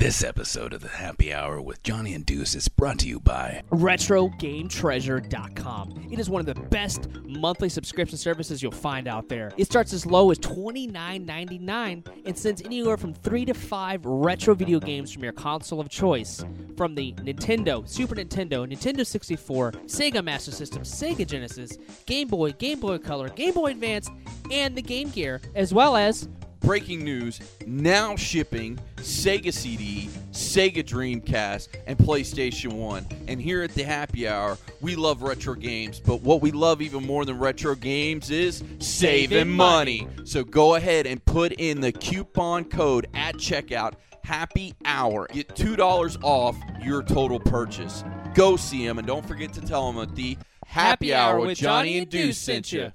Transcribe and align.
This 0.00 0.24
episode 0.24 0.72
of 0.72 0.80
the 0.80 0.88
Happy 0.88 1.30
Hour 1.30 1.60
with 1.60 1.82
Johnny 1.82 2.14
and 2.14 2.24
Deuce 2.24 2.54
is 2.54 2.68
brought 2.68 3.00
to 3.00 3.06
you 3.06 3.20
by 3.20 3.62
RetroGameTreasure.com. 3.70 6.08
It 6.10 6.18
is 6.18 6.30
one 6.30 6.40
of 6.40 6.46
the 6.46 6.54
best 6.54 7.10
monthly 7.26 7.68
subscription 7.68 8.16
services 8.16 8.62
you'll 8.62 8.72
find 8.72 9.06
out 9.06 9.28
there. 9.28 9.52
It 9.58 9.66
starts 9.66 9.92
as 9.92 10.06
low 10.06 10.30
as 10.30 10.38
$29.99 10.38 12.06
and 12.24 12.38
sends 12.38 12.62
anywhere 12.62 12.96
from 12.96 13.12
three 13.12 13.44
to 13.44 13.52
five 13.52 14.06
retro 14.06 14.54
video 14.54 14.80
games 14.80 15.12
from 15.12 15.22
your 15.22 15.34
console 15.34 15.80
of 15.80 15.90
choice. 15.90 16.42
From 16.78 16.94
the 16.94 17.12
Nintendo, 17.18 17.86
Super 17.86 18.14
Nintendo, 18.14 18.66
Nintendo 18.66 19.06
64, 19.06 19.72
Sega 19.84 20.24
Master 20.24 20.50
System, 20.50 20.82
Sega 20.82 21.26
Genesis, 21.26 21.76
Game 22.06 22.28
Boy, 22.28 22.52
Game 22.52 22.80
Boy 22.80 22.96
Color, 22.96 23.28
Game 23.28 23.52
Boy 23.52 23.72
Advance, 23.72 24.08
and 24.50 24.74
the 24.74 24.80
Game 24.80 25.10
Gear, 25.10 25.42
as 25.54 25.74
well 25.74 25.94
as 25.94 26.26
breaking 26.60 27.04
news 27.04 27.40
now 27.66 28.16
shipping 28.16 28.78
Sega 28.96 29.52
CD, 29.52 30.08
Sega 30.30 30.84
Dreamcast, 30.84 31.68
and 31.86 31.98
PlayStation 31.98 32.72
1. 32.74 33.06
And 33.28 33.40
here 33.40 33.62
at 33.62 33.74
the 33.74 33.82
happy 33.82 34.28
hour, 34.28 34.58
we 34.80 34.94
love 34.94 35.22
retro 35.22 35.54
games, 35.54 36.00
but 36.00 36.20
what 36.20 36.40
we 36.40 36.50
love 36.50 36.82
even 36.82 37.06
more 37.06 37.24
than 37.24 37.38
retro 37.38 37.74
games 37.74 38.30
is 38.30 38.62
saving, 38.78 39.48
money. 39.48 40.06
So 40.24 40.44
go 40.44 40.74
ahead 40.74 41.06
and 41.06 41.24
put 41.24 41.52
in 41.52 41.80
the 41.80 41.92
coupon 41.92 42.64
code 42.64 43.08
at 43.14 43.36
checkout. 43.36 43.94
Happy 44.22 44.74
hour. 44.84 45.26
Get 45.32 45.48
$2 45.48 46.22
off 46.22 46.56
your 46.82 47.02
total 47.02 47.40
purchase. 47.40 48.04
Go 48.34 48.56
see 48.56 48.86
them 48.86 48.98
and 48.98 49.06
don't 49.06 49.26
forget 49.26 49.52
to 49.54 49.60
tell 49.60 49.90
them 49.90 49.96
that 50.06 50.14
the 50.14 50.36
happy, 50.66 51.12
hour 51.12 51.40
with 51.40 51.58
Johnny 51.58 51.98
and 51.98 52.08
Deuce 52.08 52.38
sent 52.38 52.72
you. 52.72 52.92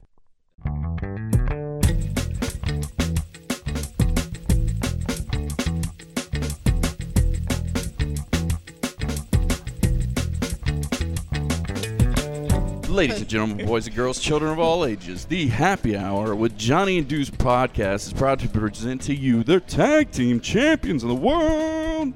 Ladies 12.95 13.19
and 13.19 13.27
gentlemen, 13.27 13.65
boys 13.67 13.87
and 13.87 13.95
girls, 13.95 14.21
children 14.21 14.53
of 14.53 14.57
all 14.57 14.85
ages, 14.85 15.25
the 15.25 15.47
Happy 15.47 15.97
Hour 15.97 16.33
with 16.33 16.57
Johnny 16.57 16.97
and 16.97 17.05
Deuce 17.05 17.29
podcast 17.29 18.07
is 18.07 18.13
proud 18.13 18.39
to 18.39 18.47
present 18.47 19.01
to 19.01 19.13
you 19.13 19.43
the 19.43 19.59
tag 19.59 20.11
team 20.11 20.39
champions 20.39 21.03
of 21.03 21.09
the 21.09 21.15
world, 21.15 22.13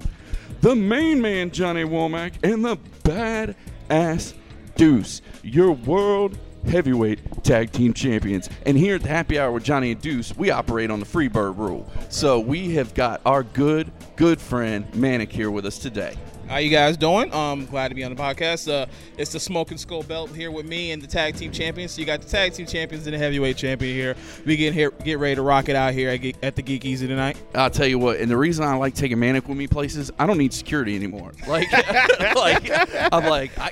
the 0.62 0.78
main 0.78 1.22
man 1.22 1.52
Johnny 1.52 1.84
Womack 1.84 2.32
and 2.44 2.64
the 2.64 2.78
badass 3.04 4.36
Deuce, 4.78 5.22
your 5.44 5.74
world 5.74 6.38
heavyweight 6.66 7.44
tag 7.44 7.74
team 7.74 7.94
champions. 7.94 8.50
And 8.66 8.78
here 8.78 8.96
at 8.96 9.04
the 9.04 9.10
Happy 9.10 9.38
Hour 9.38 9.52
with 9.52 9.66
Johnny 9.66 9.92
and 9.92 10.02
Deuce, 10.02 10.34
we 10.38 10.50
operate 10.50 10.92
on 10.92 11.02
the 11.02 11.06
Freebird 11.06 11.58
rule. 11.58 11.92
So 12.08 12.40
we 12.40 12.76
have 12.76 12.94
got 12.94 13.20
our 13.26 13.44
good, 13.44 13.92
good 14.16 14.40
friend 14.40 14.88
Manic 14.96 15.30
here 15.30 15.52
with 15.52 15.66
us 15.66 15.78
today. 15.78 16.16
How 16.50 16.58
you 16.58 16.72
guys 16.72 16.98
doing? 16.98 17.32
Um, 17.32 17.68
glad 17.68 17.90
to 17.90 17.96
be 17.96 18.04
on 18.04 18.12
the 18.14 18.20
podcast. 18.20 18.68
Uh, 18.72 18.88
it's 19.20 19.32
the 19.32 19.40
Smoking 19.40 19.78
Skull 19.78 20.02
Belt 20.02 20.36
here 20.36 20.50
with 20.50 20.66
me 20.66 20.92
and 20.92 21.00
the 21.00 21.06
tag 21.06 21.36
team 21.36 21.52
champions. 21.52 21.92
So 21.92 22.00
you 22.00 22.08
got 22.08 22.22
the 22.22 22.28
tag 22.28 22.54
team 22.54 22.66
champions 22.66 23.06
and 23.06 23.14
the 23.14 23.20
heavyweight 23.20 23.56
champion 23.56 23.96
here. 23.96 24.16
We 24.48 24.56
get 24.58 24.74
here, 24.74 24.90
get 24.90 25.20
ready 25.20 25.36
to 25.36 25.44
rock 25.44 25.70
it 25.70 25.76
out 25.76 25.94
here 25.94 26.10
at, 26.10 26.44
at 26.44 26.56
the 26.56 26.64
Geek 26.64 26.86
Easy 26.86 27.06
tonight. 27.08 27.38
I'll 27.54 27.70
tell 27.70 27.86
you 27.86 28.00
what, 28.00 28.20
and 28.20 28.32
the 28.32 28.38
reason 28.38 28.66
I 28.66 28.74
like 28.78 28.96
taking 28.96 29.20
Manic 29.20 29.48
with 29.48 29.60
me 29.60 29.68
places, 29.68 30.10
I 30.18 30.26
don't 30.26 30.40
need 30.40 30.52
security 30.52 30.96
anymore. 30.96 31.34
Like, 31.50 31.72
like 32.36 32.70
I'm 33.12 33.26
like, 33.26 33.58
I, 33.58 33.72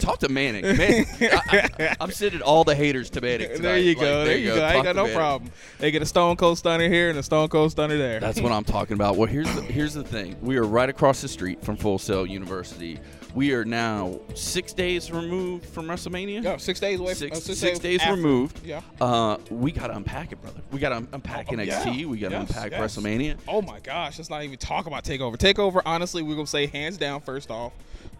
talk 0.00 0.18
to 0.20 0.28
Manic. 0.28 0.64
Man, 0.64 1.04
I, 1.20 1.96
am 2.00 2.10
sending 2.10 2.40
all 2.40 2.64
the 2.64 2.74
haters 2.74 3.10
to 3.10 3.20
Manic. 3.20 3.48
Tonight. 3.56 3.62
There 3.62 3.78
you 3.78 3.94
Like, 3.94 4.00
go. 4.00 4.24
there 4.24 4.38
you 4.38 4.54
go. 4.54 4.62
I 4.64 4.74
ain't 4.74 4.84
got 4.84 4.96
no 4.96 5.02
Manic. 5.02 5.16
problem. 5.16 5.52
They 5.78 5.90
get 5.90 6.00
a 6.00 6.06
Stone 6.06 6.36
Cold 6.36 6.56
Stunner 6.56 6.88
here 6.88 7.10
and 7.10 7.18
a 7.18 7.22
Stone 7.22 7.48
Cold 7.48 7.70
Stunner 7.70 7.98
there. 7.98 8.18
That's 8.20 8.40
what 8.40 8.52
I'm 8.52 8.64
talking 8.64 8.94
about. 8.94 9.16
Well, 9.16 9.28
here's 9.28 9.52
the, 9.54 9.62
here's 9.62 9.94
the 9.94 10.04
thing. 10.04 10.36
We 10.40 10.56
are 10.56 10.64
right 10.64 10.88
across 10.88 11.20
the 11.20 11.28
street 11.28 11.62
from 11.62 11.76
Full 11.76 11.98
Sail 11.98 12.17
University. 12.24 12.98
We 13.34 13.52
are 13.52 13.64
now 13.64 14.20
six 14.34 14.72
days 14.72 15.10
removed 15.12 15.66
from 15.66 15.86
WrestleMania. 15.86 16.42
Yo, 16.42 16.56
six 16.56 16.80
days 16.80 16.98
away. 16.98 17.14
Six, 17.14 17.30
from, 17.30 17.36
uh, 17.38 17.40
six, 17.40 17.58
six 17.58 17.78
days 17.78 18.00
after. 18.00 18.14
removed. 18.14 18.64
Yeah. 18.64 18.80
Uh, 19.00 19.36
we 19.50 19.70
gotta 19.72 19.94
unpack 19.94 20.32
it, 20.32 20.40
brother. 20.40 20.60
We 20.72 20.78
gotta 20.80 21.06
unpack 21.12 21.48
Oh, 21.50 21.54
NXT. 21.54 22.00
yeah. 22.00 22.06
We 22.06 22.18
gotta 22.18 22.36
Yes, 22.36 22.48
unpack 22.50 22.70
yes. 22.72 22.96
WrestleMania. 22.96 23.36
Oh 23.46 23.60
my 23.62 23.80
gosh, 23.80 24.18
let's 24.18 24.30
not 24.30 24.42
even 24.44 24.56
talk 24.58 24.86
about 24.86 25.04
Takeover. 25.04 25.36
Takeover, 25.36 25.82
honestly, 25.84 26.22
we're 26.22 26.34
gonna 26.36 26.46
say 26.46 26.66
hands 26.66 26.96
down. 26.96 27.20
First 27.20 27.50
off, 27.50 27.72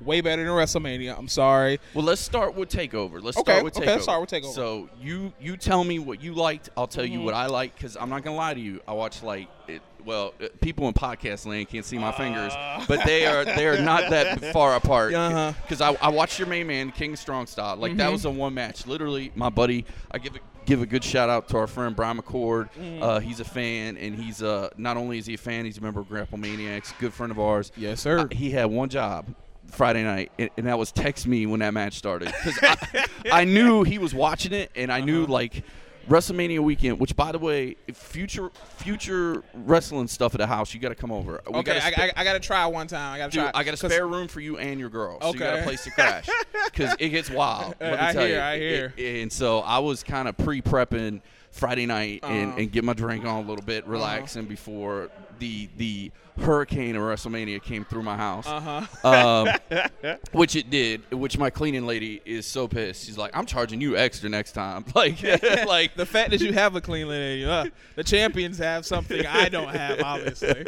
way 0.03 0.21
better 0.21 0.45
than 0.45 0.53
WrestleMania. 0.53 1.19
I'm 1.19 1.29
sorry. 1.29 1.81
Well, 1.95 2.05
let's 2.05 2.21
start 2.21 2.55
with 2.55 2.69
Takeover. 2.69 3.23
Let's 3.23 3.39
Okay, 3.39 3.53
start 3.53 3.65
with 3.65 3.75
Takeover. 3.75 3.81
okay, 3.83 3.91
let's 3.93 4.03
start 4.05 4.21
with 4.21 4.31
Takeover. 4.31 4.55
So 4.55 4.89
you 5.01 5.33
you 5.41 5.57
tell 5.57 5.85
me 5.85 5.99
what 5.99 6.23
you 6.23 6.35
liked. 6.35 6.69
I'll 6.77 6.87
tell 6.87 7.05
Mm-hmm. 7.05 7.13
you 7.15 7.23
what 7.23 7.35
I 7.35 7.47
liked 7.47 7.77
because 7.77 7.97
I'm 7.97 8.11
not 8.11 8.23
gonna 8.25 8.37
lie 8.37 8.53
to 8.55 8.61
you. 8.61 8.81
I 8.87 8.93
watched 8.93 9.23
like 9.23 9.49
it, 9.69 9.81
well, 10.05 10.35
uh, 10.43 10.47
people 10.61 10.87
in 10.89 10.95
podcast 10.95 11.47
land 11.47 11.69
can't 11.69 11.85
see 11.85 11.99
my 11.99 12.13
fingers, 12.13 12.53
but 12.89 13.05
they 13.05 13.27
are 13.27 13.45
they 13.45 13.67
are 13.67 13.81
not 13.81 14.11
that 14.11 14.41
far 14.53 14.75
apart. 14.77 15.15
Uh-huh. 15.15 15.53
Because 15.63 15.81
I, 15.81 15.93
I 16.01 16.09
watched 16.09 16.39
your 16.39 16.49
main 16.49 16.67
man 16.67 16.91
King 16.93 17.17
Strong 17.17 17.47
Style. 17.47 17.77
Like 17.77 17.91
Mm-hmm. 17.91 17.99
that 17.99 18.13
was 18.13 18.25
a 18.25 18.31
one 18.31 18.55
match. 18.55 18.87
Literally, 18.87 19.33
my 19.35 19.49
buddy. 19.51 19.85
I 20.11 20.19
give 20.19 20.37
a, 20.37 20.39
give 20.67 20.83
a 20.83 20.87
good 20.87 21.03
shout 21.05 21.29
out 21.29 21.49
to 21.49 21.57
our 21.59 21.67
friend 21.67 21.95
Brian 21.97 22.19
McCord. 22.21 22.71
Mm-hmm. 22.73 23.03
Uh, 23.03 23.21
he's 23.21 23.41
a 23.41 23.45
fan, 23.45 23.97
and 23.97 24.15
he's 24.15 24.43
uh 24.43 24.69
not 24.77 24.97
only 24.97 25.19
is 25.19 25.27
he 25.27 25.35
a 25.35 25.39
fan, 25.39 25.65
he's 25.65 25.79
a 25.79 25.81
member 25.83 26.01
of 26.01 26.09
Grapple 26.09 26.39
Maniacs. 26.39 26.93
Good 26.99 27.13
friend 27.13 27.31
of 27.31 27.39
ours. 27.41 27.73
Yes, 27.77 28.01
sir. 28.01 28.21
Uh, 28.21 28.29
he 28.31 28.51
had 28.51 28.67
one 28.67 28.89
job 28.89 29.27
Friday 29.69 30.03
night, 30.03 30.33
and, 30.39 30.49
and 30.57 30.67
that 30.67 30.79
was 30.79 30.93
text 30.93 31.27
me 31.27 31.45
when 31.47 31.61
that 31.61 31.75
match 31.75 31.95
started 31.95 32.33
because 32.45 32.59
I, 32.63 33.07
I 33.41 33.45
knew 33.45 33.83
he 33.83 33.99
was 33.99 34.15
watching 34.15 34.53
it, 34.53 34.71
and 34.75 34.91
I 34.93 34.99
Uh-huh. 34.99 35.07
knew 35.07 35.27
like 35.27 35.63
WrestleMania 36.09 36.61
weekend. 36.61 36.99
Which, 36.99 37.15
by 37.15 37.33
the 37.33 37.39
way, 37.39 37.77
future 37.93 38.51
future 38.79 39.43
wrestling 39.55 40.09
stuff 40.09 40.35
at 40.35 40.39
the 40.39 40.47
house, 40.47 40.73
you 40.75 40.81
got 40.81 40.89
to 40.91 40.95
come 40.95 41.13
over. 41.13 41.41
We 41.49 41.59
Okay, 41.61 41.79
gotta 41.79 42.01
I, 42.01 42.07
I, 42.07 42.13
I 42.17 42.25
gotta 42.25 42.41
try 42.41 42.67
one 42.67 42.87
time. 42.87 43.15
I 43.15 43.19
gotta 43.19 43.33
try. 43.33 43.51
I 43.55 43.65
got 43.65 43.75
a 43.75 43.77
spare 43.77 44.07
room 44.07 44.29
for 44.29 44.41
you 44.41 44.59
and 44.59 44.81
your 44.81 44.89
girl, 44.91 45.19
so 45.21 45.33
you 45.33 45.39
got 45.39 45.59
a 45.59 45.63
place 45.63 45.85
to 45.85 45.91
crash 45.91 46.29
because 46.67 46.95
it 46.99 47.11
gets 47.11 47.31
wild. 47.31 47.75
Let 47.81 47.93
me 47.93 48.07
I 48.07 48.13
tell 48.13 48.27
hear, 48.27 48.37
you. 48.37 48.43
I 48.43 48.59
hear. 48.59 48.95
It- 48.97 49.23
and 49.23 49.33
so 49.33 49.61
I 49.61 49.79
was 49.79 50.03
kind 50.03 50.29
of 50.29 50.37
pre-prepping 50.37 51.21
Friday 51.51 51.87
night 51.87 52.21
and, 52.23 52.51
Uh-huh. 52.51 52.61
and 52.61 52.73
get 52.73 52.85
my 52.85 52.93
drink 52.93 53.25
on 53.25 53.45
a 53.45 53.49
little 53.49 53.65
bit, 53.65 53.87
relaxing 53.87 54.45
before 54.47 55.11
the 55.39 55.69
the 55.77 56.11
hurricane 56.41 56.95
of 56.95 57.03
WrestleMania 57.03 57.61
came 57.63 57.85
through 57.85 58.03
my 58.05 58.17
house. 58.17 58.47
Uh-huh. 58.47 59.09
Um, 59.09 60.17
which 60.33 60.55
it 60.57 60.71
did. 60.71 61.11
Which 61.11 61.37
my 61.39 61.51
cleaning 61.51 61.85
lady 61.87 62.21
is 62.25 62.47
so 62.47 62.69
pissed. 62.69 63.07
She's 63.07 63.19
like, 63.19 63.37
"I'm 63.37 63.47
charging 63.47 63.81
you 63.81 63.97
extra 63.97 64.29
next 64.29 64.53
time." 64.53 64.85
Like, 64.95 65.23
like 65.67 65.95
the 65.97 66.07
fact 66.07 66.31
that 66.31 66.41
you 66.41 66.53
have 66.53 66.75
a 66.77 66.81
clean 66.81 67.09
lady, 67.09 67.45
uh, 67.45 67.67
the 67.97 68.05
champions 68.05 68.59
have 68.59 68.85
something 68.87 69.25
I 69.27 69.49
don't 69.49 69.69
have, 69.75 70.01
obviously. 70.01 70.65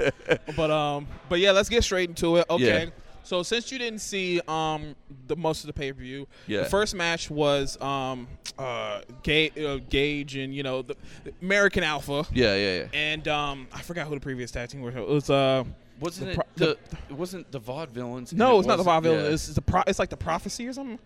But 0.57 0.71
um, 0.71 1.07
but 1.29 1.39
yeah, 1.41 1.51
let's 1.53 1.69
get 1.69 1.83
straight 1.85 2.09
into 2.09 2.37
it. 2.37 2.47
Okay. 2.51 2.85
Yeah. 2.85 2.91
So 3.31 3.45
since 3.45 3.71
you 3.71 3.79
didn't 3.79 4.01
see 4.01 4.41
um 4.49 4.97
the 5.29 5.37
most 5.37 5.63
of 5.63 5.69
the 5.69 5.73
pay 5.73 5.93
per 5.93 6.01
view, 6.01 6.27
Yeah. 6.49 6.63
the 6.65 6.69
first 6.69 6.97
match 6.97 7.31
was 7.31 7.81
um 7.81 8.27
uh, 8.59 9.03
Ga- 9.23 9.53
uh 9.57 9.79
Gage 9.89 10.35
and 10.35 10.53
you 10.53 10.65
know 10.65 10.83
the, 10.83 10.97
the 11.23 11.33
American 11.41 11.85
Alpha 11.85 12.27
yeah, 12.33 12.57
yeah, 12.57 12.79
yeah. 12.79 12.87
and 12.93 13.29
um 13.29 13.69
I 13.73 13.83
forgot 13.83 14.09
who 14.09 14.17
the 14.17 14.21
previous 14.21 14.51
tag 14.51 14.69
team 14.71 14.83
was. 14.83 14.97
It 14.97 15.07
was 15.07 15.31
uh 15.31 15.63
Wasn't 16.01 16.27
the 16.27 16.33
it 16.33 16.35
pro- 16.35 16.45
the, 16.57 16.71
it 17.09 17.15
wasn't 17.17 17.53
the 17.53 17.61
Vaudevillains? 17.61 18.33
no, 18.33 18.51
and 18.51 18.59
it's 18.59 18.67
not 18.67 18.79
the 18.79 18.83
wasn't- 18.83 19.05
Villains. 19.05 19.23
yeah. 19.29 19.33
It's, 19.35 19.47
the 19.55 19.63
pro- 19.63 19.85
it's 19.87 20.01
like 20.01 20.11
the 20.11 20.17
Prophecy 20.17 20.67
or 20.67 20.73
something. 20.73 20.99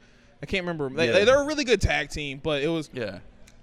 I 0.42 0.46
can't 0.46 0.62
remember. 0.66 0.88
They, 0.88 1.06
Yeah. 1.08 1.12
they, 1.12 1.24
they're 1.26 1.42
a 1.42 1.46
really 1.46 1.64
good 1.64 1.82
tag 1.82 2.08
team, 2.08 2.40
but 2.42 2.62
it 2.62 2.68
was 2.68 2.88
Yeah. 2.94 3.18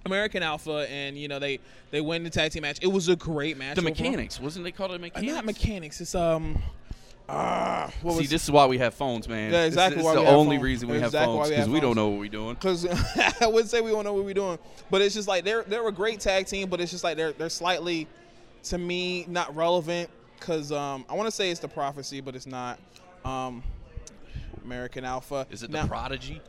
American 0.06 0.44
Alpha, 0.44 0.86
and 0.88 1.18
you 1.18 1.26
know 1.26 1.40
they 1.40 1.58
they 1.90 2.00
win 2.00 2.22
the 2.22 2.30
tag 2.30 2.52
team 2.52 2.62
match. 2.62 2.78
It 2.80 2.92
was 2.92 3.08
a 3.08 3.16
great 3.16 3.56
match. 3.58 3.74
The 3.74 3.80
overall. 3.82 3.94
mechanics, 3.96 4.38
wasn't 4.40 4.64
they 4.64 4.70
called 4.72 4.92
it 4.92 4.94
Uh, 4.96 4.98
mechanics? 4.98 5.32
not 5.34 5.44
mechanics. 5.44 6.00
It's 6.00 6.14
um. 6.14 6.62
What 8.02 8.16
See, 8.18 8.26
this 8.26 8.44
is 8.44 8.50
why 8.50 8.66
we 8.66 8.78
have 8.78 8.94
phones, 8.94 9.28
man. 9.28 9.52
Yeah, 9.52 9.64
exactly 9.64 9.96
This 9.96 10.04
why 10.04 10.12
is 10.14 10.20
the 10.20 10.26
only 10.28 10.56
phones. 10.56 10.64
reason 10.64 10.88
we 10.88 10.96
Exactly 10.98 11.18
have 11.20 11.26
phones 11.26 11.48
because 11.48 11.64
have 11.64 11.72
we 11.72 11.80
don't 11.80 11.96
know 11.96 12.08
what 12.08 12.18
we're 12.20 12.28
doing. 12.28 12.54
because 12.54 12.86
I 13.40 13.46
wouldn't 13.46 13.70
say 13.70 13.80
we 13.80 13.90
don't 13.90 14.04
know 14.04 14.12
what 14.12 14.24
we're 14.24 14.34
doing, 14.34 14.58
but 14.90 15.00
it's 15.02 15.14
just 15.14 15.28
like 15.28 15.44
they're 15.44 15.62
they're 15.62 15.86
a 15.88 15.92
great 15.92 16.20
tag 16.20 16.46
team, 16.46 16.68
but 16.68 16.80
it's 16.80 16.90
just 16.90 17.04
like 17.04 17.16
they're 17.16 17.32
they're 17.32 17.48
slightly, 17.48 18.06
to 18.64 18.76
me, 18.78 19.24
not 19.28 19.54
relevant 19.56 20.10
because 20.38 20.72
um 20.72 21.04
I 21.08 21.14
want 21.14 21.26
to 21.26 21.30
say 21.30 21.50
it's 21.50 21.60
the 21.60 21.68
prophecy, 21.68 22.20
but 22.20 22.34
it's 22.36 22.46
not. 22.46 22.78
Um, 23.24 23.62
American 24.64 25.04
Alpha. 25.04 25.46
Is 25.50 25.62
it 25.62 25.72
the 25.72 25.84
Prodigy? 25.86 26.40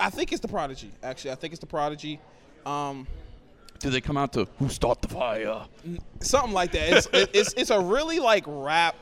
I 0.00 0.10
think 0.10 0.32
it's 0.32 0.40
the 0.40 0.48
Prodigy. 0.48 0.90
Actually, 1.02 1.32
I 1.32 1.34
think 1.36 1.52
it's 1.52 1.60
the 1.60 1.66
Prodigy. 1.66 2.20
Um, 2.66 3.06
Did 3.78 3.92
they 3.92 4.00
come 4.00 4.16
out 4.16 4.32
to 4.34 4.46
Who 4.58 4.68
Start 4.68 5.00
the 5.02 5.08
Fire? 5.08 5.66
something 6.20 6.52
like 6.52 6.72
that. 6.72 6.92
It's 6.92 7.06
it- 7.12 7.30
it's 7.34 7.54
it's 7.56 7.70
a 7.70 7.80
really 7.80 8.18
like 8.18 8.44
rap. 8.46 8.96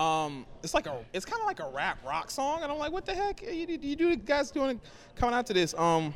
Um, 0.00 0.46
it's 0.62 0.72
like 0.72 0.86
a 0.86 0.96
it's 1.12 1.24
kind 1.26 1.40
of 1.42 1.46
like 1.46 1.60
a 1.60 1.68
rap 1.68 1.98
rock 2.06 2.30
song, 2.30 2.62
and 2.62 2.72
I'm 2.72 2.78
like, 2.78 2.92
what 2.92 3.04
the 3.04 3.14
heck? 3.14 3.42
You, 3.42 3.66
you, 3.68 3.78
you 3.82 3.96
do 3.96 4.16
guys 4.16 4.50
doing 4.50 4.80
coming 5.14 5.34
out 5.34 5.46
to 5.46 5.52
this? 5.52 5.74
Um, 5.74 6.14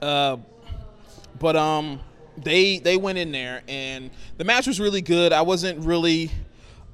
uh, 0.00 0.38
but 1.38 1.54
um, 1.54 2.00
they 2.38 2.78
they 2.78 2.96
went 2.96 3.18
in 3.18 3.30
there, 3.30 3.62
and 3.68 4.10
the 4.38 4.44
match 4.44 4.66
was 4.66 4.80
really 4.80 5.02
good. 5.02 5.32
I 5.32 5.42
wasn't 5.42 5.84
really 5.84 6.30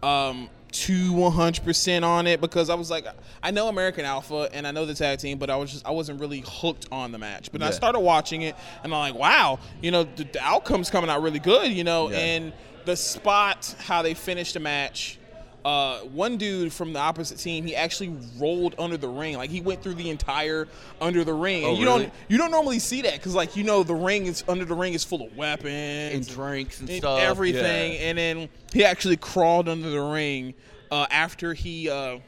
um 0.02 0.48
too 0.72 1.12
100% 1.12 2.04
on 2.04 2.26
it 2.28 2.40
because 2.40 2.70
I 2.70 2.74
was 2.74 2.90
like 2.90 3.04
I 3.42 3.50
know 3.50 3.68
American 3.68 4.04
Alpha 4.04 4.48
and 4.52 4.66
I 4.66 4.70
know 4.70 4.86
the 4.86 4.94
tag 4.94 5.18
team 5.18 5.36
but 5.36 5.50
I 5.50 5.56
was 5.56 5.72
just 5.72 5.84
I 5.84 5.90
wasn't 5.90 6.20
really 6.20 6.44
hooked 6.46 6.86
on 6.92 7.10
the 7.10 7.18
match 7.18 7.50
but 7.50 7.60
I 7.60 7.72
started 7.72 7.98
watching 7.98 8.42
it 8.42 8.54
and 8.84 8.94
I'm 8.94 8.98
like 9.12 9.14
wow 9.20 9.58
you 9.82 9.90
know 9.90 10.04
the, 10.04 10.22
the 10.22 10.40
outcome's 10.40 10.88
coming 10.88 11.10
out 11.10 11.22
really 11.22 11.40
good 11.40 11.72
you 11.72 11.82
know 11.82 12.08
Yeah. 12.08 12.18
and 12.18 12.52
the 12.84 12.94
spot 12.96 13.74
how 13.80 14.02
they 14.02 14.14
finished 14.14 14.54
the 14.54 14.60
match 14.60 15.18
uh, 15.64 15.98
one 15.98 16.36
dude 16.38 16.72
from 16.72 16.92
the 16.92 16.98
opposite 16.98 17.38
team, 17.38 17.66
he 17.66 17.76
actually 17.76 18.16
rolled 18.38 18.74
under 18.78 18.96
the 18.96 19.08
ring. 19.08 19.36
Like 19.36 19.50
he 19.50 19.60
went 19.60 19.82
through 19.82 19.94
the 19.94 20.08
entire 20.10 20.66
under 21.00 21.22
the 21.24 21.34
ring. 21.34 21.64
Oh, 21.64 21.70
and 21.70 21.78
you 21.78 21.86
really? 21.86 22.02
don't 22.04 22.12
you 22.28 22.38
don't 22.38 22.50
normally 22.50 22.78
see 22.78 23.02
that 23.02 23.14
because 23.14 23.34
like 23.34 23.56
you 23.56 23.64
know 23.64 23.82
the 23.82 23.94
ring 23.94 24.26
is 24.26 24.42
under 24.48 24.64
the 24.64 24.74
ring 24.74 24.94
is 24.94 25.04
full 25.04 25.26
of 25.26 25.36
weapons 25.36 26.14
And 26.14 26.28
drinks 26.28 26.80
and 26.80 26.88
and 26.88 26.98
stuff, 26.98 27.20
everything. 27.20 27.92
yeah. 27.92 27.98
And 28.08 28.18
then 28.18 28.48
he 28.72 28.84
actually 28.84 29.16
crawled 29.18 29.68
under 29.68 29.90
the 29.90 30.00
ring 30.00 30.54
uh, 30.90 31.06
after 31.10 31.52
he 31.54 31.90
uh, 31.90 32.18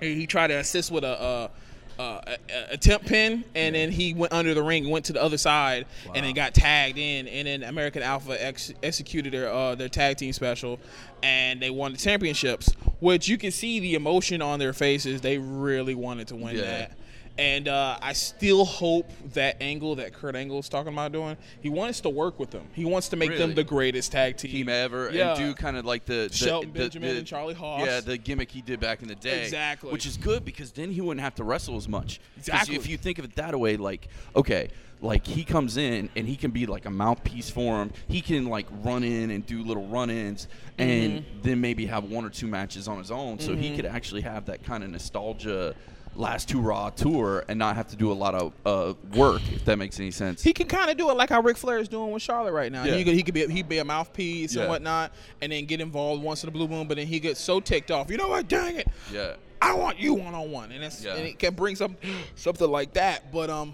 he 0.00 0.14
he 0.14 0.26
tried 0.26 0.48
to 0.48 0.54
assist 0.54 0.90
with 0.90 1.04
a. 1.04 1.50
uh, 1.98 2.20
a, 2.26 2.32
a- 2.52 2.72
a 2.72 2.76
temp 2.76 3.04
pin, 3.06 3.44
and 3.54 3.74
then 3.74 3.90
he 3.90 4.14
went 4.14 4.32
under 4.32 4.54
the 4.54 4.62
ring, 4.62 4.88
went 4.90 5.04
to 5.06 5.12
the 5.12 5.22
other 5.22 5.38
side, 5.38 5.86
and 6.14 6.24
then 6.24 6.34
got 6.34 6.54
tagged 6.54 6.98
in. 6.98 7.28
And 7.28 7.46
then 7.46 7.62
American 7.62 8.02
Alpha 8.02 8.36
ex- 8.44 8.72
executed 8.82 9.32
their 9.32 9.50
uh, 9.52 9.74
their 9.74 9.88
tag 9.88 10.16
team 10.16 10.32
special, 10.32 10.78
and 11.22 11.60
they 11.60 11.70
won 11.70 11.92
the 11.92 11.98
championships. 11.98 12.72
Which 13.00 13.28
you 13.28 13.36
can 13.38 13.50
see 13.50 13.80
the 13.80 13.94
emotion 13.94 14.40
on 14.42 14.58
their 14.58 14.72
faces. 14.72 15.20
They 15.20 15.38
really 15.38 15.94
wanted 15.94 16.28
to 16.28 16.36
win 16.36 16.56
Yeah. 16.56 16.62
that. 16.62 16.92
And 17.36 17.66
uh, 17.66 17.98
I 18.00 18.12
still 18.12 18.64
hope 18.64 19.10
that 19.32 19.56
angle 19.60 19.96
that 19.96 20.12
Kurt 20.14 20.36
Angle 20.36 20.60
is 20.60 20.68
talking 20.68 20.92
about 20.92 21.10
doing, 21.10 21.36
he 21.60 21.68
wants 21.68 22.00
to 22.02 22.08
work 22.08 22.38
with 22.38 22.50
them. 22.50 22.68
He 22.74 22.84
wants 22.84 23.08
to 23.08 23.16
make 23.16 23.30
Really? 23.30 23.40
them 23.46 23.54
the 23.56 23.64
greatest 23.64 24.12
tag 24.12 24.36
team, 24.36 24.52
team 24.52 24.68
ever 24.68 25.10
Yeah. 25.12 25.30
and 25.34 25.38
do 25.38 25.54
kind 25.54 25.76
of 25.76 25.84
like 25.84 26.04
the, 26.04 26.28
the 26.30 26.32
Shelton 26.36 26.72
the- 26.72 26.78
Benjamin 26.78 27.10
the- 27.10 27.18
and 27.18 27.26
Charlie 27.26 27.54
Haas. 27.54 27.84
Yeah, 27.86 28.00
the 28.00 28.18
gimmick 28.18 28.52
he 28.52 28.62
did 28.62 28.78
back 28.78 29.02
in 29.02 29.08
the 29.08 29.16
day. 29.16 29.42
Exactly. 29.42 29.90
Which 29.90 30.06
is 30.06 30.16
good 30.16 30.44
because 30.44 30.70
then 30.70 30.92
he 30.92 31.00
wouldn't 31.00 31.22
have 31.24 31.34
to 31.36 31.44
wrestle 31.44 31.76
as 31.76 31.88
much. 31.88 32.20
Exactly. 32.36 32.76
If 32.76 32.88
you 32.88 32.96
think 32.96 33.18
of 33.18 33.24
it 33.24 33.34
that 33.34 33.58
way, 33.58 33.76
like 33.76 34.06
okay, 34.36 34.68
like 35.00 35.26
he 35.26 35.42
comes 35.42 35.76
in 35.76 36.08
and 36.14 36.28
he 36.28 36.36
can 36.36 36.52
be 36.52 36.66
like 36.66 36.86
a 36.86 36.90
mouthpiece 36.90 37.50
for 37.50 37.82
him. 37.82 37.90
He 38.06 38.20
can 38.20 38.46
like 38.46 38.66
run 38.84 39.02
in 39.02 39.30
and 39.32 39.44
do 39.44 39.64
little 39.64 39.88
run-ins 39.88 40.46
and 40.78 41.14
Mm-hmm. 41.24 41.42
then 41.42 41.60
maybe 41.60 41.86
have 41.86 42.04
one 42.04 42.24
or 42.24 42.30
two 42.30 42.46
matches 42.46 42.86
on 42.86 42.98
his 42.98 43.10
own, 43.10 43.40
so 43.40 43.56
he 43.56 43.74
could 43.74 43.86
actually 43.86 44.20
have 44.22 44.46
that 44.46 44.62
kind 44.62 44.84
of 44.84 44.90
nostalgia. 44.90 45.74
Last 46.16 46.48
two 46.48 46.60
Raw 46.60 46.90
tour 46.90 47.44
and 47.48 47.58
not 47.58 47.74
have 47.76 47.88
to 47.88 47.96
do 47.96 48.12
a 48.12 48.14
lot 48.14 48.34
of 48.34 48.52
uh, 48.64 48.94
work, 49.16 49.42
if 49.52 49.64
that 49.64 49.78
makes 49.78 49.98
any 49.98 50.10
sense. 50.12 50.42
He 50.42 50.52
can 50.52 50.68
kind 50.68 50.90
of 50.90 50.96
do 50.96 51.10
it 51.10 51.16
like 51.16 51.30
how 51.30 51.40
Ric 51.42 51.56
Flair 51.56 51.78
is 51.78 51.88
doing 51.88 52.12
with 52.12 52.22
Charlotte 52.22 52.52
right 52.52 52.70
now. 52.70 52.84
Yeah. 52.84 52.94
He 52.94 53.04
could 53.04 53.14
he 53.14 53.22
could 53.22 53.34
be 53.34 53.46
he 53.48 53.62
be 53.62 53.78
a 53.78 53.84
mouthpiece 53.84 54.54
Yeah. 54.54 54.62
and 54.62 54.70
whatnot, 54.70 55.12
and 55.42 55.50
then 55.50 55.64
get 55.64 55.80
involved 55.80 56.22
once 56.22 56.42
in 56.44 56.48
a 56.48 56.52
blue 56.52 56.68
moon. 56.68 56.86
But 56.86 56.98
then 56.98 57.06
he 57.08 57.18
gets 57.18 57.40
so 57.40 57.58
ticked 57.58 57.90
off. 57.90 58.10
You 58.10 58.16
know 58.16 58.28
what? 58.28 58.46
Dang 58.48 58.76
it! 58.76 58.88
yeah. 59.12 59.34
I 59.60 59.72
want 59.74 59.98
you 59.98 60.14
one 60.14 60.34
on 60.34 60.50
one, 60.50 60.72
and 60.72 60.84
it's 60.84 61.02
Yeah. 61.02 61.14
and 61.14 61.26
it 61.26 61.38
can 61.38 61.54
bring 61.54 61.74
some 61.74 61.96
something 62.36 62.70
like 62.70 62.92
that. 62.94 63.32
But 63.32 63.50
um, 63.50 63.72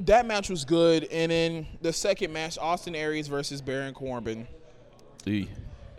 that 0.00 0.26
match 0.26 0.50
was 0.50 0.64
good, 0.64 1.04
and 1.04 1.30
then 1.30 1.66
the 1.82 1.92
second 1.92 2.32
match, 2.32 2.58
Austin 2.58 2.94
Aries 2.96 3.28
versus 3.28 3.60
Baron 3.60 3.94
Corbin. 3.94 4.48
The 5.24 5.46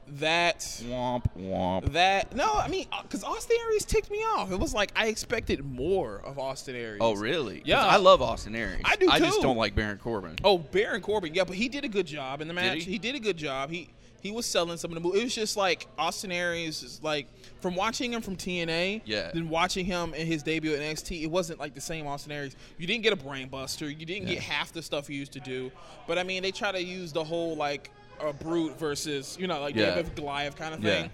That 0.07 0.60
womp 0.88 1.25
womp. 1.38 1.92
that 1.94 2.36
no, 2.36 2.54
I 2.54 2.68
mean, 2.68 2.86
uh, 2.92 3.02
because 3.02 3.24
Austin 3.24 3.57
Aries 3.66 3.86
ticked 3.86 4.12
me 4.12 4.19
off. 4.19 4.52
It 4.52 4.60
was 4.60 4.74
like 4.74 4.92
I 4.96 5.07
expected 5.07 5.66
more 5.66 6.22
of 6.24 6.38
Austin 6.38 6.75
Aries. 6.75 7.00
Oh, 7.02 7.16
really? 7.16 7.63
Yeah. 7.66 7.84
I 7.84 7.98
love 7.98 8.22
Austin 8.22 8.56
Aries. 8.56 8.81
I 8.86 8.96
do 8.98 9.10
I 9.10 9.19
just 9.19 9.42
don't 9.42 9.57
like 9.57 9.74
Baron 9.74 9.98
Corbin. 9.98 10.36
Oh, 10.44 10.60
Baron 10.60 11.02
Corbin, 11.02 11.34
yeah, 11.34 11.44
but 11.44 11.56
he 11.56 11.69
did 11.69 11.86
a 11.86 11.90
good 11.90 12.06
job 12.06 12.42
in 12.42 12.48
the 12.48 12.54
match. 12.54 12.84
he? 12.84 13.00
did 13.00 13.16
a 13.16 13.19
good 13.19 13.38
job. 13.38 13.72
He 13.72 13.90
he 14.22 14.31
was 14.31 14.48
selling 14.48 14.78
some 14.78 14.90
of 14.92 14.96
the 14.96 15.02
moves. 15.02 15.19
It 15.19 15.24
was 15.24 15.36
just 15.36 15.56
like 15.57 15.86
Austin 16.00 16.31
Aries 16.31 16.81
is 16.81 17.01
like 17.04 17.28
from 17.62 17.75
watching 17.75 18.12
him 18.13 18.22
from 18.22 18.36
TNA, 18.36 19.01
Yeah. 19.06 19.30
then 19.31 19.50
watching 19.50 19.86
him 19.86 20.13
in 20.16 20.25
his 20.25 20.42
debut 20.42 20.74
at 20.74 20.80
NXT, 20.80 21.22
it 21.24 21.28
wasn't 21.30 21.60
like 21.60 21.75
the 21.75 21.81
same 21.81 22.08
Austin 22.08 22.31
Aries. 22.31 22.56
You 22.80 22.88
didn't 22.88 23.04
get 23.04 23.13
a 23.13 23.16
brain 23.18 23.50
buster. 23.50 23.88
You 23.90 24.06
didn't 24.06 24.28
get 24.28 24.40
half 24.40 24.72
the 24.72 24.81
stuff 24.81 25.08
he 25.08 25.16
used 25.16 25.34
to 25.34 25.40
do. 25.40 25.72
But 26.08 26.18
I 26.18 26.24
mean, 26.24 26.42
they 26.42 26.51
try 26.51 26.72
to 26.72 26.81
use 26.81 27.12
the 27.13 27.24
whole 27.24 27.56
like 27.56 27.92
a 28.24 28.34
brute 28.34 28.78
versus 28.80 29.38
you 29.40 29.48
know 29.48 29.60
like 29.62 29.76
Yeah. 29.76 29.96
David 29.96 30.16
Goliath 30.16 30.56
kind 30.56 30.74
of 30.74 30.84
Yeah. 30.84 31.02
thing. 31.04 31.12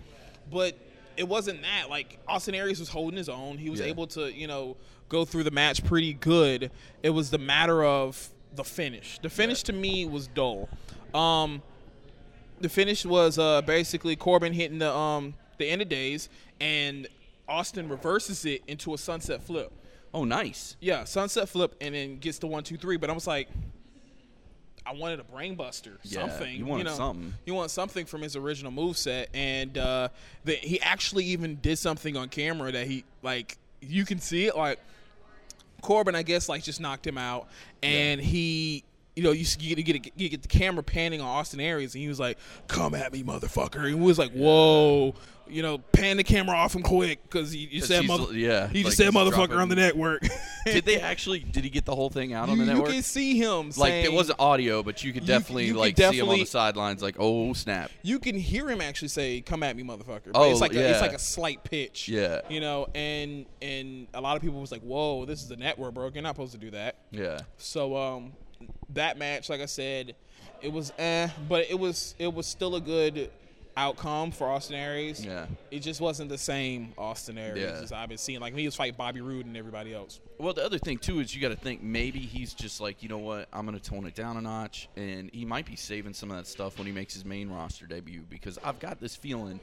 But 0.52 0.78
it 1.18 1.28
wasn't 1.28 1.62
that. 1.62 1.90
Like 1.90 2.18
Austin 2.28 2.56
Aries 2.56 2.80
was 2.80 2.90
holding 2.90 3.18
his 3.18 3.30
own. 3.30 3.58
He 3.58 3.70
was 3.70 3.80
Yeah. 3.80 3.88
able 3.88 4.08
to, 4.08 4.32
you 4.34 4.48
know, 4.48 4.78
go 5.10 5.26
through 5.26 5.44
the 5.44 5.52
match 5.52 5.84
pretty 5.84 6.14
good. 6.14 6.72
It 7.04 7.10
was 7.12 7.30
the 7.32 7.38
matter 7.38 7.84
of 7.84 8.30
the 8.56 8.64
finish. 8.64 9.20
The 9.22 9.30
finish 9.30 9.64
to 9.64 9.74
me 9.74 10.06
was 10.06 10.28
dull. 10.28 10.70
Um, 11.14 11.62
the 12.60 12.70
finish 12.70 13.06
was 13.06 13.38
uh, 13.38 13.62
basically 13.62 14.16
Corbin 14.16 14.54
hitting 14.54 14.80
the 14.80 14.94
um, 14.94 15.34
the 15.58 15.68
end 15.70 15.82
of 15.82 15.90
days, 15.90 16.30
and 16.60 17.08
Austin 17.48 17.90
reverses 17.90 18.46
it 18.46 18.62
into 18.68 18.94
a 18.94 18.98
sunset 18.98 19.44
flip. 19.44 19.72
Oh, 20.14 20.24
nice. 20.26 20.76
Yeah, 20.80 21.04
sunset 21.06 21.48
flip, 21.50 21.76
and 21.82 21.96
then 21.96 22.18
gets 22.18 22.40
the 22.40 22.48
one, 22.48 22.64
two, 22.64 22.78
three. 22.78 22.98
But 22.98 23.10
I 23.10 23.14
was 23.14 23.28
like, 23.28 23.48
I 24.86 24.94
wanted 24.94 25.20
a 25.20 25.24
brainbuster, 25.24 25.94
Yeah, 26.04 26.28
something. 26.28 26.56
you 26.56 26.66
wanted 26.66 26.86
know, 26.86 26.94
something. 26.96 27.34
You 27.46 27.54
want 27.54 27.70
something 27.72 28.06
from 28.06 28.22
his 28.22 28.36
original 28.36 28.72
move 28.72 28.98
set, 28.98 29.30
and 29.34 29.78
uh, 29.78 30.10
the, 30.44 30.54
he 30.54 30.82
actually 30.82 31.26
even 31.26 31.58
did 31.58 31.78
something 31.78 32.18
on 32.18 32.30
camera 32.30 32.72
that 32.72 32.88
he 32.88 33.04
like. 33.22 33.58
You 33.82 34.06
can 34.06 34.20
see 34.20 34.46
it 34.48 34.56
like 34.58 34.80
Corbin, 35.82 36.16
I 36.16 36.24
guess, 36.24 36.48
like 36.50 36.64
just 36.64 36.80
knocked 36.82 37.06
him 37.06 37.18
out, 37.18 37.48
and 37.84 38.20
he. 38.22 38.84
You 39.14 39.24
know, 39.24 39.32
you, 39.34 39.46
you, 39.60 39.76
get, 39.76 39.78
you, 39.86 40.00
get, 40.00 40.14
you 40.16 40.30
get 40.30 40.42
the 40.42 40.48
camera 40.48 40.82
panning 40.82 41.20
on 41.20 41.28
Austin 41.28 41.60
Aries, 41.60 41.94
and 41.96 42.02
he 42.02 42.08
was 42.08 42.18
like, 42.18 42.38
"Come 42.70 42.96
at 42.96 43.12
me, 43.12 43.24
motherfucker!" 43.24 43.76
And 43.80 43.88
he 43.88 43.94
was 43.94 44.18
like, 44.18 44.32
"Whoa!" 44.32 45.14
You 45.52 45.62
know, 45.62 45.78
pan 45.80 46.18
the 46.18 46.24
camera 46.24 46.56
off 46.56 46.74
him 46.76 46.82
quick 46.82 47.22
because 47.24 47.52
he 47.52 47.68
you 47.72 47.82
said, 47.82 48.06
mother- 48.08 48.34
yeah, 48.34 48.68
he 48.68 48.80
like 48.84 48.86
just 48.86 48.98
said 48.98 49.12
motherfucker 49.14 49.32
dropping- 49.48 49.58
on 49.58 49.70
the 49.70 49.76
network. 49.76 50.22
Did 50.66 50.86
they 50.86 51.00
actually? 51.00 51.40
Did 51.40 51.64
he 51.64 51.70
get 51.70 51.86
the 51.86 51.96
whole 51.96 52.10
thing 52.10 52.34
out 52.34 52.48
on 52.50 52.58
you, 52.58 52.66
the 52.66 52.72
you 52.72 52.78
network? 52.78 52.94
can 52.94 53.04
see 53.04 53.36
him 53.38 53.66
like 53.68 53.74
saying, 53.90 54.06
it 54.06 54.14
wasn't 54.14 54.40
audio, 54.40 54.84
but 54.84 55.04
you 55.04 55.12
could 55.12 55.26
definitely 55.26 55.66
you 55.66 55.74
like 55.74 55.98
see 55.98 56.20
him 56.20 56.30
on 56.30 56.38
the 56.40 56.46
sidelines, 56.46 57.02
like, 57.02 57.16
oh 57.20 57.54
snap. 57.54 57.92
you 58.04 58.20
can 58.20 58.36
hear 58.36 58.70
him 58.70 58.80
actually 58.82 59.08
say 59.10 59.42
"Come 59.42 59.64
at 59.64 59.76
me, 59.76 59.84
motherfucker." 59.84 60.32
But 60.32 60.36
Oh, 60.36 60.52
it's 60.52 60.62
like 60.62 60.72
a, 60.74 60.76
yeah. 60.76 60.92
it's 60.92 61.02
like 61.02 61.14
a 61.14 61.20
slight 61.20 61.64
pitch. 61.64 62.08
Yeah. 62.08 62.42
you 62.50 62.60
know, 62.62 62.88
and 62.96 63.46
and 63.62 64.08
a 64.14 64.22
lot 64.22 64.36
of 64.36 64.42
people 64.44 64.62
was 64.62 64.72
like, 64.72 64.82
"Whoa, 64.84 65.26
this 65.26 65.42
is 65.42 65.50
the 65.50 65.58
network, 65.58 65.94
bro. 65.96 66.10
You're 66.14 66.22
not 66.24 66.36
supposed 66.36 66.54
to 66.54 66.60
do 66.60 66.72
that." 66.72 66.96
Yeah. 67.12 67.40
So 67.58 67.98
um, 67.98 68.34
that 68.94 69.18
match, 69.18 69.50
like 69.50 69.62
I 69.62 69.66
said, 69.66 70.16
it 70.62 70.72
was 70.72 70.94
eh, 71.00 71.28
but 71.50 71.66
it 71.72 71.80
was 71.80 72.14
it 72.20 72.32
was 72.34 72.46
still 72.46 72.76
a 72.76 72.82
good 72.82 73.32
outcome 73.78 74.32
for 74.32 74.48
Austin 74.50 74.76
Aries. 74.76 75.24
Yeah. 75.26 75.46
It 75.70 75.80
just 75.80 76.02
wasn't 76.02 76.30
the 76.30 76.38
same 76.38 76.94
Austin 76.98 77.38
Aries 77.38 77.64
Yeah. 77.64 77.82
as 77.82 77.92
I've 77.92 78.10
been 78.10 78.18
seeing. 78.18 78.40
Like 78.40 78.56
he 78.56 78.66
was 78.66 78.76
fighting 78.76 78.96
Bobby 78.98 79.22
Roode 79.22 79.46
and 79.46 79.56
everybody 79.56 79.94
else. 79.94 80.20
Well, 80.38 80.54
the 80.54 80.66
other 80.66 80.78
thing 80.80 80.98
too 80.98 81.20
is 81.20 81.34
you 81.34 81.42
got 81.42 81.50
to 81.50 81.56
think 81.56 81.82
maybe 81.82 82.20
he's 82.20 82.54
just 82.54 82.82
like, 82.82 83.02
you 83.02 83.10
know 83.10 83.20
what, 83.20 83.48
I'm 83.54 83.66
going 83.66 83.80
to 83.80 83.84
tone 83.84 84.06
it 84.06 84.16
down 84.16 84.38
a 84.38 84.42
notch, 84.42 84.90
and 84.96 85.30
he 85.34 85.46
might 85.46 85.66
be 85.66 85.76
saving 85.76 86.14
some 86.14 86.32
of 86.32 86.38
that 86.38 86.48
stuff 86.48 86.78
when 86.78 86.88
he 86.88 86.94
makes 86.94 87.14
his 87.14 87.24
main 87.26 87.50
roster 87.50 87.86
debut. 87.86 88.22
Because 88.30 88.58
I've 88.64 88.80
got 88.80 89.00
this 89.00 89.16
feeling, 89.16 89.60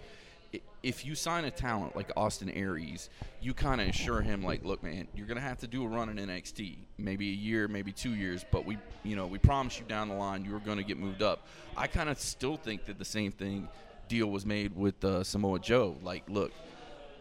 if 0.82 1.04
you 1.04 1.14
sign 1.14 1.44
a 1.44 1.50
talent 1.50 1.94
like 1.96 2.10
Austin 2.16 2.48
Aries, 2.50 3.10
you 3.42 3.52
kind 3.52 3.80
of 3.80 3.88
assure 3.88 4.22
him 4.22 4.42
like, 4.42 4.64
look, 4.64 4.82
man, 4.82 5.06
you're 5.14 5.26
going 5.26 5.36
to 5.36 5.42
have 5.42 5.58
to 5.58 5.66
do 5.66 5.84
a 5.84 5.88
run 5.88 6.08
in 6.08 6.16
NXT, 6.28 6.76
maybe 6.96 7.28
a 7.28 7.34
year, 7.34 7.68
maybe 7.68 7.92
two 7.92 8.14
years, 8.14 8.44
but 8.50 8.64
we, 8.64 8.78
you 9.02 9.16
know, 9.16 9.26
we 9.26 9.38
promise 9.38 9.78
you 9.78 9.84
down 9.86 10.08
the 10.08 10.14
line 10.14 10.44
you're 10.44 10.60
going 10.60 10.78
to 10.78 10.84
get 10.84 10.96
moved 10.96 11.20
up. 11.22 11.46
I 11.76 11.86
kind 11.88 12.08
of 12.08 12.18
still 12.18 12.56
think 12.56 12.86
that 12.86 12.98
the 12.98 13.04
same 13.04 13.32
thing 13.32 13.68
deal 14.08 14.26
was 14.28 14.44
made 14.46 14.74
with 14.76 15.04
uh, 15.04 15.22
Samoa 15.24 15.58
Joe. 15.58 15.96
Like, 16.02 16.24
look, 16.28 16.52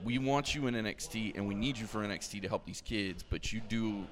we 0.03 0.17
want 0.17 0.53
you 0.55 0.67
in 0.67 0.73
NXT 0.75 1.35
and 1.35 1.47
we 1.47 1.55
need 1.55 1.77
you 1.77 1.85
for 1.87 1.99
NXT 1.99 2.41
to 2.43 2.47
help 2.47 2.65
these 2.65 2.81
kids, 2.81 3.23
but 3.27 3.51
you 3.51 3.61
do. 3.67 4.05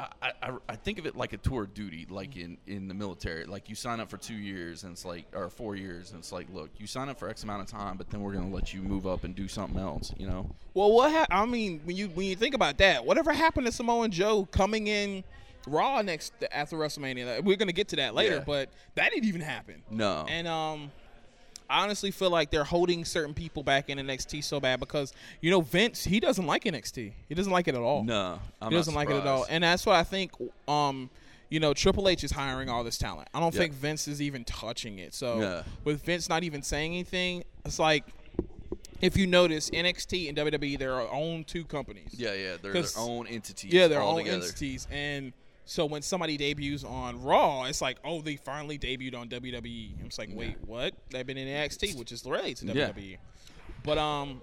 I, 0.00 0.30
I, 0.40 0.52
I 0.68 0.76
think 0.76 1.00
of 1.00 1.06
it 1.06 1.16
like 1.16 1.32
a 1.32 1.38
tour 1.38 1.64
of 1.64 1.74
duty, 1.74 2.06
like 2.08 2.36
in, 2.36 2.56
in 2.68 2.86
the 2.86 2.94
military. 2.94 3.46
Like 3.46 3.68
you 3.68 3.74
sign 3.74 3.98
up 3.98 4.08
for 4.08 4.16
two 4.16 4.36
years 4.36 4.84
and 4.84 4.92
it's 4.92 5.04
like, 5.04 5.24
or 5.34 5.50
four 5.50 5.74
years, 5.74 6.12
and 6.12 6.20
it's 6.20 6.30
like, 6.30 6.46
look, 6.52 6.70
you 6.78 6.86
sign 6.86 7.08
up 7.08 7.18
for 7.18 7.28
X 7.28 7.42
amount 7.42 7.62
of 7.62 7.68
time, 7.68 7.96
but 7.96 8.08
then 8.08 8.20
we're 8.20 8.32
gonna 8.32 8.54
let 8.54 8.72
you 8.72 8.80
move 8.80 9.08
up 9.08 9.24
and 9.24 9.34
do 9.34 9.48
something 9.48 9.76
else. 9.80 10.14
You 10.16 10.28
know? 10.28 10.54
Well, 10.74 10.92
what 10.92 11.10
ha- 11.10 11.26
I 11.30 11.44
mean, 11.46 11.80
when 11.84 11.96
you 11.96 12.10
when 12.10 12.26
you 12.26 12.36
think 12.36 12.54
about 12.54 12.78
that, 12.78 13.04
whatever 13.04 13.32
happened 13.32 13.66
to 13.66 13.72
Samoa 13.72 14.08
Joe 14.08 14.46
coming 14.52 14.86
in 14.86 15.24
Raw 15.66 16.00
next 16.02 16.32
after 16.52 16.76
WrestleMania? 16.76 17.42
We're 17.42 17.56
gonna 17.56 17.72
get 17.72 17.88
to 17.88 17.96
that 17.96 18.14
later, 18.14 18.36
Yeah. 18.36 18.44
but 18.46 18.70
that 18.94 19.10
didn't 19.10 19.24
even 19.26 19.40
happen. 19.40 19.82
No. 19.90 20.26
And 20.28 20.46
um, 20.46 20.92
I 21.70 21.82
honestly 21.82 22.10
feel 22.10 22.30
like 22.30 22.50
they're 22.50 22.64
holding 22.64 23.04
certain 23.04 23.34
people 23.34 23.62
back 23.62 23.90
in 23.90 23.98
NXT 23.98 24.42
so 24.42 24.58
bad 24.60 24.80
because 24.80 25.12
you 25.40 25.50
know 25.50 25.60
Vince 25.60 26.04
he 26.04 26.18
doesn't 26.20 26.46
like 26.46 26.64
NXT. 26.64 27.12
He 27.28 27.34
doesn't 27.34 27.52
like 27.52 27.68
it 27.68 27.74
at 27.74 27.80
all. 27.80 28.04
no, 28.04 28.40
I'm 28.62 28.70
he 28.70 28.76
doesn't 28.76 28.94
like 28.94 29.10
it 29.10 29.16
at 29.16 29.26
all, 29.26 29.46
and 29.50 29.62
that's 29.64 29.84
what 29.84 29.96
I 29.96 30.04
think. 30.04 30.32
Um, 30.66 31.10
you 31.50 31.60
know, 31.60 31.72
Triple 31.72 32.08
H 32.10 32.24
is 32.24 32.30
hiring 32.30 32.68
all 32.68 32.84
this 32.84 32.98
talent. 32.98 33.28
I 33.32 33.40
don't 33.40 33.54
Yeah. 33.54 33.60
think 33.60 33.72
Vince 33.72 34.06
is 34.06 34.20
even 34.20 34.44
touching 34.44 34.98
it. 34.98 35.14
So 35.14 35.40
Yeah. 35.40 35.62
with 35.84 36.02
Vince 36.02 36.28
not 36.28 36.44
even 36.44 36.62
saying 36.62 36.92
anything, 36.92 37.42
it's 37.64 37.78
like 37.78 38.04
if 39.00 39.16
you 39.16 39.26
notice 39.26 39.70
NXT 39.70 40.28
and 40.28 40.36
WWE, 40.36 40.76
they're 40.78 41.00
own 41.00 41.44
two 41.44 41.64
companies. 41.64 42.08
yeah, 42.12 42.34
yeah, 42.34 42.56
they're 42.60 42.72
their 42.74 42.84
own 42.98 43.26
entities. 43.26 43.72
Yeah, 43.72 43.88
they're 43.88 44.00
all 44.02 44.18
own 44.18 44.26
entities, 44.26 44.86
and 44.90 45.32
so 45.68 45.84
when 45.84 46.00
somebody 46.00 46.38
debuts 46.38 46.82
on 46.82 47.22
Raw, 47.22 47.64
it's 47.64 47.82
like, 47.82 47.98
oh, 48.02 48.22
they 48.22 48.36
finally 48.36 48.78
debuted 48.78 49.14
on 49.14 49.28
WWE. 49.28 50.00
I'm 50.00 50.06
just 50.06 50.18
like, 50.18 50.30
wait, 50.32 50.56
what? 50.64 50.94
They've 51.10 51.26
been 51.26 51.36
in 51.36 51.46
NXT, 51.46 51.98
which 51.98 52.10
is 52.10 52.24
related 52.24 52.56
to 52.68 52.74
WWE. 52.74 53.10
Yeah. 53.10 53.16
But 53.84 53.98
um, 53.98 54.40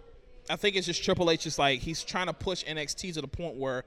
I 0.51 0.55
think 0.55 0.75
it's 0.75 0.85
just 0.85 1.03
Triple 1.03 1.31
H 1.31 1.47
is 1.47 1.57
like 1.57 1.79
he's 1.79 2.03
trying 2.03 2.27
to 2.27 2.33
push 2.33 2.63
NXT 2.63 3.15
to 3.15 3.21
the 3.21 3.27
point 3.27 3.55
where 3.55 3.85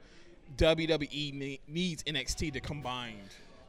WWE 0.56 1.32
ne- 1.32 1.60
needs 1.68 2.02
NXT 2.02 2.54
to 2.54 2.60
combine. 2.60 3.20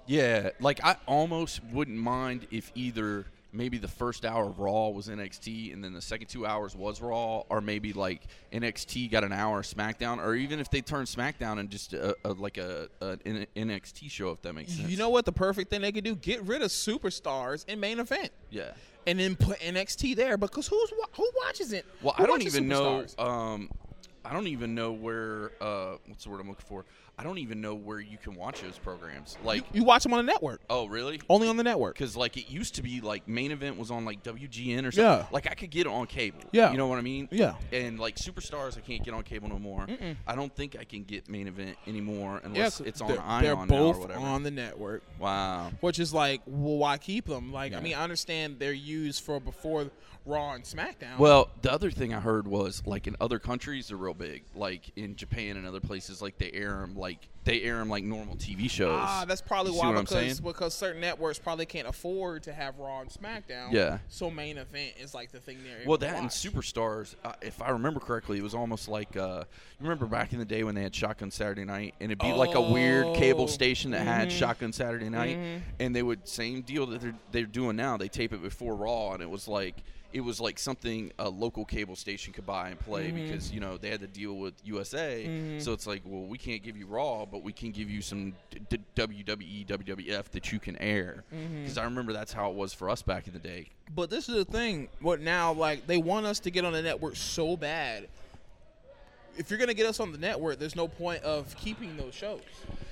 Yeah, 0.07 0.49
like 0.59 0.83
I 0.83 0.95
almost 1.05 1.63
wouldn't 1.65 1.99
mind 1.99 2.47
if 2.49 2.71
either 2.73 3.27
maybe 3.51 3.77
the 3.77 3.87
first 3.87 4.25
hour 4.25 4.45
of 4.47 4.59
Raw 4.59 4.89
was 4.89 5.07
NXT, 5.07 5.73
and 5.73 5.83
then 5.83 5.93
the 5.93 6.01
second 6.01 6.27
two 6.27 6.45
hours 6.45 6.75
was 6.75 7.01
Raw, 7.01 7.43
or 7.49 7.61
maybe 7.61 7.93
like 7.93 8.23
NXT 8.53 9.09
got 9.11 9.23
an 9.23 9.31
hour 9.33 9.59
of 9.59 9.65
SmackDown, 9.65 10.17
or 10.19 10.35
even 10.35 10.59
if 10.59 10.69
they 10.69 10.81
turned 10.81 11.07
SmackDown 11.07 11.59
and 11.59 11.69
just 11.69 11.93
a, 11.93 12.15
a, 12.23 12.33
like 12.33 12.57
a, 12.57 12.89
a 13.01 13.17
an 13.25 13.45
NXT 13.55 14.09
show, 14.11 14.29
if 14.31 14.41
that 14.43 14.53
makes 14.53 14.73
sense. 14.73 14.89
You 14.89 14.97
know 14.97 15.09
what? 15.09 15.25
The 15.25 15.31
perfect 15.31 15.69
thing 15.69 15.81
they 15.81 15.91
could 15.91 16.03
do: 16.03 16.15
get 16.15 16.41
rid 16.43 16.61
of 16.61 16.69
superstars 16.69 17.67
in 17.67 17.79
main 17.79 17.99
event, 17.99 18.29
Yeah. 18.49 18.71
and 19.07 19.19
then 19.19 19.35
put 19.35 19.59
NXT 19.59 20.15
there. 20.15 20.37
Because 20.37 20.67
who's 20.67 20.91
who 21.13 21.29
watches 21.45 21.73
it? 21.73 21.85
Well, 22.01 22.13
Who 22.17 22.23
I 22.23 22.27
don't 22.27 22.43
even 22.43 22.67
know. 22.67 23.05
Um, 23.17 23.69
I 24.25 24.33
don't 24.33 24.47
even 24.47 24.75
know 24.75 24.91
where. 24.91 25.51
Uh, 25.61 25.95
what's 26.07 26.25
the 26.25 26.29
word 26.29 26.41
I'm 26.41 26.49
looking 26.49 26.65
for? 26.67 26.85
I 27.19 27.23
don't 27.23 27.37
even 27.39 27.59
know 27.59 27.75
where 27.75 27.99
you 27.99 28.17
can 28.17 28.33
watch 28.33 28.61
those 28.61 28.77
programs. 28.77 29.37
Like, 29.43 29.65
you 29.73 29.83
watch 29.83 30.03
them 30.03 30.13
on 30.13 30.25
the 30.25 30.31
network, 30.31 30.61
oh, 30.69 30.85
really? 30.87 31.19
only 31.27 31.49
on 31.49 31.57
the 31.57 31.63
network. 31.63 31.95
Because 31.95 32.15
like 32.15 32.37
it 32.37 32.49
used 32.49 32.75
to 32.75 32.81
be 32.81 33.01
like 33.01 33.27
main 33.27 33.51
event 33.51 33.77
was 33.77 33.91
on 33.91 34.05
like 34.05 34.23
WGN 34.23 34.87
or 34.87 34.91
something. 34.91 35.03
Yeah. 35.03 35.25
Like 35.29 35.45
I 35.51 35.53
could 35.53 35.69
get 35.69 35.81
it 35.81 35.89
on 35.89 36.07
cable. 36.07 36.39
Yeah. 36.53 36.71
You 36.71 36.77
know 36.77 36.87
what 36.87 36.97
I 36.97 37.01
mean? 37.01 37.27
Yeah. 37.29 37.55
And 37.73 37.99
like 37.99 38.15
superstars, 38.15 38.77
I 38.77 38.81
can't 38.81 39.03
get 39.03 39.13
on 39.13 39.23
cable 39.23 39.49
no 39.49 39.59
more. 39.59 39.85
I 40.25 40.35
don't 40.35 40.55
think 40.55 40.77
I 40.79 40.85
can 40.85 41.03
get 41.03 41.27
main 41.27 41.47
event 41.49 41.75
anymore 41.85 42.39
Yeah, 42.41 42.47
unless 42.49 42.79
it's 42.79 43.01
on 43.01 43.09
they're, 43.09 43.21
Ion 43.21 43.43
they're 43.43 43.55
now 43.57 43.65
both 43.65 43.97
or 43.97 43.99
whatever. 43.99 44.19
on 44.21 44.43
the 44.43 44.51
network. 44.51 45.03
wow. 45.19 45.71
Which 45.81 45.99
is 45.99 46.13
like, 46.13 46.41
well, 46.45 46.77
why 46.77 46.97
keep 46.97 47.25
them? 47.25 47.51
Like, 47.51 47.73
I 47.73 47.81
mean, 47.81 47.95
I 47.95 48.03
understand 48.03 48.59
they're 48.59 48.71
used 48.71 49.23
for 49.23 49.41
before 49.41 49.89
Raw 50.25 50.53
and 50.53 50.63
SmackDown. 50.63 51.17
Well, 51.17 51.49
the 51.61 51.71
other 51.71 51.89
thing 51.89 52.13
I 52.13 52.19
heard 52.19 52.47
was 52.47 52.83
like 52.85 53.07
in 53.07 53.15
other 53.19 53.39
countries 53.39 53.87
they're 53.87 53.97
real 53.97 54.13
big, 54.13 54.43
like 54.53 54.91
in 54.95 55.15
Japan 55.15 55.57
and 55.57 55.65
other 55.65 55.79
places, 55.79 56.21
like 56.21 56.37
they 56.37 56.51
air 56.51 56.71
them 56.81 56.95
like 56.95 57.08
they 57.45 57.61
air 57.61 57.77
them 57.77 57.89
like 57.89 58.03
normal 58.03 58.35
TV 58.35 58.69
shows. 58.69 58.99
Ah, 59.01 59.25
that's 59.27 59.41
probably 59.41 59.71
why 59.71 59.91
because 59.93 60.09
saying? 60.09 60.35
because 60.43 60.73
certain 60.73 61.01
networks 61.01 61.39
probably 61.39 61.65
can't 61.65 61.87
afford 61.87 62.43
to 62.43 62.53
have 62.53 62.77
Raw 62.77 62.99
and 63.01 63.09
SmackDown. 63.09 63.71
Yeah. 63.71 63.99
So 64.09 64.29
main 64.29 64.57
event 64.57 64.93
is 64.99 65.13
like 65.15 65.31
the 65.31 65.39
thing 65.39 65.57
they're 65.63 65.87
Well, 65.87 65.97
that 65.99 66.15
and. 66.15 66.29
Superstars, 66.29 67.15
uh, 67.23 67.31
if 67.41 67.61
I 67.61 67.69
remember 67.69 67.99
correctly, 67.99 68.37
it 68.37 68.43
was 68.43 68.53
almost 68.53 68.87
like 68.87 69.15
uh, 69.17 69.45
you 69.79 69.83
remember 69.83 70.05
back 70.05 70.33
in 70.33 70.39
the 70.39 70.45
day 70.45 70.63
when 70.63 70.75
they 70.75 70.83
had 70.83 70.93
Shotgun 70.93 71.31
Saturday 71.31 71.65
Night, 71.65 71.95
and 72.01 72.11
it'd 72.11 72.19
be 72.19 72.33
like 72.33 72.55
a 72.55 72.61
weird 72.61 73.05
Oh. 73.07 73.15
cable 73.15 73.47
station 73.47 73.91
that 73.91 74.01
Mm-hmm. 74.01 74.07
had 74.09 74.31
Shotgun 74.31 74.73
Saturday 74.73 75.09
Night, 75.09 75.37
and 75.79 75.95
they 75.95 76.03
would 76.03 76.27
same 76.27 76.61
deal 76.61 76.85
that 76.87 77.01
they're 77.01 77.15
they're 77.31 77.45
doing 77.45 77.75
now. 77.77 77.97
They 77.97 78.09
tape 78.09 78.33
it 78.33 78.41
before 78.43 78.75
Raw, 78.75 79.13
and 79.13 79.23
it 79.23 79.29
was 79.29 79.47
like 79.47 79.75
it 80.11 80.21
was 80.21 80.39
like 80.41 80.57
something 80.57 81.11
a 81.19 81.29
local 81.29 81.65
cable 81.65 81.95
station 81.95 82.33
could 82.33 82.45
buy 82.45 82.69
and 82.69 82.79
play 82.79 83.07
Mm-hmm. 83.11 83.23
because 83.27 83.51
you 83.51 83.59
know 83.59 83.77
they 83.77 83.89
had 83.89 83.99
to 84.01 84.07
deal 84.07 84.35
with 84.37 84.53
USA. 84.63 85.57
So 85.59 85.73
it's 85.73 85.85
like, 85.85 86.01
well, 86.05 86.25
we 86.25 86.37
can't 86.37 86.63
give 86.63 86.75
you 86.77 86.87
Raw, 86.87 87.25
but 87.25 87.43
we 87.43 87.53
can 87.53 87.71
give 87.71 87.89
you 87.89 88.01
some 88.01 88.33
d- 88.49 88.59
d- 88.69 88.79
WWE, 88.95 89.67
WWF 89.67 90.23
that 90.31 90.51
you 90.51 90.59
can 90.59 90.75
air. 90.77 91.23
Mm-hmm. 91.33 91.61
Because 91.61 91.77
I 91.77 91.83
remember 91.83 92.13
that's 92.13 92.33
how 92.33 92.49
it 92.49 92.55
was 92.55 92.73
for 92.73 92.89
us 92.89 93.01
back 93.01 93.27
in 93.27 93.33
the 93.33 93.39
day. 93.39 93.67
But 93.95 94.09
this 94.09 94.29
is 94.29 94.35
the 94.35 94.45
thing. 94.45 94.87
What 95.01 95.21
now? 95.21 95.53
Like 95.53 95.85
they 95.87 95.97
want 95.97 96.25
us 96.25 96.39
to 96.41 96.51
get 96.51 96.65
on 96.65 96.73
the 96.73 96.81
network 96.81 97.15
so 97.15 97.55
bad. 97.57 98.07
If 99.37 99.49
you're 99.49 99.59
gonna 99.59 99.73
get 99.73 99.85
us 99.85 99.99
on 99.99 100.11
the 100.11 100.17
network, 100.17 100.59
there's 100.59 100.75
no 100.75 100.87
point 100.87 101.23
of 101.23 101.55
keeping 101.57 101.95
those 101.97 102.13
shows. 102.13 102.41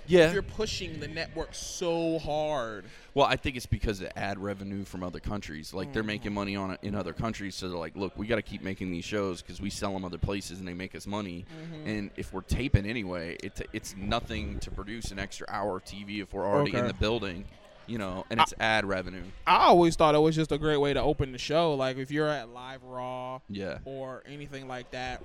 Yeah. 0.08 0.27
If 0.27 0.34
you're 0.34 0.41
pushing 0.41 1.00
the 1.01 1.08
network 1.08 1.50
so 1.53 2.17
hard. 2.20 2.86
Well, 3.13 3.25
I 3.25 3.36
think 3.36 3.58
it's 3.58 3.65
because 3.65 4.00
of 4.00 4.10
ad 4.15 4.39
revenue 4.39 4.86
from 4.86 5.03
other 5.03 5.20
countries. 5.20 5.74
Like 5.74 5.91
they're 5.91 6.03
making 6.03 6.34
money 6.34 6.56
on 6.56 6.72
it 6.72 6.79
in 6.82 6.96
other 6.96 7.12
countries, 7.12 7.56
so 7.56 7.67
they're 7.67 7.77
like, 7.77 7.96
"Look, 7.98 8.17
we 8.17 8.25
got 8.27 8.38
to 8.38 8.41
keep 8.41 8.62
making 8.62 8.89
these 8.91 9.03
shows 9.03 9.41
because 9.41 9.60
we 9.60 9.70
sell 9.70 9.91
them 9.91 10.06
other 10.06 10.17
places 10.17 10.60
and 10.60 10.67
they 10.67 10.74
make 10.74 10.96
us 10.96 11.06
money. 11.08 11.46
Mm-hmm. 11.62 11.89
And 11.89 12.12
if 12.15 12.32
we're 12.32 12.41
taping 12.41 12.86
anyway, 12.86 13.36
it 13.44 13.60
it's 13.74 13.96
nothing 13.98 14.60
to 14.60 14.72
produce 14.72 15.12
an 15.12 15.20
extra 15.20 15.46
hour 15.50 15.77
of 15.77 15.84
TV 15.86 16.22
if 16.22 16.32
we're 16.34 16.46
already 16.46 16.74
in 16.75 16.88
the 16.88 16.94
building, 16.94 17.44
you 17.86 17.98
know. 17.98 18.25
And 18.29 18.39
it's 18.39 18.53
ad 18.62 18.86
revenue. 18.86 19.24
I 19.46 19.58
always 19.65 19.96
thought 19.98 20.15
it 20.15 20.20
was 20.20 20.36
just 20.36 20.51
a 20.53 20.58
great 20.58 20.77
way 20.77 20.94
to 20.94 21.01
open 21.01 21.34
the 21.34 21.38
show. 21.38 21.74
Like 21.74 21.98
if 21.98 22.12
you're 22.12 22.29
at 22.29 22.50
Live 22.50 22.84
Raw 22.84 23.41
Yeah. 23.50 23.79
or 23.84 24.24
anything 24.25 24.70
like 24.70 24.91
that, 24.91 25.22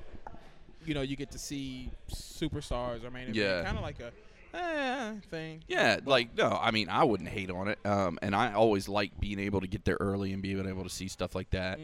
you 0.87 0.95
know, 0.95 1.03
you 1.03 1.17
get 1.17 1.31
to 1.33 1.39
see 1.39 1.91
superstars 2.13 3.05
or 3.05 3.11
main 3.11 3.23
event, 3.29 3.37
Yeah. 3.37 3.63
kind 3.63 3.77
of 3.77 3.83
like 3.83 4.01
a 4.01 4.13
eh, 4.57 5.13
thing. 5.31 5.63
Yeah, 5.69 6.01
like 6.05 6.37
no, 6.37 6.59
I 6.61 6.71
mean 6.71 6.89
I 6.89 7.05
wouldn't 7.05 7.29
hate 7.29 7.51
on 7.51 7.69
it, 7.69 7.79
um, 7.85 8.19
and 8.23 8.35
I 8.35 8.53
always 8.53 8.89
like 8.89 9.19
being 9.21 9.39
able 9.39 9.61
to 9.61 9.67
get 9.67 9.85
there 9.85 9.97
early 10.01 10.33
and 10.33 10.43
being 10.43 10.67
able 10.67 10.85
to 10.85 10.91
see 10.91 11.09
stuff 11.09 11.35
like 11.35 11.51
that. 11.51 11.79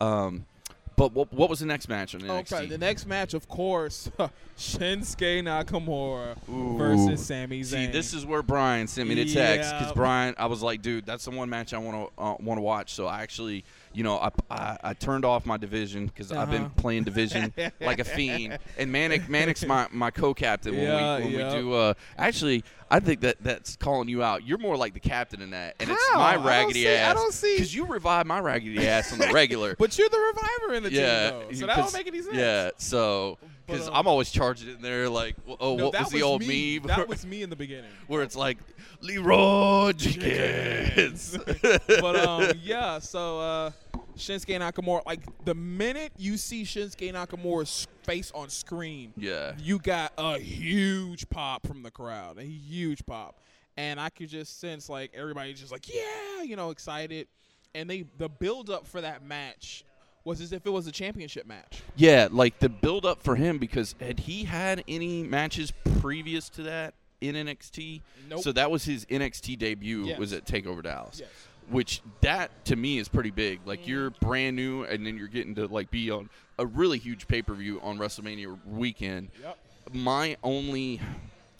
Um, 0.00 0.46
but 0.94 1.12
what, 1.14 1.32
what 1.32 1.48
was 1.48 1.60
the 1.60 1.66
next 1.66 1.88
match 1.88 2.14
on 2.14 2.20
NXT? 2.20 2.52
Okay, 2.52 2.66
the 2.66 2.76
next 2.76 3.06
match, 3.06 3.32
of 3.32 3.48
course, 3.48 4.10
Shinsuke 4.58 5.42
Nakamura 5.42 6.36
Ooh. 6.50 6.76
versus 6.76 7.26
Sami 7.26 7.62
Zayn. 7.62 7.64
See, 7.64 7.86
this 7.86 8.12
is 8.12 8.26
where 8.26 8.42
Brian 8.42 8.86
sent 8.86 9.08
me 9.08 9.14
the 9.14 9.24
text 9.24 9.72
because 9.72 9.88
Yeah. 9.88 9.94
Brian, 9.94 10.34
I 10.38 10.46
was 10.46 10.62
like, 10.62 10.82
dude, 10.82 11.06
that's 11.06 11.24
the 11.24 11.30
one 11.30 11.48
match 11.48 11.72
I 11.72 11.78
want 11.78 12.14
to 12.16 12.22
uh, 12.22 12.36
want 12.40 12.58
to 12.58 12.62
watch. 12.62 12.92
So 12.92 13.06
I 13.06 13.22
actually, 13.22 13.64
you 13.94 14.02
know, 14.02 14.16
I, 14.18 14.30
I, 14.50 14.78
I 14.82 14.94
turned 14.94 15.24
off 15.24 15.44
my 15.46 15.56
division 15.56 16.06
because 16.06 16.32
I've 16.32 16.50
been 16.50 16.62
Uh-huh. 16.62 16.70
playing 16.80 17.04
division 17.04 17.52
like 17.80 17.98
a 17.98 18.04
fiend. 18.04 18.58
And 18.78 18.90
Manic, 18.92 19.28
Manic's 19.28 19.64
my, 19.64 19.86
my 19.90 20.10
co-captain 20.10 20.74
when 20.74 20.82
Yeah, 20.84 21.18
we 21.18 21.24
when 21.24 21.32
yeah. 21.32 21.54
we 21.54 21.60
do. 21.60 21.72
Uh, 21.74 21.94
actually, 22.16 22.64
I 22.90 23.00
think 23.00 23.20
that 23.20 23.36
that's 23.42 23.76
calling 23.76 24.08
you 24.08 24.22
out. 24.22 24.46
You're 24.46 24.58
more 24.58 24.76
like 24.76 24.94
the 24.94 25.00
captain 25.00 25.40
in 25.42 25.50
that, 25.50 25.76
and 25.80 25.90
it's 25.90 26.08
How? 26.10 26.18
my 26.18 26.24
I 26.30 26.34
don't 26.34 26.44
raggedy 26.46 26.88
I 26.88 26.92
ass. 26.92 27.14
don't 27.14 27.32
see- 27.32 27.56
because 27.56 27.74
you 27.74 27.86
revive 27.86 28.26
my 28.26 28.38
raggedy 28.40 28.86
ass 28.86 29.12
on 29.12 29.18
the 29.18 29.28
regular. 29.32 29.74
but 29.78 29.96
you're 29.98 30.08
the 30.08 30.18
reviver 30.18 30.74
in 30.74 30.82
the 30.82 30.92
yeah, 30.92 31.30
team, 31.30 31.40
though, 31.48 31.52
so 31.54 31.66
that 31.66 31.76
don't 31.76 31.92
make 31.94 32.06
any 32.06 32.22
sense. 32.22 32.34
Yeah, 32.36 32.70
so 32.76 33.38
because 33.72 33.88
um, 33.88 33.94
I'm 33.94 34.06
always 34.06 34.30
charging 34.30 34.68
it 34.68 34.76
in 34.76 34.82
there 34.82 35.08
like, 35.08 35.36
oh, 35.60 35.76
No, 35.76 35.84
what 35.84 35.92
that 35.92 36.04
was 36.04 36.10
the 36.12 36.22
old 36.22 36.40
me. 36.40 36.78
meme? 36.78 36.88
That 36.88 37.08
was 37.08 37.26
me 37.26 37.42
in 37.42 37.50
the 37.50 37.56
beginning. 37.56 37.90
where 38.06 38.22
it's 38.22 38.36
like 38.36 38.58
Leeroy 39.00 39.92
Jenkins. 39.92 41.38
but 41.62 42.16
um, 42.16 42.52
yeah, 42.62 42.98
so 42.98 43.40
uh, 43.40 43.70
Shinsuke 44.16 44.58
Nakamura, 44.58 45.04
like 45.06 45.20
the 45.44 45.54
minute 45.54 46.12
you 46.16 46.36
see 46.36 46.64
Shinsuke 46.64 47.12
Nakamura's 47.12 47.86
face 48.04 48.30
on 48.34 48.48
screen, 48.48 49.12
yeah, 49.16 49.52
you 49.58 49.78
got 49.78 50.12
a 50.18 50.38
huge 50.38 51.28
pop 51.30 51.66
from 51.66 51.82
the 51.82 51.90
crowd, 51.90 52.38
a 52.38 52.44
huge 52.44 53.04
pop, 53.06 53.40
and 53.76 54.00
I 54.00 54.10
could 54.10 54.28
just 54.28 54.60
sense 54.60 54.88
like 54.88 55.12
everybody's 55.14 55.60
just 55.60 55.72
like 55.72 55.92
yeah, 55.92 56.42
you 56.42 56.56
know, 56.56 56.70
excited, 56.70 57.28
and 57.74 57.88
they 57.88 58.04
the 58.18 58.28
build 58.28 58.70
up 58.70 58.86
for 58.86 59.00
that 59.00 59.24
match 59.24 59.84
was 60.24 60.40
as 60.40 60.52
if 60.52 60.66
it 60.66 60.70
was 60.70 60.86
a 60.86 60.92
championship 60.92 61.46
match. 61.46 61.82
yeah, 61.96 62.28
like 62.30 62.58
the 62.58 62.68
build 62.68 63.04
up 63.04 63.22
for 63.22 63.36
him 63.36 63.58
because 63.58 63.94
had 64.00 64.20
he 64.20 64.44
had 64.44 64.84
any 64.86 65.22
matches 65.22 65.72
previous 66.00 66.48
to 66.50 66.62
that 66.62 66.94
in 67.20 67.34
NXT? 67.34 68.02
Nope. 68.28 68.40
So 68.40 68.52
that 68.52 68.70
was 68.70 68.84
his 68.84 69.04
NXT 69.06 69.58
debut. 69.58 70.04
Yes. 70.04 70.18
Was 70.18 70.32
at 70.32 70.44
Takeover 70.44 70.82
Dallas. 70.82 71.20
Yes. 71.20 71.28
Which 71.70 72.02
that 72.20 72.64
to 72.66 72.76
me 72.76 72.98
is 72.98 73.08
pretty 73.08 73.30
big. 73.30 73.60
Like 73.64 73.86
you're 73.86 74.10
mm-hmm. 74.10 74.26
brand 74.26 74.56
new, 74.56 74.84
and 74.84 75.06
then 75.06 75.16
you're 75.16 75.28
getting 75.28 75.54
to 75.56 75.66
like 75.66 75.90
be 75.90 76.10
on 76.10 76.28
a 76.58 76.66
really 76.66 76.98
huge 76.98 77.28
pay 77.28 77.42
per 77.42 77.54
view 77.54 77.80
on 77.82 77.98
WrestleMania 77.98 78.58
weekend. 78.66 79.30
Yep. 79.42 79.58
my 79.92 80.36
only 80.42 81.00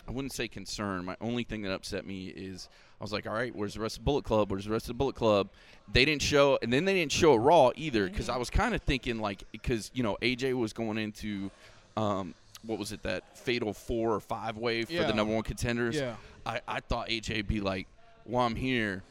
I 0.07 0.11
wouldn't 0.11 0.33
say 0.33 0.49
concern. 0.49 1.05
My 1.05 1.17
only 1.21 1.45
thing 1.45 1.63
that 1.63 1.73
upset 1.73 2.05
me 2.05 2.27
is 2.27 2.69
I 3.03 3.05
was 3.05 3.13
like, 3.13 3.27
all 3.27 3.33
right, 3.35 3.53
where's 3.53 3.75
the 3.75 3.81
rest 3.81 3.99
of 3.99 4.05
Bullet 4.05 4.23
Club? 4.25 4.49
Where's 4.53 4.65
the 4.65 4.71
rest 4.71 4.89
of 4.89 4.97
Bullet 4.97 5.17
Club? 5.17 5.49
They 5.93 6.05
didn't 6.05 6.23
show, 6.23 6.57
and 6.63 6.73
then 6.73 6.85
they 6.85 6.95
didn't 6.95 7.11
show 7.11 7.35
Raw 7.35 7.73
either 7.75 8.09
because 8.09 8.29
I 8.29 8.37
was 8.37 8.49
kind 8.49 8.77
of 8.77 8.83
thinking 8.83 9.19
like 9.19 9.43
because 9.51 9.91
you 9.93 10.05
know 10.05 10.17
AJ 10.23 10.55
was 10.57 10.73
going 10.73 10.99
into 10.99 11.51
um, 11.97 12.33
what 12.65 12.79
was 12.79 12.93
it 12.93 13.03
that 13.03 13.37
fatal 13.37 13.73
four 13.73 14.15
or 14.15 14.21
five 14.21 14.57
way 14.57 14.85
for 14.85 14.93
Yeah. 14.93 15.09
the 15.09 15.15
number 15.15 15.35
one 15.35 15.43
contenders. 15.43 15.97
Yeah. 15.97 16.15
I, 16.47 16.61
I 16.69 16.79
thought 16.79 17.09
AJ 17.09 17.39
would 17.39 17.49
be 17.49 17.61
like, 17.61 17.89
well, 18.25 18.47
I'm 18.47 18.55
here. 18.55 19.03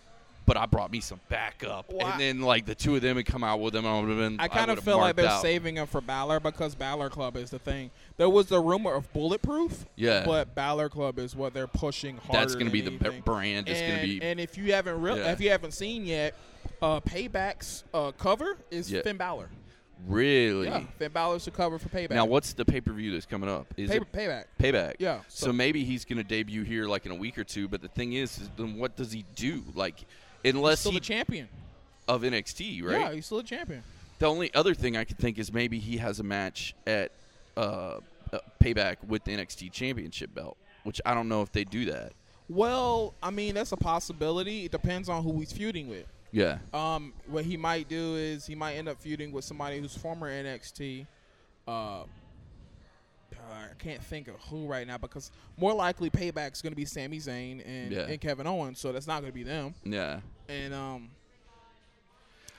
But 0.46 0.56
I 0.58 0.66
brought 0.68 0.90
me 0.92 1.02
some 1.02 1.20
backup, 1.30 1.92
Well, 1.94 2.08
and 2.08 2.20
then 2.20 2.40
like 2.42 2.66
the 2.66 2.76
two 2.76 2.96
of 2.96 3.02
them 3.02 3.18
would 3.18 3.26
come 3.26 3.44
out 3.44 3.60
with 3.60 3.74
them. 3.74 3.86
I 3.86 4.00
would 4.00 4.08
have 4.10 4.18
been. 4.18 4.40
I 4.40 4.48
kind 4.48 4.72
of 4.72 4.80
feel 4.80 4.98
like 4.98 5.16
they're 5.18 5.28
out. 5.28 5.42
saving 5.42 5.76
him 5.76 5.86
for 5.86 6.00
Balor 6.02 6.40
because 6.40 6.76
Balor 6.76 7.10
Club 7.10 7.36
is 7.36 7.50
the 7.52 7.60
thing. 7.60 7.92
There 8.22 8.30
was 8.30 8.46
the 8.46 8.60
rumor 8.60 8.94
of 8.94 9.12
Bulletproof, 9.14 9.84
Yeah. 9.96 10.24
but 10.28 10.54
Balor 10.54 10.90
Club 10.90 11.18
is 11.18 11.36
what 11.36 11.56
they're 11.56 11.66
pushing 11.66 12.18
harder. 12.18 12.38
That's 12.40 12.54
going 12.54 12.68
to 12.68 12.72
be 12.72 12.82
the 12.82 12.92
brand. 13.26 13.68
It's 13.68 13.82
going 13.82 14.00
to 14.00 14.06
be 14.06 14.22
and 14.22 14.40
if 14.40 14.60
you 14.60 14.74
haven't 14.74 15.02
real, 15.02 15.18
Yeah. 15.18 15.32
if 15.32 15.42
you 15.42 15.50
haven't 15.50 15.72
seen 15.72 16.06
yet, 16.06 16.36
uh, 16.84 17.00
Payback's 17.00 17.84
uh, 17.96 18.12
cover 18.12 18.58
is 18.70 18.92
Yeah. 18.92 19.02
Finn 19.02 19.18
Balor. 19.18 19.50
really. 20.08 20.68
Yeah, 20.68 20.84
Finn 21.00 21.12
Balor's 21.12 21.46
the 21.46 21.52
cover 21.52 21.80
for 21.80 21.90
Payback. 21.90 22.12
Now, 22.12 22.26
what's 22.26 22.54
the 22.54 22.64
pay 22.64 22.80
per 22.80 22.94
view 22.94 23.12
that's 23.12 23.26
coming 23.26 23.50
up? 23.50 23.66
Is 23.76 23.90
Pay- 23.90 23.98
it 23.98 24.12
Payback? 24.12 24.44
Payback? 24.60 24.94
Yeah, 25.00 25.22
So, 25.28 25.48
so- 25.48 25.54
maybe 25.54 25.84
he's 25.84 26.06
going 26.06 26.18
to 26.18 26.24
debut 26.24 26.62
here 26.62 26.86
like 26.86 27.08
in 27.08 27.12
a 27.12 27.16
week 27.16 27.40
or 27.40 27.44
two. 27.44 27.68
But 27.68 27.82
the 27.82 27.88
thing 27.88 28.14
is, 28.14 28.38
is 28.38 28.50
then 28.56 28.78
what 28.78 28.96
does 28.96 29.12
he 29.12 29.26
do? 29.36 29.64
Like, 29.74 29.96
unless 30.46 30.74
He's 30.74 30.80
still 30.82 30.92
he 30.92 31.00
the 31.00 31.06
champion. 31.06 31.50
of 32.08 32.22
NXT, 32.22 32.84
right? 32.84 33.00
Yeah, 33.00 33.14
he's 33.14 33.26
still 33.26 33.40
a 33.40 33.44
champion. 33.44 33.82
The 34.20 34.28
only 34.28 34.54
other 34.54 34.76
thing 34.76 34.96
I 34.96 35.06
could 35.06 35.18
think 35.18 35.40
is 35.40 35.52
maybe 35.52 35.80
he 35.80 35.98
has 35.98 36.20
a 36.20 36.24
match 36.24 36.76
at 36.86 37.12
uh, 37.58 37.98
uh, 38.34 38.40
Payback 38.64 38.98
with 39.08 39.24
the 39.24 39.36
NXT 39.36 39.72
Championship 39.72 40.34
belt, 40.34 40.58
which 40.84 41.02
I 41.06 41.14
don't 41.14 41.28
know 41.30 41.42
if 41.42 41.52
they 41.52 41.64
do 41.64 41.86
that. 41.86 42.14
Well, 42.50 43.14
I 43.24 43.30
mean 43.30 43.56
that's 43.56 43.72
a 43.72 43.78
possibility. 43.78 44.66
It 44.66 44.72
depends 44.72 45.10
on 45.10 45.24
who 45.24 45.40
he's 45.40 45.52
feuding 45.52 45.88
with. 45.88 46.06
Yeah. 46.32 46.60
Um, 46.74 47.14
what 47.28 47.46
he 47.46 47.58
might 47.58 47.90
do 47.90 48.16
is 48.16 48.46
he 48.46 48.56
might 48.56 48.74
end 48.76 48.88
up 48.88 49.02
feuding 49.02 49.32
with 49.32 49.44
somebody 49.46 49.80
who's 49.80 49.96
former 49.96 50.30
NXT. 50.30 51.06
Uh, 51.68 52.04
I 53.34 53.68
can't 53.80 54.04
think 54.04 54.28
of 54.28 54.36
who 54.50 54.66
right 54.66 54.86
now 54.88 54.98
because 54.98 55.32
more 55.58 55.74
likely 55.74 56.10
payback 56.10 56.54
is 56.54 56.62
going 56.62 56.72
to 56.72 56.78
be 56.78 56.86
Sami 56.86 57.18
Zayn 57.18 57.62
and, 57.66 57.92
Yeah. 57.92 58.02
and 58.02 58.20
Kevin 58.20 58.48
Owens, 58.48 58.80
so 58.80 58.92
that's 58.92 59.08
not 59.08 59.22
going 59.22 59.32
to 59.32 59.36
be 59.38 59.44
them. 59.44 59.74
Yeah. 59.84 60.20
And 60.48 60.74
um, 60.74 61.10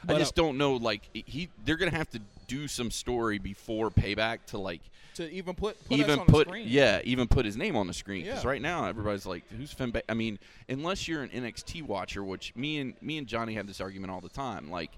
I 0.08 0.18
just 0.18 0.38
uh, 0.38 0.42
don't 0.42 0.58
know. 0.58 0.74
Like 0.74 1.08
he, 1.12 1.48
they're 1.64 1.76
gonna 1.76 1.90
have 1.92 2.10
to 2.10 2.20
do 2.52 2.68
some 2.68 2.90
story 2.90 3.38
before 3.38 3.90
payback 3.90 4.44
to 4.46 4.58
like 4.58 4.82
to 5.14 5.30
even 5.30 5.54
put, 5.54 5.82
put 5.84 5.94
us 5.94 6.00
even 6.00 6.20
put 6.26 6.54
yeah 6.60 7.00
even 7.04 7.26
put 7.26 7.44
his 7.46 7.56
name 7.56 7.76
on 7.76 7.86
the 7.86 7.92
screen 7.94 8.24
because 8.24 8.44
Yeah. 8.44 8.50
right 8.50 8.60
now 8.62 8.84
everybody's 8.86 9.24
like 9.26 9.44
who's 9.56 9.72
Finn 9.72 9.90
Ba- 9.90 10.10
I 10.10 10.14
mean 10.14 10.38
unless 10.68 11.08
you're 11.08 11.22
an 11.22 11.30
NXT 11.30 11.82
watcher 11.82 12.22
which 12.22 12.54
me 12.56 12.78
and 12.78 12.94
me 13.00 13.18
and 13.18 13.26
Johnny 13.26 13.54
have 13.54 13.66
this 13.66 13.80
argument 13.80 14.10
all 14.12 14.20
the 14.20 14.28
time 14.28 14.70
like 14.70 14.90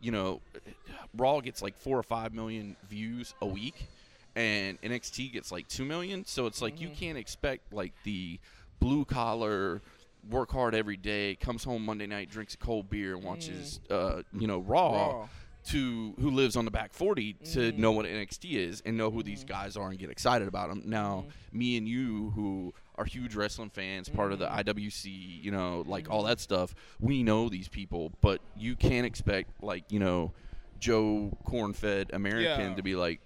you 0.00 0.12
know 0.12 0.40
Raw 1.16 1.40
gets 1.40 1.62
like 1.62 1.76
four 1.76 1.98
or 1.98 2.02
five 2.02 2.32
million 2.32 2.76
views 2.88 3.34
a 3.42 3.46
week 3.46 3.88
and 4.36 4.80
NXT 4.82 5.32
gets 5.32 5.50
like 5.50 5.66
two 5.68 5.84
million 5.84 6.24
so 6.24 6.46
it's 6.46 6.62
like 6.62 6.80
you 6.80 6.88
Mm-hmm. 6.88 6.96
can't 6.98 7.18
expect 7.18 7.72
like 7.72 7.92
the 8.04 8.38
blue 8.78 9.04
collar 9.04 9.80
work 10.30 10.50
hard 10.52 10.74
every 10.74 10.96
day 10.96 11.34
comes 11.36 11.64
home 11.64 11.84
Monday 11.84 12.06
night 12.06 12.30
drinks 12.30 12.54
a 12.54 12.58
cold 12.58 12.90
beer 12.90 13.14
and 13.14 13.24
watches 13.24 13.80
uh, 13.90 14.22
you 14.38 14.46
know 14.46 14.58
Raw, 14.60 14.90
Mm. 14.90 15.12
Raw. 15.12 15.28
To 15.66 16.14
who 16.20 16.30
lives 16.30 16.56
on 16.56 16.64
the 16.64 16.70
back 16.70 16.92
40 16.94 17.32
to 17.34 17.38
Mm-hmm. 17.58 17.80
know 17.80 17.92
what 17.92 18.06
NXT 18.06 18.52
is 18.52 18.82
and 18.86 18.96
know 18.96 19.10
who 19.10 19.22
these 19.22 19.44
guys 19.44 19.76
are 19.76 19.90
and 19.90 19.98
get 19.98 20.10
excited 20.10 20.48
about 20.48 20.68
them. 20.70 20.82
Now, 20.86 21.26
Mm-hmm. 21.28 21.58
me 21.58 21.76
and 21.76 21.86
you 21.88 22.30
who 22.34 22.72
are 22.96 23.04
huge 23.04 23.34
wrestling 23.34 23.70
fans, 23.70 24.08
part 24.08 24.32
of 24.32 24.38
the 24.38 24.46
Mm-hmm. 24.46 24.70
IWC, 24.70 25.42
you 25.44 25.50
know, 25.50 25.84
like 25.86 26.08
all 26.10 26.22
that 26.24 26.40
stuff, 26.40 26.74
we 26.98 27.22
know 27.22 27.48
these 27.48 27.68
people, 27.68 28.12
but 28.20 28.40
you 28.56 28.74
can't 28.76 29.06
expect 29.06 29.62
like, 29.62 29.84
you 29.90 29.98
know, 30.00 30.32
Joe 30.78 31.36
corn-fed 31.44 32.10
American 32.14 32.70
Yeah. 32.70 32.74
to 32.76 32.82
be 32.82 32.96
like, 32.96 33.20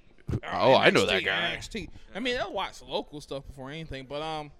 "Oh, 0.52 0.74
I 0.74 0.90
know 0.90 1.06
that 1.06 1.24
guy." 1.24 1.54
NXT. 1.56 1.88
I 2.14 2.18
mean, 2.18 2.34
they'll 2.36 2.52
watch 2.52 2.82
local 2.82 3.20
stuff 3.20 3.46
before 3.46 3.70
anything. 3.70 4.06
But 4.08 4.22
um, 4.22 4.50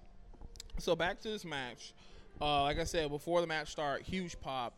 so 0.79 0.95
back 0.95 1.19
to 1.21 1.27
this 1.29 1.43
match. 1.43 1.93
Uh, 2.39 2.63
like 2.63 2.79
I 2.79 2.85
said 2.85 3.09
before 3.09 3.41
the 3.41 3.47
match 3.47 3.69
start, 3.71 4.01
huge 4.03 4.39
pop, 4.39 4.77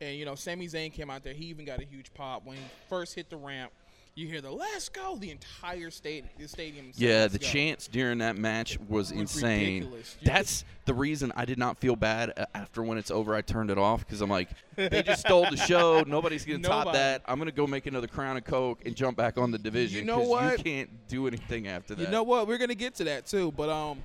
and 0.00 0.16
you 0.16 0.24
know 0.24 0.34
Sami 0.34 0.66
Zayn 0.66 0.92
came 0.92 1.10
out 1.10 1.22
there. 1.24 1.34
He 1.34 1.46
even 1.46 1.64
got 1.64 1.80
a 1.80 1.84
huge 1.84 2.12
pop 2.14 2.44
when 2.44 2.56
he 2.56 2.62
first 2.88 3.14
hit 3.14 3.30
the 3.30 3.36
ramp. 3.36 3.72
You 4.14 4.26
hear 4.26 4.40
the 4.40 4.50
"Let's 4.50 4.88
go!" 4.88 5.16
The 5.16 5.30
entire 5.30 5.90
state, 5.90 6.24
the 6.38 6.48
stadium. 6.48 6.90
Yeah, 6.96 7.26
the 7.26 7.38
go." 7.38 7.46
chants 7.46 7.86
during 7.86 8.16
that 8.18 8.38
match 8.38 8.78
was 8.88 9.10
Was 9.10 9.12
insane. 9.12 9.74
ridiculous. 9.74 10.16
That's 10.22 10.64
the 10.86 10.94
reason 10.94 11.34
I 11.36 11.44
did 11.44 11.58
not 11.58 11.76
feel 11.76 11.96
bad 11.96 12.32
after 12.54 12.82
when 12.82 12.96
it's 12.96 13.10
over. 13.10 13.34
I 13.34 13.42
turned 13.42 13.70
it 13.70 13.76
off 13.76 14.06
because 14.06 14.22
I'm 14.22 14.30
like, 14.30 14.48
they 14.76 15.02
just 15.02 15.20
stole 15.20 15.44
the 15.50 15.58
show. 15.58 16.02
Nobody's 16.06 16.46
gonna 16.46 16.60
top 16.60 16.94
that. 16.94 17.20
I'm 17.26 17.36
gonna 17.38 17.52
go 17.52 17.66
make 17.66 17.84
another 17.84 18.06
crown 18.06 18.38
of 18.38 18.44
coke 18.44 18.80
and 18.86 18.96
jump 18.96 19.18
back 19.18 19.36
on 19.36 19.50
the 19.50 19.58
division. 19.58 19.98
You 19.98 20.04
know 20.06 20.20
what? 20.20 20.56
You 20.58 20.64
can't 20.64 21.08
do 21.08 21.26
anything 21.26 21.68
after 21.68 21.94
that. 21.94 22.02
You 22.02 22.08
know 22.08 22.22
what? 22.22 22.48
We're 22.48 22.56
gonna 22.58 22.74
get 22.74 22.94
to 22.94 23.04
that 23.04 23.26
too. 23.26 23.52
But 23.52 23.68
um, 23.68 24.02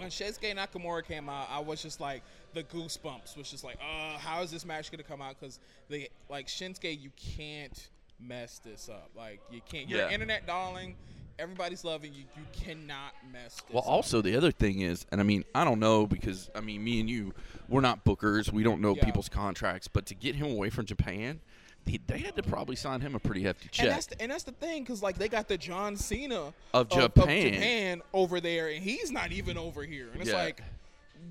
when 0.00 0.10
Shinsuke 0.10 0.54
Nakamura 0.56 1.04
came 1.04 1.28
out, 1.28 1.48
I 1.50 1.60
was 1.60 1.82
just 1.82 2.00
like 2.00 2.22
the 2.54 2.62
goosebumps. 2.62 3.36
Was 3.36 3.50
just 3.50 3.64
like, 3.64 3.76
uh, 3.80 4.18
how 4.18 4.42
is 4.42 4.50
this 4.50 4.64
match 4.64 4.90
gonna 4.90 5.02
come 5.02 5.22
out? 5.22 5.36
Because 5.38 5.58
they 5.88 6.08
like 6.28 6.46
Shinsuke, 6.48 7.00
you 7.00 7.10
can't 7.16 7.88
mess 8.18 8.60
this 8.64 8.88
up. 8.88 9.10
Like 9.16 9.40
you 9.50 9.60
can't. 9.70 9.88
You're 9.88 10.06
an 10.06 10.12
internet 10.12 10.46
darling. 10.46 10.96
Everybody's 11.38 11.84
loving 11.84 12.12
you. 12.12 12.24
You 12.36 12.42
cannot 12.52 13.14
mess 13.32 13.54
this 13.62 13.64
Well, 13.72 13.82
up. 13.82 13.88
also 13.88 14.20
the 14.20 14.36
other 14.36 14.50
thing 14.50 14.80
is, 14.82 15.06
and 15.10 15.22
I 15.22 15.24
mean, 15.24 15.42
I 15.54 15.64
don't 15.64 15.80
know 15.80 16.06
because 16.06 16.50
I 16.54 16.60
mean, 16.60 16.84
me 16.84 17.00
and 17.00 17.08
you, 17.08 17.32
we're 17.68 17.80
not 17.80 18.04
bookers. 18.04 18.52
We 18.52 18.62
don't 18.62 18.82
know 18.82 18.94
Yeah. 18.94 19.06
people's 19.06 19.30
contracts, 19.30 19.88
but 19.88 20.04
to 20.06 20.14
get 20.14 20.34
him 20.34 20.50
away 20.50 20.68
from 20.68 20.84
Japan, 20.84 21.40
they, 21.84 21.98
they 22.06 22.18
had 22.18 22.36
to 22.36 22.42
probably 22.42 22.76
sign 22.76 23.00
him 23.00 23.14
a 23.14 23.18
pretty 23.18 23.42
hefty 23.42 23.68
check. 23.70 23.86
And 23.86 23.94
that's 23.94 24.06
the, 24.06 24.22
and 24.22 24.30
that's 24.32 24.44
the 24.44 24.52
thing, 24.52 24.82
because 24.82 25.02
like 25.02 25.16
they 25.18 25.28
got 25.28 25.48
the 25.48 25.58
John 25.58 25.96
Cena 25.96 26.52
Of 26.74 26.88
Japan. 26.90 27.52
Japan 27.54 28.02
over 28.12 28.40
there, 28.40 28.68
and 28.68 28.82
he's 28.82 29.10
not 29.10 29.32
even 29.32 29.56
over 29.58 29.82
here. 29.84 30.08
And 30.12 30.20
it's 30.20 30.30
Yeah. 30.30 30.36
like, 30.36 30.62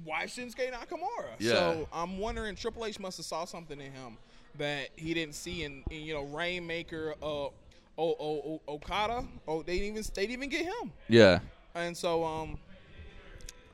why 0.03 0.25
Shinsuke 0.25 0.71
Nakamura? 0.71 1.29
Yeah. 1.39 1.51
So 1.51 1.87
I'm 1.93 2.17
wondering, 2.19 2.55
Triple 2.55 2.85
H 2.85 2.99
must 2.99 3.17
have 3.17 3.25
saw 3.25 3.45
something 3.45 3.79
in 3.79 3.91
him 3.91 4.17
that 4.57 4.89
he 4.95 5.13
didn't 5.13 5.35
see 5.35 5.63
in, 5.63 5.83
in 5.89 6.01
you 6.01 6.13
know 6.13 6.23
Rainmaker, 6.23 7.15
uh, 7.21 7.25
o, 7.25 7.51
o, 7.97 8.15
o, 8.19 8.61
Okada. 8.67 9.25
Oh, 9.47 9.61
they 9.63 9.79
didn't 9.79 9.97
even 9.97 10.03
they 10.13 10.21
didn't 10.27 10.33
even 10.43 10.49
get 10.49 10.65
him. 10.65 10.91
yeah, 11.07 11.39
And 11.75 11.95
so 11.95 12.23
um. 12.23 12.57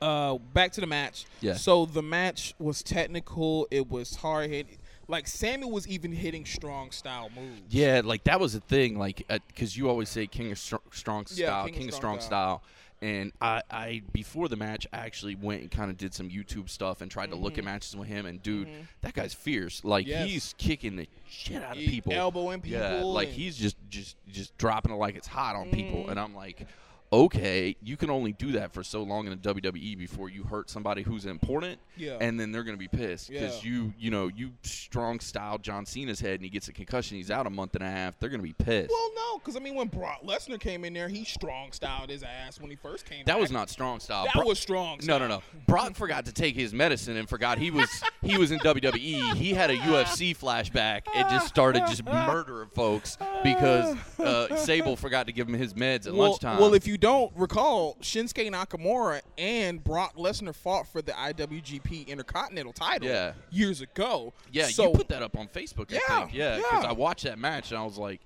Uh, 0.00 0.34
back 0.52 0.72
to 0.72 0.80
the 0.82 0.86
match. 0.86 1.24
Yeah. 1.40 1.54
So 1.54 1.86
the 1.86 2.02
match 2.02 2.54
was 2.58 2.82
technical. 2.82 3.66
It 3.70 3.88
was 3.90 4.14
hard 4.16 4.50
hit. 4.50 4.66
Like 5.08 5.28
Sami 5.28 5.64
was 5.70 5.86
even 5.86 6.10
hitting 6.12 6.44
strong 6.44 6.90
style 6.90 7.30
moves. 7.34 7.60
Yeah, 7.70 8.02
like 8.04 8.24
that 8.24 8.40
was 8.40 8.54
the 8.54 8.60
thing, 8.60 8.98
like 8.98 9.26
because 9.48 9.76
you 9.76 9.88
always 9.88 10.08
say 10.08 10.26
King 10.26 10.50
of 10.52 10.58
Str- 10.58 10.76
Strong 10.92 11.26
Yeah, 11.30 11.46
Style, 11.46 11.64
King 11.66 11.74
of 11.74 11.78
King 11.78 11.88
of 11.88 11.94
Strong 11.94 12.20
Strong 12.20 12.26
Style, 12.26 12.62
and 13.00 13.30
I, 13.40 13.62
I 13.70 14.02
before 14.12 14.48
the 14.48 14.56
match 14.56 14.84
I 14.92 14.96
actually 14.98 15.36
went 15.36 15.62
and 15.62 15.70
kind 15.70 15.90
of 15.92 15.96
did 15.96 16.12
some 16.12 16.28
YouTube 16.28 16.68
stuff 16.68 17.02
and 17.02 17.10
tried 17.10 17.30
to 17.30 17.36
look 17.36 17.56
at 17.56 17.62
matches 17.64 17.94
with 17.94 18.08
him, 18.08 18.26
and 18.26 18.42
dude, 18.42 18.68
that 19.02 19.14
guy's 19.14 19.32
fierce. 19.34 19.84
Like 19.84 20.06
Mm-hmm. 20.06 20.10
Yes. 20.22 20.28
he's 20.28 20.54
kicking 20.58 20.96
the 20.96 21.06
shit 21.28 21.62
out 21.62 21.72
of 21.76 21.82
people, 21.84 22.12
elbowing 22.12 22.60
people 22.60 22.80
Yeah, 22.80 22.94
people 22.96 23.12
like 23.12 23.28
he's 23.28 23.56
just 23.56 23.76
just 23.88 24.16
just 24.28 24.58
dropping 24.58 24.92
it 24.92 24.96
like 24.96 25.14
it's 25.14 25.28
hot 25.28 25.54
on 25.54 25.70
people, 25.70 26.00
Mm-hmm. 26.00 26.10
and 26.10 26.18
I'm 26.20 26.34
like. 26.34 26.66
Okay, 27.12 27.76
you 27.82 27.96
can 27.96 28.10
only 28.10 28.32
do 28.32 28.52
that 28.52 28.72
for 28.72 28.82
so 28.82 29.02
long 29.02 29.26
in 29.26 29.30
the 29.30 29.36
WWE 29.54 29.96
before 29.96 30.28
you 30.28 30.42
hurt 30.44 30.68
somebody 30.68 31.02
who's 31.02 31.24
important, 31.24 31.78
Yeah. 31.96 32.18
and 32.20 32.38
then 32.38 32.50
they're 32.52 32.64
gonna 32.64 32.76
be 32.76 32.88
pissed 32.88 33.30
because 33.30 33.64
Yeah. 33.64 33.70
you, 33.70 33.94
you 33.98 34.10
know, 34.10 34.28
you 34.28 34.52
strong 34.62 35.20
style 35.20 35.58
John 35.58 35.86
Cena's 35.86 36.20
head 36.20 36.34
and 36.34 36.42
he 36.42 36.48
gets 36.50 36.68
a 36.68 36.72
concussion. 36.72 37.16
He's 37.16 37.30
out 37.30 37.46
a 37.46 37.50
month 37.50 37.74
and 37.74 37.84
a 37.84 37.90
half. 37.90 38.18
They're 38.18 38.28
gonna 38.28 38.42
be 38.42 38.52
pissed. 38.54 38.90
Well, 38.90 39.10
no, 39.14 39.38
because 39.38 39.56
I 39.56 39.60
mean, 39.60 39.74
when 39.76 39.88
Brock 39.88 40.22
Lesnar 40.24 40.58
came 40.58 40.84
in 40.84 40.92
there, 40.92 41.08
he 41.08 41.24
strong 41.24 41.70
styled 41.72 42.10
his 42.10 42.22
ass 42.22 42.60
when 42.60 42.70
he 42.70 42.76
first 42.76 43.06
came. 43.06 43.20
That 43.26 43.34
back. 43.34 43.40
was 43.40 43.52
not 43.52 43.70
strong 43.70 44.00
style. 44.00 44.24
That 44.24 44.34
Bro- 44.34 44.46
was 44.46 44.58
strong. 44.58 44.98
No, 45.04 45.18
no, 45.18 45.28
no. 45.28 45.42
Brock 45.66 45.94
forgot 45.94 46.26
to 46.26 46.32
take 46.32 46.54
his 46.56 46.72
medicine 46.74 47.16
and 47.16 47.28
forgot 47.28 47.58
he 47.58 47.70
was 47.70 47.88
he 48.22 48.36
was 48.36 48.50
in 48.50 48.58
WWE. 48.60 49.34
He 49.36 49.54
had 49.54 49.70
a 49.70 49.76
UFC 49.76 50.36
flashback 50.36 51.02
and 51.14 51.28
just 51.30 51.46
started 51.46 51.84
just 51.86 52.04
murdering 52.04 52.68
folks 52.74 53.16
because 53.44 53.96
uh, 54.18 54.56
Sable 54.56 54.96
forgot 54.96 55.26
to 55.26 55.32
give 55.32 55.48
him 55.48 55.54
his 55.54 55.74
meds 55.74 56.06
at 56.06 56.12
Well, 56.14 56.30
lunchtime. 56.30 56.58
well, 56.58 56.74
if 56.74 56.86
you 56.86 56.95
don't 56.96 57.32
recall, 57.36 57.96
Shinsuke 58.02 58.50
Nakamura 58.50 59.20
and 59.38 59.82
Brock 59.82 60.16
Lesnar 60.16 60.54
fought 60.54 60.86
for 60.86 61.02
the 61.02 61.12
IWGP 61.12 62.06
Intercontinental 62.06 62.72
title 62.72 63.08
Yeah. 63.08 63.32
years 63.50 63.80
ago. 63.80 64.32
yeah, 64.52 64.66
so, 64.66 64.84
you 64.88 64.90
put 64.94 65.08
that 65.08 65.22
up 65.22 65.36
on 65.36 65.48
Facebook. 65.48 65.92
I 65.92 65.94
Yeah, 66.08 66.18
think. 66.20 66.34
yeah, 66.34 66.56
because 66.56 66.82
yeah. 66.84 66.88
I 66.90 66.92
watched 66.92 67.24
that 67.24 67.38
match 67.38 67.70
and 67.70 67.78
I 67.78 67.84
was 67.84 67.98
like. 67.98 68.20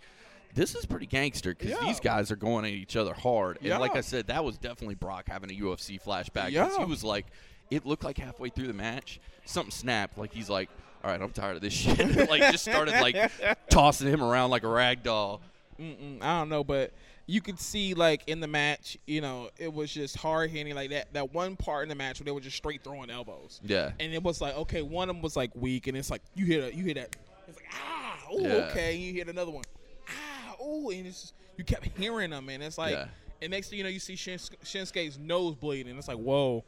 This 0.53 0.75
is 0.75 0.85
pretty 0.85 1.07
gangster 1.07 1.55
because 1.55 1.71
Yeah. 1.71 1.87
these 1.87 2.01
guys 2.01 2.33
are 2.33 2.37
going 2.37 2.65
at 2.65 2.73
each 2.73 2.97
other 2.97 3.15
hard. 3.15 3.59
And 3.63 3.79
like 3.79 3.95
I 3.95 4.01
said, 4.01 4.27
that 4.27 4.45
was 4.45 4.59
definitely 4.59 4.97
Brock 4.97 5.29
having 5.29 5.49
a 5.49 5.55
UFC 5.55 5.97
flashback. 5.97 6.51
Yeah. 6.51 6.77
He 6.77 6.85
was 6.87 7.05
like, 7.05 7.27
it 7.71 7.87
looked 7.87 8.03
like 8.03 8.19
halfway 8.19 8.49
through 8.49 8.67
the 8.67 8.73
match, 8.73 9.21
something 9.45 9.71
snapped. 9.71 10.19
Like 10.19 10.33
he's 10.35 10.51
like, 10.51 10.69
all 11.05 11.11
right, 11.13 11.23
I'm 11.23 11.31
tired 11.31 11.55
of 11.55 11.63
this 11.63 11.73
shit. 11.73 12.29
like 12.29 12.43
just 12.51 12.65
started 12.65 12.95
like 13.01 13.15
tossing 13.71 14.09
him 14.09 14.25
around 14.25 14.51
like 14.51 14.65
a 14.65 14.69
rag 14.69 15.05
doll. 15.05 15.41
Mm, 15.81 16.21
I 16.21 16.41
don't 16.41 16.49
know, 16.49 16.65
but 16.65 16.91
you 17.31 17.41
could 17.41 17.61
see 17.61 17.95
like 17.95 18.25
in 18.27 18.41
the 18.41 18.49
match, 18.49 18.99
you 19.07 19.21
know, 19.21 19.51
it 19.57 19.73
was 19.73 19.93
just 19.93 20.17
hard 20.17 20.51
hitting 20.51 20.75
like 20.75 20.91
that. 20.91 21.13
That 21.13 21.33
one 21.33 21.55
part 21.55 21.85
in 21.85 21.89
the 21.89 21.95
match 21.95 22.19
where 22.19 22.25
they 22.25 22.33
were 22.33 22.41
just 22.41 22.57
straight 22.57 22.83
throwing 22.83 23.09
elbows. 23.09 23.61
Yeah. 23.63 23.93
and 24.01 24.13
it 24.13 24.21
was 24.23 24.41
like 24.41 24.57
okay, 24.57 24.83
one 24.83 25.09
of 25.09 25.15
them 25.15 25.23
was 25.23 25.37
like 25.37 25.53
weak, 25.55 25.87
and 25.87 25.97
it's 25.97 26.11
like 26.11 26.23
you 26.35 26.45
hit 26.45 26.65
a 26.73 26.77
you 26.77 26.85
hit 26.85 26.95
that, 26.97 27.15
it's 27.47 27.57
like 27.57 27.69
ah, 27.73 28.19
oh 28.33 28.41
Yeah. 28.41 28.53
okay, 28.71 28.95
and 28.95 29.03
you 29.03 29.13
hit 29.13 29.29
another 29.29 29.53
one, 29.53 29.65
ah, 30.09 30.57
oh, 30.61 30.91
and 30.91 31.07
it's 31.07 31.21
just, 31.23 31.35
you 31.57 31.63
kept 31.65 31.87
hearing 31.97 32.31
them, 32.31 32.49
and 32.49 32.63
it's 32.65 32.79
like, 32.79 32.93
Yeah. 32.95 33.07
and 33.43 33.51
next 33.53 33.69
thing 33.69 33.79
you 33.79 33.85
know, 33.85 33.91
you 33.91 34.01
see 34.01 34.17
Shins- 34.17 34.51
Shinsuke's 34.65 35.17
nose 35.19 35.55
bleeding, 35.55 35.97
it's 35.97 36.09
like 36.09 36.19
whoa, 36.19 36.65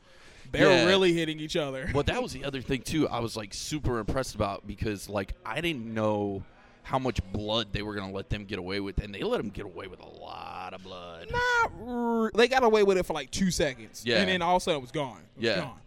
they're 0.52 0.70
Yeah. 0.70 0.84
really 0.86 1.12
hitting 1.12 1.40
each 1.40 1.56
other. 1.56 1.90
Well, 1.92 2.04
that 2.04 2.22
was 2.22 2.32
the 2.32 2.44
other 2.44 2.60
thing 2.62 2.82
too. 2.82 3.08
I 3.08 3.18
was 3.18 3.36
like 3.36 3.52
super 3.52 3.98
impressed 3.98 4.36
about 4.36 4.64
because 4.66 5.08
like 5.08 5.32
I 5.44 5.60
didn't 5.60 5.92
know 5.92 6.44
how 6.84 6.98
much 6.98 7.20
blood 7.32 7.68
they 7.72 7.82
were 7.82 7.94
gonna 7.94 8.12
let 8.12 8.28
them 8.30 8.44
get 8.44 8.58
away 8.58 8.80
with, 8.80 8.98
and 8.98 9.14
they 9.14 9.22
let 9.22 9.38
them 9.38 9.50
get 9.50 9.64
away 9.64 9.86
with 9.86 10.00
a 10.00 10.08
lot 10.08 10.74
of 10.74 10.82
blood. 10.82 11.28
Not 11.30 11.72
r- 11.86 12.30
they 12.34 12.48
got 12.48 12.64
away 12.64 12.82
with 12.82 12.98
it 12.98 13.06
for 13.06 13.12
like 13.12 13.30
two 13.30 13.50
seconds, 13.50 14.02
Yeah. 14.04 14.18
and 14.18 14.28
then 14.28 14.42
all 14.42 14.56
of 14.56 14.62
a 14.62 14.64
sudden 14.64 14.78
it 14.78 14.82
was 14.82 14.90
gone. 14.90 15.20
It 15.36 15.40
was 15.40 15.44
Yeah. 15.48 15.60
gone. 15.60 15.78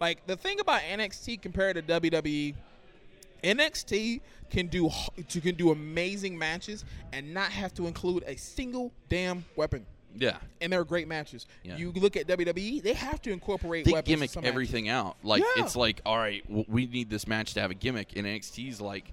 Like 0.00 0.26
the 0.26 0.36
thing 0.36 0.60
about 0.60 0.82
NXT 0.82 1.36
compared 1.42 1.76
to 1.76 1.82
WWE, 1.82 2.54
NXT 3.42 4.20
can 4.50 4.66
do 4.68 4.90
can 5.28 5.54
do 5.54 5.70
amazing 5.70 6.38
matches 6.38 6.84
and 7.12 7.34
not 7.34 7.50
have 7.50 7.74
to 7.74 7.86
include 7.86 8.22
a 8.26 8.36
single 8.36 8.92
damn 9.08 9.44
weapon. 9.56 9.86
Yeah, 10.16 10.36
And 10.60 10.72
they're 10.72 10.84
great 10.84 11.08
matches. 11.08 11.44
Yeah. 11.64 11.76
You 11.76 11.90
look 11.90 12.16
at 12.16 12.28
WWE; 12.28 12.80
they 12.80 12.92
have 12.92 13.20
to 13.22 13.32
incorporate 13.32 13.84
they 13.84 14.00
gimmick 14.02 14.30
some 14.30 14.42
matches. 14.42 14.52
everything 14.52 14.88
out. 14.88 15.16
Like 15.24 15.42
Yeah. 15.56 15.64
it's 15.64 15.74
like, 15.74 16.00
all 16.06 16.16
right, 16.16 16.46
w- 16.46 16.64
we 16.68 16.86
need 16.86 17.10
this 17.10 17.26
match 17.26 17.54
to 17.54 17.60
have 17.60 17.72
a 17.72 17.74
gimmick, 17.74 18.14
and 18.16 18.24
NXT's 18.24 18.80
like. 18.80 19.12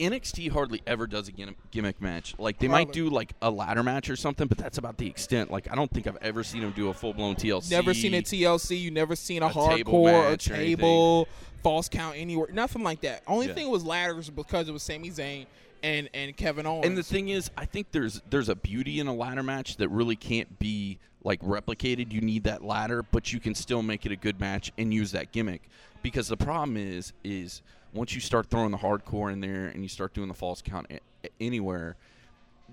NXT 0.00 0.50
hardly 0.50 0.82
ever 0.86 1.06
does 1.06 1.28
a 1.28 1.32
gimmick 1.32 2.00
match. 2.00 2.34
Like 2.38 2.58
they 2.58 2.68
might 2.68 2.92
do 2.92 3.08
like 3.10 3.32
a 3.42 3.50
ladder 3.50 3.82
match 3.82 4.08
or 4.10 4.16
something, 4.16 4.46
but 4.48 4.58
that's 4.58 4.78
about 4.78 4.98
the 4.98 5.06
extent. 5.06 5.50
Like 5.50 5.70
I 5.70 5.74
don't 5.74 5.90
think 5.90 6.06
I've 6.06 6.16
ever 6.22 6.42
seen 6.42 6.62
them 6.62 6.72
do 6.72 6.88
a 6.88 6.94
full 6.94 7.12
blown 7.14 7.36
TLC. 7.36 7.70
Never 7.70 7.94
seen 7.94 8.14
a 8.14 8.22
TLC. 8.22 8.80
You 8.80 8.90
never 8.90 9.14
seen 9.16 9.42
a, 9.42 9.46
A 9.46 9.52
table 9.52 9.92
hardcore, 9.92 10.08
a 10.26 10.30
match 10.30 10.50
or 10.50 10.56
table, 10.56 11.28
false 11.62 11.88
count 11.88 12.16
anywhere. 12.16 12.48
Nothing 12.52 12.82
like 12.82 13.00
that. 13.02 13.22
Only 13.26 13.46
Yeah. 13.48 13.54
thing 13.54 13.70
was 13.70 13.84
ladders 13.84 14.30
because 14.30 14.68
it 14.68 14.72
was 14.72 14.82
Sami 14.82 15.10
Zayn 15.10 15.46
and 15.82 16.08
and 16.14 16.36
Kevin 16.36 16.66
Owens. 16.66 16.86
And 16.86 16.96
the 16.96 17.02
thing 17.02 17.28
is, 17.28 17.50
I 17.56 17.64
think 17.66 17.92
there's 17.92 18.20
there's 18.30 18.48
a 18.48 18.56
beauty 18.56 19.00
in 19.00 19.06
a 19.06 19.14
ladder 19.14 19.42
match 19.42 19.76
that 19.76 19.88
really 19.90 20.16
can't 20.16 20.58
be 20.58 20.98
like 21.22 21.40
replicated. 21.40 22.12
You 22.12 22.20
need 22.20 22.44
that 22.44 22.62
ladder, 22.64 23.02
but 23.02 23.32
you 23.32 23.40
can 23.40 23.54
still 23.54 23.82
make 23.82 24.04
it 24.04 24.12
a 24.12 24.16
good 24.16 24.38
match 24.40 24.72
and 24.76 24.92
use 24.92 25.12
that 25.12 25.32
gimmick. 25.32 25.62
because 26.02 26.28
the 26.28 26.36
problem 26.36 26.76
is 26.76 27.12
is 27.24 27.62
once 27.94 28.14
you 28.14 28.20
start 28.20 28.46
throwing 28.50 28.70
the 28.72 28.78
hardcore 28.78 29.32
in 29.32 29.40
there 29.40 29.66
and 29.68 29.82
you 29.82 29.88
start 29.88 30.12
doing 30.12 30.28
the 30.28 30.34
false 30.34 30.60
count 30.60 30.86
anywhere 31.40 31.96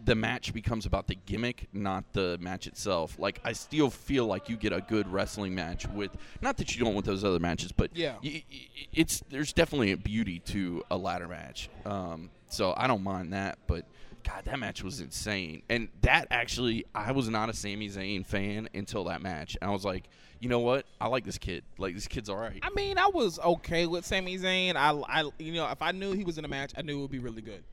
the 0.03 0.15
match 0.15 0.53
becomes 0.53 0.85
about 0.85 1.07
the 1.07 1.15
gimmick 1.25 1.67
not 1.73 2.03
the 2.13 2.37
match 2.39 2.65
itself. 2.67 3.17
Like 3.19 3.39
i 3.43 3.53
still 3.53 3.89
feel 3.89 4.25
like 4.25 4.49
you 4.49 4.57
get 4.57 4.73
a 4.73 4.81
good 4.81 5.07
wrestling 5.07 5.53
match 5.55 5.87
with 5.87 6.11
not 6.41 6.57
that 6.57 6.75
you 6.75 6.83
don't 6.83 6.95
with 6.95 7.05
those 7.05 7.23
other 7.23 7.39
matches 7.39 7.71
but 7.71 7.95
Yeah. 7.95 8.15
y- 8.23 8.43
y- 8.51 8.67
it's 8.93 9.21
there's 9.29 9.53
definitely 9.53 9.91
a 9.91 9.97
beauty 9.97 10.39
to 10.39 10.83
a 10.89 10.97
ladder 10.97 11.27
match. 11.27 11.69
Um, 11.85 12.29
so 12.49 12.73
i 12.75 12.87
don't 12.87 13.03
mind 13.03 13.33
that 13.33 13.57
but 13.67 13.85
god 14.23 14.45
that 14.45 14.59
match 14.59 14.83
was 14.83 15.01
insane. 15.01 15.61
And 15.69 15.89
that 16.01 16.27
actually 16.31 16.85
i 16.95 17.11
was 17.11 17.29
not 17.29 17.49
a 17.49 17.53
Sami 17.53 17.89
Zayn 17.89 18.25
fan 18.25 18.69
until 18.73 19.03
that 19.05 19.21
match. 19.21 19.57
And 19.61 19.69
i 19.69 19.73
was 19.73 19.85
like 19.85 20.05
you 20.39 20.49
know 20.49 20.57
what? 20.59 20.87
I 20.99 21.05
like 21.07 21.23
this 21.23 21.37
kid. 21.37 21.63
Like 21.77 21.93
this 21.93 22.07
kid's 22.07 22.27
all 22.27 22.35
right 22.37 22.57
I 22.63 22.71
mean, 22.71 22.97
I 22.97 23.05
was 23.13 23.37
okay 23.37 23.85
with 23.85 24.03
Sami 24.07 24.39
Zayn. 24.39 24.75
I, 24.75 24.89
I, 25.07 25.29
you 25.37 25.53
know, 25.53 25.69
if 25.69 25.83
I 25.83 25.91
knew 25.91 26.13
he 26.13 26.23
was 26.23 26.39
in 26.39 26.45
a 26.45 26.47
match, 26.47 26.71
I 26.75 26.81
knew 26.81 26.97
it 26.97 27.01
would 27.03 27.11
be 27.11 27.19
really 27.19 27.43
good. 27.43 27.63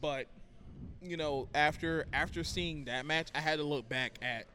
But, 0.00 0.28
you 1.02 1.16
know, 1.16 1.48
after 1.54 2.06
after 2.12 2.44
seeing 2.44 2.84
that 2.86 3.06
match, 3.06 3.28
I 3.34 3.40
had 3.40 3.58
to 3.58 3.64
look 3.64 3.88
back 3.88 4.18
at 4.22 4.46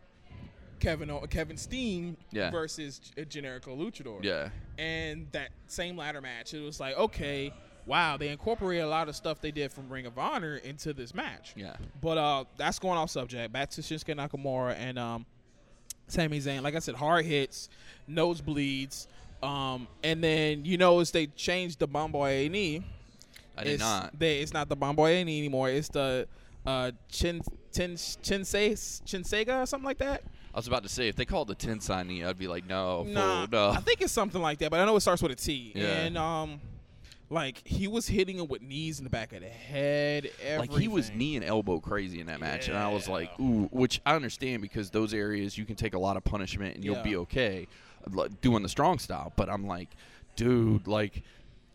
Kevin 0.80 1.10
O- 1.10 1.22
Kevin 1.28 1.58
Steen 1.58 2.16
Yeah. 2.32 2.50
versus 2.52 3.00
G- 3.00 3.24
Generico 3.26 3.78
Luchador. 3.78 4.24
yeah 4.24 4.50
And 4.78 5.28
that 5.34 5.50
same 5.68 5.98
ladder 5.98 6.22
match, 6.22 6.54
it 6.54 6.62
was 6.62 6.80
like, 6.80 6.96
okay, 6.98 7.52
wow, 7.86 8.16
they 8.18 8.30
incorporated 8.30 8.86
a 8.86 8.88
lot 8.88 9.10
of 9.10 9.16
stuff 9.16 9.42
they 9.42 9.52
did 9.52 9.72
from 9.74 9.90
Ring 9.90 10.06
of 10.06 10.18
Honor 10.18 10.56
into 10.58 10.94
this 10.94 11.14
match. 11.14 11.54
yeah 11.58 11.76
But 12.02 12.18
uh, 12.18 12.46
that's 12.58 12.80
going 12.80 12.98
off 12.98 13.10
subject. 13.10 13.52
Back 13.52 13.72
to 13.72 13.82
Shinsuke 13.82 14.16
Nakamura 14.16 14.76
and 14.78 14.98
um, 14.98 15.26
Sami 16.08 16.40
Zayn. 16.40 16.62
Like 16.62 16.76
I 16.76 16.80
said, 16.80 16.96
hard 16.96 17.26
hits, 17.26 17.68
nosebleeds, 18.10 19.08
um, 19.44 19.88
and 20.04 20.24
then 20.24 20.66
you 20.66 20.78
notice 20.78 21.12
they 21.12 21.28
changed 21.28 21.80
the 21.80 21.88
Bombo 21.88 22.26
A 22.26 22.46
and 22.46 22.56
E. 22.56 22.84
i 23.60 23.64
did 23.64 23.74
It's, 23.74 23.80
not 23.82 24.18
They, 24.18 24.40
it's 24.40 24.54
not 24.54 24.70
the 24.70 24.76
Bombo 24.76 25.06
A 25.06 25.20
and 25.22 25.30
E 25.30 25.38
anymore. 25.40 25.70
It's 25.70 25.90
the 25.90 26.28
uh, 26.66 26.92
Chin 27.10 27.42
Chin 27.74 27.94
Chinsei 27.94 28.72
Chinsega 29.06 29.64
or 29.64 29.66
something 29.66 29.86
like 29.86 30.00
that. 30.00 30.24
I 30.54 30.58
was 30.58 30.68
about 30.68 30.84
to 30.84 30.90
say 30.90 31.08
if 31.08 31.16
they 31.16 31.26
called 31.26 31.48
the 31.48 31.56
Tensai 31.56 32.06
knee, 32.06 32.24
I'd 32.24 32.38
be 32.38 32.48
like, 32.48 32.68
no, 32.68 33.04
Nah, 33.04 33.46
fool, 33.46 33.48
no. 33.52 33.70
I 33.70 33.78
think 33.78 34.02
it's 34.02 34.12
something 34.12 34.42
like 34.42 34.58
that, 34.60 34.72
but 34.72 34.80
I 34.80 34.86
know 34.86 34.96
it 34.96 35.02
starts 35.02 35.22
with 35.22 35.32
a 35.32 35.36
T. 35.36 35.74
Yeah. 35.76 35.86
And 35.86 36.18
um, 36.18 36.60
like 37.30 37.62
he 37.66 37.88
was 37.88 38.08
hitting 38.08 38.40
him 38.40 38.48
with 38.48 38.62
knees 38.62 38.98
in 38.98 39.04
the 39.04 39.10
back 39.10 39.32
of 39.34 39.42
the 39.42 39.48
head. 39.48 40.30
like 40.58 40.72
he 40.74 40.88
was 40.88 41.12
knee 41.12 41.36
and 41.36 41.46
elbow 41.46 41.80
crazy 41.80 42.20
in 42.20 42.28
that 42.28 42.40
match, 42.40 42.68
and 42.68 42.78
I 42.78 42.92
was 42.92 43.08
like, 43.08 43.32
ooh, 43.40 43.70
which 43.72 44.02
I 44.06 44.16
understand 44.16 44.62
because 44.62 44.90
those 44.90 45.14
areas 45.14 45.58
you 45.58 45.66
can 45.66 45.76
take 45.76 45.94
a 45.94 46.00
lot 46.00 46.18
of 46.18 46.24
punishment 46.24 46.76
and 46.76 46.84
you'll 46.84 46.96
Yeah. 46.96 47.04
be 47.04 47.16
okay 47.18 47.68
doing 48.42 48.64
the 48.64 48.70
strong 48.70 48.98
style. 49.00 49.32
But 49.36 49.50
I'm 49.50 49.66
like, 49.68 49.90
dude, 50.36 50.88
like. 50.88 51.24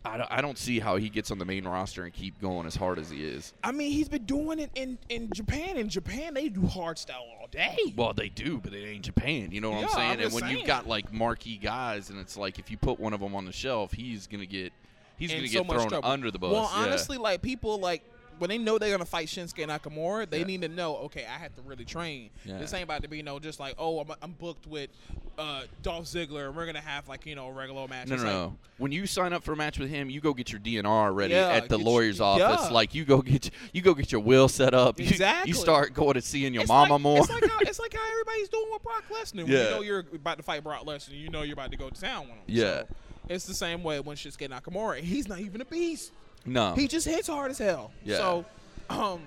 I 0.05 0.17
don't, 0.17 0.31
I 0.31 0.41
don't 0.41 0.57
see 0.57 0.79
how 0.79 0.97
he 0.97 1.09
gets 1.09 1.31
on 1.31 1.39
the 1.39 1.45
main 1.45 1.67
roster 1.67 2.03
and 2.03 2.13
keep 2.13 2.39
going 2.39 2.67
as 2.67 2.75
hard 2.75 2.99
as 2.99 3.09
he 3.09 3.23
is. 3.25 3.53
I 3.63 3.71
mean, 3.71 3.91
he's 3.91 4.07
been 4.07 4.25
doing 4.25 4.59
it 4.59 4.69
in, 4.75 4.97
in 5.09 5.29
Japan. 5.33 5.77
In 5.77 5.89
Japan, 5.89 6.33
they 6.33 6.49
do 6.49 6.65
hard 6.65 6.97
style 6.97 7.25
all 7.39 7.47
day. 7.47 7.77
Well, 7.95 8.13
they 8.13 8.29
do, 8.29 8.59
but 8.59 8.73
it 8.73 8.85
ain't 8.87 9.03
Japan. 9.03 9.49
You 9.51 9.61
know 9.61 9.71
what 9.71 9.79
Yeah, 9.81 9.85
I'm 9.87 9.91
saying? 9.93 10.11
I'm 10.11 10.19
and 10.21 10.33
when 10.33 10.43
saying. 10.43 10.57
you've 10.57 10.67
got 10.67 10.87
like 10.87 11.11
marquee 11.11 11.57
guys, 11.57 12.09
and 12.09 12.19
it's 12.19 12.37
like 12.37 12.59
if 12.59 12.69
you 12.69 12.77
put 12.77 12.99
one 12.99 13.13
of 13.13 13.19
them 13.19 13.35
on 13.35 13.45
the 13.45 13.51
shelf, 13.51 13.91
he's 13.93 14.27
gonna 14.27 14.45
get 14.45 14.71
he's 15.17 15.31
in 15.31 15.37
gonna 15.37 15.47
so 15.47 15.63
get 15.63 15.71
thrown 15.71 15.89
trouble. 15.89 16.09
under 16.09 16.31
the 16.31 16.39
bus. 16.39 16.51
Well, 16.51 16.71
yeah. 16.73 16.83
honestly, 16.83 17.17
like 17.17 17.41
people 17.41 17.79
like 17.79 18.03
when 18.39 18.49
they 18.49 18.57
know 18.57 18.77
they're 18.77 18.91
gonna 18.91 19.05
fight 19.05 19.27
Shinsuke 19.27 19.65
Nakamura, 19.67 20.29
they 20.29 20.39
Yeah. 20.39 20.45
need 20.45 20.61
to 20.61 20.67
know. 20.67 20.97
Okay, 20.97 21.25
I 21.25 21.37
have 21.39 21.55
to 21.55 21.61
really 21.61 21.85
train. 21.85 22.29
Yeah. 22.43 22.57
This 22.57 22.73
ain't 22.73 22.83
about 22.83 23.01
to 23.03 23.07
be 23.09 23.17
you 23.17 23.23
know 23.23 23.39
just 23.39 23.59
like 23.59 23.75
oh 23.77 23.99
I'm, 23.99 24.11
I'm 24.21 24.31
booked 24.33 24.67
with 24.67 24.89
uh, 25.37 25.63
Dolph 25.83 26.05
Ziggler 26.05 26.47
and 26.47 26.55
we're 26.55 26.65
gonna 26.65 26.79
have 26.81 27.07
like 27.09 27.25
you 27.25 27.35
know 27.35 27.47
a 27.47 27.51
regular 27.51 27.87
match. 27.87 28.07
No, 28.07 28.13
It's 28.15 28.23
no, 28.23 28.29
like, 28.29 28.37
no. 28.51 28.57
When 28.77 28.91
you 28.91 29.05
sign 29.07 29.33
up 29.33 29.43
for 29.43 29.53
a 29.53 29.55
match 29.55 29.79
with 29.79 29.89
him, 29.89 30.09
you 30.09 30.19
go 30.21 30.33
get 30.33 30.51
your 30.51 30.59
DNR 30.61 31.13
ready 31.15 31.33
Yeah, 31.33 31.47
at 31.49 31.69
the 31.69 31.77
lawyer's 31.77 32.17
your- 32.19 32.27
office. 32.27 32.71
Like 32.71 32.93
you 32.95 33.05
go 33.05 33.21
get 33.21 33.49
you 33.73 33.81
go 33.81 33.93
get 33.93 34.11
your 34.11 34.21
will 34.21 34.47
set 34.47 34.73
up. 34.73 34.99
You- 34.99 35.05
Exactly. 35.07 35.49
You, 35.49 35.55
start 35.55 35.93
going 35.93 36.13
to 36.15 36.21
seeing 36.21 36.53
your 36.53 36.63
It's 36.63 36.69
mama 36.69 36.93
like, 36.93 37.01
more. 37.01 37.17
It's 37.19 37.29
like, 37.29 37.45
how, 37.49 37.57
it's 37.61 37.79
like 37.79 37.93
how 37.93 38.11
everybody's 38.11 38.49
doing 38.49 38.67
with 38.71 38.83
Brock 38.83 39.03
Lesnar. 39.11 39.43
When 39.43 39.47
Yeah. 39.47 39.63
you 39.63 39.69
know 39.71 39.81
you're 39.81 40.05
about 40.13 40.37
to 40.37 40.43
fight 40.43 40.63
Brock 40.63 40.85
Lesnar, 40.85 41.17
you 41.19 41.29
know 41.29 41.41
you're 41.43 41.53
about 41.53 41.71
to 41.71 41.77
go 41.77 41.89
to 41.89 42.01
town 42.01 42.23
with 42.23 42.31
him. 42.31 42.43
Yeah. 42.47 42.63
So, 42.81 42.87
it's 43.27 43.45
the 43.45 43.53
same 43.55 43.81
way 43.83 43.99
when 44.01 44.15
Shinsuke 44.17 44.47
Nakamura. 44.49 44.99
He's 44.99 45.27
not 45.27 45.39
even 45.39 45.59
a 45.61 45.65
beast. 45.65 46.11
No. 46.45 46.73
He 46.73 46.87
just 46.87 47.07
hits 47.07 47.27
hard 47.27 47.51
as 47.51 47.57
hell. 47.57 47.91
Yeah. 48.03 48.17
So, 48.17 48.45
um, 48.89 49.21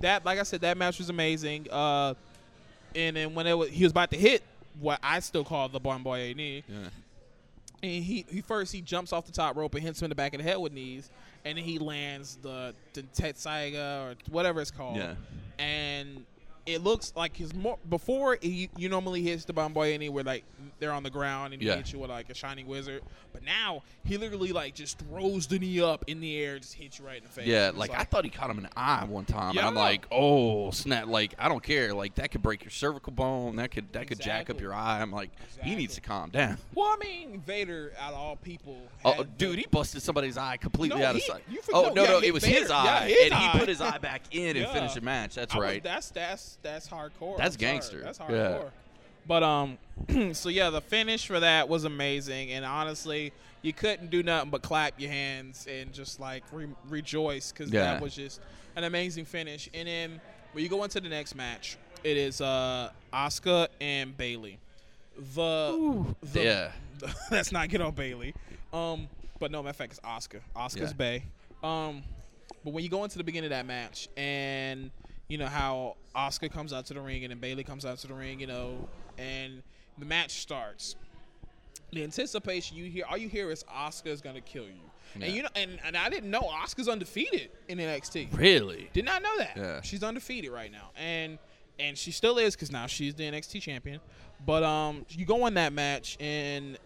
that 0.00 0.24
like 0.24 0.38
I 0.38 0.42
said, 0.42 0.62
that 0.62 0.76
match 0.76 0.98
was 0.98 1.10
amazing. 1.10 1.68
Uh, 1.70 2.14
and 2.94 3.16
then 3.16 3.34
when 3.34 3.46
it 3.46 3.56
was, 3.56 3.70
he 3.70 3.84
was 3.84 3.92
about 3.92 4.10
to 4.10 4.16
hit 4.18 4.42
what 4.80 4.98
I 5.02 5.20
still 5.20 5.44
call 5.44 5.68
the 5.68 5.80
Boy 5.80 6.34
knee, 6.36 6.64
yeah. 6.68 6.76
and 7.82 8.04
he, 8.04 8.24
he 8.28 8.40
first 8.40 8.72
he 8.72 8.80
jumps 8.80 9.12
off 9.12 9.26
the 9.26 9.32
top 9.32 9.56
rope 9.56 9.74
and 9.74 9.82
hits 9.82 10.00
him 10.00 10.06
in 10.06 10.08
the 10.10 10.14
back 10.14 10.34
of 10.34 10.38
the 10.38 10.44
head 10.44 10.58
with 10.58 10.72
knees, 10.72 11.10
and 11.44 11.58
then 11.58 11.64
he 11.64 11.78
lands 11.78 12.38
the 12.42 12.74
the 12.94 13.02
Tetsaiga 13.02 14.12
or 14.12 14.14
whatever 14.30 14.60
it's 14.60 14.70
called. 14.70 14.96
Yeah. 14.96 15.14
And 15.58 16.24
it 16.64 16.82
looks 16.82 17.12
like 17.16 17.36
his 17.36 17.52
more 17.54 17.78
before 17.88 18.38
he, 18.40 18.70
you 18.76 18.88
normally 18.88 19.22
hits 19.22 19.44
the 19.44 19.52
bomb 19.52 19.72
boy 19.72 19.98
where 20.10 20.22
like 20.24 20.44
they're 20.78 20.92
on 20.92 21.02
the 21.02 21.10
ground 21.10 21.52
and 21.52 21.60
he 21.62 21.68
Yeah. 21.68 21.76
hits 21.76 21.92
you 21.92 21.98
with 21.98 22.10
like 22.10 22.30
a 22.30 22.34
shining 22.34 22.66
wizard, 22.66 23.02
but 23.32 23.44
now 23.44 23.82
he 24.04 24.16
literally 24.16 24.52
like 24.52 24.74
just 24.74 24.98
throws 24.98 25.46
the 25.48 25.58
knee 25.58 25.80
up 25.80 26.04
in 26.06 26.20
the 26.20 26.38
air, 26.38 26.58
just 26.58 26.74
hits 26.74 26.98
you 26.98 27.04
right 27.06 27.16
in 27.18 27.24
the 27.24 27.28
face. 27.28 27.46
Yeah, 27.46 27.70
It's 27.70 27.76
like, 27.78 27.90
I 27.90 28.04
thought 28.04 28.24
he 28.24 28.30
caught 28.30 28.48
him 28.50 28.58
in 28.58 28.64
the 28.64 28.78
eye 28.78 29.04
one 29.04 29.24
time, 29.24 29.56
and 29.58 29.66
I'm 29.66 29.74
like, 29.74 30.06
oh 30.12 30.70
snap! 30.70 31.06
Like 31.08 31.34
I 31.38 31.48
don't 31.48 31.62
care. 31.62 31.92
Like 31.94 32.14
that 32.16 32.30
could 32.30 32.42
break 32.42 32.62
your 32.64 32.70
cervical 32.70 33.12
bone. 33.12 33.56
That 33.56 33.70
could 33.70 33.92
that 33.92 34.06
could 34.06 34.20
jack 34.20 34.48
up 34.50 34.60
your 34.60 34.72
eye. 34.74 35.00
I'm 35.02 35.10
like, 35.10 35.30
he 35.62 35.74
needs 35.74 35.94
to 35.96 36.00
calm 36.00 36.30
down. 36.30 36.58
Well, 36.74 36.86
I 36.86 36.96
mean, 37.04 37.40
Vader 37.46 37.92
out 38.00 38.12
of 38.14 38.18
all 38.18 38.36
people. 38.36 38.76
Oh, 39.04 39.24
dude, 39.36 39.58
he 39.58 39.66
busted 39.70 40.00
somebody's 40.02 40.36
eye 40.38 40.56
completely 40.56 41.00
No, 41.00 41.06
out 41.06 41.16
of 41.16 41.22
sight. 41.22 41.42
oh 41.72 41.88
no, 41.88 41.92
no, 41.94 42.02
yeah, 42.02 42.08
no, 42.10 42.18
it 42.20 42.32
was 42.32 42.44
Vader- 42.44 42.60
his 42.60 42.70
yeah, 42.70 42.76
eye, 42.76 43.08
his 43.08 43.30
and 43.30 43.34
he 43.34 43.58
put 43.58 43.68
his 43.68 43.80
eye 43.80 43.98
back 43.98 44.22
in 44.32 44.56
and 44.56 44.58
Yeah. 44.66 44.72
finished 44.72 44.94
the 44.94 45.00
match. 45.02 45.34
That's 45.34 45.54
I 45.54 45.58
was- 45.58 45.64
right. 45.64 45.82
that's 45.82 46.10
that's 46.62 46.86
that's 46.86 46.88
hardcore. 46.88 47.36
That's 47.38 47.56
I'm 47.56 47.60
sorry. 47.60 47.72
gangster. 47.72 48.02
That's 48.02 48.18
Yeah. 48.18 48.26
hardcore. 48.26 48.70
But 49.26 49.42
um, 49.44 49.78
so 50.34 50.48
yeah, 50.48 50.70
the 50.70 50.80
finish 50.80 51.26
for 51.26 51.38
that 51.40 51.68
was 51.68 51.84
amazing, 51.84 52.50
and 52.52 52.64
honestly, 52.64 53.32
you 53.62 53.72
couldn't 53.72 54.10
do 54.10 54.22
nothing 54.22 54.50
but 54.50 54.62
clap 54.62 54.98
your 55.00 55.10
hands 55.10 55.66
and 55.70 55.92
just 55.92 56.18
like 56.18 56.42
re- 56.52 56.66
rejoice 56.88 57.52
because 57.52 57.70
Yeah. 57.72 57.82
that 57.84 58.02
was 58.02 58.14
just 58.16 58.40
an 58.74 58.82
amazing 58.84 59.24
finish. 59.24 59.68
And 59.72 59.86
then 59.86 60.20
when 60.52 60.64
you 60.64 60.68
go 60.70 60.82
into 60.82 61.00
the 61.00 61.08
next 61.08 61.34
match, 61.36 61.76
it 62.02 62.16
is 62.16 62.40
uh 62.40 62.90
Asuka 63.12 63.68
and 63.80 64.16
Bayley. 64.16 64.58
The, 65.34 66.04
the 66.32 66.42
yeah. 66.42 66.72
let's 67.30 67.52
not 67.52 67.68
get 67.68 67.80
on 67.80 67.92
Bayley. 67.94 68.34
Um, 68.72 69.08
but 69.38 69.50
no, 69.50 69.62
matter 69.62 69.70
of 69.70 69.76
fact, 69.76 69.92
it's 69.92 70.00
Oscar. 70.04 70.40
Oscar's 70.56 70.90
Yeah. 70.90 70.96
Bay. 70.96 71.24
Um, 71.62 72.02
but 72.64 72.72
when 72.72 72.82
you 72.82 72.90
go 72.90 73.04
into 73.04 73.18
the 73.18 73.24
beginning 73.24 73.46
of 73.46 73.50
that 73.50 73.66
match, 73.66 74.08
and 74.16 74.90
you 75.32 75.38
know 75.38 75.46
how 75.46 75.96
Oscar 76.14 76.48
comes 76.48 76.72
out 76.74 76.84
to 76.86 76.94
the 76.94 77.00
ring, 77.00 77.24
and 77.24 77.30
then 77.30 77.38
Bayley 77.38 77.64
comes 77.64 77.86
out 77.86 77.96
to 78.00 78.06
the 78.06 78.12
ring, 78.14 78.38
you 78.38 78.46
know, 78.46 78.86
and 79.16 79.62
the 79.98 80.04
match 80.04 80.32
starts. 80.42 80.94
The 81.92 82.02
anticipation 82.04 82.76
you 82.76 82.84
hear, 82.90 83.04
all 83.08 83.16
you 83.16 83.28
hear 83.30 83.50
is 83.50 83.64
Oscar's 83.72 84.20
gonna 84.20 84.40
kill 84.42 84.64
you, 84.64 84.90
Yeah. 85.18 85.24
and 85.26 85.34
you 85.34 85.42
know, 85.42 85.48
and, 85.56 85.78
and 85.84 85.96
I 85.96 86.08
didn't 86.10 86.30
know 86.30 86.40
Oscar's 86.40 86.86
undefeated 86.88 87.50
in 87.68 87.78
NXT. 87.78 88.28
Really? 88.36 88.90
Did 88.92 89.06
not 89.06 89.22
know 89.22 89.38
that. 89.38 89.56
Yeah. 89.56 89.80
She's 89.80 90.02
undefeated 90.02 90.50
right 90.50 90.70
now, 90.70 90.90
and 90.96 91.38
and 91.78 91.96
she 91.96 92.10
still 92.12 92.36
is 92.38 92.54
because 92.54 92.70
now 92.70 92.86
she's 92.86 93.14
the 93.14 93.24
NXT 93.24 93.62
champion. 93.62 94.00
But 94.44 94.62
um, 94.62 95.06
you 95.08 95.24
go 95.24 95.46
in 95.46 95.54
that 95.54 95.72
match, 95.72 96.16
and 96.20 96.78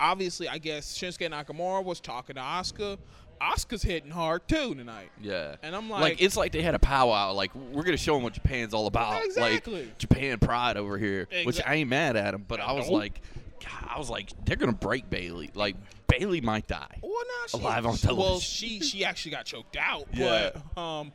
obviously, 0.00 0.48
I 0.48 0.58
guess 0.58 0.98
Shinsuke 0.98 1.30
Nakamura 1.30 1.84
was 1.84 2.00
talking 2.00 2.34
to 2.36 2.40
Asuka. 2.42 2.98
Asuka's 3.42 3.82
hitting 3.82 4.10
hard 4.10 4.46
too 4.46 4.74
tonight. 4.74 5.10
Yeah. 5.20 5.56
And 5.62 5.74
I'm 5.74 5.90
like, 5.90 6.00
like- 6.00 6.22
it's 6.22 6.36
like 6.36 6.52
they 6.52 6.62
had 6.62 6.74
a 6.74 6.78
powwow. 6.78 7.32
Like 7.32 7.54
we're 7.54 7.82
gonna 7.82 7.96
show 7.96 8.14
them 8.14 8.22
what 8.22 8.34
Japan's 8.34 8.72
all 8.74 8.86
about. 8.86 9.24
Exactly. 9.24 9.84
Like 9.84 9.98
Japan 9.98 10.38
pride 10.38 10.76
over 10.76 10.96
here, 10.98 11.26
which 11.44 11.60
I 11.66 11.74
ain't 11.76 11.90
mad 11.90 12.16
at 12.16 12.30
them. 12.32 12.44
But 12.46 12.60
I 12.60 12.72
was 12.72 12.86
Nope. 12.86 12.94
like, 13.00 13.20
God, 13.60 13.88
I 13.94 13.98
was 13.98 14.08
like, 14.08 14.30
they're 14.44 14.56
gonna 14.56 14.72
break 14.72 15.10
Bayley. 15.10 15.50
Like 15.54 15.76
Bayley 16.06 16.40
might 16.40 16.66
die. 16.68 16.98
Well, 17.02 17.12
now 17.12 17.46
she, 17.48 17.58
Alive 17.58 17.86
on 17.86 17.96
she- 17.96 18.06
Well, 18.12 18.38
she 18.40 18.80
she 18.82 19.04
actually 19.04 19.32
got 19.32 19.44
choked 19.46 19.76
out. 19.76 20.06
Yeah. 20.12 20.50
But 20.74 20.80
um, 20.80 21.12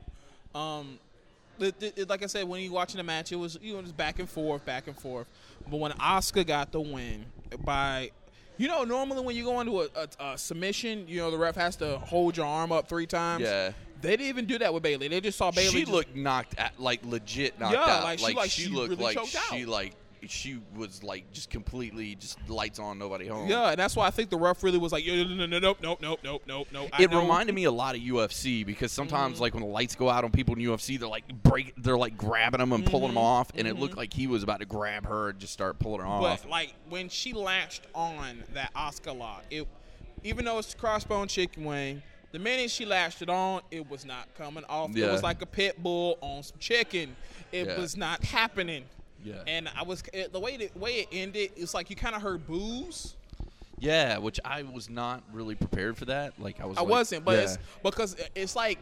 um, 0.53 0.99
it- 1.59 1.81
it- 1.95 2.09
like 2.09 2.23
I 2.23 2.27
said, 2.27 2.47
when 2.47 2.61
you 2.61 2.71
watching 2.71 2.97
the 2.97 3.03
match, 3.03 3.31
it 3.31 3.35
was 3.37 3.57
you 3.61 3.73
know 3.75 3.81
just 3.81 3.95
back 3.95 4.19
and 4.19 4.29
forth, 4.29 4.65
back 4.65 4.87
and 4.87 4.97
forth. 4.97 5.27
But 5.69 5.79
when 5.79 5.91
Oscar 5.93 6.43
got 6.43 6.71
the 6.71 6.81
win 6.81 7.25
by, 7.59 8.11
you 8.57 8.67
know, 8.67 8.83
normally 8.83 9.21
when 9.21 9.35
you 9.35 9.43
go 9.43 9.59
into 9.61 9.81
a, 9.81 9.87
a, 9.95 10.31
a 10.33 10.37
submission, 10.37 11.05
you 11.07 11.19
know 11.19 11.31
the 11.31 11.37
ref 11.37 11.55
has 11.55 11.75
to 11.77 11.97
hold 11.99 12.37
your 12.37 12.45
arm 12.45 12.71
up 12.71 12.87
three 12.87 13.05
times. 13.07 13.43
Yeah. 13.43 13.71
They 13.99 14.11
didn't 14.11 14.27
even 14.27 14.45
do 14.45 14.59
that 14.59 14.71
with 14.73 14.83
Bayley. 14.83 15.07
They 15.07 15.19
just 15.21 15.37
saw 15.39 15.49
Bayley. 15.49 15.69
she 15.71 15.79
just- 15.81 15.91
looked 15.91 16.15
knocked 16.15 16.53
at, 16.59 16.79
like 16.79 17.03
legit 17.03 17.59
knocked 17.59 17.73
Yeah, 17.73 17.81
out. 17.81 18.03
like, 18.03 18.19
she- 18.19 18.33
like, 18.35 18.49
she, 18.51 18.61
she 18.63 18.69
looked 18.69 18.89
really 18.91 19.03
like 19.15 19.17
she 19.25 19.63
out. 19.63 19.67
like 19.69 19.93
she 20.27 20.59
was 20.75 21.03
like 21.03 21.31
just 21.31 21.49
completely 21.49 22.15
just 22.15 22.37
lights 22.49 22.79
on, 22.79 22.97
nobody 22.97 23.27
home. 23.27 23.47
Yeah, 23.49 23.69
and 23.69 23.77
that's 23.77 23.95
why 23.95 24.07
I 24.07 24.09
think 24.09 24.29
the 24.29 24.37
ref 24.37 24.63
really 24.63 24.77
was 24.77 24.91
like, 24.91 25.05
no, 25.05 25.23
no, 25.23 25.35
no, 25.35 25.45
no, 25.45 25.59
nope, 25.59 25.77
nope, 25.81 25.99
nope, 26.01 26.19
nope, 26.23 26.41
nope, 26.47 26.67
nope. 26.71 26.89
It 26.99 27.11
reminded 27.11 27.53
me 27.55 27.65
a 27.65 27.71
lot 27.71 27.95
of 27.95 28.01
UFC 28.01 28.65
because 28.65 28.91
sometimes, 28.91 29.35
Mm-hmm. 29.35 29.41
like 29.43 29.53
when 29.53 29.63
the 29.63 29.69
lights 29.69 29.95
go 29.95 30.09
out 30.09 30.23
on 30.23 30.31
people 30.31 30.55
in 30.55 30.61
UFC, 30.61 30.99
they're 30.99 31.07
like 31.07 31.25
break, 31.43 31.73
they're 31.77 31.97
like 31.97 32.17
grabbing 32.17 32.59
them 32.59 32.73
and 32.73 32.85
pulling 32.85 33.07
Mm-hmm. 33.09 33.15
them 33.15 33.23
off, 33.23 33.51
and 33.55 33.67
it 33.67 33.77
looked 33.77 33.97
like 33.97 34.13
he 34.13 34.27
was 34.27 34.43
about 34.43 34.59
to 34.59 34.65
grab 34.65 35.05
her 35.05 35.29
and 35.29 35.39
just 35.39 35.53
start 35.53 35.79
pulling 35.79 36.01
her 36.01 36.07
off. 36.07 36.41
But 36.43 36.49
like 36.49 36.73
when 36.89 37.09
she 37.09 37.33
latched 37.33 37.87
on 37.95 38.43
that 38.53 38.71
Oscar 38.75 39.13
lock, 39.13 39.43
it 39.51 39.67
even 40.23 40.45
though 40.45 40.57
it's 40.57 40.73
crossbone 40.73 41.29
chicken 41.29 41.63
wing, 41.63 42.01
the 42.31 42.39
minute 42.39 42.69
she 42.69 42.85
lashed 42.85 43.21
it 43.21 43.29
on, 43.29 43.61
it 43.71 43.89
was 43.89 44.03
not 44.03 44.27
coming 44.37 44.63
off. 44.67 44.95
It 44.95 45.09
was 45.09 45.23
like 45.23 45.41
a 45.41 45.45
pit 45.45 45.81
bull 45.81 46.17
on 46.21 46.43
some 46.43 46.57
chicken. 46.59 47.15
It 47.51 47.67
Yeah. 47.67 47.79
was 47.79 47.95
not 47.95 48.23
happening. 48.23 48.83
Yeah. 49.23 49.35
And 49.47 49.69
I 49.77 49.83
was 49.83 50.03
it, 50.13 50.31
the 50.31 50.39
way 50.39 50.57
the 50.57 50.69
way 50.79 50.99
it 50.99 51.07
ended. 51.11 51.51
It's 51.55 51.73
like 51.73 51.89
you 51.89 51.95
kind 51.95 52.15
of 52.15 52.21
heard 52.21 52.45
boos. 52.47 53.15
Yeah, 53.79 54.17
which 54.17 54.39
I 54.43 54.63
was 54.63 54.89
not 54.89 55.21
really 55.31 55.55
prepared 55.55 55.97
for 55.97 56.05
that. 56.05 56.39
Like 56.39 56.59
I 56.59 56.65
was. 56.65 56.77
I 56.77 56.81
like- 56.81 56.89
wasn't, 56.89 57.25
but 57.25 57.37
yeah. 57.37 57.43
it's 57.43 57.57
because 57.83 58.15
it's 58.35 58.55
like 58.55 58.79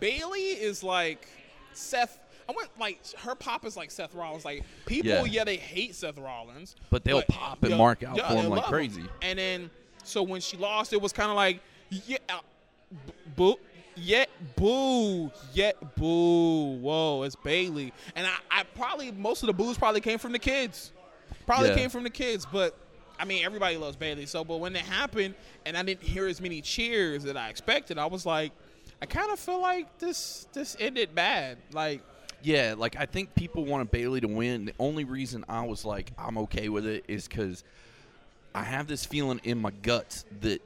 Bayley 0.00 0.40
is 0.40 0.82
like 0.82 1.28
Seth. 1.72 2.18
I 2.48 2.52
went 2.54 2.68
like 2.78 3.00
her 3.20 3.34
pop 3.34 3.64
is 3.64 3.76
like 3.76 3.90
Seth 3.90 4.14
Rollins. 4.14 4.44
Like 4.44 4.64
people, 4.86 5.10
Yeah. 5.10 5.24
yeah, 5.24 5.44
they 5.44 5.56
hate 5.56 5.94
Seth 5.94 6.18
Rollins, 6.18 6.76
But 6.90 7.04
they'll 7.04 7.22
pop 7.22 7.62
and 7.62 7.78
mark 7.78 8.02
out 8.02 8.18
for 8.18 8.34
him 8.34 8.50
like 8.50 8.64
crazy. 8.64 9.04
And 9.22 9.38
then 9.38 9.70
so 10.02 10.22
when 10.22 10.40
she 10.40 10.56
lost, 10.56 10.92
it 10.92 11.00
was 11.00 11.12
kind 11.12 11.30
of 11.30 11.36
like 11.36 11.60
yeah, 11.90 12.18
uh, 12.28 12.40
boo. 13.36 13.56
Yet 13.96 14.28
boo, 14.56 15.30
yet 15.52 15.94
boo. 15.96 16.76
Whoa, 16.78 17.22
it's 17.22 17.36
Bayley, 17.36 17.92
and 18.16 18.26
I, 18.26 18.34
I 18.50 18.62
probably 18.74 19.12
most 19.12 19.42
of 19.42 19.46
the 19.46 19.52
boos 19.52 19.78
probably 19.78 20.00
came 20.00 20.18
from 20.18 20.32
the 20.32 20.38
kids, 20.38 20.92
probably 21.46 21.68
Yeah. 21.68 21.76
came 21.76 21.90
from 21.90 22.02
the 22.02 22.10
kids. 22.10 22.46
But 22.50 22.76
I 23.18 23.24
mean, 23.24 23.44
everybody 23.44 23.76
loves 23.76 23.96
Bayley. 23.96 24.26
So, 24.26 24.44
but 24.44 24.56
when 24.58 24.74
it 24.74 24.82
happened, 24.82 25.34
and 25.64 25.76
I 25.76 25.82
didn't 25.84 26.02
hear 26.02 26.26
as 26.26 26.40
many 26.40 26.60
cheers 26.60 27.22
that 27.24 27.36
I 27.36 27.48
expected, 27.50 27.96
I 27.98 28.06
was 28.06 28.26
like, 28.26 28.52
I 29.00 29.06
kind 29.06 29.30
of 29.30 29.38
feel 29.38 29.60
like 29.60 29.98
this 29.98 30.46
this 30.52 30.76
ended 30.80 31.14
bad. 31.14 31.58
Like, 31.72 32.02
Yeah, 32.42 32.74
like 32.76 32.96
I 32.96 33.06
think 33.06 33.34
people 33.36 33.64
wanted 33.64 33.90
Bayley 33.92 34.20
to 34.20 34.28
win. 34.28 34.64
The 34.64 34.74
only 34.80 35.04
reason 35.04 35.44
I 35.48 35.64
was 35.66 35.84
like 35.84 36.10
I'm 36.18 36.36
okay 36.38 36.68
with 36.68 36.86
it 36.86 37.04
is 37.06 37.28
because 37.28 37.62
I 38.54 38.64
have 38.64 38.86
this 38.88 39.04
feeling 39.04 39.40
in 39.44 39.58
my 39.58 39.70
guts 39.70 40.24
that 40.40 40.60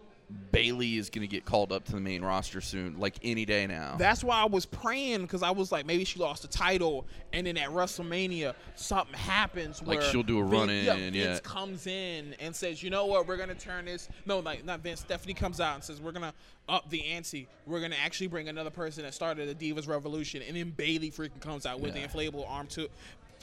Bayley 0.50 0.98
is 0.98 1.08
going 1.08 1.26
to 1.26 1.30
get 1.30 1.44
called 1.46 1.72
up 1.72 1.84
to 1.84 1.92
the 1.92 2.00
main 2.00 2.22
roster 2.22 2.60
soon, 2.60 2.98
like 2.98 3.16
any 3.22 3.46
day 3.46 3.66
now. 3.66 3.96
That's 3.98 4.22
why 4.22 4.40
I 4.40 4.44
was 4.44 4.66
praying 4.66 5.22
because 5.22 5.42
I 5.42 5.50
was 5.50 5.72
like, 5.72 5.86
maybe 5.86 6.04
she 6.04 6.18
lost 6.18 6.42
the 6.42 6.48
title, 6.48 7.06
and 7.32 7.46
then 7.46 7.56
at 7.56 7.70
WrestleMania 7.70 8.54
something 8.74 9.14
happens 9.14 9.82
Like 9.82 10.02
she'll 10.02 10.22
do 10.22 10.40
a 10.40 10.42
Vin- 10.42 10.50
run-in, 10.52 10.84
yeah, 10.84 10.94
yeah. 10.96 11.10
Vince 11.10 11.40
comes 11.40 11.86
in 11.86 12.34
and 12.40 12.54
says, 12.54 12.82
you 12.82 12.90
know 12.90 13.06
what, 13.06 13.26
we're 13.26 13.38
gonna 13.38 13.54
turn 13.54 13.86
this. 13.86 14.08
No, 14.26 14.40
like 14.40 14.64
not 14.64 14.80
Vince. 14.80 15.00
Stephanie 15.00 15.34
comes 15.34 15.60
out 15.60 15.76
and 15.76 15.84
says, 15.84 16.00
we're 16.00 16.12
gonna 16.12 16.34
up 16.68 16.90
the 16.90 17.04
ante. 17.06 17.48
We're 17.66 17.80
gonna 17.80 17.96
actually 18.02 18.26
bring 18.26 18.48
another 18.50 18.70
person 18.70 19.04
that 19.04 19.14
started 19.14 19.58
the 19.58 19.72
Divas 19.72 19.88
Revolution, 19.88 20.42
and 20.42 20.56
then 20.56 20.70
Bayley 20.76 21.10
freaking 21.10 21.40
comes 21.40 21.64
out 21.64 21.80
with 21.80 21.96
Yeah. 21.96 22.06
the 22.06 22.08
inflatable 22.08 22.48
arm 22.50 22.66
two. 22.66 22.88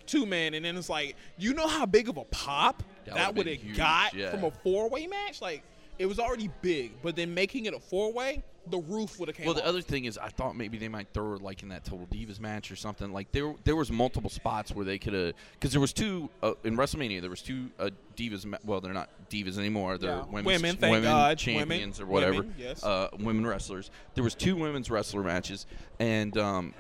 Two 0.06 0.28
man, 0.28 0.54
and 0.54 0.64
then 0.64 0.78
it's 0.78 0.88
like, 0.90 1.16
you 1.40 1.56
know 1.56 1.68
how 1.68 1.88
big 1.88 2.10
of 2.10 2.18
a 2.18 2.26
pop 2.26 2.84
That 3.06 3.16
that, 3.16 3.36
would 3.36 3.48
have 3.48 3.76
got 3.76 4.14
yeah. 4.14 4.30
from 4.30 4.44
a 4.44 4.52
four 4.52 4.88
way 4.88 5.08
match? 5.08 5.42
Like, 5.42 5.64
it 6.00 6.06
was 6.06 6.20
already 6.20 6.50
big, 6.62 6.94
but 7.02 7.16
then 7.16 7.34
making 7.34 7.66
it 7.66 7.74
a 7.74 7.80
four 7.80 8.12
way, 8.14 8.44
the 8.68 8.80
roof 8.80 9.20
would 9.20 9.30
have 9.30 9.38
came. 9.38 9.46
Well, 9.46 9.54
the 9.54 9.62
off. 9.62 9.68
other 9.68 9.82
thing 9.82 10.06
is, 10.06 10.18
I 10.18 10.30
thought 10.30 10.56
maybe 10.56 10.78
they 10.80 10.88
might 10.88 11.08
throw 11.14 11.32
her 11.32 11.38
like 11.38 11.62
in 11.62 11.70
that 11.70 11.86
Total 11.86 12.08
Divas 12.08 12.40
match 12.40 12.72
or 12.72 12.76
something. 12.76 13.14
Like 13.14 13.32
there, 13.32 13.54
there 13.64 13.76
was 13.76 13.92
multiple 13.92 14.30
spots 14.30 14.74
where 14.74 14.84
they 14.86 14.98
could 14.98 15.14
have, 15.14 15.34
because 15.54 15.72
there 15.72 15.80
was 15.82 15.94
two 15.94 16.30
uh, 16.42 16.54
in 16.64 16.76
WrestleMania. 16.76 17.22
There 17.22 17.30
was 17.30 17.42
two 17.44 17.70
uh, 17.80 17.92
Divas. 18.18 18.44
ma- 18.46 18.58
Well, 18.66 18.82
they're 18.82 18.94
not 18.94 19.10
Divas 19.30 19.58
anymore. 19.60 19.98
They're 20.00 20.10
Yeah. 20.18 20.26
women's, 20.26 20.46
Women, 20.46 20.76
thank 20.78 20.92
women 20.92 21.04
God. 21.12 21.38
champions 21.38 22.00
Women. 22.00 22.10
or 22.10 22.14
whatever. 22.14 22.38
Women, 22.38 22.56
yes. 22.58 22.84
uh, 22.84 23.10
women 23.20 23.46
wrestlers. 23.46 23.92
There 24.16 24.24
was 24.24 24.34
two 24.34 24.56
women's 24.56 24.90
wrestler 24.90 25.22
matches, 25.22 25.68
and 26.00 26.36
um, 26.38 26.74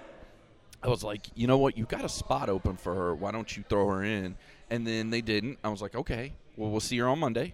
I 0.81 0.87
was 0.87 1.03
like, 1.03 1.27
you 1.35 1.45
know 1.47 1.57
what? 1.59 1.77
You 1.77 1.85
got 1.85 2.03
a 2.03 2.09
spot 2.09 2.49
open 2.49 2.77
for 2.77 2.95
her. 2.95 3.13
Why 3.15 3.31
don't 3.31 3.55
you 3.55 3.63
throw 3.69 3.87
her 3.89 4.03
in? 4.03 4.35
And 4.71 4.87
then 4.87 5.11
they 5.11 5.21
didn't. 5.21 5.59
I 5.63 5.69
was 5.69 5.83
like, 5.83 5.93
okay, 5.95 6.33
well, 6.57 6.71
we'll 6.71 6.79
see 6.79 6.97
her 6.97 7.07
on 7.07 7.19
Monday. 7.19 7.53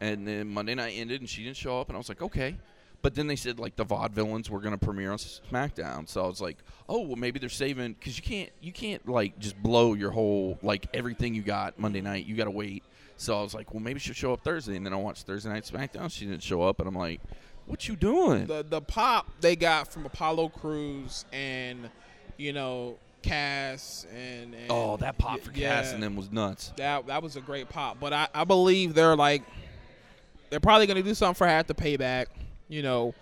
And 0.00 0.26
then 0.26 0.48
Monday 0.48 0.74
night 0.74 0.94
ended, 0.96 1.20
and 1.20 1.28
she 1.28 1.44
didn't 1.44 1.56
show 1.56 1.80
up. 1.80 1.88
And 1.88 1.96
I 1.96 1.98
was 1.98 2.08
like, 2.08 2.22
okay. 2.22 2.56
But 3.00 3.14
then 3.14 3.26
they 3.26 3.36
said 3.36 3.58
like 3.58 3.76
the 3.76 3.84
vaudevillains 3.84 4.48
were 4.48 4.60
going 4.60 4.72
to 4.72 4.82
premiere 4.82 5.12
on 5.12 5.18
SmackDown. 5.18 6.08
So 6.08 6.24
I 6.24 6.26
was 6.26 6.40
like, 6.40 6.56
oh 6.88 7.00
well, 7.02 7.16
maybe 7.16 7.38
they're 7.38 7.50
saving 7.50 7.92
because 7.92 8.16
you 8.16 8.22
can't 8.22 8.50
you 8.62 8.72
can't 8.72 9.06
like 9.06 9.38
just 9.38 9.62
blow 9.62 9.92
your 9.92 10.10
whole 10.10 10.58
like 10.62 10.86
everything 10.94 11.34
you 11.34 11.42
got 11.42 11.78
Monday 11.78 12.00
night. 12.00 12.24
You 12.24 12.34
got 12.34 12.44
to 12.44 12.50
wait. 12.50 12.82
So 13.18 13.38
I 13.38 13.42
was 13.42 13.52
like, 13.52 13.74
well, 13.74 13.82
maybe 13.82 14.00
she'll 14.00 14.14
show 14.14 14.32
up 14.32 14.42
Thursday. 14.42 14.76
And 14.76 14.86
then 14.86 14.94
I 14.94 14.96
watched 14.96 15.26
Thursday 15.26 15.50
night 15.50 15.64
SmackDown. 15.64 16.10
She 16.10 16.24
didn't 16.24 16.42
show 16.42 16.62
up, 16.62 16.78
and 16.78 16.88
I'm 16.88 16.94
like, 16.94 17.20
what 17.66 17.86
you 17.88 17.96
doing? 17.96 18.46
the 18.46 18.64
the 18.66 18.80
pop 18.80 19.28
they 19.40 19.54
got 19.56 19.92
from 19.92 20.06
Apollo 20.06 20.48
Crews 20.50 21.24
and 21.32 21.90
you 22.36 22.52
know 22.52 22.96
Cass 23.22 24.06
and, 24.14 24.54
and 24.54 24.70
oh, 24.70 24.96
that 24.98 25.16
pop 25.18 25.40
for 25.40 25.52
yeah, 25.52 25.76
Cass 25.76 25.92
and 25.92 26.02
them 26.02 26.16
was 26.16 26.30
nuts. 26.30 26.72
that 26.76 27.06
that 27.06 27.22
was 27.22 27.36
a 27.36 27.40
great 27.40 27.68
pop. 27.68 27.98
But 28.00 28.12
I, 28.12 28.28
I 28.34 28.44
believe 28.44 28.94
they're 28.94 29.16
like 29.16 29.42
they're 30.54 30.60
probably 30.60 30.86
gonna 30.86 31.02
do 31.02 31.14
something 31.14 31.34
for 31.34 31.46
half 31.48 31.66
the 31.66 31.74
payback. 31.74 32.26
You 32.68 32.82
know, 32.82 33.12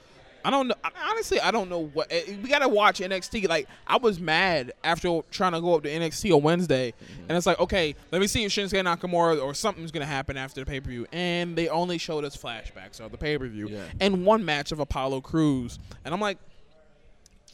I 0.44 0.50
don't 0.50 0.68
know. 0.68 0.74
Honestly, 1.08 1.40
I 1.40 1.50
don't 1.50 1.70
know 1.70 1.86
what 1.94 2.08
eh, 2.10 2.36
we 2.42 2.48
gotta 2.50 2.68
watch 2.68 3.00
NXT. 3.00 3.48
Like 3.48 3.68
I 3.86 3.96
was 3.96 4.20
mad 4.20 4.72
after 4.84 5.20
trying 5.30 5.52
to 5.52 5.60
go 5.60 5.74
up 5.76 5.82
to 5.84 5.88
NXT 5.88 6.34
on 6.34 6.42
Wednesday, 6.42 6.92
Mm-hmm. 6.92 7.22
and 7.28 7.36
it's 7.38 7.46
like, 7.46 7.58
okay, 7.60 7.94
let 8.10 8.20
me 8.20 8.26
see 8.26 8.44
if 8.44 8.52
Shinsuke 8.52 8.82
Nakamura 8.84 9.42
or 9.42 9.54
something's 9.54 9.90
gonna 9.92 10.04
happen 10.04 10.36
after 10.36 10.60
the 10.60 10.66
pay 10.66 10.80
per 10.80 10.90
view, 10.90 11.06
and 11.12 11.56
they 11.56 11.68
only 11.68 11.96
showed 11.98 12.24
us 12.24 12.36
flashbacks 12.36 13.00
of 13.00 13.10
the 13.12 13.18
pay 13.18 13.38
per 13.38 13.46
view 13.48 13.68
Yeah. 13.68 13.84
and 14.00 14.26
one 14.26 14.44
match 14.44 14.72
of 14.72 14.80
Apollo 14.80 15.22
Crews, 15.22 15.78
and 16.04 16.12
I'm 16.12 16.20
like. 16.20 16.38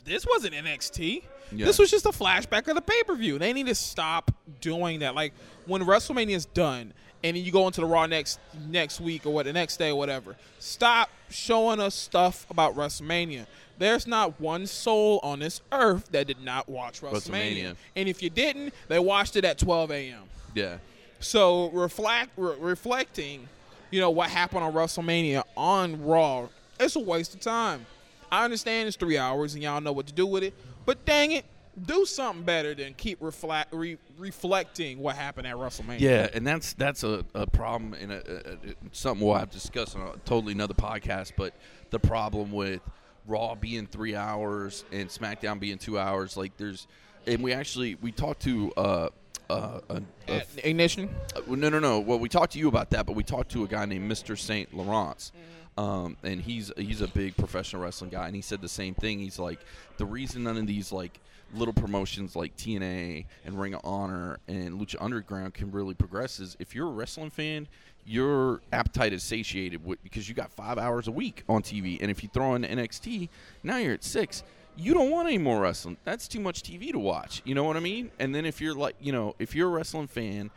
This 0.05 0.25
wasn't 0.27 0.55
NXT. 0.55 1.23
Yeah. 1.53 1.67
This 1.67 1.79
was 1.79 1.91
just 1.91 2.07
a 2.07 2.11
flashback 2.11 2.67
of 2.69 2.77
the 2.77 2.81
pay 2.81 3.03
per 3.03 3.15
view. 3.15 3.39
They 3.39 3.53
need 3.53 3.67
to 3.67 3.75
stop 3.75 4.31
doing 4.63 5.01
that. 5.01 5.15
Like 5.15 5.35
when 5.67 5.83
WrestleMania 5.83 6.35
is 6.35 6.47
done, 6.47 6.95
and 7.25 7.37
then 7.37 7.45
you 7.45 7.53
go 7.53 7.67
into 7.67 7.81
the 7.81 7.87
Raw 7.87 8.07
next 8.07 8.39
next 8.69 9.01
week 9.01 9.27
or 9.27 9.33
what 9.33 9.47
the 9.47 9.53
next 9.53 9.77
day 9.77 9.91
or 9.91 9.97
whatever. 9.97 10.37
Stop 10.59 11.11
showing 11.31 11.81
us 11.81 11.95
stuff 11.95 12.47
about 12.51 12.77
WrestleMania. 12.77 13.47
There's 13.79 14.07
not 14.07 14.41
one 14.41 14.67
soul 14.67 15.21
on 15.23 15.39
this 15.39 15.61
earth 15.71 16.11
that 16.11 16.27
did 16.27 16.43
not 16.43 16.69
watch 16.69 17.01
WrestleMania. 17.01 17.23
WrestleMania. 17.31 17.77
And 17.97 18.09
if 18.09 18.23
you 18.23 18.31
didn't, 18.31 18.75
they 18.89 18.99
watched 18.99 19.37
it 19.37 19.45
at 19.45 19.59
12 19.59 19.91
a.m. 19.93 20.23
Yeah. 20.55 20.79
So 21.21 21.71
reflect, 21.71 22.31
re- 22.37 22.57
reflecting, 22.59 23.49
you 23.91 24.01
know 24.01 24.11
what 24.11 24.31
happened 24.31 24.65
on 24.65 24.73
WrestleMania 24.73 25.43
on 25.57 26.05
Raw, 26.05 26.49
it's 26.79 26.97
a 26.97 27.01
waste 27.01 27.35
of 27.35 27.41
time. 27.41 27.87
I 28.31 28.45
understand 28.45 28.89
it's 28.89 28.97
three 28.97 29.19
hours 29.19 29.55
and 29.55 29.63
y'all 29.63 29.81
know 29.81 29.93
what 29.93 30.07
to 30.09 30.13
do 30.13 30.27
with 30.27 30.43
it, 30.43 30.55
but 30.85 31.05
dang 31.05 31.33
it, 31.33 31.45
do 31.87 32.05
something 32.05 32.45
better 32.45 32.75
than 32.75 32.95
keep 32.95 33.19
reflect, 33.23 33.73
re- 33.73 33.99
reflecting 34.19 34.99
what 34.99 35.17
happened 35.17 35.47
at 35.47 35.57
WrestleMania. 35.57 36.01
Yeah, 36.01 36.29
and 36.35 36.47
that's 36.47 36.75
that's 36.75 37.05
a, 37.05 37.25
a 37.35 37.47
problem 37.47 37.95
and 37.95 38.13
a, 38.13 38.17
a, 38.17 38.53
a- 38.53 38.75
something 38.93 39.27
we'll 39.27 39.37
have 39.37 39.51
to 39.51 39.57
discuss 39.59 39.95
on 39.95 40.03
a 40.03 40.13
totally 40.25 40.53
another 40.53 40.75
podcast. 40.75 41.33
But 41.37 41.55
the 41.91 41.99
problem 41.99 42.53
with 42.53 42.81
Raw 43.27 43.55
being 43.55 43.87
three 43.87 44.15
hours 44.15 44.85
and 44.93 45.09
SmackDown 45.09 45.61
being 45.61 45.79
two 45.79 45.99
hours, 45.99 46.37
like 46.37 46.57
there's, 46.57 46.87
and 47.27 47.43
we 47.43 47.53
actually 47.53 47.97
we 47.97 48.13
talked 48.13 48.41
to 48.43 48.73
uh, 48.77 49.09
uh, 49.51 49.81
a, 49.89 50.03
a 50.29 50.33
At 50.37 50.47
Ignition. 50.65 51.09
uh, 51.37 51.41
no, 51.47 51.69
no, 51.69 51.79
no. 51.79 52.01
Well, 52.01 52.19
we 52.19 52.29
talked 52.29 52.53
to 52.55 52.59
you 52.59 52.69
about 52.69 52.91
that, 52.91 53.07
but 53.07 53.15
we 53.17 53.23
talked 53.23 53.51
to 53.53 53.65
a 53.65 53.69
guy 53.69 53.85
named 53.87 54.11
Mr. 54.11 54.39
Saint 54.39 54.75
Laurent, 54.75 55.31
um, 55.77 56.17
and 56.23 56.41
he's 56.41 56.71
he's 56.77 57.01
a 57.01 57.09
big 57.09 57.37
professional 57.37 57.83
wrestling 57.83 58.11
guy, 58.11 58.27
and 58.27 58.35
he 58.37 58.43
said 58.43 58.61
the 58.61 58.69
same 58.69 58.95
thing. 58.95 59.19
He's 59.19 59.39
like, 59.39 59.59
the 59.97 60.05
reason 60.07 60.43
none 60.45 60.57
of 60.57 60.67
these 60.67 60.91
like 60.93 61.21
little 61.55 61.75
promotions 61.75 62.37
like 62.37 62.57
TNA 62.57 63.27
and 63.45 63.59
Ring 63.59 63.75
of 63.75 63.81
Honor 63.85 64.39
and 64.49 64.81
Lucha 64.81 64.97
Underground 65.01 65.55
can 65.55 65.71
really 65.71 65.95
progress 65.95 66.41
is 66.41 66.57
if 66.59 66.75
you're 66.75 66.89
a 66.89 66.93
wrestling 66.93 67.31
fan, 67.31 67.67
your 68.05 68.61
appetite 68.73 69.13
is 69.13 69.23
satiated 69.23 69.85
with, 69.85 70.03
because 70.03 70.29
you 70.29 70.35
got 70.35 70.51
five 70.51 70.79
hours 70.79 71.09
a 71.09 71.13
week 71.13 71.45
on 71.49 71.63
TV, 71.63 71.99
and 72.01 72.11
if 72.11 72.23
you 72.23 72.29
throw 72.33 72.55
in 72.55 72.63
NXT, 72.63 73.29
now 73.63 73.77
you're 73.77 73.95
at 73.95 74.05
six 74.05 74.43
you 74.79 74.95
don't 74.95 75.11
want 75.11 75.27
any 75.27 75.39
more 75.39 75.61
wrestling. 75.61 75.97
That's 76.05 76.29
too 76.29 76.39
much 76.39 76.63
TV 76.63 76.93
to 76.93 76.99
watch. 76.99 77.43
You 77.45 77.55
know 77.55 77.65
what 77.65 77.77
I 77.77 77.81
mean? 77.81 78.13
And 78.21 78.33
then 78.33 78.47
if 78.47 78.61
you're 78.61 78.75
like, 78.75 78.95
you 79.01 79.11
know, 79.13 79.35
if 79.39 79.55
you're 79.55 79.69
a 79.69 79.73
wrestling 79.73 80.07
fan, 80.07 80.51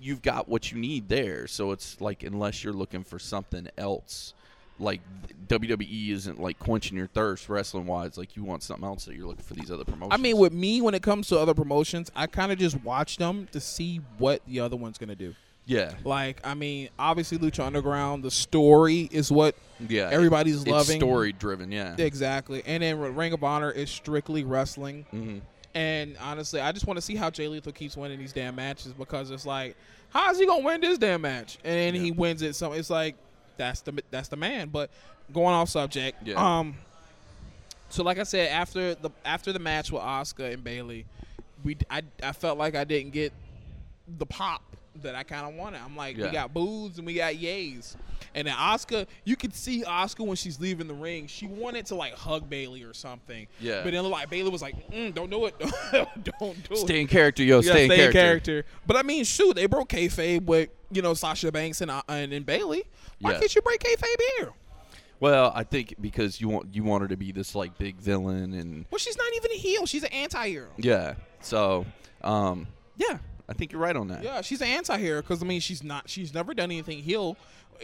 you've 0.00 0.22
got 0.22 0.48
what 0.48 0.70
you 0.70 0.78
need 0.78 1.08
there. 1.08 1.48
So 1.48 1.72
it's 1.72 2.00
like 2.00 2.22
unless 2.22 2.62
you're 2.62 2.72
looking 2.72 3.02
for 3.02 3.18
something 3.18 3.68
else, 3.76 4.32
like 4.78 5.00
WWE 5.48 6.10
isn't 6.10 6.40
like 6.40 6.58
quenching 6.58 6.96
your 6.96 7.06
thirst 7.06 7.48
wrestling 7.48 7.86
wise. 7.86 8.18
Like 8.18 8.36
you 8.36 8.44
want 8.44 8.62
something 8.62 8.84
else 8.84 9.04
that 9.06 9.14
you're 9.14 9.26
looking 9.26 9.44
for 9.44 9.54
these 9.54 9.70
other 9.70 9.84
promotions. 9.84 10.12
I 10.12 10.16
mean, 10.18 10.36
with 10.36 10.52
me, 10.52 10.80
when 10.82 10.94
it 10.94 11.02
comes 11.02 11.28
to 11.28 11.38
other 11.38 11.54
promotions, 11.54 12.10
I 12.14 12.26
kind 12.26 12.52
of 12.52 12.58
just 12.58 12.82
watch 12.84 13.16
them 13.16 13.48
to 13.52 13.60
see 13.60 14.00
what 14.18 14.42
the 14.46 14.60
other 14.60 14.76
one's 14.76 14.98
gonna 14.98 15.14
do. 15.16 15.34
yeah, 15.64 15.92
Like, 16.04 16.40
I 16.46 16.54
mean, 16.54 16.88
obviously, 16.98 17.38
Lucha 17.38 17.64
Underground, 17.66 18.22
the 18.24 18.30
story 18.30 19.08
is 19.12 19.30
what 19.32 19.54
yeah, 19.88 20.08
everybody's 20.10 20.62
it's 20.62 20.66
loving. 20.70 20.98
story 21.00 21.32
driven. 21.32 21.70
Yeah, 21.72 21.94
Exactly. 21.98 22.62
And 22.66 22.82
then 22.82 22.98
Ring 23.16 23.32
of 23.32 23.42
Honor 23.44 23.70
is 23.70 23.90
strictly 23.90 24.44
wrestling. 24.44 25.06
Mhm. 25.14 25.40
And 25.74 26.16
honestly, 26.20 26.60
I 26.60 26.72
just 26.72 26.86
want 26.86 26.96
to 26.96 27.02
see 27.02 27.14
how 27.16 27.30
Jay 27.30 27.46
Lethal 27.48 27.72
keeps 27.72 27.96
winning 27.96 28.18
these 28.18 28.32
damn 28.32 28.56
matches 28.56 28.92
because 28.92 29.30
it's 29.30 29.46
like, 29.46 29.76
how 30.10 30.30
is 30.30 30.38
he 30.38 30.46
gonna 30.46 30.64
win 30.64 30.80
this 30.80 30.98
damn 30.98 31.20
match? 31.20 31.58
And 31.64 31.74
then 31.94 32.02
he 32.02 32.10
wins 32.10 32.42
it. 32.42 32.54
So 32.54 32.72
it's 32.72 32.90
like, 32.90 33.16
that's 33.58 33.82
the 33.82 34.02
that's 34.10 34.28
the 34.28 34.36
man. 34.36 34.68
But 34.68 34.90
going 35.32 35.54
off 35.54 35.68
subject, 35.68 36.26
Yeah. 36.26 36.36
um, 36.58 36.76
so 37.90 38.02
like 38.02 38.18
I 38.18 38.22
said, 38.22 38.48
after 38.50 38.94
the 38.94 39.10
after 39.24 39.52
the 39.52 39.58
match 39.58 39.92
with 39.92 40.02
Oscar 40.02 40.46
and 40.46 40.64
Bayley, 40.64 41.04
we 41.64 41.76
I, 41.90 42.02
I 42.22 42.32
felt 42.32 42.56
like 42.56 42.74
I 42.74 42.84
didn't 42.84 43.12
get 43.12 43.32
the 44.18 44.24
pop 44.26 44.62
that 45.02 45.14
I 45.14 45.22
kind 45.22 45.46
of 45.48 45.54
wanted. 45.54 45.80
I'm 45.84 45.96
like, 45.96 46.16
Yeah. 46.16 46.26
we 46.26 46.32
got 46.32 46.52
boos 46.54 46.98
and 46.98 47.06
we 47.06 47.14
got 47.14 47.34
yays. 47.34 47.96
And 48.34 48.46
then 48.46 48.54
Oscar, 48.58 49.06
you 49.24 49.36
could 49.36 49.54
see 49.54 49.84
Oscar 49.84 50.22
when 50.22 50.36
she's 50.36 50.60
leaving 50.60 50.86
the 50.86 50.94
ring. 50.94 51.26
She 51.26 51.46
wanted 51.46 51.86
to 51.86 51.94
like 51.94 52.14
hug 52.14 52.48
Bayley 52.48 52.82
or 52.84 52.92
something. 52.92 53.46
Yeah. 53.60 53.82
But 53.82 53.92
then 53.92 54.04
like 54.10 54.28
Bayley 54.30 54.50
was 54.50 54.60
like, 54.62 54.90
mm, 54.90 55.14
"Don't 55.14 55.30
do 55.30 55.46
it, 55.46 55.54
don't 55.92 56.24
do 56.24 56.74
it." 56.74 56.76
Stay 56.78 57.00
in 57.00 57.06
character, 57.06 57.42
yo. 57.42 57.60
Stay 57.62 57.84
in 57.84 57.90
stay 57.90 58.06
in 58.06 58.12
character. 58.12 58.62
character. 58.62 58.64
But 58.86 58.96
I 58.96 59.02
mean, 59.02 59.24
shoot, 59.24 59.54
they 59.54 59.66
broke 59.66 59.88
kayfabe 59.88 60.44
with 60.44 60.68
you 60.90 61.00
know 61.02 61.14
Sasha 61.14 61.50
Banks 61.50 61.80
and 61.80 61.90
uh, 61.90 62.02
and, 62.08 62.32
and 62.32 62.44
Bayley. 62.44 62.84
Why 63.20 63.32
Yeah. 63.32 63.38
can't 63.40 63.54
you 63.54 63.62
break 63.62 63.80
kayfabe 63.82 64.20
here? 64.36 64.52
Well, 65.20 65.50
I 65.54 65.64
think 65.64 65.94
because 66.00 66.40
you 66.40 66.48
want 66.48 66.74
you 66.74 66.84
want 66.84 67.02
her 67.02 67.08
to 67.08 67.16
be 67.16 67.32
this 67.32 67.54
like 67.54 67.76
big 67.78 67.96
villain 67.96 68.52
and 68.52 68.84
Well, 68.90 68.98
she's 68.98 69.16
not 69.16 69.26
even 69.36 69.50
a 69.52 69.56
heel. 69.56 69.86
She's 69.86 70.02
an 70.04 70.12
anti-hero. 70.12 70.68
yeah. 70.76 71.14
So, 71.40 71.86
um, 72.22 72.66
yeah, 72.96 73.18
I 73.48 73.54
think 73.54 73.72
you're 73.72 73.80
right 73.80 73.96
on 73.96 74.08
that. 74.08 74.22
Yeah, 74.22 74.42
she's 74.42 74.60
an 74.60 74.68
anti-hero 74.68 75.22
because 75.22 75.42
I 75.42 75.46
mean, 75.46 75.60
she's 75.60 75.82
not. 75.82 76.08
She's 76.08 76.34
never 76.34 76.52
done 76.54 76.70
anything 76.70 77.02
heel. 77.02 77.36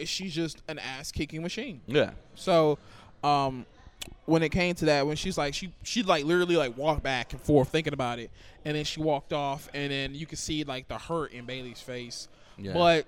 She's 0.03 0.33
just 0.35 0.61
an 0.67 0.77
ass-kicking 0.77 1.41
machine. 1.41 1.81
Yeah. 1.87 2.11
So, 2.35 2.77
um, 3.23 3.65
when 4.25 4.43
it 4.43 4.49
came 4.49 4.75
to 4.75 4.85
that, 4.85 5.07
when 5.07 5.15
she's 5.15 5.37
like, 5.37 5.53
she 5.53 5.71
she 5.83 6.03
like 6.03 6.25
literally 6.25 6.57
like 6.57 6.77
walked 6.77 7.01
back 7.03 7.33
and 7.33 7.41
forth 7.41 7.69
thinking 7.69 7.93
about 7.93 8.19
it, 8.19 8.29
and 8.63 8.75
then 8.75 8.83
she 8.83 8.99
walked 8.99 9.33
off, 9.33 9.69
and 9.73 9.91
then 9.91 10.13
you 10.13 10.25
could 10.25 10.37
see 10.37 10.63
like 10.63 10.87
the 10.87 10.97
hurt 10.97 11.31
in 11.31 11.45
Bayley's 11.45 11.81
face. 11.81 12.27
Yeah. 12.57 12.73
But 12.73 13.07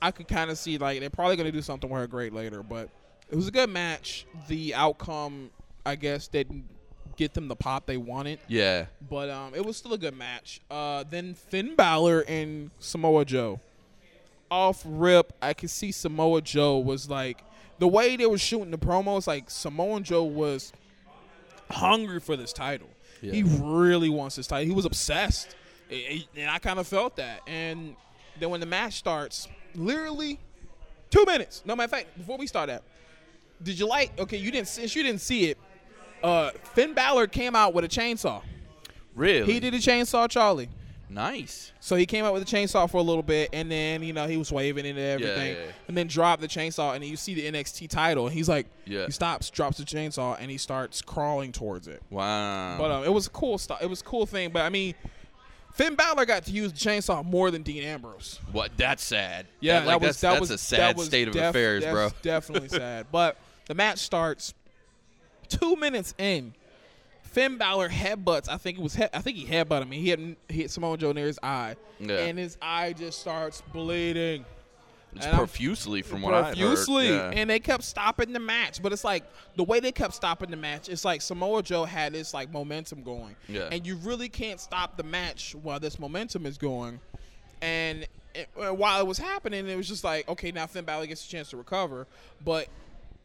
I 0.00 0.10
could 0.10 0.28
kind 0.28 0.50
of 0.50 0.58
see 0.58 0.78
like 0.78 1.00
they're 1.00 1.10
probably 1.10 1.36
gonna 1.36 1.52
do 1.52 1.62
something 1.62 1.90
with 1.90 2.00
her 2.00 2.06
great 2.06 2.32
later. 2.32 2.62
But 2.62 2.88
it 3.30 3.36
was 3.36 3.48
a 3.48 3.52
good 3.52 3.70
match. 3.70 4.26
The 4.48 4.74
outcome, 4.74 5.50
I 5.84 5.96
guess, 5.96 6.28
didn't 6.28 6.64
get 7.22 7.34
them 7.34 7.46
the 7.46 7.56
pop 7.56 7.86
they 7.86 7.96
wanted. 7.96 8.40
Yeah. 8.48 8.86
But 9.08 9.30
um, 9.30 9.54
it 9.54 9.64
was 9.64 9.76
still 9.76 9.92
a 9.92 9.98
good 9.98 10.16
match. 10.16 10.60
Uh, 10.68 11.04
then 11.08 11.34
Finn 11.34 11.76
Balor 11.76 12.24
and 12.26 12.70
Samoa 12.80 13.24
Joe. 13.24 13.60
Off 14.50 14.82
rip, 14.84 15.32
I 15.40 15.54
could 15.54 15.70
see 15.70 15.92
Samoa 15.92 16.42
Joe 16.42 16.78
was 16.78 17.08
like 17.08 17.42
the 17.78 17.88
way 17.88 18.16
they 18.16 18.26
were 18.26 18.38
shooting 18.38 18.70
the 18.70 18.78
promos. 18.78 19.26
Like 19.26 19.50
Samoa 19.50 20.00
Joe 20.00 20.24
was 20.24 20.72
hungry 21.70 22.20
for 22.20 22.36
this 22.36 22.52
title. 22.52 22.88
Yeah. 23.22 23.32
He 23.32 23.42
really 23.44 24.08
wants 24.08 24.36
this 24.36 24.48
title. 24.48 24.66
He 24.66 24.74
was 24.74 24.84
obsessed, 24.84 25.54
and 25.90 26.50
I 26.50 26.58
kind 26.58 26.80
of 26.80 26.88
felt 26.88 27.16
that. 27.16 27.40
And 27.46 27.94
then 28.40 28.50
when 28.50 28.60
the 28.60 28.66
match 28.66 28.94
starts, 28.94 29.48
literally 29.74 30.40
two 31.08 31.24
minutes. 31.24 31.62
No 31.64 31.76
matter 31.76 31.84
of 31.84 31.90
fact, 31.92 32.18
before 32.18 32.36
we 32.36 32.48
start 32.48 32.66
that, 32.66 32.82
did 33.62 33.78
you 33.78 33.86
like? 33.86 34.18
Okay, 34.18 34.36
you 34.36 34.50
didn't 34.50 34.68
since 34.68 34.94
you 34.96 35.04
didn't 35.04 35.20
see 35.20 35.50
it. 35.50 35.58
Uh, 36.22 36.50
Finn 36.74 36.94
Balor 36.94 37.26
came 37.26 37.54
out 37.56 37.74
with 37.74 37.84
a 37.84 37.88
chainsaw. 37.88 38.42
Really? 39.14 39.52
He 39.52 39.60
did 39.60 39.74
a 39.74 39.78
chainsaw 39.78 40.28
Charlie. 40.28 40.68
Nice. 41.08 41.72
So 41.80 41.94
he 41.96 42.06
came 42.06 42.24
out 42.24 42.32
with 42.32 42.42
a 42.42 42.46
chainsaw 42.46 42.90
for 42.90 42.96
a 42.96 43.02
little 43.02 43.22
bit, 43.22 43.50
and 43.52 43.70
then 43.70 44.02
you 44.02 44.14
know 44.14 44.26
he 44.26 44.38
was 44.38 44.50
waving 44.50 44.86
and 44.86 44.98
everything, 44.98 45.56
yeah, 45.56 45.62
yeah. 45.64 45.72
and 45.88 45.94
then 45.96 46.06
dropped 46.06 46.40
the 46.40 46.48
chainsaw, 46.48 46.94
and 46.94 47.04
you 47.04 47.16
see 47.16 47.34
the 47.34 47.42
NXT 47.52 47.90
title, 47.90 48.26
and 48.26 48.34
he's 48.34 48.48
like, 48.48 48.66
Yeah. 48.86 49.04
he 49.04 49.12
stops, 49.12 49.50
drops 49.50 49.76
the 49.76 49.84
chainsaw, 49.84 50.38
and 50.40 50.50
he 50.50 50.56
starts 50.56 51.02
crawling 51.02 51.52
towards 51.52 51.86
it. 51.86 52.02
Wow. 52.08 52.76
But 52.78 52.90
um, 52.90 53.04
it 53.04 53.12
was 53.12 53.26
a 53.26 53.30
cool 53.30 53.58
stuff. 53.58 53.82
It 53.82 53.90
was 53.90 54.00
a 54.00 54.04
cool 54.04 54.24
thing. 54.24 54.52
But 54.52 54.62
I 54.62 54.70
mean, 54.70 54.94
Finn 55.74 55.96
Balor 55.96 56.24
got 56.24 56.44
to 56.46 56.50
use 56.50 56.72
the 56.72 56.78
chainsaw 56.78 57.22
more 57.22 57.50
than 57.50 57.62
Dean 57.62 57.82
Ambrose. 57.82 58.40
what? 58.50 58.70
That's 58.78 59.04
sad. 59.04 59.46
Yeah, 59.60 59.80
That- 59.80 59.86
that, 59.86 60.00
was 60.00 60.08
that's, 60.08 60.20
that 60.22 60.30
that's 60.30 60.40
was 60.40 60.50
a 60.50 60.58
sad 60.58 60.98
state 61.00 61.28
of 61.28 61.34
def- 61.34 61.50
affairs, 61.50 61.82
that's 61.82 61.92
bro. 61.92 62.08
Definitely 62.22 62.68
sad. 62.70 63.06
But 63.12 63.36
the 63.66 63.74
match 63.74 63.98
starts 63.98 64.54
two 65.74 65.80
minutes 65.80 66.14
in. 66.18 66.54
Finn 67.22 67.56
Balor 67.56 67.88
headbutts. 67.88 68.48
I 68.48 68.58
think 68.58 68.78
it 68.78 68.82
was. 68.82 68.94
He- 68.94 69.04
I 69.12 69.20
think 69.20 69.36
he 69.38 69.46
headbutted 69.46 69.88
me. 69.88 70.00
He 70.00 70.10
hit, 70.10 70.20
he 70.48 70.54
hit 70.62 70.70
Samoa 70.70 70.98
Joe 70.98 71.12
near 71.12 71.26
his 71.26 71.38
eye, 71.42 71.76
Yeah. 71.98 72.16
and 72.18 72.38
his 72.38 72.58
eye 72.60 72.92
just 72.92 73.20
starts 73.20 73.62
bleeding. 73.72 74.44
It's 75.14 75.24
and 75.26 75.34
I'm- 75.34 75.36
profusely, 75.38 76.00
from 76.02 76.22
what 76.22 76.32
I 76.34 76.42
heard. 76.44 76.56
profusely, 76.58 77.08
Yeah. 77.10 77.30
and 77.34 77.48
they 77.48 77.58
kept 77.60 77.84
stopping 77.84 78.32
the 78.32 78.38
match. 78.40 78.82
But 78.82 78.92
it's 78.92 79.04
like 79.04 79.24
the 79.56 79.64
way 79.64 79.80
they 79.80 79.92
kept 79.92 80.14
stopping 80.14 80.50
the 80.50 80.56
match. 80.56 80.88
It's 80.90 81.04
like 81.06 81.20
Samoa 81.22 81.62
Joe 81.62 81.84
had 81.84 82.12
this 82.12 82.32
like 82.34 82.50
momentum 82.52 83.02
going, 83.02 83.36
Yeah. 83.48 83.68
and 83.72 83.86
you 83.86 83.96
really 83.96 84.28
can't 84.28 84.60
stop 84.60 84.96
the 84.98 85.02
match 85.02 85.54
while 85.62 85.80
this 85.80 85.98
momentum 85.98 86.44
is 86.46 86.58
going. 86.58 87.00
And 87.62 88.06
it, 88.34 88.48
while 88.54 89.00
it 89.00 89.06
was 89.06 89.18
happening, 89.18 89.66
it 89.68 89.76
was 89.76 89.86
just 89.88 90.02
like, 90.04 90.28
okay, 90.28 90.50
now 90.50 90.66
Finn 90.66 90.84
Balor 90.84 91.06
gets 91.06 91.24
a 91.26 91.28
chance 91.28 91.50
to 91.50 91.56
recover, 91.58 92.06
but 92.44 92.68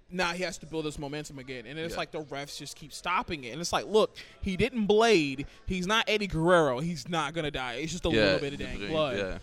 now 0.09 0.31
he 0.33 0.43
has 0.43 0.57
to 0.59 0.65
build 0.65 0.85
this 0.85 0.97
momentum 0.97 1.37
again. 1.39 1.65
And 1.65 1.77
it's 1.77 1.93
Yeah. 1.93 1.97
like 1.97 2.11
the 2.11 2.23
refs 2.23 2.57
just 2.57 2.75
keep 2.77 2.93
stopping 2.93 3.43
it. 3.43 3.49
And 3.49 3.59
it's 3.61 3.73
like, 3.73 3.85
look, 3.87 4.15
he 4.41 4.55
didn't 4.55 4.85
blade. 4.85 5.45
He's 5.65 5.85
not 5.87 6.05
Eddie 6.07 6.27
Guerrero. 6.27 6.79
He's 6.79 7.09
not 7.09 7.33
gonna 7.33 7.51
die. 7.51 7.73
It's 7.75 7.91
just 7.91 8.05
a 8.05 8.09
Yeah, 8.09 8.21
little 8.23 8.39
bit 8.39 8.53
of 8.53 8.59
dang 8.59 8.87
blood. 8.87 9.17
yeah. 9.17 9.37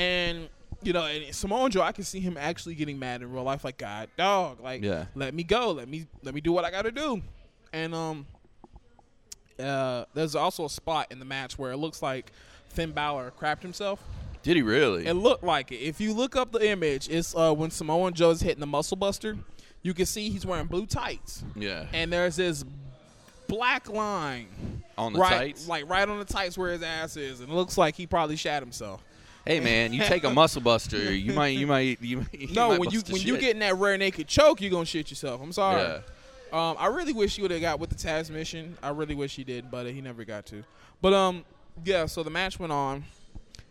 And 0.00 0.48
you 0.82 0.92
know, 0.94 1.04
and 1.04 1.34
Samoa 1.34 1.68
Joe, 1.68 1.82
I 1.82 1.92
can 1.92 2.04
see 2.04 2.20
him 2.20 2.36
actually 2.38 2.74
getting 2.74 2.98
mad 2.98 3.20
in 3.20 3.30
real 3.30 3.42
life, 3.42 3.64
like 3.64 3.76
God, 3.76 4.08
dog, 4.16 4.60
like 4.60 4.82
Yeah. 4.82 5.06
let 5.14 5.34
me 5.34 5.42
go, 5.42 5.72
let 5.72 5.88
me 5.88 6.06
let 6.22 6.34
me 6.34 6.40
do 6.40 6.52
what 6.52 6.64
I 6.64 6.70
got 6.70 6.82
to 6.82 6.90
do. 6.92 7.20
And 7.72 7.94
um, 7.94 8.26
uh, 9.58 10.04
there's 10.14 10.34
also 10.34 10.64
a 10.64 10.70
spot 10.70 11.08
in 11.10 11.18
the 11.18 11.24
match 11.24 11.58
where 11.58 11.72
it 11.72 11.76
looks 11.76 12.02
like 12.02 12.32
Finn 12.68 12.92
Balor 12.92 13.32
crapped 13.38 13.62
himself. 13.62 14.02
Did 14.42 14.56
he 14.56 14.62
really? 14.62 15.06
It 15.06 15.14
looked 15.14 15.44
like 15.44 15.70
it. 15.70 15.76
If 15.80 16.00
you 16.00 16.14
look 16.14 16.34
up 16.34 16.50
the 16.52 16.66
image, 16.66 17.08
it's 17.10 17.34
uh, 17.34 17.52
when 17.52 17.70
Samoa 17.70 18.10
Joe's 18.12 18.40
hitting 18.40 18.60
the 18.60 18.66
Muscle 18.66 18.96
Buster. 18.96 19.36
You 19.82 19.94
can 19.94 20.06
see 20.06 20.28
he's 20.28 20.44
wearing 20.44 20.66
blue 20.66 20.86
tights, 20.86 21.42
yeah. 21.56 21.86
and 21.92 22.12
there's 22.12 22.36
this 22.36 22.64
black 23.48 23.88
line 23.88 24.46
On 24.98 25.12
the 25.12 25.18
right, 25.18 25.30
tights? 25.30 25.66
like 25.66 25.88
right 25.88 26.08
on 26.08 26.18
the 26.18 26.24
tights 26.24 26.56
where 26.58 26.72
his 26.72 26.82
ass 26.82 27.16
is, 27.16 27.40
and 27.40 27.48
it 27.48 27.54
looks 27.54 27.78
like 27.78 27.94
he 27.96 28.06
probably 28.06 28.36
shat 28.36 28.62
himself. 28.62 29.02
Hey 29.46 29.58
man, 29.70 29.92
you 29.92 30.02
take 30.04 30.24
a 30.24 30.30
muscle 30.30 30.60
buster, 30.60 31.12
you 31.12 31.32
might, 31.34 31.56
you 31.56 31.66
might, 31.66 32.00
you. 32.02 32.26
You 32.32 32.48
No, 32.52 32.70
might 32.70 32.80
when 32.80 32.90
you 32.90 33.00
when 33.08 33.22
you 33.22 33.38
get 33.38 33.52
in 33.54 33.60
that 33.60 33.76
rare 33.76 33.96
naked 33.96 34.28
choke, 34.28 34.60
you're 34.60 34.70
gonna 34.70 34.84
shit 34.84 35.10
yourself. 35.10 35.40
I'm 35.42 35.52
sorry. 35.52 35.82
Yeah. 35.82 36.00
Um, 36.52 36.76
I 36.78 36.88
really 36.88 37.12
wish 37.12 37.36
he 37.36 37.42
would 37.42 37.52
have 37.52 37.60
got 37.60 37.78
with 37.78 37.90
the 37.90 37.96
Tazmission. 37.96 38.74
I 38.82 38.90
really 38.90 39.14
wish 39.14 39.36
he 39.36 39.44
did, 39.44 39.70
but 39.70 39.86
he 39.86 40.00
never 40.00 40.24
got 40.24 40.46
to. 40.46 40.64
But 41.00 41.14
um, 41.14 41.44
yeah. 41.84 42.06
So 42.06 42.22
the 42.22 42.30
match 42.30 42.58
went 42.58 42.72
on. 42.72 43.04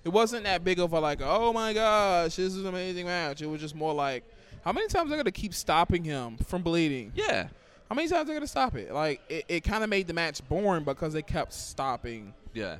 It 0.03 0.09
wasn't 0.09 0.45
that 0.45 0.63
big 0.63 0.79
of 0.79 0.93
a 0.93 0.99
like, 0.99 1.19
oh 1.21 1.51
my 1.51 1.73
gosh, 1.73 2.37
this 2.37 2.55
is 2.55 2.57
an 2.57 2.67
amazing 2.67 3.05
match. 3.05 3.41
It 3.41 3.47
was 3.47 3.59
just 3.59 3.75
more 3.75 3.93
like, 3.93 4.23
how 4.63 4.71
many 4.71 4.87
times 4.87 5.07
are 5.07 5.11
they 5.11 5.17
gonna 5.17 5.31
keep 5.31 5.53
stopping 5.53 6.03
him 6.03 6.37
from 6.37 6.61
bleeding? 6.61 7.11
Yeah. 7.15 7.47
How 7.89 7.95
many 7.95 8.07
times 8.07 8.21
are 8.21 8.25
they 8.25 8.33
gonna 8.33 8.47
stop 8.47 8.75
it? 8.75 8.91
Like, 8.93 9.21
it, 9.29 9.45
it 9.47 9.63
kind 9.63 9.83
of 9.83 9.89
made 9.89 10.07
the 10.07 10.13
match 10.13 10.47
boring 10.47 10.83
because 10.83 11.13
they 11.13 11.21
kept 11.21 11.53
stopping 11.53 12.33
Yeah. 12.53 12.77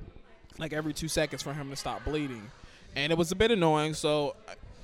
like 0.57 0.73
every 0.73 0.93
two 0.93 1.07
seconds 1.07 1.41
for 1.41 1.53
him 1.53 1.69
to 1.69 1.75
stop 1.75 2.03
bleeding, 2.05 2.49
and 2.95 3.11
it 3.11 3.17
was 3.17 3.31
a 3.31 3.35
bit 3.35 3.49
annoying. 3.51 3.93
So 3.93 4.35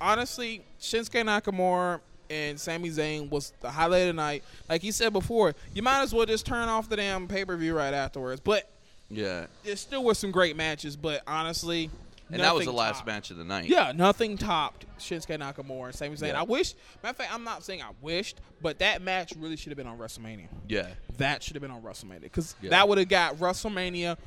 honestly, 0.02 0.62
Shinsuke 0.80 1.24
Nakamura 1.24 2.00
and 2.30 2.60
Sami 2.60 2.90
Zayn 2.90 3.30
was 3.30 3.54
the 3.62 3.70
highlight 3.70 4.02
of 4.04 4.08
the 4.08 4.14
night. 4.14 4.44
Like 4.68 4.82
he 4.82 4.92
said 4.92 5.14
before, 5.14 5.54
you 5.74 5.84
might 5.84 6.02
as 6.02 6.14
well 6.14 6.26
just 6.26 6.46
turn 6.46 6.70
off 6.70 6.90
the 6.90 6.96
damn 6.96 7.28
pay 7.28 7.46
per 7.46 7.56
view 7.56 7.76
right 7.76 7.94
afterwards. 7.94 8.42
But 8.44 8.68
Yeah. 9.10 9.46
there 9.64 9.76
still 9.76 10.04
were 10.04 10.16
some 10.16 10.32
great 10.32 10.56
matches. 10.56 10.96
But 10.96 11.22
honestly, 11.28 11.92
And 12.32 12.42
that 12.42 12.56
was 12.56 12.66
the 12.66 12.72
last 12.72 12.98
topped- 12.98 13.08
match 13.08 13.32
of 13.32 13.38
the 13.38 13.44
night. 13.44 13.66
Yeah, 13.66 13.92
nothing 13.96 14.38
topped 14.38 14.86
Shinsuke 14.98 15.38
Nakamura 15.40 15.86
and 15.88 15.96
Sami 15.96 16.16
Zayn. 16.16 16.30
Yeah. 16.30 16.40
I 16.40 16.44
wish. 16.44 16.74
Matter 17.04 17.12
of 17.12 17.18
fact, 17.18 17.34
I'm 17.34 17.44
not 17.44 17.64
saying 17.64 17.82
I 17.84 17.92
wished, 18.02 18.42
but 18.62 18.80
that 18.80 19.02
match 19.02 19.34
really 19.38 19.56
should 19.58 19.70
have 19.72 19.78
been 19.78 19.86
on 19.88 19.98
WrestleMania. 19.98 20.48
Yeah. 20.68 20.88
That 21.18 21.44
should 21.44 21.56
have 21.56 21.62
been 21.62 21.72
on 21.72 21.82
WrestleMania 21.84 22.22
because 22.22 22.56
Yeah. 22.62 22.72
that 22.72 22.90
would 22.90 22.98
have 22.98 23.10
got 23.10 23.36
WrestleMania. 23.36 24.18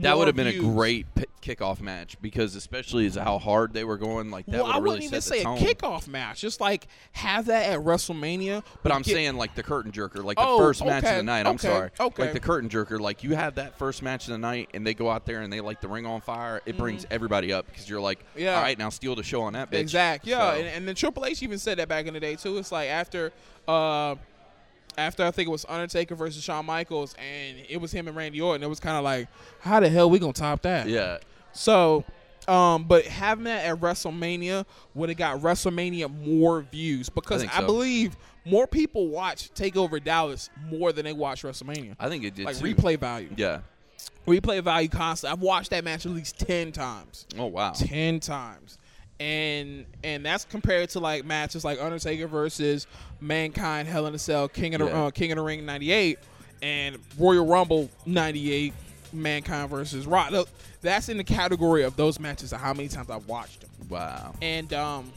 That 0.00 0.16
would 0.16 0.26
have 0.28 0.36
been 0.36 0.48
views. 0.48 0.64
a 0.64 0.68
great 0.68 1.06
p- 1.14 1.24
kickoff 1.42 1.80
match 1.80 2.16
because 2.22 2.54
especially 2.56 3.04
as 3.04 3.16
how 3.16 3.38
hard 3.38 3.74
they 3.74 3.84
were 3.84 3.98
going, 3.98 4.30
like 4.30 4.46
that 4.46 4.54
well, 4.54 4.64
would 4.64 4.74
I 4.74 4.78
wouldn't 4.78 4.94
really 4.94 5.04
even 5.06 5.20
say 5.20 5.42
the 5.42 5.50
a 5.50 5.56
kickoff 5.56 6.08
match. 6.08 6.40
Just 6.40 6.60
like 6.60 6.86
have 7.12 7.46
that 7.46 7.70
at 7.70 7.80
WrestleMania. 7.80 8.64
But 8.82 8.92
I'm 8.92 9.02
get- 9.02 9.12
saying 9.14 9.36
like 9.36 9.54
the 9.54 9.62
curtain 9.62 9.92
jerker, 9.92 10.24
like 10.24 10.38
the 10.38 10.44
Oh, 10.46 10.56
first 10.58 10.84
match 10.84 11.04
of 11.04 11.16
the 11.16 11.22
night. 11.22 11.46
I'm 11.46 11.56
okay, 11.56 11.68
sorry, 11.68 11.90
okay. 12.00 12.22
like 12.22 12.32
the 12.32 12.40
curtain 12.40 12.68
jerker, 12.70 12.98
like 12.98 13.22
you 13.22 13.34
have 13.34 13.56
that 13.56 13.76
first 13.78 14.02
match 14.02 14.24
of 14.26 14.32
the 14.32 14.38
night, 14.38 14.70
and 14.72 14.86
they 14.86 14.94
go 14.94 15.10
out 15.10 15.26
there 15.26 15.42
and 15.42 15.52
they 15.52 15.60
light 15.60 15.80
the 15.82 15.88
ring 15.88 16.06
on 16.06 16.20
fire. 16.22 16.62
It 16.64 16.78
brings 16.78 17.06
everybody 17.10 17.52
up 17.52 17.66
because 17.66 17.88
you're 17.88 18.00
like, 18.00 18.20
Mm-hmm. 18.20 18.40
Yeah. 18.40 18.56
all 18.56 18.62
right, 18.62 18.78
now 18.78 18.88
steal 18.88 19.14
the 19.14 19.22
show 19.22 19.42
on 19.42 19.52
that 19.52 19.70
bitch. 19.70 19.80
exact, 19.80 20.26
yeah. 20.26 20.52
So, 20.52 20.58
And, 20.58 20.66
and 20.68 20.88
then 20.88 20.94
Triple 20.94 21.24
H 21.26 21.42
even 21.42 21.58
said 21.58 21.78
that 21.78 21.88
back 21.88 22.06
in 22.06 22.14
the 22.14 22.20
day 22.20 22.36
too. 22.36 22.56
It's 22.58 22.72
like 22.72 22.88
after, 22.88 23.32
uh, 23.68 24.14
after 24.96 25.24
I 25.24 25.30
think 25.30 25.48
it 25.48 25.52
was 25.52 25.64
Undertaker 25.68 26.14
versus 26.14 26.42
Shawn 26.42 26.66
Michaels, 26.66 27.14
and 27.18 27.58
it 27.68 27.80
was 27.80 27.92
him 27.92 28.08
and 28.08 28.16
Randy 28.16 28.40
Orton. 28.40 28.62
It 28.62 28.68
was 28.68 28.80
kind 28.80 28.96
of 28.96 29.04
like, 29.04 29.28
how 29.60 29.80
the 29.80 29.88
hell 29.88 30.10
we 30.10 30.18
gonna 30.18 30.32
top 30.32 30.62
that? 30.62 30.88
yeah, 30.88 31.18
So, 31.52 32.04
um, 32.48 32.84
but 32.84 33.04
having 33.06 33.44
that 33.44 33.64
at 33.64 33.80
WrestleMania 33.80 34.66
would 34.94 35.08
have 35.08 35.18
got 35.18 35.40
WrestleMania 35.40 36.10
more 36.26 36.62
views 36.62 37.08
because 37.08 37.44
I, 37.44 37.60
so. 37.60 37.66
believe 37.66 38.16
more 38.44 38.66
people 38.66 39.08
watch 39.08 39.52
Takeover 39.54 40.02
Dallas 40.02 40.50
more 40.70 40.92
than 40.92 41.04
they 41.04 41.12
watch 41.12 41.42
WrestleMania. 41.42 41.96
I 41.98 42.08
think 42.08 42.24
it 42.24 42.34
did 42.34 42.44
like 42.44 42.58
too. 42.58 42.74
replay 42.74 42.98
value. 42.98 43.30
Yeah. 43.36 43.60
Replay 44.26 44.62
value 44.62 44.88
constantly. 44.88 45.36
I've 45.36 45.42
watched 45.42 45.70
that 45.70 45.84
match 45.84 46.06
at 46.06 46.12
least 46.12 46.38
ten 46.38 46.72
times. 46.72 47.26
Oh 47.38 47.46
wow. 47.46 47.72
Ten 47.72 48.20
times. 48.20 48.78
And 49.20 49.86
and 50.02 50.24
that's 50.26 50.44
compared 50.44 50.90
to 50.90 51.00
like 51.00 51.24
matches 51.24 51.64
like 51.64 51.80
Undertaker 51.80 52.26
versus 52.26 52.86
Mankind, 53.20 53.86
Hell 53.88 54.06
in 54.06 54.14
a 54.14 54.18
Cell, 54.18 54.48
King 54.48 54.74
of 54.74 54.80
the 54.80 54.86
Yeah. 54.86 55.04
uh, 55.04 55.10
King 55.10 55.30
of 55.32 55.36
the 55.36 55.42
Ring 55.42 55.64
'98, 55.64 56.18
and 56.62 56.98
Royal 57.18 57.46
Rumble 57.46 57.88
'98 58.06 58.72
Mankind 59.12 59.70
versus 59.70 60.06
Rock. 60.06 60.32
That's 60.82 61.08
in 61.08 61.16
the 61.16 61.24
category 61.24 61.84
of 61.84 61.96
those 61.96 62.18
matches 62.18 62.52
of 62.52 62.60
how 62.60 62.74
many 62.74 62.88
times 62.88 63.08
I've 63.08 63.26
watched 63.28 63.60
them. 63.60 63.70
Wow. 63.88 64.34
And 64.42 64.72
um, 64.74 65.12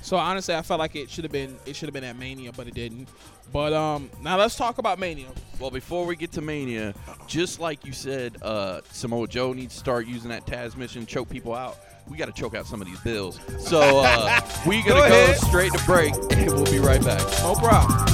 so 0.00 0.16
honestly, 0.16 0.54
I 0.54 0.62
felt 0.62 0.80
like 0.80 0.96
it 0.96 1.10
should 1.10 1.24
have 1.24 1.32
been 1.32 1.56
it 1.66 1.76
should 1.76 1.86
have 1.88 1.94
been 1.94 2.04
at 2.04 2.16
Mania, 2.18 2.52
but 2.52 2.66
it 2.66 2.74
didn't. 2.74 3.08
But 3.52 3.72
um, 3.72 4.10
now 4.22 4.36
let's 4.38 4.56
talk 4.56 4.78
about 4.78 4.98
Mania. 4.98 5.28
Well, 5.58 5.70
before 5.70 6.04
we 6.06 6.16
get 6.16 6.32
to 6.32 6.40
Mania, 6.42 6.94
just 7.26 7.60
like 7.60 7.84
you 7.84 7.92
said, 7.92 8.36
uh, 8.42 8.80
Samoa 8.90 9.26
Joe 9.26 9.52
needs 9.52 9.74
to 9.74 9.80
start 9.80 10.06
using 10.06 10.30
that 10.30 10.46
Tazmission, 10.46 11.06
choke 11.06 11.28
people 11.30 11.54
out. 11.54 11.78
We 12.08 12.16
got 12.16 12.26
to 12.26 12.32
choke 12.32 12.54
out 12.54 12.66
some 12.66 12.80
of 12.80 12.86
these 12.86 13.00
bills. 13.00 13.38
So 13.58 14.00
uh, 14.04 14.40
we 14.66 14.82
Go 14.82 14.90
gonna 14.90 15.08
go, 15.08 15.22
ahead. 15.22 15.36
straight 15.36 15.72
to 15.72 15.84
break, 15.84 16.14
and 16.30 16.46
we'll 16.52 16.64
be 16.70 16.78
right 16.78 17.02
back. 17.04 17.20
No 17.42 17.54
problem. 17.54 18.06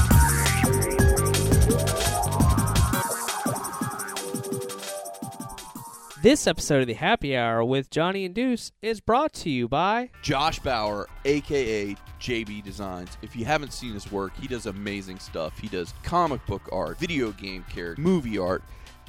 This 6.23 6.47
episode 6.47 6.81
of 6.81 6.87
the 6.87 6.95
Happy 6.95 7.37
Hour 7.37 7.63
with 7.63 7.91
Johnny 7.91 8.25
and 8.25 8.35
Deuce 8.35 8.73
is 8.81 8.99
brought 9.01 9.35
to 9.35 9.51
you 9.51 9.69
by 9.69 10.09
Josh 10.23 10.59
Bauer, 10.59 11.07
aka 11.27 11.95
JB 12.19 12.65
Designs. 12.65 13.19
If 13.21 13.37
you 13.37 13.45
haven't 13.45 13.75
seen 13.75 13.93
his 13.93 14.11
work, 14.11 14.33
he 14.41 14.49
does 14.49 14.65
amazing 14.65 15.19
stuff. 15.19 15.59
He 15.59 15.69
does 15.69 15.93
comic 16.03 16.45
book 16.47 16.63
art, 16.73 16.99
video 16.99 17.31
game 17.33 17.63
character, 17.69 18.01
movie 18.01 18.39
art. 18.39 18.63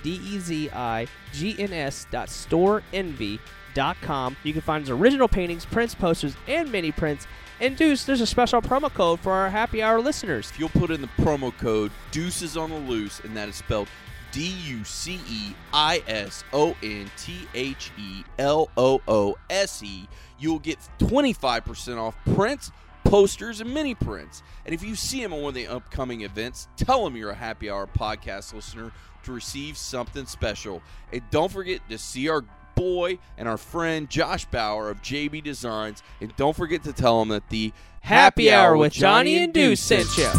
dot 2.10 2.28
storeenvy.com. 2.28 3.40
You 3.74 4.52
can 4.52 4.62
find 4.62 4.82
his 4.82 4.90
original 4.90 5.28
paintings, 5.28 5.64
prints, 5.64 5.94
posters, 5.94 6.36
and 6.46 6.70
mini 6.70 6.92
prints. 6.92 7.26
And 7.60 7.76
Deuce, 7.76 8.04
there's 8.04 8.20
a 8.20 8.26
special 8.26 8.60
promo 8.60 8.92
code 8.92 9.20
for 9.20 9.32
our 9.32 9.48
happy 9.50 9.82
hour 9.82 10.00
listeners. 10.00 10.50
If 10.50 10.58
you'll 10.58 10.68
put 10.70 10.90
in 10.90 11.00
the 11.00 11.08
promo 11.18 11.56
code 11.56 11.92
Deuces 12.10 12.56
on 12.56 12.70
the 12.70 12.78
Loose, 12.78 13.20
and 13.20 13.36
that 13.36 13.48
is 13.48 13.56
spelled 13.56 13.88
D 14.32 14.54
U 14.66 14.84
C 14.84 15.20
E 15.28 15.54
I 15.72 16.02
S 16.08 16.42
O 16.52 16.76
N 16.82 17.10
T 17.16 17.46
H 17.54 17.92
E 17.96 18.24
L 18.38 18.68
O 18.76 19.00
O 19.06 19.36
S 19.48 19.82
E, 19.82 20.08
you'll 20.38 20.58
get 20.58 20.78
25% 20.98 21.98
off 21.98 22.16
prints, 22.34 22.72
posters, 23.04 23.60
and 23.60 23.72
mini 23.72 23.94
prints. 23.94 24.42
And 24.66 24.74
if 24.74 24.82
you 24.82 24.96
see 24.96 25.22
him 25.22 25.32
on 25.32 25.40
one 25.40 25.50
of 25.50 25.54
the 25.54 25.68
upcoming 25.68 26.22
events, 26.22 26.66
tell 26.76 27.06
him 27.06 27.16
you're 27.16 27.30
a 27.30 27.34
happy 27.34 27.70
hour 27.70 27.86
podcast 27.86 28.52
listener 28.52 28.90
to 29.22 29.32
receive 29.32 29.76
something 29.76 30.26
special. 30.26 30.82
And 31.12 31.22
don't 31.30 31.52
forget 31.52 31.88
to 31.88 31.98
see 31.98 32.28
our 32.28 32.44
boy 32.74 33.18
and 33.36 33.48
our 33.48 33.58
friend 33.58 34.08
Josh 34.08 34.44
Bauer 34.46 34.90
of 34.90 35.02
JB 35.02 35.42
Designs. 35.44 36.02
And 36.20 36.34
don't 36.36 36.56
forget 36.56 36.84
to 36.84 36.92
tell 36.92 37.20
him 37.22 37.28
that 37.28 37.48
the 37.50 37.72
Happy 38.00 38.52
Hour 38.52 38.76
with 38.76 38.92
Johnny 38.92 39.38
and 39.38 39.52
Deuce 39.52 39.80
sent 39.80 40.16
you. 40.18 40.30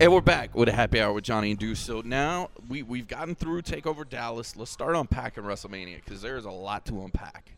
And 0.00 0.10
we're 0.14 0.22
back 0.22 0.54
with 0.54 0.66
a 0.70 0.72
happy 0.72 0.98
hour 0.98 1.12
with 1.12 1.24
Johnny 1.24 1.50
and 1.50 1.60
Deuce. 1.60 1.78
So 1.78 2.00
now 2.02 2.48
we, 2.70 2.82
we've 2.82 3.06
gotten 3.06 3.34
through 3.34 3.60
Takeover 3.60 4.08
Dallas. 4.08 4.56
Let's 4.56 4.70
start 4.70 4.96
unpacking 4.96 5.44
WrestleMania 5.44 5.96
because 6.02 6.22
there's 6.22 6.46
a 6.46 6.50
lot 6.50 6.86
to 6.86 7.02
unpack. 7.02 7.52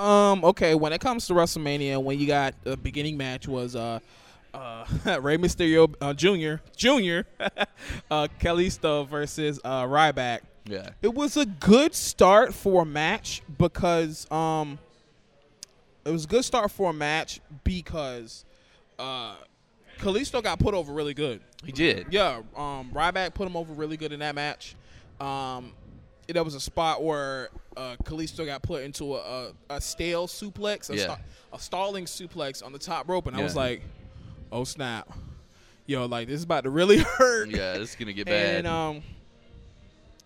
Um. 0.00 0.44
Okay. 0.44 0.74
When 0.74 0.92
it 0.92 1.00
comes 1.00 1.26
to 1.26 1.34
WrestleMania, 1.34 2.02
when 2.02 2.18
you 2.18 2.26
got 2.26 2.54
the 2.64 2.76
beginning 2.76 3.16
match 3.16 3.46
was 3.46 3.76
uh, 3.76 4.00
uh, 4.54 4.84
Rey 5.20 5.36
Mysterio 5.36 5.94
uh, 6.00 6.14
Jr. 6.14 6.62
Jr. 6.76 7.28
uh, 8.10 8.28
Kalisto 8.40 9.06
versus 9.06 9.60
uh, 9.64 9.84
Ryback. 9.84 10.40
Yeah. 10.64 10.90
It 11.02 11.14
was 11.14 11.36
a 11.36 11.46
good 11.46 11.94
start 11.94 12.54
for 12.54 12.82
a 12.82 12.86
match 12.86 13.42
because 13.58 14.30
um, 14.30 14.78
it 16.04 16.10
was 16.10 16.24
a 16.24 16.28
good 16.28 16.44
start 16.44 16.70
for 16.70 16.90
a 16.90 16.92
match 16.94 17.40
because 17.64 18.44
uh, 18.98 19.34
Kalisto 19.98 20.42
got 20.42 20.58
put 20.58 20.74
over 20.74 20.92
really 20.92 21.14
good. 21.14 21.40
He 21.64 21.72
did. 21.72 22.06
Yeah, 22.10 22.42
um, 22.56 22.90
Ryback 22.94 23.34
put 23.34 23.46
him 23.46 23.56
over 23.56 23.72
really 23.72 23.96
good 23.96 24.12
in 24.12 24.20
that 24.20 24.34
match. 24.34 24.74
Um, 25.20 25.72
there 26.32 26.44
was 26.44 26.54
a 26.54 26.60
spot 26.60 27.02
where 27.02 27.48
uh, 27.76 27.96
Kalisto 28.04 28.44
got 28.46 28.62
put 28.62 28.82
into 28.82 29.14
a, 29.16 29.18
a, 29.18 29.52
a 29.76 29.80
stale 29.80 30.26
suplex, 30.26 30.90
a, 30.90 30.96
Yeah. 30.96 31.16
a 31.52 31.58
stalling 31.58 32.04
suplex 32.04 32.64
on 32.64 32.72
the 32.72 32.78
top 32.78 33.08
rope, 33.08 33.26
and 33.26 33.36
I 33.36 33.42
was 33.42 33.56
like, 33.56 33.82
"Oh 34.52 34.64
snap, 34.64 35.08
yo, 35.86 36.06
like 36.06 36.28
this 36.28 36.36
is 36.38 36.44
about 36.44 36.64
to 36.64 36.70
really 36.70 36.98
hurt." 37.18 37.48
Yeah, 37.50 37.74
this 37.78 37.90
is 37.90 37.96
going 37.96 38.08
to 38.08 38.12
get 38.14 38.26
bad. 38.26 38.56
and 38.56 38.66
um, 38.66 39.02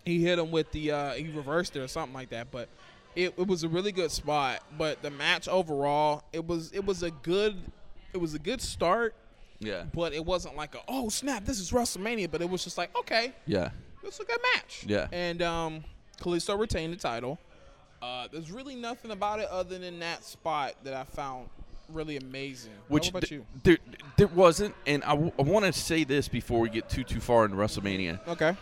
he 0.04 0.22
hit 0.22 0.38
him 0.38 0.50
with 0.50 0.70
the 0.72 0.90
uh, 0.92 1.12
he 1.14 1.28
reversed 1.28 1.76
it 1.76 1.80
or 1.80 1.88
something 1.88 2.14
like 2.14 2.30
that. 2.30 2.50
But 2.50 2.68
it, 3.14 3.34
it 3.38 3.46
was 3.46 3.62
a 3.64 3.68
really 3.68 3.92
good 3.92 4.10
spot. 4.10 4.60
But 4.76 5.02
the 5.02 5.10
match 5.10 5.48
overall, 5.48 6.24
it 6.32 6.46
was 6.46 6.72
it 6.72 6.84
was 6.84 7.02
a 7.02 7.10
good 7.10 7.56
it 8.12 8.18
was 8.18 8.34
a 8.34 8.38
good 8.38 8.60
start. 8.60 9.14
yeah. 9.60 9.84
But 9.94 10.12
it 10.12 10.24
wasn't 10.24 10.56
like 10.56 10.74
a 10.74 10.80
oh 10.88 11.08
snap, 11.08 11.44
this 11.44 11.58
is 11.60 11.70
WrestleMania. 11.72 12.30
But 12.30 12.42
it 12.42 12.50
was 12.50 12.64
just 12.64 12.76
like 12.78 12.94
okay, 12.98 13.32
Yeah. 13.46 13.70
it's 14.02 14.20
a 14.20 14.24
good 14.24 14.40
match. 14.54 14.84
Yeah. 14.86 15.06
And 15.12 15.40
um, 15.42 15.84
Kalisto 16.20 16.58
retained 16.58 16.92
the 16.92 16.96
title. 16.98 17.38
Uh, 18.02 18.28
there's 18.30 18.50
really 18.50 18.74
nothing 18.74 19.10
about 19.10 19.40
it 19.40 19.48
other 19.48 19.78
than 19.78 19.98
that 20.00 20.24
spot 20.24 20.74
that 20.84 20.94
I 20.94 21.04
found 21.04 21.48
really 21.88 22.16
amazing. 22.16 22.72
Which 22.88 23.04
How 23.06 23.18
about 23.18 23.30
you? 23.30 23.46
there, 23.62 23.78
there 24.16 24.26
wasn't, 24.28 24.74
and 24.86 25.02
I, 25.04 25.10
w- 25.10 25.32
I 25.38 25.42
want 25.42 25.64
to 25.64 25.72
say 25.72 26.04
this 26.04 26.28
before 26.28 26.60
we 26.60 26.68
get 26.68 26.88
too 26.88 27.04
too 27.04 27.20
far 27.20 27.44
into 27.44 27.56
WrestleMania. 27.56 28.20
Okay. 28.28 28.54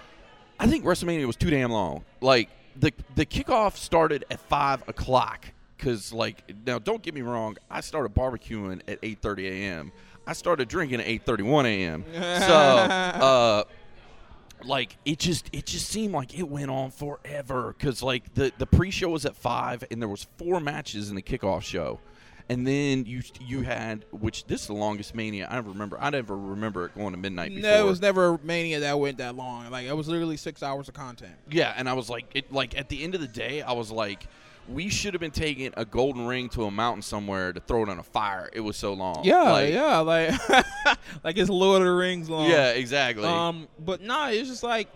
I 0.61 0.67
think 0.67 0.85
WrestleMania 0.85 1.27
was 1.27 1.37
too 1.37 1.51
damn 1.51 1.73
long. 1.73 2.05
Like 2.21 2.51
the 2.77 2.93
the 3.17 3.27
kickoff 3.27 3.77
started 3.77 4.25
at 4.31 4.39
five 4.41 4.87
o'clock 4.89 5.47
because 5.77 6.13
like 6.13 6.45
now 6.65 6.79
don't 6.79 7.03
get 7.03 7.15
me 7.15 7.23
wrong, 7.23 7.57
I 7.71 7.81
started 7.81 8.15
barbecuing 8.15 8.81
at 8.87 8.99
eight 9.03 9.21
thirty 9.21 9.49
a.m. 9.49 9.91
I 10.25 10.35
started 10.35 10.69
drinking 10.69 11.01
at 11.01 11.07
eight 11.07 11.27
thirty 11.27 11.43
one 11.43 11.67
a.m. 11.67 12.05
So 12.13 12.21
uh, 12.23 13.65
like 14.67 14.97
it 15.05 15.19
just 15.19 15.49
it 15.53 15.67
just 15.67 15.89
seemed 15.89 16.13
like 16.15 16.39
it 16.39 16.49
went 16.49 16.71
on 16.71 16.91
forever 16.91 17.75
because 17.77 18.03
like 18.03 18.35
the 18.35 18.53
the 18.59 18.67
pre 18.67 18.91
show 18.91 19.09
was 19.11 19.27
at 19.27 19.37
five 19.37 19.85
and 19.91 20.01
there 20.01 20.09
was 20.09 20.27
four 20.37 20.61
matches 20.61 21.11
in 21.11 21.17
the 21.17 21.23
kickoff 21.23 21.63
show. 21.63 22.01
And 22.49 22.67
then 22.67 23.07
you 23.07 23.23
you 23.41 23.63
had 23.63 24.05
which 24.11 24.47
this 24.47 24.63
is 24.63 24.67
the 24.67 24.75
longest 24.75 25.15
mania 25.15 25.49
I 25.51 25.59
ever 25.59 25.71
remember. 25.71 25.97
I 26.01 26.11
never 26.11 26.37
remember 26.37 26.87
it 26.87 26.95
going 26.95 27.13
to 27.13 27.19
midnight 27.19 27.55
before. 27.55 27.71
No, 27.71 27.87
it 27.87 27.89
was 27.89 28.01
never 28.01 28.35
a 28.35 28.39
Mania 28.43 28.81
that 28.81 28.99
went 28.99 29.19
that 29.19 29.37
long. 29.37 29.71
Like 29.71 29.87
it 29.87 29.97
was 29.97 30.09
literally 30.09 30.37
six 30.37 30.63
hours 30.63 30.89
of 30.89 30.95
content. 30.95 31.35
Yeah, 31.51 31.73
and 31.77 31.89
I 31.89 31.93
was 31.93 32.11
like, 32.11 32.27
it, 32.35 32.53
like 32.53 32.77
at 32.77 32.89
the 32.89 33.03
end 33.05 33.15
of 33.15 33.21
the 33.21 33.29
day, 33.29 33.63
I 33.63 33.73
was 33.73 33.91
like, 33.91 34.27
we 34.69 34.89
should 34.89 35.13
have 35.15 35.21
been 35.21 35.31
taking 35.33 35.73
a 35.77 35.85
golden 35.85 36.27
ring 36.27 36.49
to 36.51 36.65
a 36.65 36.71
mountain 36.71 37.03
somewhere 37.03 37.53
to 37.53 37.61
throw 37.61 37.83
it 37.83 37.89
on 37.89 37.99
a 37.99 38.03
fire. 38.03 38.49
It 38.53 38.61
was 38.61 38.77
so 38.77 38.93
long. 38.95 39.25
Yeah, 39.25 39.43
Like- 39.53 39.73
yeah, 39.75 39.99
like 39.99 40.49
like 41.25 41.37
it's 41.37 41.51
Lord 41.51 41.83
of 41.83 41.87
the 41.87 41.93
Rings 41.93 42.31
long. 42.31 42.49
yeah, 42.49 42.71
exactly. 42.71 43.25
Um, 43.25 43.69
but 43.79 44.01
nah, 44.01 44.29
it's 44.29 44.49
just 44.49 44.63
like 44.63 44.89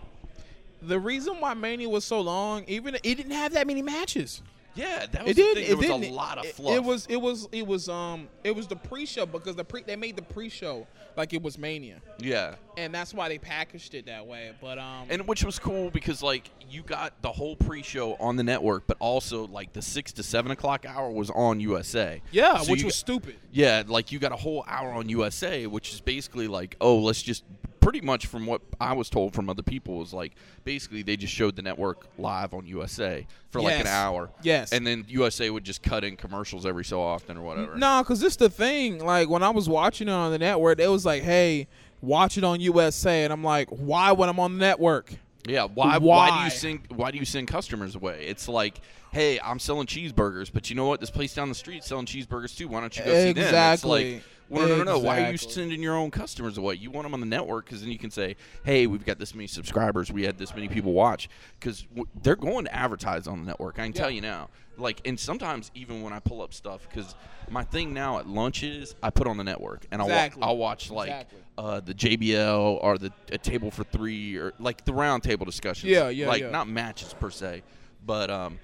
the 0.81 0.99
reason 0.99 1.39
why 1.39 1.53
Mania 1.53 1.89
was 1.89 2.05
so 2.05 2.21
long. 2.21 2.63
Even 2.67 2.95
it 2.95 3.01
didn't 3.03 3.31
have 3.31 3.53
that 3.53 3.67
many 3.67 3.81
matches. 3.81 4.41
Yeah, 4.77 5.05
that 5.11 5.23
was 5.23 5.31
It 5.31 5.35
the 5.35 5.41
did. 5.41 5.55
thing. 5.55 5.63
It 5.63 5.67
There 5.67 5.97
was 5.97 6.07
a 6.07 6.11
lot 6.11 6.37
of 6.37 6.45
It- 6.45 6.55
fluff. 6.55 6.75
It, 6.75 6.83
was. 6.83 7.05
It 7.09 7.17
was. 7.17 7.47
It 7.51 7.67
was. 7.67 7.89
Um. 7.89 8.29
It 8.43 8.55
was 8.55 8.67
the 8.67 8.75
pre-show 8.75 9.25
because 9.25 9.55
the 9.55 9.65
pre 9.65 9.83
they 9.83 9.95
made 9.95 10.15
the 10.15 10.21
pre-show 10.21 10.87
like 11.17 11.33
it 11.33 11.41
was 11.41 11.57
Mania, 11.57 11.99
yeah, 12.19 12.55
and 12.77 12.93
that's 12.93 13.11
why 13.13 13.27
they 13.27 13.39
packaged 13.39 13.95
it 13.95 14.05
that 14.05 14.25
way. 14.27 14.51
But 14.61 14.77
um. 14.77 15.07
and 15.09 15.27
which 15.27 15.43
was 15.43 15.57
cool 15.59 15.89
because 15.89 16.21
like 16.21 16.49
you 16.69 16.83
got 16.83 17.19
the 17.23 17.31
whole 17.31 17.55
pre-show 17.55 18.13
on 18.19 18.35
the 18.35 18.43
network, 18.43 18.85
but 18.87 18.97
also 18.99 19.47
like 19.47 19.73
the 19.73 19.81
six 19.81 20.11
to 20.13 20.23
seven 20.23 20.51
o'clock 20.51 20.85
hour 20.87 21.09
was 21.09 21.29
on 21.31 21.59
USA. 21.59 22.21
yeah, 22.31 22.57
So 22.59 22.71
which 22.71 22.83
was 22.83 22.93
got- 22.93 22.99
stupid. 22.99 23.35
Yeah, 23.51 23.83
like 23.87 24.11
you 24.11 24.19
got 24.19 24.31
a 24.31 24.35
whole 24.37 24.63
hour 24.67 24.91
on 24.91 25.09
USA, 25.09 25.65
which 25.65 25.91
is 25.93 26.01
basically 26.01 26.47
like, 26.47 26.75
oh, 26.79 26.99
let's 26.99 27.21
just 27.23 27.43
pretty 27.87 28.05
much 28.05 28.25
from 28.25 28.45
what 28.45 28.61
I 28.81 28.91
was 28.91 29.09
told 29.09 29.33
from 29.33 29.49
other 29.49 29.63
people 29.63 29.99
was 29.99 30.11
like 30.11 30.33
basically 30.65 31.03
they 31.03 31.15
just 31.15 31.33
showed 31.33 31.55
the 31.55 31.61
network 31.61 32.05
live 32.17 32.53
on 32.53 32.67
USA 32.67 33.25
for 33.49 33.61
like 33.61 33.79
an 33.79 33.87
hour. 33.87 34.29
Yes. 34.41 34.73
And 34.73 34.85
then 34.85 35.05
USA 35.07 35.49
would 35.49 35.63
just 35.63 35.81
cut 35.81 36.03
in 36.03 36.17
commercials 36.17 36.65
every 36.65 36.83
so 36.83 37.01
often 37.01 37.37
or 37.37 37.43
whatever. 37.43 37.77
No, 37.77 38.03
because 38.03 38.19
this 38.19 38.35
the 38.35 38.49
thing. 38.49 38.99
Like 38.99 39.29
when 39.29 39.41
I 39.41 39.51
was 39.51 39.69
watching 39.69 40.09
it 40.09 40.11
on 40.11 40.33
the 40.33 40.37
network, 40.37 40.81
it 40.81 40.89
was 40.89 41.05
like, 41.05 41.23
"Hey, 41.23 41.67
watch 42.01 42.37
it 42.37 42.43
on 42.43 42.59
USA," 42.59 43.23
and 43.23 43.31
I'm 43.31 43.41
like, 43.41 43.69
"Why 43.69 44.11
when 44.11 44.27
I'm 44.27 44.41
on 44.41 44.57
the 44.57 44.59
network?" 44.59 45.13
Yeah, 45.47 45.63
why, 45.73 45.97
why 45.97 46.39
do 46.39 46.43
you 46.43 46.49
send 46.49 46.81
why 46.89 47.11
do 47.11 47.17
you 47.17 47.23
send 47.23 47.47
customers 47.47 47.95
away? 47.95 48.25
It's 48.27 48.49
like, 48.49 48.81
hey, 49.13 49.39
I'm 49.39 49.59
selling 49.59 49.87
cheeseburgers, 49.87 50.51
but 50.51 50.69
you 50.69 50.75
know 50.75 50.87
what? 50.87 50.99
This 50.99 51.09
place 51.09 51.33
down 51.33 51.47
the 51.47 51.55
street 51.55 51.85
selling 51.85 52.05
cheeseburgers 52.05 52.57
too. 52.57 52.67
Why 52.67 52.81
don't 52.81 52.97
you 52.97 53.05
go 53.05 53.13
see 53.13 53.31
them? 53.31 53.45
Exactly. 53.45 54.21
Well, 54.49 54.67
no, 54.67 54.77
no, 54.77 54.83
no, 54.83 54.91
no. 54.93 54.99
Why 54.99 55.25
are 55.27 55.31
you 55.31 55.37
sending 55.37 55.81
your 55.81 55.95
own 55.95 56.11
customers 56.11 56.57
away? 56.57 56.75
You 56.75 56.89
want 56.91 57.05
them 57.05 57.13
on 57.13 57.19
the 57.19 57.25
network 57.25 57.65
because 57.65 57.81
then 57.81 57.91
you 57.91 57.97
can 57.99 58.11
say, 58.11 58.35
hey, 58.63 58.87
we've 58.87 59.05
got 59.05 59.19
this 59.19 59.33
many 59.35 59.47
subscribers. 59.47 60.11
We 60.11 60.23
had 60.23 60.37
this 60.37 60.53
many 60.55 60.67
people 60.67 60.93
watch 60.93 61.29
because 61.59 61.81
w- 61.83 62.07
they're 62.21 62.35
going 62.35 62.65
to 62.65 62.75
advertise 62.75 63.27
on 63.27 63.39
the 63.41 63.45
network. 63.47 63.79
I 63.79 63.83
can 63.83 63.93
tell 63.93 64.09
you 64.11 64.21
now. 64.21 64.49
Like, 64.79 65.01
and 65.07 65.19
sometimes 65.19 65.71
even 65.73 66.03
when 66.03 66.13
I 66.13 66.19
pull 66.19 66.41
up 66.41 66.53
stuff, 66.53 66.87
because 66.87 67.15
my 67.49 67.63
thing 67.63 67.93
now 67.95 68.19
at 68.19 68.27
lunch 68.27 68.61
is 68.61 68.95
I 69.01 69.09
put 69.09 69.25
on 69.27 69.35
the 69.37 69.43
network 69.43 69.85
and 69.91 70.01
Exactly. 70.01 70.41
I'll, 70.43 70.49
wa- 70.49 70.53
I'll 70.53 70.57
watch 70.69 70.91
like 70.91 71.09
Exactly. 71.09 71.39
uh, 71.57 71.79
the 71.79 71.93
JBL 71.95 72.77
or 72.83 72.97
the 72.99 73.11
a 73.31 73.39
table 73.39 73.71
for 73.71 73.83
three 73.85 74.35
or 74.37 74.53
like 74.59 74.85
the 74.85 74.93
round 74.93 75.23
table 75.23 75.45
discussions. 75.45 75.91
Yeah, 75.91 76.09
yeah, 76.09 76.27
Like 76.27 76.41
yeah. 76.43 76.51
not 76.51 76.67
matches 76.67 77.15
per 77.15 77.31
se, 77.31 77.63
but 78.05 78.29
um, 78.29 78.59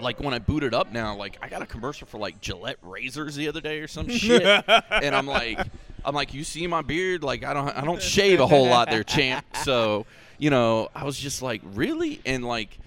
like 0.00 0.20
when 0.20 0.34
I 0.34 0.38
boot 0.38 0.62
it 0.62 0.74
up 0.74 0.92
now, 0.92 1.16
like 1.16 1.38
I 1.42 1.48
got 1.48 1.62
a 1.62 1.66
commercial 1.66 2.06
for 2.06 2.18
like 2.18 2.40
Gillette 2.40 2.78
razors 2.82 3.36
the 3.36 3.48
other 3.48 3.60
day 3.60 3.80
or 3.80 3.88
some 3.88 4.08
shit, 4.10 4.42
and 4.42 5.14
I'm 5.14 5.26
like, 5.26 5.58
I'm 6.04 6.14
like, 6.14 6.34
you 6.34 6.44
see 6.44 6.66
my 6.66 6.82
beard? 6.82 7.22
Like 7.22 7.44
I 7.44 7.54
don't, 7.54 7.68
I 7.70 7.84
don't 7.84 8.02
shave 8.02 8.40
a 8.40 8.46
whole 8.46 8.68
lot 8.68 8.90
there, 8.90 9.04
champ. 9.04 9.44
So 9.64 10.06
you 10.38 10.50
know, 10.50 10.88
I 10.94 11.04
was 11.04 11.18
just 11.18 11.42
like, 11.42 11.62
really, 11.64 12.20
and 12.24 12.44
like. 12.44 12.78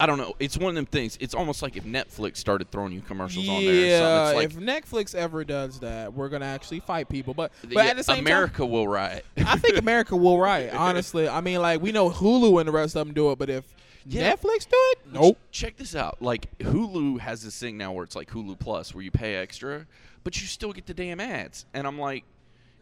I 0.00 0.06
don't 0.06 0.18
know. 0.18 0.34
It's 0.40 0.58
one 0.58 0.70
of 0.70 0.74
them 0.74 0.86
things. 0.86 1.16
It's 1.20 1.36
almost 1.36 1.62
like 1.62 1.76
if 1.76 1.84
Netflix 1.84 2.38
started 2.38 2.68
throwing 2.72 2.92
you 2.92 3.00
commercials 3.00 3.48
on 3.48 3.64
there. 3.64 3.72
Yeah. 3.72 4.30
It's 4.40 4.52
if 4.52 4.60
Netflix 4.60 5.14
ever 5.14 5.44
does 5.44 5.78
that, 5.78 6.12
we're 6.12 6.28
gonna 6.28 6.46
actually 6.46 6.80
fight 6.80 7.08
people. 7.08 7.32
But 7.32 7.52
but 7.62 7.74
like 7.74 7.90
at 7.90 7.96
the 7.96 8.02
same 8.02 8.18
America 8.18 8.66
will 8.66 8.88
riot. 8.88 9.24
I 9.36 9.56
think 9.56 9.78
America 9.78 10.16
will 10.16 10.36
riot. 10.36 10.74
Honestly, 10.74 11.28
I 11.28 11.40
mean, 11.40 11.62
like 11.62 11.80
we 11.80 11.92
know 11.92 12.10
Hulu 12.10 12.58
and 12.58 12.66
the 12.66 12.72
rest 12.72 12.96
of 12.96 13.06
them 13.06 13.14
do 13.14 13.30
it, 13.30 13.38
but 13.38 13.48
if 13.48 13.64
Yeah. 14.06 14.34
Netflix 14.34 14.68
do 14.68 14.76
it, 14.76 14.98
nope. 15.12 15.38
Check 15.50 15.76
this 15.76 15.94
out. 15.96 16.20
Like 16.20 16.56
Hulu 16.58 17.20
has 17.20 17.42
this 17.42 17.58
thing 17.58 17.78
now 17.78 17.92
where 17.92 18.04
it's 18.04 18.14
like 18.16 18.30
Hulu 18.30 18.58
Plus, 18.58 18.94
where 18.94 19.02
you 19.02 19.10
pay 19.10 19.36
extra, 19.36 19.86
but 20.24 20.40
you 20.40 20.46
still 20.46 20.72
get 20.72 20.86
the 20.86 20.94
damn 20.94 21.20
ads. 21.20 21.64
And 21.72 21.86
I'm 21.86 21.98
like, 21.98 22.24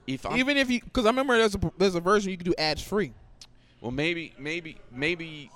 if 0.07 0.27
I'm, 0.27 0.37
Even 0.37 0.57
if 0.57 0.69
you, 0.71 0.81
because 0.81 1.07
I 1.07 1.11
remember 1.11 1.39
there's 1.39 1.55
a 1.55 1.61
there's 1.79 1.95
a 1.95 2.01
version 2.01 2.31
you 2.33 2.37
can 2.37 2.47
do 2.47 2.55
ads 2.59 2.83
free. 2.83 3.13
well, 3.81 3.93
maybe, 3.93 4.35
maybe, 4.39 4.79
maybe. 4.91 5.51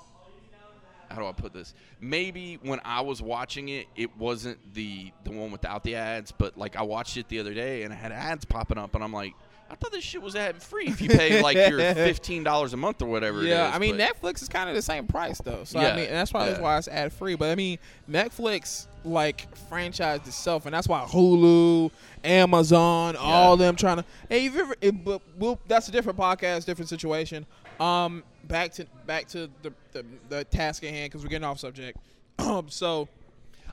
How 1.09 1.17
do 1.21 1.25
I 1.25 1.31
put 1.31 1.53
this? 1.53 1.73
Maybe 2.01 2.59
when 2.63 2.81
I 2.83 2.99
was 2.99 3.21
watching 3.21 3.69
it, 3.69 3.87
it 3.95 4.17
wasn't 4.17 4.73
the 4.73 5.11
the 5.23 5.31
one 5.31 5.51
without 5.51 5.83
the 5.83 5.95
ads, 5.95 6.31
but 6.33 6.57
like 6.57 6.75
I 6.75 6.81
watched 6.81 7.15
it 7.17 7.29
the 7.29 7.39
other 7.39 7.53
day 7.53 7.83
and 7.83 7.93
it 7.93 7.95
had 7.95 8.11
ads 8.11 8.43
popping 8.45 8.77
up, 8.77 8.93
and 8.93 9.03
I'm 9.03 9.13
like, 9.13 9.33
I 9.69 9.75
thought 9.75 9.91
this 9.91 10.03
shit 10.03 10.21
was 10.21 10.35
ad 10.35 10.61
free 10.61 10.87
if 10.87 11.01
you 11.01 11.09
pay 11.09 11.41
like 11.41 11.55
your 11.69 11.79
fifteen 11.93 12.43
dollars 12.43 12.73
a 12.73 12.77
month 12.77 13.01
or 13.01 13.07
whatever. 13.07 13.43
Yeah, 13.43 13.69
is, 13.69 13.75
I 13.75 13.79
mean 13.79 13.97
but- 13.97 14.15
Netflix 14.21 14.41
is 14.41 14.49
kind 14.49 14.69
of 14.69 14.75
the 14.75 14.81
same 14.81 15.07
price 15.07 15.39
though. 15.43 15.63
So 15.63 15.79
Yeah, 15.79 15.93
I 15.93 15.95
mean, 15.95 16.05
and 16.05 16.15
that's 16.15 16.31
probably 16.31 16.53
yeah. 16.53 16.61
why 16.61 16.77
it's 16.77 16.87
ad 16.87 17.11
free. 17.13 17.35
But 17.35 17.49
I 17.49 17.55
mean, 17.55 17.77
Netflix 18.09 18.87
like 19.03 19.47
franchised 19.69 20.27
itself, 20.27 20.65
and 20.65 20.73
that's 20.73 20.87
why 20.87 21.05
Hulu, 21.05 21.91
Amazon, 22.23 23.15
all 23.17 23.57
them 23.57 23.75
trying 23.75 23.97
to. 23.97 24.05
Hey, 24.29 24.43
you've 24.43 24.57
ever? 24.57 24.75
It, 24.81 25.03
but 25.03 25.21
we'll, 25.37 25.59
that's 25.67 25.87
a 25.87 25.91
different 25.91 26.17
podcast, 26.17 26.65
different 26.65 26.89
situation. 26.89 27.45
Um, 27.79 28.23
back 28.45 28.71
to 28.73 28.85
back 29.05 29.27
to 29.29 29.49
the 29.61 29.73
the, 29.91 30.05
the 30.29 30.43
task 30.45 30.83
at 30.83 30.89
hand 30.91 31.11
because 31.11 31.23
we're 31.23 31.29
getting 31.29 31.45
off 31.45 31.59
subject. 31.59 31.97
Um, 32.39 32.67
so 32.69 33.07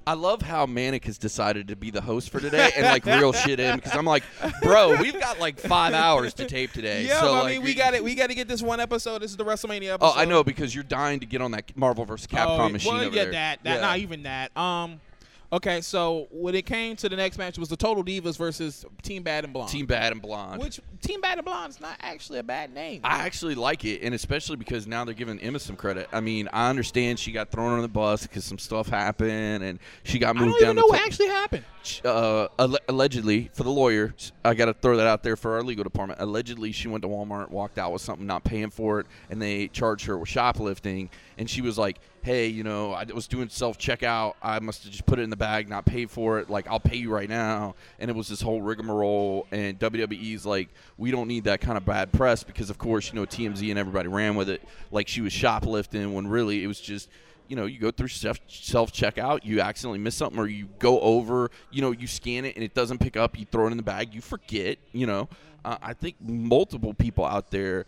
I 0.07 0.13
love 0.15 0.43
how 0.43 0.67
Manic 0.67 1.05
has 1.07 1.17
decided 1.19 1.69
to 1.69 1.77
be 1.77 1.91
the 1.91 2.01
host 2.01 2.31
for 2.31 2.39
today 2.41 2.71
and 2.77 2.85
like 2.87 3.07
real 3.07 3.33
shit 3.45 3.59
in 3.59 3.77
because 3.77 3.95
I'm 3.95 4.05
like, 4.05 4.23
bro, 4.63 4.97
we've 5.01 5.19
got 5.19 5.41
like 5.41 5.59
five 5.59 5.95
hours 5.95 6.35
to 6.35 6.45
tape 6.47 6.73
today. 6.73 7.07
yeah, 7.07 7.21
so, 7.21 7.35
I 7.35 7.41
like, 7.43 7.53
mean, 7.55 7.63
we 7.63 7.75
got 7.75 7.95
it. 7.95 8.05
We 8.05 8.15
got 8.15 8.29
to 8.29 8.35
get 8.35 8.47
this 8.49 8.63
one 8.63 8.81
episode. 8.81 9.21
This 9.23 9.31
is 9.31 9.37
the 9.37 9.45
WrestleMania 9.45 9.95
episode. 9.95 10.13
Oh, 10.15 10.15
I 10.15 10.25
know 10.27 10.45
because 10.45 10.75
you're 10.75 10.85
dying 10.85 11.21
to 11.21 11.27
get 11.27 11.41
on 11.41 11.53
that 11.53 11.77
Marvel 11.77 12.05
vs. 12.05 12.27
Capcom 12.27 12.59
Oh, 12.59 12.69
machine 12.69 12.93
well, 12.95 13.05
over 13.07 13.17
yeah, 13.17 13.23
there. 13.25 13.33
that, 13.33 13.59
that, 13.65 13.75
Yeah. 13.77 13.81
not 13.81 13.99
even 13.99 14.23
that. 14.25 14.57
Um, 14.57 15.01
okay, 15.53 15.81
so 15.81 16.29
when 16.31 16.55
it 16.55 16.67
came 16.67 16.97
to 16.97 17.09
the 17.09 17.17
next 17.17 17.39
match, 17.39 17.57
it 17.57 17.61
was 17.61 17.69
the 17.69 17.77
Total 17.77 18.03
Divas 18.05 18.37
versus 18.37 18.85
Team 19.03 19.23
Bad 19.23 19.45
and 19.45 19.53
Blonde. 19.53 19.71
Team 19.71 19.87
Bad 19.87 20.13
and 20.13 20.21
Blonde. 20.23 20.61
which 20.61 20.81
Team 21.01 21.21
Bad 21.21 21.39
and 21.39 21.45
Blonde 21.45 21.71
is 21.71 21.81
not 21.81 21.97
actually 22.01 22.39
a 22.39 22.43
bad 22.43 22.73
name. 22.75 23.01
I 23.05 23.21
actually 23.27 23.55
like 23.55 23.85
it, 23.85 24.03
and 24.03 24.15
especially 24.15 24.57
because 24.57 24.87
now 24.87 25.05
they're 25.05 25.15
giving 25.15 25.39
Emma 25.41 25.59
some 25.59 25.77
credit. 25.77 26.09
I 26.13 26.21
mean, 26.21 26.49
I 26.53 26.71
understand 26.71 27.19
she 27.19 27.33
got 27.33 27.51
thrown 27.51 27.73
on 27.73 27.83
the 27.83 27.89
bus 27.89 28.23
because 28.27 28.45
some 28.45 28.59
stuff 28.59 28.89
happened, 28.89 29.63
and 29.63 29.79
she 30.03 30.19
got 30.19 30.35
moved 30.37 30.47
down. 30.47 30.55
I 30.55 30.59
don't 30.59 30.63
even 30.63 30.77
know 30.77 30.83
to 30.83 30.89
what 30.89 31.01
actually 31.07 31.29
happened. 31.29 31.65
uh, 32.05 32.49
alle- 32.59 32.79
allegedly 32.89 33.51
for 33.53 33.63
the 33.63 33.71
lawyer, 33.71 34.15
I 34.45 34.55
got 34.55 34.67
to 34.67 34.75
throw 34.75 34.97
that 34.97 35.07
out 35.07 35.23
there 35.23 35.37
for 35.37 35.55
our 35.55 35.63
legal 35.63 35.85
department. 35.85 36.21
Allegedly, 36.21 36.73
she 36.73 36.89
went 36.89 37.03
to 37.03 37.09
Walmart, 37.09 37.51
walked 37.51 37.79
out 37.79 37.93
with 37.93 38.03
something, 38.03 38.27
not 38.27 38.45
paying 38.45 38.71
for 38.71 39.01
it, 39.01 39.07
and 39.31 39.41
they 39.41 39.69
charged 39.69 40.07
her 40.07 40.17
with 40.19 40.29
shoplifting. 40.29 41.11
And 41.37 41.49
she 41.51 41.61
was 41.61 41.77
like, 41.77 41.99
"Hey, 42.25 42.47
you 42.47 42.65
know, 42.65 42.93
I 42.93 43.05
was 43.05 43.29
doing 43.29 43.49
self 43.49 43.79
checkout. 43.79 44.35
I 44.43 44.59
must 44.59 44.83
have 44.83 44.91
just 44.91 45.07
put 45.07 45.19
it 45.19 45.23
in 45.23 45.31
the 45.31 45.37
bag, 45.37 45.69
not 45.69 45.85
paid 45.85 46.11
for 46.11 46.39
it. 46.39 46.49
Like, 46.49 46.67
I'll 46.67 46.81
pay 46.81 46.97
you 46.97 47.11
right 47.11 47.29
now." 47.29 47.75
And 47.99 48.11
it 48.11 48.17
was 48.17 48.29
this 48.29 48.41
whole 48.41 48.63
rigmarole. 48.63 49.47
And 49.53 49.79
WWE's 49.79 50.47
like, 50.47 50.71
"We 50.97 51.11
don't 51.11 51.29
need 51.29 51.45
that 51.45 51.61
kind 51.61 51.77
of 51.77 51.85
bad 51.85 52.13
press 52.13 52.43
because, 52.43 52.71
of 52.71 52.79
course, 52.79 53.13
you 53.13 53.21
know, 53.21 53.27
TMZ 53.27 53.69
and 53.71 53.79
everybody 53.79 54.09
ran 54.09 54.35
with 54.35 54.49
it 54.49 54.63
like 54.91 55.07
she 55.07 55.21
was 55.21 55.33
shoplifting 55.33 56.15
when 56.15 56.27
really 56.27 56.65
it 56.65 56.67
was 56.67 56.81
just." 56.81 57.09
you 57.47 57.57
know, 57.57 57.67
you 57.67 57.79
go 57.79 57.91
through 57.91 58.09
self 58.09 58.41
checkout, 58.47 59.41
you 59.45 59.61
accidentally 59.61 59.99
miss 59.99 60.15
something, 60.15 60.39
or 60.39 60.47
you 60.47 60.67
go 60.79 60.99
over, 61.01 61.51
you 61.71 61.83
know, 61.83 61.91
you 61.91 62.07
scan 62.07 62.47
it 62.47 62.55
and 62.55 62.65
it 62.65 62.73
doesn't 62.73 62.99
pick 62.99 63.19
up, 63.19 63.39
you 63.39 63.45
throw 63.45 63.67
it 63.67 63.71
in 63.71 63.77
the 63.77 63.83
bag, 63.83 64.15
you 64.15 64.23
forget, 64.23 64.79
you 64.93 65.07
know. 65.07 65.29
Uh, 65.65 65.77
I 65.83 65.95
think 65.95 66.17
multiple 66.21 66.95
people 66.95 67.25
out 67.25 67.51
there 67.51 67.87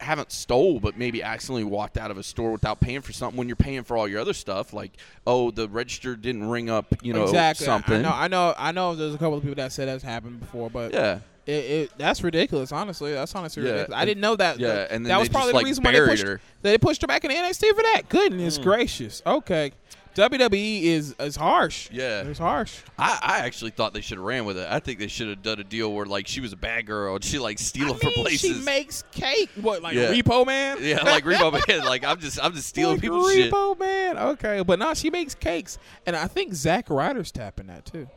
haven't 0.00 0.30
stole, 0.32 0.80
but 0.80 0.96
maybe 0.96 1.22
accidentally 1.22 1.64
walked 1.64 1.96
out 1.96 2.10
of 2.10 2.18
a 2.18 2.22
store 2.22 2.52
without 2.52 2.80
paying 2.80 3.00
for 3.00 3.12
something 3.12 3.36
when 3.36 3.48
you're 3.48 3.56
paying 3.56 3.82
for 3.82 3.96
all 3.96 4.06
your 4.06 4.20
other 4.20 4.32
stuff, 4.32 4.72
like 4.72 4.92
oh, 5.26 5.50
the 5.50 5.68
register 5.68 6.16
didn't 6.16 6.48
ring 6.48 6.68
up, 6.70 6.86
you 7.02 7.12
know, 7.12 7.22
exactly. 7.24 7.64
Something. 7.64 7.96
I 7.96 8.02
know. 8.02 8.12
I 8.12 8.28
know. 8.28 8.54
I 8.56 8.72
know. 8.72 8.94
There's 8.94 9.14
a 9.14 9.18
couple 9.18 9.36
of 9.36 9.42
people 9.42 9.56
that 9.56 9.72
said 9.72 9.88
that's 9.88 10.04
happened 10.04 10.40
before, 10.40 10.70
but 10.70 10.92
yeah. 10.92 11.20
it, 11.46 11.50
it, 11.50 11.92
that's 11.96 12.22
ridiculous. 12.22 12.72
Honestly, 12.72 13.12
that's 13.12 13.34
honestly 13.34 13.62
Yeah, 13.62 13.70
ridiculous. 13.70 14.00
I 14.00 14.04
didn't 14.04 14.20
know 14.20 14.36
that. 14.36 14.58
yeah, 14.58 14.86
and 14.90 15.04
then 15.04 15.10
that 15.10 15.18
was 15.18 15.28
probably 15.28 15.52
just, 15.52 15.52
the 15.52 15.56
like, 15.56 15.66
reason 15.66 15.84
why 15.84 15.92
they 15.92 16.00
pushed 16.00 16.24
her. 16.24 16.40
they 16.62 16.78
pushed 16.78 17.00
her 17.02 17.06
back 17.06 17.24
in 17.24 17.30
NXT 17.30 17.68
for 17.74 17.82
that. 17.82 18.02
Mm. 18.04 18.08
Goodness 18.08 18.58
gracious. 18.58 19.22
Okay, 19.26 19.72
WWE 20.16 20.82
is 20.82 21.14
is 21.20 21.36
harsh. 21.36 21.90
Yeah. 21.92 22.22
it's 22.22 22.38
harsh. 22.38 22.78
I, 22.98 23.18
I 23.22 23.38
actually 23.46 23.70
thought 23.70 23.92
they 23.92 24.00
should 24.00 24.16
have 24.16 24.24
ran 24.24 24.46
with 24.46 24.56
it. 24.56 24.66
I 24.68 24.80
think 24.80 24.98
they 24.98 25.08
should 25.08 25.28
have 25.28 25.42
done 25.42 25.60
a 25.60 25.64
deal 25.64 25.92
where 25.92 26.06
like 26.06 26.26
she 26.26 26.40
was 26.40 26.54
a 26.54 26.56
bad 26.56 26.86
girl 26.86 27.14
and 27.16 27.22
she 27.22 27.38
like 27.38 27.58
stealing 27.58 27.98
I 28.02 28.06
mean, 28.06 28.14
places. 28.14 28.56
she 28.58 28.64
makes 28.64 29.04
cake. 29.12 29.50
What 29.60 29.82
like 29.82 29.94
Yeah. 29.94 30.12
Repo 30.12 30.46
Man? 30.46 30.78
yeah, 30.80 31.02
like 31.02 31.24
Repo 31.24 31.52
Man. 31.68 31.84
Like 31.84 32.02
I'm 32.02 32.18
just 32.18 32.42
I'm 32.42 32.54
just 32.54 32.66
stealing 32.68 32.94
Like 32.96 33.02
people's 33.02 33.30
shit. 33.30 33.52
Repo 33.52 33.78
Man. 33.78 34.16
Okay, 34.16 34.62
but 34.62 34.78
now 34.78 34.94
she 34.94 35.10
makes 35.10 35.34
cakes, 35.34 35.78
and 36.06 36.16
I 36.16 36.26
think 36.28 36.54
Zack 36.54 36.88
Ryder's 36.88 37.30
tapping 37.30 37.66
that 37.66 37.84
too. 37.84 38.08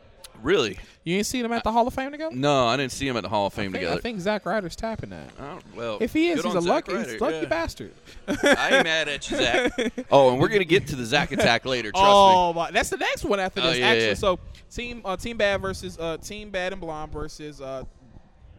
Really? 0.42 0.80
You 1.04 1.18
ain't 1.18 1.26
seen 1.26 1.44
him 1.44 1.52
at 1.52 1.64
the 1.64 1.72
Hall 1.72 1.88
of 1.88 1.94
Fame 1.94 2.12
together? 2.12 2.36
No, 2.36 2.68
I 2.68 2.78
didn't 2.78 2.92
see 2.92 3.08
him 3.08 3.18
at 3.18 3.24
the 3.24 3.30
Hall 3.30 3.48
of 3.48 3.54
Fame 3.54 3.70
I 3.70 3.72
think, 3.72 3.74
together. 3.76 3.98
I 3.98 4.02
think 4.02 4.20
Zack 4.20 4.46
Ryder's 4.46 4.76
tapping 4.76 5.10
that. 5.10 5.30
Well, 5.76 5.98
If 6.02 6.14
he 6.14 6.30
is, 6.30 6.44
he's 6.44 6.54
a 6.54 6.60
lucky, 6.60 6.96
he's 6.98 7.14
a 7.16 7.18
lucky 7.24 7.38
yeah. 7.38 7.46
bastard. 7.46 7.94
I 8.28 8.70
ain't 8.76 8.84
mad 8.84 9.08
at 9.08 9.30
you, 9.30 9.38
Zack. 9.38 9.72
oh, 10.12 10.32
and 10.32 10.40
we're 10.40 10.50
gonna 10.50 10.64
get 10.66 10.88
to 10.88 10.96
the 10.96 11.06
Zack 11.06 11.32
attack 11.32 11.66
later. 11.66 11.92
Trust 11.92 12.04
me. 12.04 12.10
oh, 12.12 12.54
my, 12.54 12.72
that's 12.72 12.90
the 12.90 12.98
next 12.98 13.26
one 13.26 13.40
after 13.40 13.62
Oh, 13.62 13.68
this. 13.68 13.80
yeah, 13.80 13.88
actually, 13.88 14.08
yeah. 14.08 14.14
so 14.14 14.40
team 14.72 15.02
uh, 15.06 15.18
Team 15.18 15.38
Bad 15.38 15.62
versus 15.62 15.98
uh, 16.00 16.18
Team 16.18 16.50
Bad 16.52 16.74
and 16.74 16.82
Blonde 16.82 17.12
versus 17.12 17.60
uh, 17.62 17.84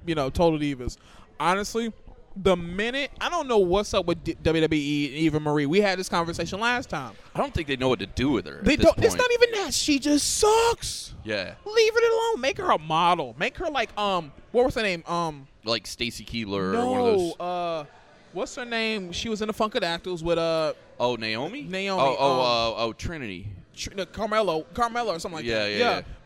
you 0.07 0.15
know 0.15 0.31
Total 0.31 0.59
Divas. 0.59 0.97
Honestly, 1.39 1.93
the 2.37 2.57
minute 2.57 3.11
I 3.21 3.29
don't 3.29 3.49
know 3.49 3.59
what's 3.59 3.93
up 3.93 4.07
with 4.07 4.23
D- 4.25 4.37
WWE 4.43 5.07
and 5.09 5.15
Eva 5.17 5.41
Marie. 5.41 5.67
We 5.67 5.81
had 5.81 5.99
this 5.99 6.09
conversation 6.09 6.61
last 6.61 6.89
time. 6.89 7.13
I 7.35 7.39
don't 7.39 7.53
think 7.53 7.67
they 7.69 7.77
know 7.77 7.89
what 7.89 7.99
to 8.01 8.07
do 8.07 8.31
with 8.31 8.47
her. 8.47 8.61
They 8.63 8.77
don't. 8.77 8.95
Point. 8.95 9.05
It's 9.07 9.15
not 9.17 9.31
even 9.33 9.51
that. 9.65 9.75
She 9.75 9.99
just 9.99 10.39
sucks. 10.39 11.15
Yeah, 11.25 11.55
Leave 11.67 11.93
it 11.97 12.13
alone. 12.13 12.41
Make 12.41 12.57
her 12.59 12.71
a 12.71 12.79
model. 12.79 13.35
Make 13.39 13.57
her 13.59 13.69
like 13.69 13.97
um. 13.99 14.33
What 14.53 14.65
was 14.65 14.75
her 14.75 14.83
name? 14.83 15.05
Um. 15.07 15.47
like 15.65 15.87
Stacy 15.87 16.25
Keibler 16.25 16.71
or 16.71 16.73
no. 16.73 16.91
one 16.91 17.01
of 17.01 17.07
those. 17.07 17.41
Uh. 17.41 17.85
What's 18.33 18.55
her 18.55 18.65
name? 18.65 19.11
She 19.13 19.29
was 19.29 19.43
in 19.43 19.49
the 19.49 19.55
Funkadactyls 19.55 20.23
with 20.23 20.39
uh 20.39 20.73
Oh, 21.01 21.17
Naomi. 21.17 21.63
Naomi, 21.63 22.01
Oh, 22.03 22.17
oh, 22.19 22.33
um, 22.33 22.39
uh, 22.41 22.85
oh, 22.85 22.93
Trinity. 22.93 23.49
Carmelo, 24.13 24.63
Carmelo 24.75 25.15
or 25.15 25.19
something 25.19 25.37
like 25.39 25.45
Yeah, 25.47 25.65
that. 25.65 25.71
yeah, 25.71 25.79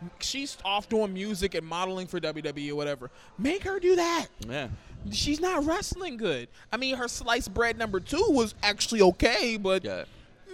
yeah. 0.02 0.08
She's 0.20 0.58
off 0.64 0.88
doing 0.88 1.14
music 1.14 1.54
and 1.54 1.64
modeling 1.66 2.06
for 2.08 2.18
WWE 2.20 2.72
or 2.72 2.74
whatever. 2.74 3.10
Make 3.38 3.62
her 3.62 3.78
do 3.78 3.94
that. 3.96 4.26
Yeah. 4.48 4.68
She's 5.12 5.40
not 5.40 5.64
wrestling 5.66 6.16
good. 6.16 6.48
I 6.72 6.76
mean, 6.76 6.96
her 6.96 7.08
sliced 7.08 7.52
bread 7.54 7.78
number 7.78 8.00
two 8.00 8.24
was 8.28 8.54
actually 8.62 9.02
okay, 9.02 9.56
but 9.56 9.84
Yeah. 9.84 10.04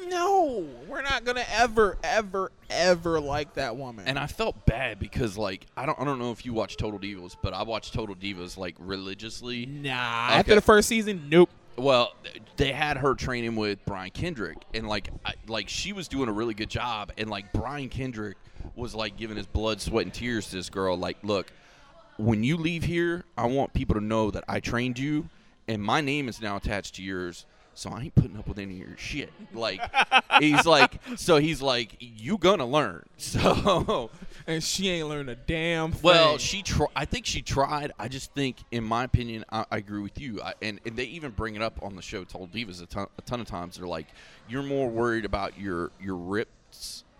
no, 0.08 0.66
we're 0.88 1.02
not 1.02 1.24
gonna 1.24 1.44
ever, 1.52 1.96
ever, 2.02 2.50
ever 2.68 3.20
like 3.20 3.54
that 3.54 3.76
woman. 3.76 4.06
And 4.08 4.18
I 4.18 4.26
felt 4.26 4.66
bad 4.66 4.98
because 4.98 5.36
like 5.38 5.66
I 5.76 5.86
don't 5.86 5.98
I 6.00 6.04
don't 6.04 6.18
know 6.18 6.32
if 6.32 6.44
you 6.44 6.52
watch 6.52 6.76
Total 6.76 6.98
Divas, 6.98 7.36
but 7.42 7.52
I 7.54 7.62
watched 7.62 7.92
Total 7.94 8.14
Divas 8.14 8.56
like 8.56 8.74
religiously. 8.78 9.66
nah, 9.66 9.92
after 9.92 10.52
the 10.52 10.58
uh, 10.58 10.60
first 10.60 10.88
season, 10.88 11.26
nope. 11.28 11.50
Well, 11.76 12.12
they 12.56 12.72
had 12.72 12.98
her 12.98 13.14
training 13.14 13.56
with 13.56 13.78
Brian 13.86 14.10
Kendrick, 14.10 14.58
and 14.74 14.86
like, 14.86 15.08
I, 15.24 15.32
like 15.46 15.68
she 15.68 15.92
was 15.94 16.08
doing 16.08 16.28
a 16.28 16.32
really 16.32 16.52
good 16.52 16.68
job, 16.68 17.12
and 17.16 17.30
like 17.30 17.52
Brian 17.54 17.88
Kendrick 17.88 18.36
was 18.74 18.94
like 18.94 19.16
giving 19.16 19.36
his 19.36 19.46
blood, 19.46 19.80
sweat, 19.80 20.04
and 20.04 20.12
tears 20.12 20.48
to 20.50 20.56
this 20.56 20.68
girl. 20.68 20.96
Like, 20.98 21.16
look, 21.22 21.50
when 22.24 22.44
you 22.44 22.56
leave 22.56 22.84
here, 22.84 23.24
I 23.36 23.46
want 23.46 23.72
people 23.72 23.94
to 23.94 24.00
know 24.00 24.30
that 24.30 24.44
I 24.48 24.60
trained 24.60 24.98
you, 24.98 25.28
and 25.68 25.82
my 25.82 26.00
name 26.00 26.28
is 26.28 26.40
now 26.40 26.56
attached 26.56 26.96
to 26.96 27.02
yours. 27.02 27.46
So 27.72 27.88
I 27.88 28.02
ain't 28.02 28.14
putting 28.14 28.36
up 28.36 28.46
with 28.46 28.58
any 28.58 28.80
of 28.82 28.88
your 28.88 28.96
shit. 28.98 29.32
Like, 29.54 29.80
he's 30.40 30.66
like, 30.66 31.00
so 31.16 31.38
he's 31.38 31.62
like, 31.62 31.96
you 32.00 32.36
gonna 32.36 32.66
learn. 32.66 33.06
So 33.16 34.10
And 34.46 34.62
she 34.62 34.90
ain't 34.90 35.08
learned 35.08 35.30
a 35.30 35.36
damn 35.36 35.92
thing. 35.92 36.00
well, 36.02 36.36
she 36.36 36.62
tr- 36.62 36.84
I 36.96 37.04
think 37.04 37.24
she 37.24 37.40
tried. 37.42 37.92
I 37.98 38.08
just 38.08 38.34
think, 38.34 38.56
in 38.70 38.84
my 38.84 39.04
opinion, 39.04 39.44
I, 39.50 39.64
I 39.70 39.76
agree 39.78 40.02
with 40.02 40.20
you. 40.20 40.42
I, 40.42 40.54
and, 40.60 40.80
and 40.84 40.96
they 40.96 41.04
even 41.04 41.30
bring 41.30 41.54
it 41.54 41.62
up 41.62 41.78
on 41.82 41.94
the 41.96 42.02
show. 42.02 42.24
Total 42.24 42.48
Divas 42.48 42.82
a 42.82 42.86
ton, 42.86 43.06
a 43.16 43.22
ton 43.22 43.40
of 43.40 43.46
times. 43.46 43.78
They're 43.78 43.86
like, 43.86 44.08
you're 44.48 44.64
more 44.64 44.88
worried 44.90 45.24
about 45.24 45.58
your 45.58 45.90
your 46.02 46.16
rips, 46.16 46.50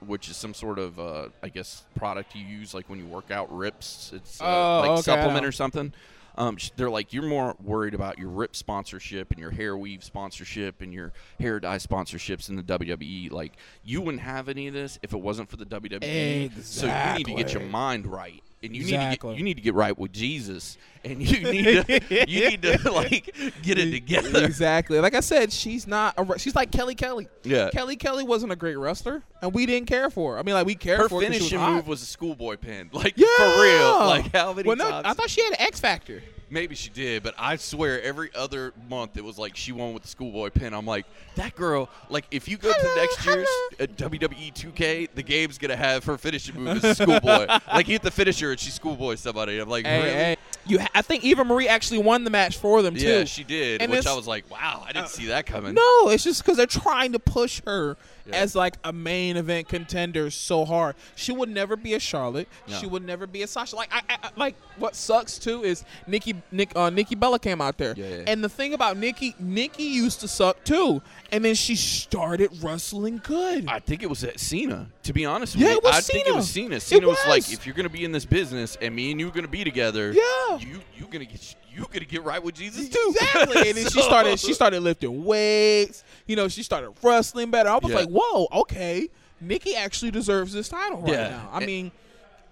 which 0.07 0.29
is 0.29 0.37
some 0.37 0.55
sort 0.55 0.79
of 0.79 0.99
uh, 0.99 1.29
I 1.43 1.49
guess 1.49 1.85
product 1.97 2.35
you 2.35 2.45
use 2.45 2.75
like 2.75 2.89
when 2.89 2.99
you 2.99 3.07
work 3.07 3.31
out. 3.31 3.55
Rips. 3.57 4.13
It's 4.15 4.41
uh, 4.41 4.45
Oh, 4.45 4.81
like 4.81 4.91
okay, 4.91 5.03
supplement 5.03 5.45
or 5.47 5.53
something. 5.53 5.93
Um, 6.37 6.57
they're 6.77 6.89
like 6.89 7.13
you're 7.13 7.25
more 7.29 7.57
worried 7.63 7.93
about 7.93 8.19
your 8.19 8.29
rip 8.29 8.55
sponsorship 8.57 9.31
and 9.31 9.39
your 9.41 9.51
hair 9.51 9.77
weave 9.77 10.03
sponsorship 10.05 10.81
and 10.81 10.93
your 10.95 11.13
hair 11.39 11.59
dye 11.61 11.77
sponsorships 11.77 12.49
in 12.49 12.57
the 12.57 12.63
WWE. 12.63 13.31
Like 13.33 13.55
you 13.85 14.01
wouldn't 14.01 14.23
have 14.23 14.49
any 14.49 14.69
of 14.69 14.73
this 14.75 14.99
if 15.03 15.13
it 15.13 15.21
wasn't 15.21 15.51
for 15.51 15.57
the 15.57 15.67
WWE. 15.67 16.63
So 16.63 16.87
you 16.87 17.19
need 17.19 17.27
to 17.27 17.35
get 17.35 17.53
your 17.53 17.65
mind 17.65 18.07
right, 18.07 18.43
and 18.63 18.75
you 18.77 18.83
need 18.83 18.95
Exactly. 18.95 19.31
to 19.31 19.35
get, 19.35 19.39
you 19.39 19.45
need 19.45 19.55
to 19.55 19.61
get 19.63 19.75
right 19.75 19.99
with 19.99 20.13
Jesus, 20.13 20.77
and 21.05 21.23
you 21.23 21.51
need 21.51 21.87
to 21.87 22.27
you 22.31 22.49
need 22.51 22.63
to 22.63 22.91
like 22.93 23.35
get 23.63 23.79
it 23.79 23.91
together. 23.91 24.45
Exactly. 24.45 24.99
Like 25.01 25.15
I 25.15 25.21
said, 25.21 25.53
she's 25.53 25.87
not. 25.87 26.15
A, 26.19 26.39
she's 26.39 26.55
like 26.55 26.71
Kelly 26.71 26.95
Kelly. 26.95 27.29
Yeah. 27.43 27.71
Kelly 27.71 27.97
Kelly 27.97 28.25
wasn't 28.25 28.53
a 28.53 28.57
great 28.57 28.77
wrestler, 28.77 29.23
and 29.41 29.55
we 29.55 29.65
didn't 29.67 29.89
care 29.89 30.11
for 30.11 30.35
her. 30.35 30.39
I 30.39 30.43
mean, 30.43 30.55
like 30.55 30.67
we 30.67 30.75
cared 30.75 31.01
Her 31.01 31.09
for 31.09 31.21
her 31.21 31.27
she 31.27 31.33
finishing 31.33 31.59
was 31.59 31.67
hot. 31.67 31.75
move 31.75 31.89
was 31.89 32.03
a 32.03 32.07
schoolboy 32.07 32.57
pin, 32.57 32.91
like 32.93 33.15
yeah, 33.17 33.27
for 33.37 33.63
real. 33.63 33.99
Like 34.07 34.33
how 34.35 34.53
many 34.53 34.67
well, 34.67 34.77
no, 34.77 34.91
times? 34.91 35.07
I 35.07 35.15
thought 35.15 35.31
she 35.31 35.43
had 35.43 35.53
an 35.53 35.61
X 35.61 35.81
Factor. 35.81 36.23
Maybe 36.53 36.75
she 36.75 36.91
did, 36.91 37.23
but 37.23 37.35
I 37.39 37.55
swear 37.57 38.03
every 38.03 38.31
other 38.35 38.73
month 38.89 39.17
it 39.17 39.23
was 39.25 39.39
like 39.39 39.57
she 39.57 39.71
won 39.71 39.95
with 39.95 40.03
the 40.03 40.09
schoolboy 40.09 40.51
pin. 40.51 40.75
I'm 40.75 40.85
like, 40.85 41.07
that 41.37 41.55
girl, 41.55 41.89
like 42.09 42.27
if 42.33 42.49
you 42.49 42.57
go 42.57 42.73
to 42.73 42.79
Hello, 42.79 42.97
next 42.97 43.25
year's 43.25 43.49
uh, 43.79 43.85
WWE 44.09 44.53
2K, 44.53 45.09
the 45.15 45.23
game's 45.23 45.59
gonna 45.59 45.77
have 45.77 46.03
her 46.05 46.19
finishing 46.19 46.57
move 46.61 46.85
as 46.85 46.99
schoolboy. 46.99 47.47
like 47.73 47.87
you 47.87 47.93
hit 47.93 48.03
the 48.03 48.11
finisher 48.11 48.51
and 48.51 48.59
she 48.59 48.71
schoolboy 48.71 49.15
somebody. 49.15 49.59
I'm 49.61 49.69
like, 49.69 49.87
Hey, 49.87 49.99
really? 49.99 50.11
hey, 50.13 50.37
you. 50.71 50.79
ha- 50.81 50.89
I 50.95 51.03
think 51.03 51.25
Eva 51.25 51.45
Marie 51.45 51.69
actually 51.69 51.99
won 51.99 52.25
the 52.25 52.31
match 52.31 52.57
for 52.59 52.83
them 52.83 52.95
too. 52.95 53.07
Yeah, 53.07 53.25
she 53.25 53.45
did, 53.45 53.83
And 53.83 53.91
which 53.91 54.07
I 54.07 54.15
was 54.15 54.27
like, 54.27 54.51
wow, 54.51 54.85
I 54.87 54.93
didn't 54.93 55.09
see 55.09 55.27
that 55.27 55.47
coming. 55.47 55.75
No, 55.75 56.09
it's 56.11 56.25
just 56.25 56.43
because 56.45 56.57
they're 56.57 56.67
trying 56.67 57.13
to 57.13 57.19
push 57.19 57.61
her 57.67 57.97
Yeah. 58.27 58.37
as 58.37 58.55
like 58.55 58.77
a 58.85 58.93
main 58.93 59.37
event 59.37 59.69
contender 59.69 60.31
so 60.31 60.65
hard. 60.65 60.95
She 61.17 61.33
would 61.33 61.49
never 61.49 61.77
be 61.77 61.95
a 61.95 62.01
Charlotte. 62.01 62.49
No. 62.69 62.77
She 62.77 62.87
would 62.87 63.05
never 63.05 63.27
be 63.27 63.43
a 63.43 63.47
Sasha. 63.47 63.77
Like 63.77 63.93
I, 63.93 64.01
I 64.09 64.19
I- 64.23 64.31
like 64.37 64.55
what 64.79 64.95
sucks 64.95 65.39
too 65.39 65.63
is 65.65 65.85
Nikki 66.07 66.35
Nick 66.53 66.75
uh, 66.77 66.91
Nikki 66.91 67.15
Bella 67.15 67.39
came 67.39 67.61
out 67.61 67.77
there, 67.79 67.95
Yeah, 67.97 68.07
yeah. 68.09 68.23
and 68.27 68.43
the 68.45 68.49
thing 68.49 68.73
about 68.75 68.97
Nikki, 68.97 69.35
Nikki 69.39 69.83
used 69.85 70.21
to 70.21 70.29
suck 70.29 70.63
too, 70.65 71.03
and 71.33 71.45
then 71.45 71.55
she 71.55 71.75
started 71.77 72.51
wrestling 72.63 73.21
good. 73.25 73.67
I 73.69 73.79
think 73.81 74.03
it 74.03 74.09
was 74.09 74.23
at 74.25 74.39
Cena. 74.41 74.89
To 75.05 75.13
be 75.15 75.25
honest 75.25 75.55
with 75.57 75.63
Yeah, 75.65 75.73
you, 75.73 75.81
was 75.83 75.95
I 75.97 76.01
think 76.03 76.27
it 76.27 76.35
was 76.35 76.51
Cena. 76.51 76.79
Cena 76.79 77.09
was. 77.09 77.19
like, 77.27 77.51
if 77.51 77.65
you're 77.67 77.75
gonna 77.75 77.89
be 77.89 78.05
in 78.05 78.13
this 78.13 78.27
business 78.27 78.77
and 78.83 78.95
me 78.95 79.11
and 79.11 79.19
you 79.19 79.29
are 79.29 79.33
gonna 79.33 79.49
be 79.49 79.65
together, 79.65 80.13
Yeah. 80.13 80.59
you 80.59 80.81
you 80.97 81.07
gonna 81.11 81.25
get 81.25 81.57
you 81.75 81.87
gonna 81.91 82.05
get 82.05 82.23
right 82.23 82.43
with 82.43 82.55
Jesus 82.55 82.89
too. 82.89 83.15
Exactly, 83.19 83.69
and 83.71 83.79
then 83.79 83.85
she 83.91 84.03
started. 84.03 84.39
She 84.39 84.53
started 84.53 84.81
lifting 84.81 85.25
weights. 85.25 86.05
You 86.27 86.37
know, 86.37 86.49
she 86.49 86.63
started 86.63 86.93
wrestling 87.03 87.51
better. 87.51 87.71
I 87.71 87.77
was 87.79 87.91
Yeah. 87.91 87.97
like, 88.01 88.09
"Whoa, 88.11 88.47
okay, 88.53 89.09
Nikki 89.41 89.75
actually 89.75 90.11
deserves 90.11 90.53
this 90.53 90.69
title 90.69 91.01
right 91.01 91.13
Yeah. 91.13 91.29
now." 91.31 91.49
I 91.51 91.65
mean, 91.65 91.93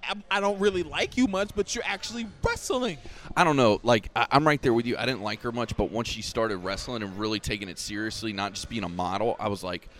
I, 0.03 0.14
I 0.30 0.40
don't 0.40 0.59
really 0.59 0.82
like 0.84 1.18
you 1.18 1.26
much, 1.26 1.51
but 1.55 1.74
you're 1.74 1.84
actually 1.84 2.26
wrestling. 2.42 2.96
I 3.36 3.44
don't 3.44 3.57
know. 3.57 3.78
Like 3.82 4.09
I, 4.16 4.26
I'm 4.30 4.46
right 4.46 4.62
there 4.62 4.72
with 4.72 4.86
you. 4.86 4.96
I 4.96 5.05
didn't 5.05 5.22
like 5.22 5.42
her 5.42 5.53
much, 5.53 5.76
but 5.76 5.90
once 5.90 6.09
she 6.09 6.22
started 6.22 6.57
wrestling 6.59 7.03
and 7.03 7.18
really 7.18 7.40
taking 7.40 7.68
it 7.68 7.78
seriously, 7.78 8.32
not 8.32 8.55
just 8.55 8.70
being 8.70 8.84
a 8.84 8.88
model, 8.88 9.36
I 9.38 9.49
was 9.49 9.62
like, 9.62 9.90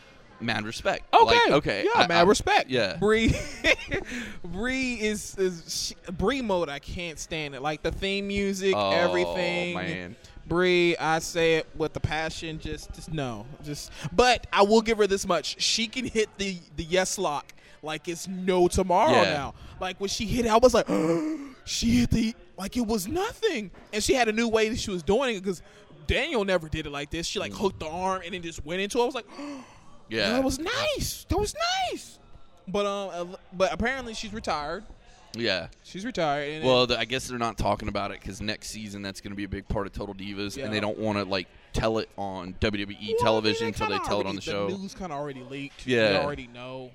mad 0.41 0.65
respect. 0.65 1.13
Okay, 1.15 1.25
Like, 1.25 1.51
okay, 1.53 1.85
yeah, 1.85 2.03
I- 2.03 2.07
mad 2.07 2.21
I- 2.21 2.29
respect. 2.29 2.71
Yeah, 2.71 2.97
Brie, 2.97 3.35
Brie 4.45 4.95
is 4.95 5.37
is 5.39 5.95
she, 6.07 6.13
Brie 6.13 6.43
mode. 6.43 6.69
I 6.69 6.79
can't 6.79 7.19
stand 7.19 7.55
it. 7.55 7.63
Like 7.63 7.83
the 7.83 7.93
theme 7.93 8.29
music, 8.29 8.75
Oh, 8.77 8.91
everything. 8.91 9.75
man. 9.75 10.17
Brie, 10.47 10.97
I 10.97 11.19
say 11.19 11.57
it 11.57 11.67
with 11.77 11.93
the 11.93 12.01
passion. 12.01 12.59
Just, 12.59 12.93
just 12.95 13.13
no, 13.13 13.45
just. 13.63 13.93
But 14.13 14.47
I 14.53 14.63
will 14.63 14.81
give 14.81 14.99
her 14.99 15.07
this 15.07 15.27
much: 15.27 15.61
she 15.61 15.87
can 15.89 16.07
hit 16.07 16.29
the 16.39 16.59
the 16.77 16.85
yes 16.85 17.19
lock 17.19 17.53
like 17.83 18.09
it's 18.09 18.27
no 18.27 18.69
tomorrow 18.69 19.23
Yeah. 19.23 19.33
now. 19.33 19.55
Like 19.81 20.01
when 20.01 20.09
she 20.09 20.27
hit 20.27 20.47
it, 20.47 20.49
I 20.49 20.57
was 20.57 20.75
like, 20.75 20.89
she 21.65 21.99
hit 21.99 22.11
the 22.11 22.35
like 22.57 22.77
it 22.77 22.87
was 22.87 23.07
nothing, 23.07 23.71
and 23.93 24.03
she 24.03 24.15
had 24.15 24.29
a 24.29 24.33
new 24.33 24.49
way 24.49 24.69
that 24.69 24.79
she 24.79 24.91
was 24.91 25.03
doing 25.03 25.37
it 25.37 25.43
because 25.43 25.63
Daniel 26.07 26.45
never 26.45 26.69
did 26.69 26.87
it 26.87 26.91
like 26.91 27.11
this. 27.11 27.27
She 27.27 27.39
like 27.39 27.53
mm. 27.53 27.59
hooked 27.59 27.81
the 27.81 27.89
arm 27.89 28.23
and 28.25 28.33
then 28.35 28.43
just 28.43 28.65
went 28.65 28.81
into 28.81 28.99
it. 28.99 29.03
I 29.03 29.05
was 29.05 29.15
like, 29.15 29.27
yeah. 30.09 30.31
that 30.31 30.45
was 30.45 30.59
nice. 30.59 31.25
That 31.29 31.39
was 31.39 31.55
nice. 31.91 32.19
But 32.67 32.87
um, 32.87 33.37
but 33.53 33.73
apparently 33.73 34.15
she's 34.15 34.33
retired. 34.33 34.85
yeah. 35.35 35.69
She's 35.85 36.05
retired. 36.05 36.51
And 36.53 36.65
Well, 36.65 36.87
the, 36.87 36.99
I 36.99 37.05
guess 37.07 37.29
they're 37.29 37.39
not 37.39 37.57
talking 37.59 37.89
about 37.89 38.11
it 38.11 38.21
because 38.21 38.41
next 38.41 38.69
season 38.69 39.03
that's 39.03 39.21
going 39.21 39.33
to 39.33 39.37
be 39.37 39.45
a 39.45 39.49
big 39.49 39.67
part 39.69 39.87
of 39.87 39.93
Total 39.93 40.15
Divas, 40.15 40.57
Yeah. 40.57 40.65
and 40.67 40.75
they 40.75 40.81
don't 40.81 40.99
want 40.99 41.19
to 41.19 41.25
like 41.25 41.49
tell 41.73 41.99
it 41.99 42.09
on 42.19 42.55
WWE 42.61 42.87
Well, 42.89 42.97
I 43.01 43.05
mean, 43.07 43.19
television 43.21 43.67
until 43.69 43.89
they 43.89 43.99
tell 43.99 44.21
it 44.21 44.27
on 44.27 44.35
the 44.37 44.43
show. 44.43 44.69
news 44.69 44.95
kind 44.95 45.13
of 45.13 45.19
already 45.19 45.43
leaked. 45.49 45.87
Yeah. 45.87 46.11
we 46.19 46.25
already 46.25 46.47
know. 46.53 46.91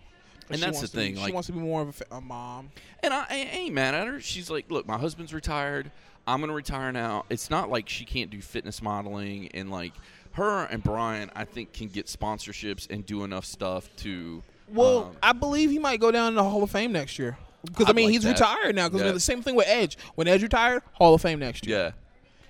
And 0.49 0.61
that's 0.61 0.81
the 0.81 0.87
to 0.89 0.93
be- 0.97 1.13
thing, 1.15 1.25
she 1.25 1.31
wants 1.31 1.47
to 1.47 1.53
be 1.53 1.59
more 1.59 1.81
of 1.81 2.03
a, 2.11 2.15
a 2.17 2.21
mom. 2.21 2.69
And 3.01 3.13
I, 3.13 3.25
I 3.29 3.35
ain't 3.35 3.73
mad 3.73 3.95
at 3.95 4.05
her. 4.07 4.19
She's 4.19 4.49
like, 4.51 4.69
look, 4.69 4.85
my 4.87 4.97
husband's 4.97 5.33
retired. 5.33 5.89
I'm 6.27 6.39
gonna 6.41 6.53
retire 6.53 6.91
now. 6.91 7.25
It's 7.29 7.49
not 7.49 7.69
like 7.69 7.89
she 7.89 8.05
can't 8.05 8.29
do 8.29 8.41
fitness 8.41 8.81
modeling 8.81 9.49
and 9.53 9.71
like 9.71 9.93
her 10.33 10.65
and 10.65 10.83
Bryan. 10.83 11.31
I 11.35 11.45
think 11.45 11.73
can 11.73 11.87
get 11.87 12.07
sponsorships 12.07 12.87
and 12.89 13.05
do 13.05 13.23
enough 13.23 13.45
stuff 13.45 13.89
to. 13.97 14.43
Well, 14.67 15.05
um, 15.05 15.15
I 15.21 15.33
believe 15.33 15.69
he 15.71 15.79
might 15.79 15.99
go 15.99 16.11
down 16.11 16.29
in 16.29 16.35
the 16.35 16.43
Hall 16.43 16.63
of 16.63 16.71
Fame 16.71 16.91
next 16.91 17.19
year. 17.19 17.37
Because 17.65 17.89
I 17.89 17.93
mean, 17.93 18.05
like 18.07 18.13
he's 18.13 18.23
that. 18.23 18.31
retired 18.39 18.75
now. 18.75 18.89
Because 18.89 19.05
Yeah. 19.05 19.11
the 19.11 19.19
same 19.19 19.41
thing 19.41 19.55
with 19.55 19.67
Edge. 19.67 19.97
When 20.15 20.27
Edge 20.27 20.41
retired, 20.43 20.83
Hall 20.93 21.13
of 21.13 21.21
Fame 21.21 21.39
next 21.39 21.65
year. 21.65 21.77
yeah, 21.77 21.91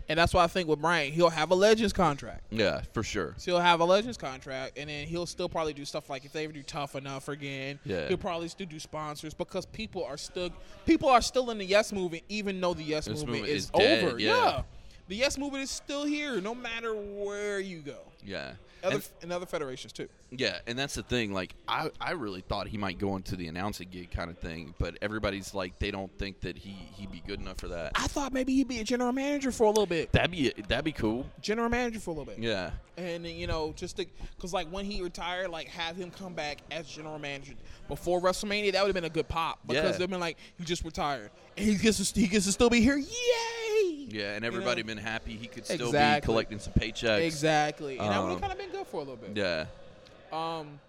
And 0.09 0.17
that's 0.17 0.33
why 0.33 0.43
I 0.43 0.47
think 0.47 0.67
with 0.67 0.79
Bryan, 0.81 1.11
he'll 1.11 1.29
have 1.29 1.51
a 1.51 1.55
Legends 1.55 1.93
contract. 1.93 2.43
yeah, 2.49 2.81
for 2.93 3.03
sure. 3.03 3.35
So 3.37 3.51
he'll 3.51 3.59
have 3.61 3.79
a 3.79 3.85
Legends 3.85 4.17
contract, 4.17 4.77
and 4.77 4.89
then 4.89 5.05
he'll 5.07 5.25
still 5.27 5.47
probably 5.49 5.73
do 5.73 5.85
stuff 5.85 6.09
like 6.09 6.25
if 6.25 6.33
they 6.33 6.45
ever 6.45 6.53
do 6.53 6.63
Tough 6.63 6.95
Enough 6.95 7.27
again. 7.29 7.79
Yeah. 7.85 8.07
He'll 8.07 8.17
probably 8.17 8.47
still 8.47 8.65
do 8.67 8.79
sponsors 8.79 9.33
because 9.35 9.65
people 9.67 10.03
are 10.03 10.17
still 10.17 10.49
people 10.85 11.09
are 11.09 11.21
still 11.21 11.51
in 11.51 11.57
the 11.59 11.65
Yes 11.65 11.91
movement, 11.93 12.23
even 12.29 12.59
though 12.59 12.73
the 12.73 12.83
Yes, 12.83 13.07
movement, 13.07 13.29
movement 13.29 13.49
is, 13.49 13.65
is 13.65 13.71
over. 13.73 14.19
yeah. 14.19 14.61
The 15.07 15.15
Yes 15.15 15.37
movement 15.37 15.63
is 15.63 15.69
still 15.71 16.05
here, 16.05 16.39
no 16.41 16.55
matter 16.55 16.93
where 16.93 17.59
you 17.59 17.79
go. 17.79 17.97
Yeah, 18.25 18.53
Other 18.81 18.95
and, 18.95 19.09
and 19.23 19.33
other 19.33 19.45
federations 19.45 19.91
too. 19.91 20.07
yeah, 20.31 20.59
and 20.65 20.79
that's 20.79 20.95
the 20.95 21.03
thing. 21.03 21.33
Like, 21.33 21.53
I, 21.67 21.89
I 21.99 22.11
really 22.11 22.39
thought 22.39 22.67
he 22.69 22.77
might 22.77 22.97
go 22.97 23.17
into 23.17 23.35
the 23.35 23.47
announcing 23.47 23.89
gig 23.91 24.11
kind 24.11 24.29
of 24.31 24.37
thing, 24.37 24.73
but 24.79 24.97
everybody's 25.01 25.53
like, 25.53 25.77
they 25.79 25.91
don't 25.91 26.09
think 26.17 26.39
that 26.39 26.57
he 26.57 26.69
he'd 26.95 27.11
be 27.11 27.21
good 27.27 27.41
enough 27.41 27.57
for 27.57 27.67
that. 27.67 27.91
I 27.95 28.07
thought 28.07 28.31
maybe 28.31 28.53
he'd 28.55 28.69
be 28.69 28.79
a 28.79 28.83
general 28.85 29.11
manager 29.11 29.51
for 29.51 29.65
a 29.65 29.67
little 29.67 29.85
bit. 29.85 30.13
That'd 30.13 30.31
be 30.31 30.53
that'd 30.69 30.85
be 30.85 30.93
cool. 30.93 31.25
General 31.41 31.67
manager 31.67 31.99
for 31.99 32.11
a 32.11 32.13
little 32.13 32.25
bit. 32.25 32.39
Yeah, 32.39 32.71
And 32.95 33.27
you 33.27 33.45
know, 33.45 33.73
just 33.75 33.97
because 33.97 34.53
like 34.53 34.69
when 34.69 34.85
he 34.85 35.01
retired, 35.01 35.49
like 35.49 35.67
have 35.67 35.97
him 35.97 36.09
come 36.09 36.33
back 36.33 36.59
as 36.71 36.87
general 36.87 37.19
manager 37.19 37.55
before 37.89 38.21
WrestleMania, 38.21 38.71
that 38.71 38.81
would 38.83 38.87
have 38.87 38.95
been 38.95 39.03
a 39.03 39.09
good 39.09 39.27
pop 39.27 39.59
because 39.67 39.83
Yeah. 39.83 39.97
they've 39.97 40.09
been 40.09 40.21
like 40.21 40.37
he 40.57 40.63
just 40.63 40.85
retired 40.85 41.29
and 41.57 41.67
he 41.67 41.75
gets 41.75 41.97
to, 42.13 42.19
he 42.21 42.27
gets 42.27 42.45
to 42.45 42.53
still 42.53 42.69
be 42.69 42.79
here, 42.79 42.95
yay! 42.97 43.72
Yeah, 44.09 44.35
and 44.35 44.45
everybody 44.45 44.81
been 44.83 44.97
happy 44.97 45.33
he 45.35 45.47
could 45.47 45.65
still 45.65 45.87
Exactly. 45.87 46.21
be 46.21 46.25
collecting 46.25 46.59
some 46.59 46.73
paychecks. 46.73 47.21
Exactly, 47.25 47.97
and 47.97 48.09
that 48.11 48.21
would 48.21 48.27
have 48.29 48.35
Um, 48.35 48.41
kind 48.41 48.51
of 48.53 48.59
been 48.59 48.69
good 48.69 48.87
for 48.87 48.97
a 48.97 48.99
little 48.99 49.15
bit. 49.15 49.35
Yeah, 49.35 49.65
Um, 50.31 50.79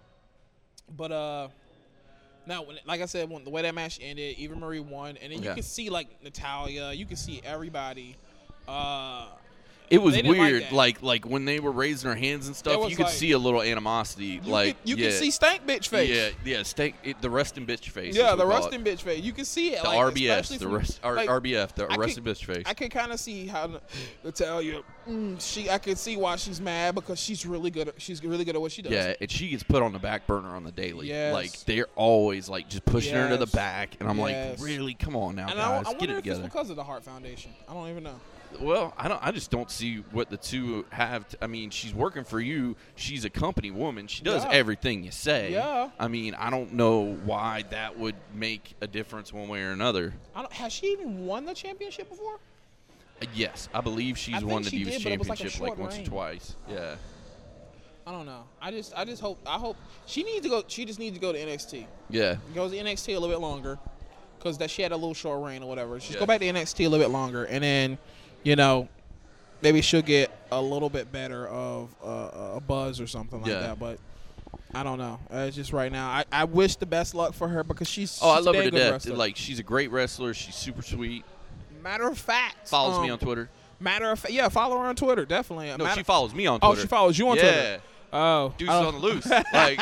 but 0.95 1.11
uh, 1.11 1.47
now 2.45 2.63
when 2.63 2.77
like 2.85 3.01
I 3.01 3.05
said, 3.05 3.29
when 3.29 3.43
the 3.43 3.49
way 3.49 3.61
that 3.63 3.73
match 3.75 3.99
ended, 4.01 4.37
Eva 4.37 4.55
Marie 4.55 4.79
won, 4.79 5.17
and 5.17 5.31
then 5.31 5.39
you 5.41 5.49
Yeah. 5.49 5.53
can 5.55 5.63
see 5.63 5.89
like 5.89 6.07
Natalya, 6.23 6.91
you 6.93 7.05
can 7.05 7.17
see 7.17 7.41
everybody. 7.43 8.15
Uh, 8.67 9.27
It 9.89 9.99
was 10.01 10.15
didn't 10.15 10.31
like 10.31 10.39
weird, 10.39 10.71
like, 10.71 11.01
like 11.01 11.25
when 11.25 11.45
they 11.45 11.59
were 11.59 11.71
raising 11.71 12.09
their 12.09 12.17
hands 12.17 12.47
and 12.47 12.55
stuff. 12.55 12.89
You 12.89 12.95
could 12.95 13.05
like- 13.05 13.13
see 13.13 13.31
a 13.31 13.37
little 13.37 13.61
animosity, 13.61 14.41
You 14.43 14.51
like 14.51 14.77
can, 14.83 14.87
you 14.89 14.95
yeah, 14.97 15.09
can 15.09 15.19
see 15.19 15.31
stank 15.31 15.65
bitch 15.67 15.87
face. 15.87 16.09
yeah, 16.09 16.29
yeah, 16.57 16.63
steak, 16.63 16.95
it, 17.03 17.21
the 17.21 17.29
resting 17.29 17.65
bitch 17.65 17.89
face. 17.89 18.15
Yeah, 18.15 18.31
the 18.35 18.45
we 18.45 18.51
call 18.51 18.61
rusting 18.61 18.81
it. 18.81 18.97
bitch 18.97 19.01
face. 19.01 19.23
You 19.23 19.31
can 19.33 19.45
see 19.45 19.73
it. 19.73 19.81
the 19.83 19.89
like, 19.89 19.99
RBS, 20.15 20.57
the 20.57 20.67
rest, 20.67 20.99
R- 21.03 21.15
RBF, 21.17 21.75
the 21.75 21.83
I 21.91 21.95
could- 21.97 22.23
bitch 22.23 22.45
face. 22.45 22.63
I 22.65 22.73
can 22.73 22.89
kind 22.89 23.11
of 23.11 23.19
see 23.19 23.47
how 23.47 23.67
to, 23.67 23.81
to 24.23 24.31
tell 24.31 24.61
you. 24.61 24.83
Mm, 25.07 25.39
she, 25.39 25.69
I 25.69 25.77
can 25.77 25.95
see 25.95 26.17
why 26.17 26.35
she's 26.35 26.59
mad 26.59 26.95
because 26.95 27.19
she's 27.19 27.45
really 27.45 27.69
good. 27.69 27.89
At, 27.89 28.01
she's 28.01 28.23
really 28.23 28.43
good 28.43 28.55
at 28.55 28.61
what 28.61 28.71
she 28.71 28.81
does. 28.81 28.91
Yeah, 28.91 29.13
and 29.21 29.29
she 29.29 29.49
gets 29.49 29.61
put 29.61 29.83
on 29.83 29.93
the 29.93 29.99
back 29.99 30.25
burner 30.25 30.55
on 30.55 30.63
the 30.63 30.71
daily. 30.71 31.07
Yes. 31.09 31.31
Like 31.33 31.51
they're 31.65 31.87
always 31.95 32.49
like 32.49 32.67
just 32.69 32.85
pushing 32.85 33.13
her 33.13 33.29
to 33.29 33.37
the 33.37 33.45
back, 33.47 33.91
and 33.99 34.09
I'm 34.09 34.17
Yes. 34.17 34.59
like, 34.59 34.67
really? 34.67 34.95
Come 34.95 35.15
on 35.15 35.35
now, 35.35 35.47
And 35.49 35.59
I, 35.59 35.79
I 35.79 35.83
guys, 35.83 35.93
get 35.99 36.09
it 36.09 36.15
together. 36.15 36.43
because 36.43 36.71
of 36.71 36.75
the 36.75 36.83
Heart 36.83 37.03
Foundation. 37.03 37.51
I 37.69 37.73
don't 37.73 37.89
even 37.89 38.03
know. 38.03 38.15
Well, 38.59 38.93
I 38.97 39.07
don't. 39.07 39.19
I 39.21 39.31
just 39.31 39.51
don't 39.51 39.69
see 39.69 39.97
what 40.11 40.29
the 40.29 40.37
two 40.37 40.85
have. 40.91 41.27
To, 41.29 41.43
I 41.43 41.47
mean, 41.47 41.69
she's 41.69 41.93
working 41.93 42.23
for 42.23 42.39
you. 42.39 42.75
She's 42.95 43.25
a 43.25 43.29
company 43.29 43.69
woman. 43.71 44.07
She 44.07 44.23
does 44.23 44.43
Yeah. 44.43 44.51
everything 44.51 45.03
you 45.03 45.11
say. 45.11 45.51
Yeah. 45.51 45.89
I 45.99 46.07
mean, 46.07 46.33
I 46.35 46.49
don't 46.49 46.73
know 46.73 47.15
why 47.25 47.63
that 47.71 47.97
would 47.99 48.15
make 48.33 48.75
a 48.81 48.87
difference 48.87 49.33
one 49.33 49.49
way 49.49 49.61
or 49.61 49.71
another. 49.71 50.13
I 50.35 50.41
don't, 50.41 50.53
has 50.53 50.71
she 50.71 50.87
even 50.87 51.25
won 51.25 51.45
the 51.45 51.53
championship 51.53 52.09
before? 52.09 52.35
Uh, 53.21 53.25
Yes, 53.33 53.67
I 53.73 53.81
believe 53.81 54.17
she's 54.17 54.35
I 54.35 54.45
won 54.45 54.61
the 54.63 54.69
she 54.69 54.83
Divas 54.85 55.03
did, 55.03 55.19
was 55.19 55.29
like 55.29 55.37
championship 55.39 55.61
like, 55.61 55.77
once 55.77 55.95
reign. 55.95 56.03
or 56.05 56.09
twice. 56.09 56.55
Yeah. 56.69 56.95
I 58.07 58.11
don't 58.11 58.25
know. 58.25 58.43
I 58.61 58.71
just, 58.71 58.93
I 58.95 59.03
just 59.03 59.21
hope, 59.21 59.39
I 59.47 59.57
hope 59.57 59.77
she 60.05 60.21
needs 60.23 60.43
to 60.43 60.49
go. 60.49 60.63
She 60.67 60.85
just 60.85 60.99
needs 60.99 61.15
to 61.17 61.21
go 61.21 61.31
to 61.33 61.39
NXT. 61.39 61.85
Yeah. 62.09 62.35
Goes 62.53 62.71
to 62.71 62.77
NXT 62.77 63.09
a 63.15 63.19
little 63.19 63.29
bit 63.29 63.39
longer, 63.39 63.79
because 64.37 64.57
that 64.59 64.69
she 64.69 64.81
had 64.83 64.91
a 64.91 64.95
little 64.95 65.13
short 65.15 65.43
reign 65.43 65.63
or 65.63 65.69
whatever. 65.69 65.97
Just 65.97 66.11
Yeah. 66.13 66.19
go 66.19 66.25
back 66.27 66.39
to 66.41 66.45
NXT 66.45 66.85
a 66.85 66.89
little 66.89 67.03
bit 67.03 67.11
longer, 67.11 67.45
and 67.45 67.63
then, 67.63 67.97
you 68.45 68.55
know, 68.55 68.87
maybe 69.61 69.81
she'll 69.81 70.01
get 70.01 70.31
a 70.51 70.61
little 70.61 70.89
bit 70.89 71.11
better 71.11 71.47
of 71.49 71.93
uh, 72.01 72.55
a 72.55 72.61
buzz 72.65 73.01
or 73.01 73.07
something 73.07 73.41
like 73.41 73.51
Yeah. 73.51 73.59
that. 73.61 73.79
But 73.79 73.99
I 74.73 74.83
don't 74.83 74.97
know. 74.97 75.19
Uh, 75.33 75.39
it's 75.47 75.55
just 75.55 75.73
right 75.73 75.91
now. 75.91 76.07
I, 76.07 76.23
I 76.31 76.43
wish 76.45 76.77
the 76.77 76.85
best 76.85 77.13
luck 77.15 77.33
for 77.33 77.47
her 77.49 77.63
because 77.63 77.89
she's. 77.89 78.19
Oh, 78.21 78.29
I 78.29 78.37
she's 78.37 78.45
a 78.45 78.51
love 78.51 78.55
her 78.55 78.63
to 78.63 78.71
death. 78.71 78.91
wrestler. 78.91 79.15
Like 79.15 79.35
she's 79.35 79.59
a 79.59 79.63
great 79.63 79.91
wrestler. 79.91 80.33
She's 80.33 80.55
super 80.55 80.81
sweet. 80.81 81.25
matter 81.83 82.07
of 82.07 82.17
fact, 82.17 82.69
Follows 82.69 82.99
me 82.99 83.07
um, 83.07 83.13
on 83.13 83.19
Twitter. 83.19 83.49
Matter 83.79 84.09
of 84.11 84.19
fact, 84.19 84.33
yeah, 84.33 84.47
follow 84.47 84.77
her 84.79 84.85
on 84.87 84.95
Twitter 84.95 85.25
definitely. 85.25 85.67
No, 85.67 85.77
matter, 85.83 85.97
she 85.99 86.03
follows 86.03 86.33
me 86.33 86.47
on 86.47 86.59
Twitter. 86.61 86.77
Oh, 86.77 86.81
she 86.81 86.87
follows 86.87 87.17
you 87.19 87.27
on 87.27 87.35
yeah. 87.35 87.41
Twitter. 87.41 87.81
Oh, 88.17 88.53
Dude's 88.57 88.71
I 88.71 88.83
on 88.85 88.93
the 88.93 88.99
loose. 88.99 89.25
like, 89.53 89.77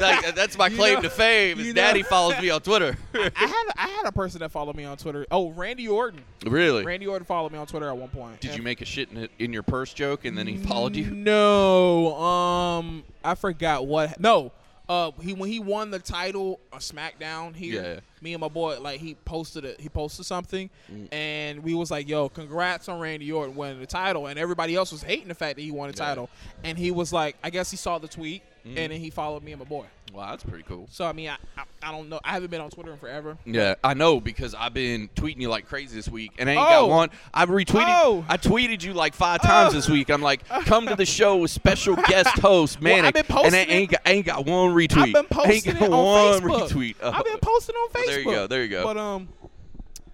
like, 0.00 0.34
that's 0.34 0.58
my 0.58 0.66
You 0.66 0.76
claim 0.76 0.94
know- 0.96 1.02
to 1.02 1.10
fame. 1.10 1.60
Is 1.60 1.66
you 1.68 1.72
know- 1.72 1.80
Daddy 1.82 2.02
follows 2.02 2.40
me 2.40 2.50
on 2.50 2.60
Twitter. 2.60 2.96
I 3.14 3.30
had 3.36 3.64
I 3.76 3.88
had 3.88 4.06
a 4.06 4.12
person 4.12 4.40
that 4.40 4.50
followed 4.50 4.74
me 4.76 4.84
on 4.84 4.96
Twitter. 4.96 5.24
Oh, 5.30 5.50
Randy 5.50 5.86
Orton. 5.86 6.22
really? 6.44 6.84
Randy 6.84 7.06
Orton 7.06 7.24
followed 7.24 7.52
me 7.52 7.58
on 7.58 7.66
Twitter 7.66 7.88
at 7.88 7.96
one 7.96 8.08
point. 8.08 8.40
Did 8.40 8.50
And- 8.50 8.58
you 8.58 8.64
make 8.64 8.80
a 8.80 8.84
shit 8.84 9.10
in, 9.12 9.18
it, 9.18 9.30
in 9.38 9.52
your 9.52 9.62
purse 9.62 9.92
joke 9.94 10.24
and 10.24 10.36
then 10.36 10.46
he 10.46 10.56
followed 10.56 10.96
you? 10.96 11.10
No, 11.10 12.16
um, 12.20 13.04
I 13.22 13.34
forgot 13.36 13.86
what. 13.86 14.18
No, 14.18 14.50
uh, 14.88 15.10
he 15.22 15.32
when 15.32 15.50
he 15.50 15.58
won 15.60 15.90
the 15.90 15.98
title 15.98 16.60
on 16.72 16.80
SmackDown 16.80 17.54
here, 17.56 17.82
Yeah. 17.82 18.00
me 18.20 18.34
and 18.34 18.40
my 18.40 18.48
boy 18.48 18.78
like 18.80 19.00
he 19.00 19.14
posted 19.24 19.64
it. 19.64 19.80
He 19.80 19.88
posted 19.88 20.26
something, 20.26 20.68
Mm. 20.92 21.08
and 21.12 21.62
we 21.62 21.74
was 21.74 21.90
like, 21.90 22.08
"Yo, 22.08 22.28
congrats 22.28 22.88
on 22.88 23.00
Randy 23.00 23.30
Orton 23.32 23.54
winning 23.56 23.80
the 23.80 23.86
title," 23.86 24.26
and 24.26 24.38
everybody 24.38 24.74
else 24.76 24.92
was 24.92 25.02
hating 25.02 25.28
the 25.28 25.34
fact 25.34 25.56
that 25.56 25.62
he 25.62 25.70
won 25.70 25.90
the 25.90 25.96
Yeah. 25.96 26.06
title, 26.08 26.30
and 26.62 26.76
he 26.78 26.90
was 26.90 27.12
like, 27.12 27.36
I 27.42 27.50
guess 27.50 27.70
he 27.70 27.76
saw 27.76 27.98
the 27.98 28.08
tweet, 28.08 28.42
Mm. 28.66 28.78
and 28.78 28.92
then 28.92 29.00
he 29.00 29.10
followed 29.10 29.42
me 29.42 29.52
and 29.52 29.58
my 29.58 29.66
boy. 29.66 29.84
Wow, 30.14 30.30
that's 30.30 30.42
pretty 30.44 30.64
cool. 30.64 30.88
So 30.90 31.04
I 31.04 31.12
mean, 31.12 31.28
I, 31.28 31.36
I 31.58 31.64
I 31.82 31.92
don't 31.92 32.08
know. 32.08 32.18
I 32.24 32.30
haven't 32.32 32.50
been 32.50 32.62
on 32.62 32.70
Twitter 32.70 32.92
in 32.92 32.98
forever. 32.98 33.36
Yeah, 33.44 33.74
I 33.84 33.92
know 33.94 34.20
because 34.20 34.54
I've 34.54 34.72
been 34.72 35.08
tweeting 35.16 35.40
you 35.40 35.50
like 35.50 35.66
crazy 35.66 35.94
this 35.96 36.08
week, 36.08 36.32
and 36.38 36.48
I 36.48 36.52
ain't 36.52 36.62
Oh. 36.62 36.86
got 36.86 36.88
one. 36.88 37.10
I 37.34 37.44
retweeted. 37.44 37.84
Oh. 37.86 38.24
I 38.28 38.36
tweeted 38.38 38.82
you 38.82 38.94
like 38.94 39.12
five 39.14 39.42
times 39.42 39.72
Oh. 39.74 39.76
this 39.76 39.88
week. 39.88 40.08
I'm 40.08 40.22
like, 40.22 40.48
come 40.48 40.86
to 40.86 40.94
the 40.96 41.04
show 41.04 41.36
with 41.36 41.50
special 41.50 41.96
guest 42.08 42.38
host 42.38 42.80
Well, 42.80 42.94
Manic, 43.02 43.16
I've 43.18 43.28
been 43.28 43.36
and 43.44 43.54
I 43.54 43.58
ain't 43.64 43.90
got, 43.90 44.00
ain't 44.06 44.24
got 44.26 44.46
one 44.46 44.70
retweet. 44.72 45.08
I've 45.08 45.12
been 45.12 45.24
posting 45.26 45.74
ain't 45.74 45.82
it 45.82 45.92
on 45.92 46.04
one 46.04 46.40
Facebook. 46.40 46.68
retweet. 46.70 46.94
Oh. 47.02 47.10
I've 47.10 47.24
been 47.24 47.38
posting 47.42 47.74
on 47.74 47.88
Facebook. 47.90 48.06
There 48.06 48.18
you 48.20 48.24
go, 48.24 48.46
there 48.46 48.62
you 48.62 48.68
go. 48.70 48.84
But 48.84 48.96
um, 48.96 49.28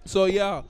so 0.03 0.25
yeah, 0.25 0.63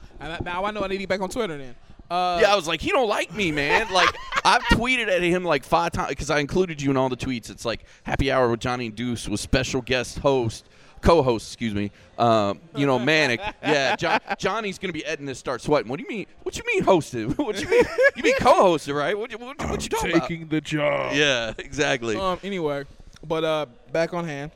now 0.43 0.65
I 0.65 0.71
know 0.71 0.83
I 0.83 0.87
need 0.87 0.95
to 0.95 0.99
get 0.99 1.09
back 1.09 1.21
on 1.21 1.29
Twitter 1.29 1.57
then. 1.57 1.73
Uh, 2.11 2.39
Yeah, 2.41 2.51
I 2.51 2.55
was 2.55 2.67
like, 2.67 2.81
he 2.81 2.89
don't 2.91 3.07
like 3.07 3.33
me, 3.33 3.51
man. 3.51 3.91
Like, 3.91 4.13
I've 4.45 4.63
tweeted 4.63 5.07
at 5.07 5.21
him 5.21 5.43
like 5.45 5.63
five 5.63 5.91
times 5.91 6.09
because 6.09 6.29
I 6.29 6.39
included 6.39 6.81
you 6.81 6.91
in 6.91 6.97
all 6.97 7.09
the 7.09 7.15
tweets. 7.17 7.49
It's 7.49 7.63
like 7.65 7.85
happy 8.03 8.31
hour 8.31 8.49
with 8.49 8.59
Johnny 8.59 8.87
and 8.87 8.95
Deuce 8.95 9.27
with 9.29 9.39
special 9.39 9.81
guest 9.81 10.19
host, 10.19 10.65
co-host, 11.01 11.47
excuse 11.47 11.73
me. 11.73 11.91
Um, 12.17 12.59
you 12.75 12.85
know, 12.85 12.99
Manic. 12.99 13.39
Yeah, 13.63 13.95
jo- 13.95 14.17
Johnny's 14.37 14.77
gonna 14.77 14.93
be 14.93 15.05
editing 15.05 15.25
this. 15.25 15.39
Start 15.39 15.61
sweating. 15.61 15.89
What 15.89 15.97
do 15.97 16.03
you 16.03 16.09
mean? 16.09 16.25
What 16.43 16.57
you 16.57 16.63
mean 16.67 16.83
hosted? 16.83 17.37
What 17.43 17.61
you 17.61 17.69
mean? 17.69 17.83
You 18.15 18.23
mean 18.23 18.35
co-hosted, 18.39 18.93
right? 18.95 19.17
What 19.17 19.31
you, 19.31 19.37
what, 19.37 19.57
what 19.69 19.81
you 19.83 19.89
talking 19.89 20.15
about? 20.15 20.27
Taking 20.27 20.47
the 20.47 20.61
job. 20.61 21.13
Yeah, 21.15 21.53
exactly. 21.57 22.15
Um. 22.17 22.39
Anyway, 22.43 22.83
but 23.25 23.43
uh, 23.43 23.65
back 23.91 24.13
on 24.13 24.25
hand. 24.25 24.51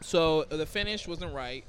So 0.00 0.44
uh, 0.50 0.56
the 0.56 0.66
finish 0.66 1.06
wasn't 1.08 1.32
right. 1.34 1.64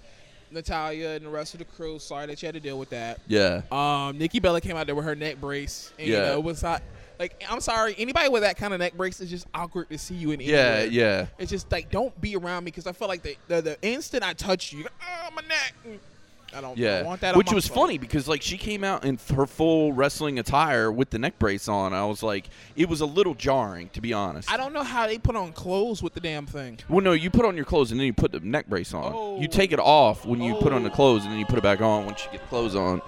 Natalya 0.51 1.09
and 1.11 1.25
the 1.25 1.29
rest 1.29 1.53
of 1.53 1.59
the 1.59 1.65
crew. 1.65 1.99
Sorry 1.99 2.25
that 2.27 2.41
you 2.41 2.47
had 2.47 2.55
to 2.55 2.61
deal 2.61 2.77
with 2.79 2.89
that. 2.91 3.19
yeah. 3.27 3.61
Um, 3.71 4.17
Nikki 4.17 4.39
Bella 4.39 4.61
came 4.61 4.75
out 4.77 4.85
there 4.85 4.95
with 4.95 5.05
her 5.05 5.15
neck 5.15 5.39
brace. 5.41 5.91
And, 5.99 6.07
Yeah. 6.07 6.13
You 6.15 6.21
know, 6.23 6.33
it 6.39 6.43
was 6.43 6.63
not 6.63 6.81
like 7.19 7.43
I'm 7.49 7.61
sorry. 7.61 7.95
Anybody 7.97 8.29
with 8.29 8.41
that 8.43 8.57
kind 8.57 8.73
of 8.73 8.79
neck 8.79 8.93
brace 8.93 9.21
is 9.21 9.29
just 9.29 9.47
awkward 9.53 9.89
to 9.89 9.97
see 9.97 10.15
you 10.15 10.31
in. 10.31 10.39
Yeah, 10.41 10.83
yeah. 10.83 11.27
It's 11.39 11.49
just 11.51 11.71
like 11.71 11.89
don't 11.89 12.19
be 12.19 12.35
around 12.35 12.63
me 12.65 12.71
because 12.71 12.87
I 12.87 12.91
feel 12.91 13.07
like 13.07 13.23
the, 13.23 13.37
the 13.47 13.61
the 13.61 13.77
instant 13.81 14.23
I 14.23 14.33
touch 14.33 14.73
you, 14.73 14.85
oh 15.01 15.29
my 15.35 15.41
neck. 15.47 15.99
I 16.55 16.61
don't, 16.61 16.77
Yeah, 16.77 17.03
want 17.03 17.21
that. 17.21 17.33
on 17.33 17.37
which 17.37 17.51
was 17.51 17.67
foot. 17.67 17.75
funny 17.75 17.97
because 17.97 18.27
like 18.27 18.41
she 18.41 18.57
came 18.57 18.83
out 18.83 19.03
in 19.03 19.19
her 19.35 19.45
full 19.45 19.91
wrestling 19.93 20.39
attire 20.39 20.91
with 20.91 21.09
the 21.09 21.19
neck 21.19 21.37
brace 21.37 21.67
on. 21.67 21.93
I 21.93 22.05
was 22.05 22.23
like, 22.23 22.49
it 22.75 22.87
was 22.87 23.01
a 23.01 23.05
little 23.05 23.33
jarring 23.33 23.89
to 23.89 24.01
be 24.01 24.13
honest. 24.13 24.49
I 24.51 24.57
don't 24.57 24.73
know 24.73 24.83
how 24.83 25.05
they 25.07 25.17
put 25.17 25.35
on 25.35 25.51
clothes 25.51 26.01
with 26.01 26.13
the 26.13 26.19
damn 26.21 26.45
thing. 26.45 26.79
Well, 26.87 27.01
no, 27.03 27.11
you 27.11 27.29
put 27.29 27.45
on 27.45 27.55
your 27.55 27.65
clothes 27.65 27.91
and 27.91 27.99
then 27.99 28.07
you 28.07 28.13
put 28.13 28.31
the 28.31 28.39
neck 28.39 28.67
brace 28.67 28.93
on. 28.93 29.11
Oh. 29.13 29.41
You 29.41 29.47
take 29.47 29.71
it 29.71 29.79
off 29.79 30.25
when 30.25 30.41
you 30.41 30.55
put 30.55 30.71
on 30.73 30.83
the 30.83 30.89
Oh. 30.91 30.93
clothes 30.95 31.23
and 31.23 31.31
then 31.31 31.39
you 31.39 31.45
put 31.45 31.57
it 31.57 31.63
back 31.63 31.81
on 31.81 32.05
once 32.05 32.23
you 32.25 32.31
get 32.31 32.41
the 32.41 32.47
clothes 32.47 32.75
on. 32.75 33.01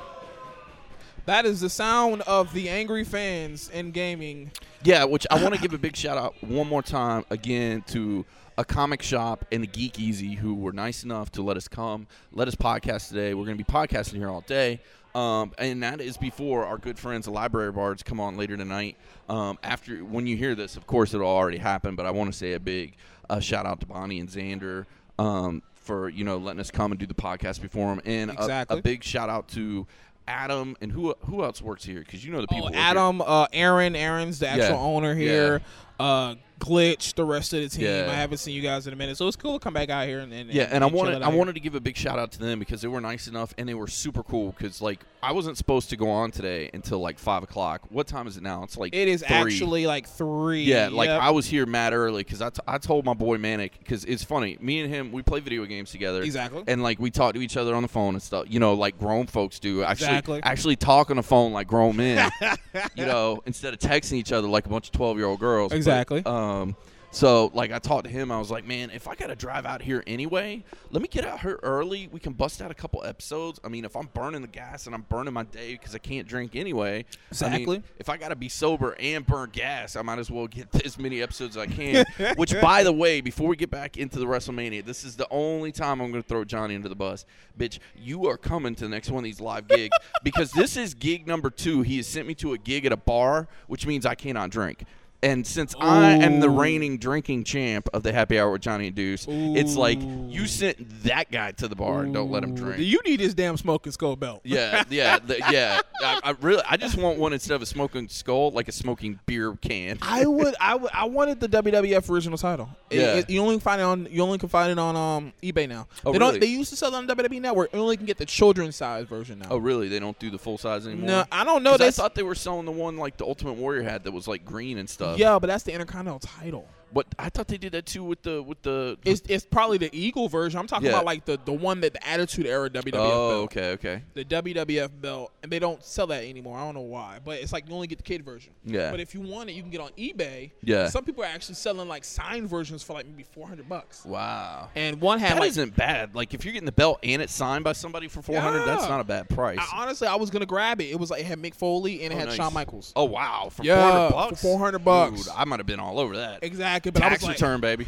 That 1.25 1.45
is 1.45 1.59
the 1.59 1.69
sound 1.69 2.21
of 2.21 2.53
the 2.53 2.69
angry 2.69 3.03
fans 3.03 3.69
in 3.69 3.91
gaming. 3.91 4.51
Yeah, 4.83 5.03
which 5.03 5.27
I 5.29 5.41
want 5.41 5.55
to 5.55 5.59
give 5.61 5.73
a 5.73 5.77
big 5.77 5.95
shout 5.95 6.17
out 6.17 6.35
one 6.41 6.67
more 6.67 6.81
time 6.81 7.25
again 7.29 7.83
to 7.87 8.25
a 8.57 8.65
comic 8.65 9.01
shop 9.01 9.45
and 9.51 9.63
the 9.63 9.67
Geek 9.67 9.99
Easy 9.99 10.33
who 10.33 10.55
were 10.55 10.71
nice 10.71 11.03
enough 11.03 11.31
to 11.33 11.41
let 11.43 11.57
us 11.57 11.67
come, 11.67 12.07
let 12.31 12.47
us 12.47 12.55
podcast 12.55 13.09
today. 13.09 13.33
We're 13.33 13.45
going 13.45 13.57
to 13.57 13.63
be 13.63 13.71
podcasting 13.71 14.15
here 14.15 14.29
all 14.29 14.41
day. 14.41 14.79
Um, 15.15 15.51
and 15.57 15.81
that 15.83 15.99
is 16.01 16.17
before 16.17 16.65
our 16.65 16.77
good 16.77 16.99
friends, 16.99 17.25
the 17.25 17.31
Library 17.31 17.71
Bards, 17.71 18.03
come 18.03 18.19
on 18.19 18.37
later 18.37 18.55
tonight. 18.57 18.97
Um, 19.29 19.57
after 19.63 19.97
when 20.03 20.27
you 20.27 20.37
hear 20.37 20.53
this, 20.53 20.75
of 20.77 20.85
course, 20.85 21.13
it'll 21.13 21.27
already 21.27 21.57
happen. 21.57 21.95
But 21.95 22.05
I 22.05 22.11
want 22.11 22.31
to 22.31 22.37
say 22.37 22.53
a 22.53 22.59
big 22.59 22.95
uh, 23.29 23.39
shout 23.39 23.65
out 23.65 23.79
to 23.79 23.85
Bonnie 23.87 24.19
and 24.19 24.29
Xander 24.29 24.85
um, 25.17 25.63
for 25.75 26.09
you 26.09 26.23
know 26.23 26.37
letting 26.37 26.59
us 26.59 26.69
come 26.69 26.91
and 26.91 26.99
do 26.99 27.07
the 27.07 27.15
podcast 27.15 27.61
before 27.61 27.87
them, 27.87 28.01
and 28.05 28.29
a- 28.29 28.33
Exactly. 28.33 28.77
a, 28.77 28.81
big 28.81 29.03
shout 29.03 29.29
out 29.29 29.47
to 29.49 29.87
Adam 30.27 30.75
and 30.81 30.91
who 30.91 31.15
who 31.25 31.43
else 31.43 31.61
works 31.63 31.83
here 31.83 31.99
because 32.01 32.23
you 32.23 32.31
know 32.31 32.41
the 32.41 32.47
people. 32.47 32.69
Oh. 32.71 32.77
Adam, 32.77 33.21
uh, 33.21 33.47
Aaron, 33.53 33.95
Aaron's 33.95 34.37
the 34.39 34.49
actual 34.49 34.75
Yeah. 34.75 34.81
owner 34.81 35.15
here. 35.15 35.61
Uh, 35.99 36.35
Glitch, 36.59 37.13
the 37.15 37.23
rest 37.25 37.53
of 37.53 37.61
the 37.61 37.69
team. 37.69 37.85
Yeah. 37.85 38.07
I 38.09 38.15
haven't 38.15 38.39
seen 38.39 38.55
you 38.55 38.61
guys 38.61 38.87
in 38.87 38.93
a 38.93 38.95
minute, 38.95 39.17
so 39.17 39.27
it's 39.27 39.35
cool 39.37 39.59
to 39.59 39.63
come 39.63 39.73
back 39.73 39.89
out 39.89 40.07
here 40.07 40.19
and, 40.19 40.33
and 40.33 40.49
Yeah, 40.49 40.67
and 40.71 40.83
I 40.83 40.87
wanted 40.87 41.21
I 41.21 41.29
here. 41.29 41.37
wanted 41.37 41.53
to 41.53 41.59
give 41.61 41.75
a 41.75 41.79
big 41.79 41.95
shout 41.95 42.17
out 42.19 42.31
to 42.33 42.39
them 42.39 42.59
because 42.59 42.81
they 42.81 42.87
were 42.87 43.01
nice 43.01 43.27
enough 43.27 43.53
and 43.57 43.69
they 43.69 43.73
were 43.75 43.87
super 43.87 44.23
cool. 44.23 44.53
Because 44.57 44.81
like 44.81 45.01
I 45.21 45.31
wasn't 45.33 45.57
supposed 45.57 45.89
to 45.91 45.97
go 45.97 46.09
on 46.09 46.31
today 46.31 46.69
until 46.73 46.99
like 46.99 47.19
five 47.19 47.43
o'clock. 47.43 47.81
What 47.89 48.07
time 48.07 48.27
is 48.27 48.37
it 48.37 48.43
now? 48.43 48.63
It's 48.63 48.77
like 48.77 48.93
It 48.95 49.07
is 49.07 49.21
three. 49.23 49.35
actually 49.35 49.87
like 49.87 50.07
three. 50.07 50.63
Yeah, 50.63 50.89
like 50.91 51.07
Yep. 51.09 51.21
I 51.21 51.29
was 51.31 51.45
here 51.45 51.65
mad 51.65 51.93
early 51.93 52.23
because 52.23 52.41
I, 52.41 52.49
t- 52.49 52.61
I 52.67 52.77
told 52.79 53.05
my 53.05 53.13
boy 53.13 53.37
Manic 53.37 53.77
because 53.79 54.03
it's 54.05 54.23
funny. 54.23 54.57
Me 54.59 54.79
and 54.81 54.93
him 54.93 55.11
we 55.11 55.21
play 55.21 55.39
video 55.39 55.63
games 55.65 55.91
together. 55.91 56.21
Exactly. 56.23 56.63
And 56.67 56.81
like 56.81 56.99
we 56.99 57.11
talk 57.11 57.33
to 57.35 57.41
each 57.41 57.57
other 57.57 57.75
on 57.75 57.83
the 57.83 57.87
phone 57.89 58.15
and 58.15 58.21
stuff. 58.21 58.45
You 58.49 58.59
know, 58.59 58.73
like 58.73 58.97
grown 58.99 59.27
folks 59.27 59.59
do. 59.59 59.83
Actually, 59.83 60.07
Exactly. 60.07 60.39
actually 60.43 60.75
talk 60.75 61.09
on 61.11 61.17
the 61.17 61.23
phone 61.23 61.53
like 61.53 61.67
grown 61.67 61.95
men. 61.97 62.31
you 62.95 63.05
know, 63.05 63.41
instead 63.45 63.73
of 63.73 63.79
texting 63.79 64.13
each 64.13 64.31
other 64.31 64.47
like 64.47 64.65
a 64.65 64.69
bunch 64.69 64.87
of 64.87 64.91
twelve 64.93 65.17
year 65.17 65.27
old 65.27 65.39
girls. 65.39 65.69
But, 65.71 65.77
Exactly. 65.77 66.23
Um, 66.25 66.46
um. 66.47 66.75
So 67.09 67.49
like 67.53 67.71
I 67.71 67.79
talked 67.79 68.03
to 68.03 68.09
him, 68.11 68.31
I 68.31 68.37
was 68.37 68.51
like, 68.51 68.65
man, 68.65 68.91
if 68.91 69.07
I 69.07 69.15
gotta 69.15 69.35
drive 69.35 69.65
out 69.65 69.81
here 69.81 70.03
anyway, 70.05 70.63
let 70.91 71.01
me 71.01 71.07
get 71.07 71.25
out 71.25 71.39
here 71.39 71.57
early. 71.63 72.09
We 72.11 72.19
can 72.19 72.33
bust 72.33 72.61
out 72.61 72.69
a 72.69 72.73
couple 72.75 73.03
episodes. 73.03 73.59
I 73.63 73.69
mean, 73.69 73.85
if 73.85 73.95
I'm 73.95 74.09
burning 74.13 74.41
the 74.41 74.47
gas 74.47 74.85
and 74.85 74.93
I'm 74.93 75.03
burning 75.03 75.33
my 75.33 75.43
day 75.43 75.71
because 75.71 75.95
I 75.95 75.99
can't 75.99 76.27
drink 76.27 76.55
anyway. 76.55 76.89
I 76.91 76.97
mean, 76.97 77.05
Exactly. 77.31 77.83
if 77.97 78.09
I 78.09 78.17
gotta 78.17 78.35
be 78.35 78.49
sober 78.49 78.95
and 78.99 79.25
burn 79.25 79.49
gas, 79.51 79.95
I 79.95 80.01
might 80.01 80.19
as 80.19 80.29
well 80.29 80.47
get 80.47 80.67
as 80.85 80.99
many 80.99 81.21
episodes 81.23 81.55
as 81.55 81.63
I 81.63 81.67
can. 81.67 82.05
Which, 82.35 82.53
by 82.61 82.83
the 82.83 82.93
way, 82.93 83.21
before 83.21 83.47
we 83.47 83.55
get 83.55 83.71
back 83.71 83.95
into 83.97 84.19
the 84.19 84.25
WrestleMania, 84.25 84.85
this 84.85 85.05
is 85.05 85.15
the 85.15 85.27
only 85.31 85.71
time 85.71 86.01
I'm 86.01 86.11
gonna 86.11 86.21
throw 86.21 86.43
Johnny 86.43 86.75
under 86.75 86.89
the 86.89 86.95
bus. 86.95 87.25
Bitch, 87.57 87.79
you 87.95 88.27
are 88.27 88.37
coming 88.37 88.75
to 88.75 88.83
the 88.83 88.89
next 88.89 89.09
one 89.09 89.19
of 89.19 89.23
these 89.23 89.39
live 89.39 89.67
gigs 89.69 89.97
because 90.23 90.51
this 90.51 90.75
is 90.75 90.93
gig 90.93 91.25
number 91.25 91.49
two. 91.49 91.83
He 91.83 91.97
has 91.97 92.05
sent 92.05 92.27
me 92.27 92.35
to 92.35 92.51
a 92.53 92.57
gig 92.57 92.85
at 92.85 92.91
a 92.91 92.97
bar, 92.97 93.47
which 93.67 93.87
means 93.87 94.05
I 94.05 94.13
cannot 94.13 94.49
drink. 94.51 94.83
And 95.23 95.47
since 95.47 95.73
I 95.79 96.11
am 96.11 96.39
the 96.41 96.49
reigning 96.49 96.99
drinking 96.99 97.43
champ 97.45 97.89
of 97.91 98.03
the 98.03 98.13
happy 98.13 98.39
hour 98.39 98.51
with 98.51 98.61
Johnny 98.61 98.87
and 98.87 98.95
Deuce, 98.95 99.25
it's 99.27 99.75
like 99.75 99.97
you 99.99 100.45
sent 100.45 101.03
that 101.03 101.31
guy 101.31 101.53
to 101.53 101.67
the 101.67 101.75
bar 101.75 102.03
and 102.03 102.13
don't 102.13 102.29
let 102.29 102.43
him 102.43 102.53
drink. 102.53 102.79
You 102.79 102.99
need 103.03 103.19
his 103.19 103.33
damn 103.33 103.57
smoking 103.57 103.91
skull 103.91 104.15
belt. 104.15 104.41
Yeah, 104.43 104.83
yeah, 104.91 105.17
the, 105.17 105.39
yeah. 105.51 105.81
I, 106.03 106.19
I 106.23 106.29
really, 106.39 106.61
I 106.69 106.77
just 106.77 106.97
want 106.97 107.17
one 107.17 107.33
instead 107.33 107.55
of 107.55 107.63
a 107.63 107.65
smoking 107.65 108.07
skull, 108.09 108.51
like 108.51 108.67
a 108.67 108.71
smoking 108.71 109.19
beer 109.25 109.55
can. 109.59 109.97
I 110.03 110.27
would, 110.27 110.53
I 110.61 110.75
would, 110.75 110.91
I 110.93 111.05
wanted 111.05 111.39
the 111.39 111.49
WWF 111.49 112.09
original 112.11 112.37
title. 112.37 112.69
Yeah. 112.91 113.15
it- 113.15 113.29
you 113.31 113.41
only 113.41 113.55
can 113.55 113.61
find 113.61 113.81
it 113.81 113.85
on, 113.85 114.07
you 114.11 114.21
only 114.21 114.37
can 114.37 114.49
find 114.49 114.71
it 114.71 114.77
on 114.77 114.95
um 114.95 115.33
eBay 115.41 115.67
now. 115.67 115.87
Oh, 116.05 116.11
they 116.13 116.19
really? 116.19 116.31
don't, 116.33 116.41
they 116.41 116.45
used 116.47 116.69
to 116.69 116.75
sell 116.75 116.93
it 116.93 116.95
on 116.95 117.07
WWE 117.07 117.41
Network. 117.41 117.73
You 117.73 117.79
only 117.79 117.97
can 117.97 118.05
get 118.05 118.17
the 118.17 118.25
children's 118.25 118.75
size 118.75 119.07
version 119.07 119.39
now. 119.39 119.47
Oh, 119.49 119.57
really? 119.57 119.87
They 119.87 119.97
don't 119.99 120.17
do 120.19 120.29
the 120.29 120.37
full 120.37 120.59
size 120.59 120.85
anymore. 120.85 121.07
no, 121.07 121.23
I 121.31 121.43
don't 121.43 121.63
know. 121.63 121.71
'Cause 121.71 121.81
I 121.81 121.85
They 121.85 121.91
thought 121.91 122.13
they 122.13 122.21
were 122.23 122.35
selling 122.35 122.65
the 122.65 122.71
one 122.71 122.97
like 122.97 123.17
the 123.17 123.25
Ultimate 123.25 123.53
Warrior 123.53 123.81
had 123.81 124.03
that 124.03 124.11
was 124.11 124.27
like 124.27 124.45
green 124.45 124.77
and 124.77 124.87
stuff. 124.87 125.06
Yeah, 125.15 125.39
but 125.39 125.47
that's 125.47 125.63
the 125.63 125.73
Intercontinental 125.73 126.19
title. 126.19 126.67
But 126.93 127.07
I 127.19 127.29
thought 127.29 127.47
they 127.47 127.57
did 127.57 127.73
that 127.73 127.85
too 127.85 128.03
with 128.03 128.21
the 128.21 128.41
with 128.41 128.61
the. 128.61 128.97
It's, 129.03 129.21
it's 129.27 129.45
probably 129.45 129.77
the 129.77 129.89
Eagle 129.97 130.29
version. 130.29 130.59
I'm 130.59 130.67
talking 130.67 130.85
Yeah. 130.85 130.93
about 130.93 131.05
like 131.05 131.25
the, 131.25 131.37
the 131.43 131.51
one 131.53 131.81
that 131.81 131.93
the 131.93 132.07
Attitude 132.07 132.45
Era 132.45 132.69
WWF 132.69 132.91
oh, 132.95 133.29
belt. 133.29 133.43
okay, 133.57 133.71
okay. 133.71 134.03
The 134.13 134.23
WWF 134.25 134.89
belt, 135.01 135.31
and 135.43 135.51
they 135.51 135.59
don't 135.59 135.83
sell 135.83 136.07
that 136.07 136.23
anymore. 136.23 136.57
I 136.57 136.63
don't 136.65 136.75
know 136.75 136.81
why, 136.81 137.19
but 137.23 137.39
it's 137.41 137.51
like 137.53 137.67
you 137.67 137.75
only 137.75 137.87
get 137.87 137.97
the 137.97 138.03
kid 138.03 138.23
version. 138.23 138.53
Yeah. 138.63 138.91
But 138.91 138.99
if 138.99 139.13
you 139.13 139.21
want 139.21 139.49
it, 139.49 139.53
you 139.53 139.61
can 139.61 139.71
get 139.71 139.81
on 139.81 139.89
eBay. 139.97 140.51
Yeah. 140.63 140.87
Some 140.89 141.03
people 141.03 141.23
are 141.23 141.27
actually 141.27 141.55
selling 141.55 141.87
like 141.87 142.03
signed 142.03 142.49
versions 142.49 142.83
for 142.83 142.93
like 142.93 143.05
maybe 143.05 143.23
400 143.23 143.67
bucks. 143.67 144.05
Wow. 144.05 144.69
And 144.75 145.01
one 145.01 145.19
had 145.19 145.37
That 145.37 145.41
like 145.41 145.55
not 145.55 145.75
bad. 145.75 146.15
Like 146.15 146.33
if 146.33 146.45
you're 146.45 146.53
getting 146.53 146.65
the 146.65 146.71
belt 146.71 146.99
and 147.03 147.21
it's 147.21 147.33
signed 147.33 147.63
by 147.63 147.73
somebody 147.73 148.07
for 148.07 148.21
400, 148.21 148.65
that's 148.65 148.83
Yeah. 148.83 148.89
not 148.89 149.01
a 149.01 149.03
bad 149.03 149.29
price. 149.29 149.59
I, 149.59 149.81
honestly, 149.83 150.07
I 150.07 150.15
was 150.15 150.29
gonna 150.29 150.45
grab 150.45 150.79
it. 150.81 150.85
It 150.85 150.99
was 150.99 151.11
like 151.11 151.21
it 151.21 151.25
had 151.25 151.39
Mick 151.39 151.53
Foley 151.55 152.03
and 152.03 152.13
it 152.13 152.15
Oh, 152.15 152.19
had 152.19 152.27
nice. 152.29 152.37
Shawn 152.37 152.53
Michaels. 152.53 152.93
Oh 152.95 153.05
wow, 153.05 153.49
for 153.51 153.63
Yeah, 153.63 153.75
400 153.75 154.07
for 154.07 154.13
bucks. 154.29 154.41
400 154.41 154.79
bucks. 154.79 155.23
Dude, 155.25 155.33
I 155.35 155.43
might 155.45 155.59
have 155.59 155.67
been 155.67 155.79
all 155.79 155.99
over 155.99 156.15
that. 156.17 156.39
Exactly, 156.77 156.91
but 156.91 157.03
I 157.03 157.09
Tax 157.09 157.21
was 157.21 157.27
like, 157.29 157.35
return, 157.37 157.59
baby. 157.61 157.87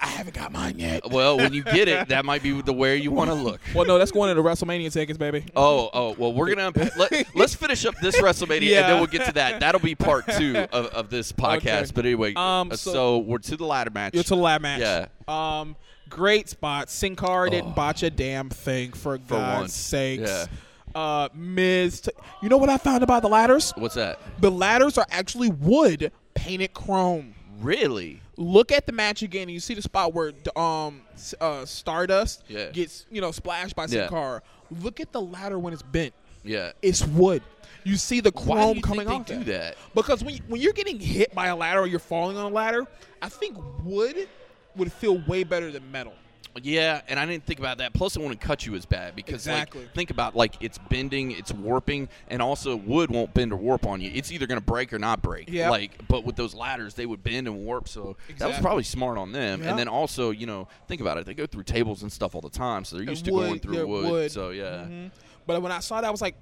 I 0.00 0.06
haven't 0.06 0.34
got 0.34 0.52
mine 0.52 0.78
yet. 0.78 1.02
Well, 1.12 1.36
when 1.36 1.52
you 1.52 1.62
get 1.64 1.88
it, 1.88 2.08
that 2.08 2.24
might 2.24 2.42
be 2.42 2.60
the 2.62 2.72
where 2.72 2.94
you 2.94 3.10
want 3.10 3.28
to 3.30 3.34
look. 3.34 3.60
Well, 3.74 3.84
no, 3.86 3.98
that's 3.98 4.12
going 4.12 4.28
to 4.28 4.40
the 4.40 4.48
WrestleMania 4.48 4.92
tickets, 4.92 5.18
baby. 5.18 5.44
Oh, 5.56 5.90
oh, 5.92 6.14
well, 6.18 6.32
we're 6.32 6.54
gonna 6.54 6.72
let, 6.96 7.26
let's 7.34 7.54
finish 7.54 7.84
up 7.84 7.94
this 8.00 8.20
WrestleMania, 8.20 8.76
and 8.80 8.88
then 8.88 8.96
we'll 8.98 9.06
get 9.06 9.26
to 9.26 9.32
that. 9.32 9.60
That'll 9.60 9.80
be 9.80 9.94
part 9.94 10.26
two 10.28 10.56
of, 10.72 10.86
of 10.86 11.10
this 11.10 11.32
podcast. 11.32 11.66
Okay. 11.82 11.90
But 11.94 12.06
anyway, 12.06 12.34
Um, 12.34 12.70
uh, 12.72 12.76
so- 12.76 12.92
so, 12.92 13.18
we're 13.18 13.38
to 13.38 13.56
the 13.56 13.64
ladder 13.64 13.90
match. 13.90 14.14
You're 14.14 14.22
to 14.24 14.28
the 14.30 14.36
lab 14.36 14.60
match. 14.62 14.80
Yeah. 14.80 15.06
Um, 15.28 15.76
great 16.08 16.48
spot. 16.48 16.90
Sin 16.90 17.16
Cara 17.16 17.50
didn't 17.50 17.70
Oh. 17.70 17.74
botch 17.74 18.02
a 18.02 18.10
damn 18.10 18.48
thing 18.50 18.92
for, 18.92 19.18
God's 19.18 19.60
once. 19.60 19.74
sakes. 19.74 20.28
Yeah. 20.30 20.46
Uh, 20.94 21.28
Miz. 21.34 22.02
T- 22.02 22.10
you 22.42 22.48
know 22.50 22.58
what 22.58 22.68
I 22.68 22.76
found 22.76 23.02
about 23.02 23.22
the 23.22 23.28
ladders? 23.28 23.72
What's 23.76 23.94
that? 23.94 24.18
The 24.40 24.50
ladders 24.50 24.98
are 24.98 25.06
actually 25.10 25.48
wood 25.50 26.12
painted 26.34 26.74
chrome. 26.74 27.34
Really? 27.62 28.20
Look 28.36 28.72
at 28.72 28.86
the 28.86 28.92
match 28.92 29.22
again, 29.22 29.42
and 29.42 29.50
you 29.52 29.60
see 29.60 29.74
the 29.74 29.82
spot 29.82 30.12
where 30.12 30.32
um 30.56 31.02
uh, 31.40 31.64
Stardust 31.64 32.42
Yeah. 32.48 32.70
gets 32.70 33.06
you 33.10 33.20
know 33.20 33.30
splashed 33.30 33.76
by 33.76 33.86
Sin 33.86 34.08
Yeah. 34.10 34.38
Look 34.80 35.00
at 35.00 35.12
the 35.12 35.20
ladder 35.20 35.58
when 35.58 35.72
it's 35.72 35.82
bent. 35.82 36.12
Yeah. 36.44 36.72
It's 36.82 37.06
wood. 37.06 37.42
You 37.84 37.96
see 37.96 38.20
the 38.20 38.32
chrome 38.32 38.80
coming 38.80 39.08
off 39.08 39.26
do 39.26 39.44
that? 39.44 39.76
Because 39.94 40.22
when 40.24 40.36
when 40.48 40.60
you're 40.60 40.72
getting 40.72 40.98
hit 41.00 41.34
by 41.34 41.46
a 41.48 41.56
ladder 41.56 41.80
or 41.80 41.86
you're 41.86 41.98
falling 41.98 42.36
on 42.36 42.46
a 42.50 42.54
ladder, 42.54 42.86
I 43.20 43.28
think 43.28 43.56
wood 43.84 44.28
would 44.76 44.92
feel 44.92 45.18
way 45.26 45.44
better 45.44 45.70
than 45.70 45.90
metal. 45.90 46.14
Yeah, 46.62 47.00
and 47.08 47.18
I 47.18 47.24
didn't 47.24 47.46
think 47.46 47.58
about 47.58 47.78
that. 47.78 47.94
Plus, 47.94 48.14
it 48.16 48.20
wouldn't 48.20 48.40
cut 48.40 48.66
you 48.66 48.74
as 48.74 48.84
bad 48.84 49.16
because, 49.16 49.36
Exactly. 49.46 49.82
like, 49.82 49.94
think 49.94 50.10
about 50.10 50.36
like 50.36 50.56
it's 50.60 50.76
bending, 50.90 51.30
it's 51.30 51.52
warping, 51.52 52.08
and 52.28 52.42
also 52.42 52.76
wood 52.76 53.10
won't 53.10 53.32
bend 53.32 53.52
or 53.52 53.56
warp 53.56 53.86
on 53.86 54.00
you. 54.00 54.10
It's 54.14 54.30
either 54.30 54.46
going 54.46 54.60
to 54.60 54.64
break 54.64 54.92
or 54.92 54.98
not 54.98 55.22
break. 55.22 55.48
Yep. 55.48 55.70
Like, 55.70 56.06
but 56.08 56.24
with 56.24 56.36
those 56.36 56.54
ladders, 56.54 56.94
they 56.94 57.06
would 57.06 57.22
bend 57.22 57.46
and 57.46 57.64
warp. 57.64 57.88
So 57.88 58.16
that 58.38 58.48
was 58.48 58.58
probably 58.58 58.82
smart 58.82 59.16
on 59.16 59.32
them. 59.32 59.62
Yeah. 59.62 59.70
And 59.70 59.78
then 59.78 59.88
also, 59.88 60.30
you 60.30 60.46
know, 60.46 60.68
think 60.88 61.00
about 61.00 61.16
it. 61.18 61.24
They 61.26 61.34
go 61.34 61.46
through 61.46 61.62
tables 61.64 62.02
and 62.02 62.12
stuff 62.12 62.34
all 62.34 62.42
the 62.42 62.50
time, 62.50 62.84
so 62.84 62.96
they're 62.96 63.04
used 63.06 63.24
to 63.24 63.32
wood, 63.32 63.46
going 63.46 63.60
through 63.60 63.86
wood. 63.86 64.10
wood. 64.10 64.30
So 64.32 64.50
yeah. 64.50 64.84
Mhm. 64.84 65.10
But 65.46 65.62
when 65.62 65.72
I 65.72 65.80
saw 65.80 66.00
that, 66.00 66.06
I 66.06 66.10
was 66.10 66.20
like, 66.22 66.36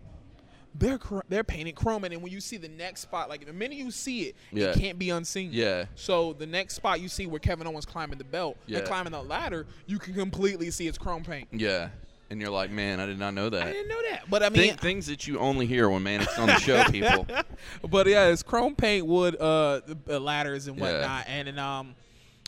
they're 0.74 0.98
they're 1.28 1.44
painted 1.44 1.74
chrome, 1.74 2.04
and 2.04 2.12
then 2.12 2.20
when 2.22 2.30
you 2.32 2.40
see 2.40 2.56
the 2.56 2.68
next 2.68 3.00
spot, 3.00 3.28
like 3.28 3.44
the 3.46 3.52
minute 3.52 3.76
you 3.78 3.90
see 3.90 4.22
it, 4.22 4.36
Yeah. 4.52 4.66
it 4.68 4.78
can't 4.78 4.98
be 4.98 5.10
unseen. 5.10 5.50
Yeah. 5.52 5.86
So 5.96 6.32
the 6.32 6.46
next 6.46 6.74
spot 6.74 7.00
you 7.00 7.08
see 7.08 7.26
where 7.26 7.40
Kevin 7.40 7.66
Owens 7.66 7.84
climbing 7.86 8.18
the 8.18 8.24
belt 8.24 8.56
Yeah. 8.66 8.78
and 8.78 8.86
climbing 8.86 9.12
the 9.12 9.22
ladder, 9.22 9.66
you 9.86 9.98
can 9.98 10.14
completely 10.14 10.70
see 10.70 10.86
it's 10.86 10.98
chrome 10.98 11.24
paint. 11.24 11.48
Yeah. 11.52 11.88
And 12.30 12.40
you're 12.40 12.50
like, 12.50 12.70
man, 12.70 13.00
I 13.00 13.06
did 13.06 13.18
not 13.18 13.34
know 13.34 13.50
that. 13.50 13.62
I 13.66 13.72
didn't 13.72 13.88
know 13.88 14.00
that, 14.10 14.30
but 14.30 14.44
I 14.44 14.50
mean, 14.50 14.70
Thi- 14.74 14.76
things 14.76 15.06
that 15.08 15.26
you 15.26 15.40
only 15.40 15.66
hear 15.66 15.90
when 15.90 16.04
man 16.04 16.20
it's 16.20 16.38
on 16.38 16.46
the 16.46 16.58
show, 16.60 16.84
people. 16.84 17.26
but 17.90 18.06
yeah, 18.06 18.26
it's 18.28 18.44
chrome 18.44 18.76
paint 18.76 19.04
wood 19.04 19.34
uh 19.40 19.80
ladders 20.06 20.68
and 20.68 20.78
Yeah. 20.78 20.82
whatnot, 20.92 21.24
and 21.26 21.48
then 21.48 21.58
um, 21.58 21.96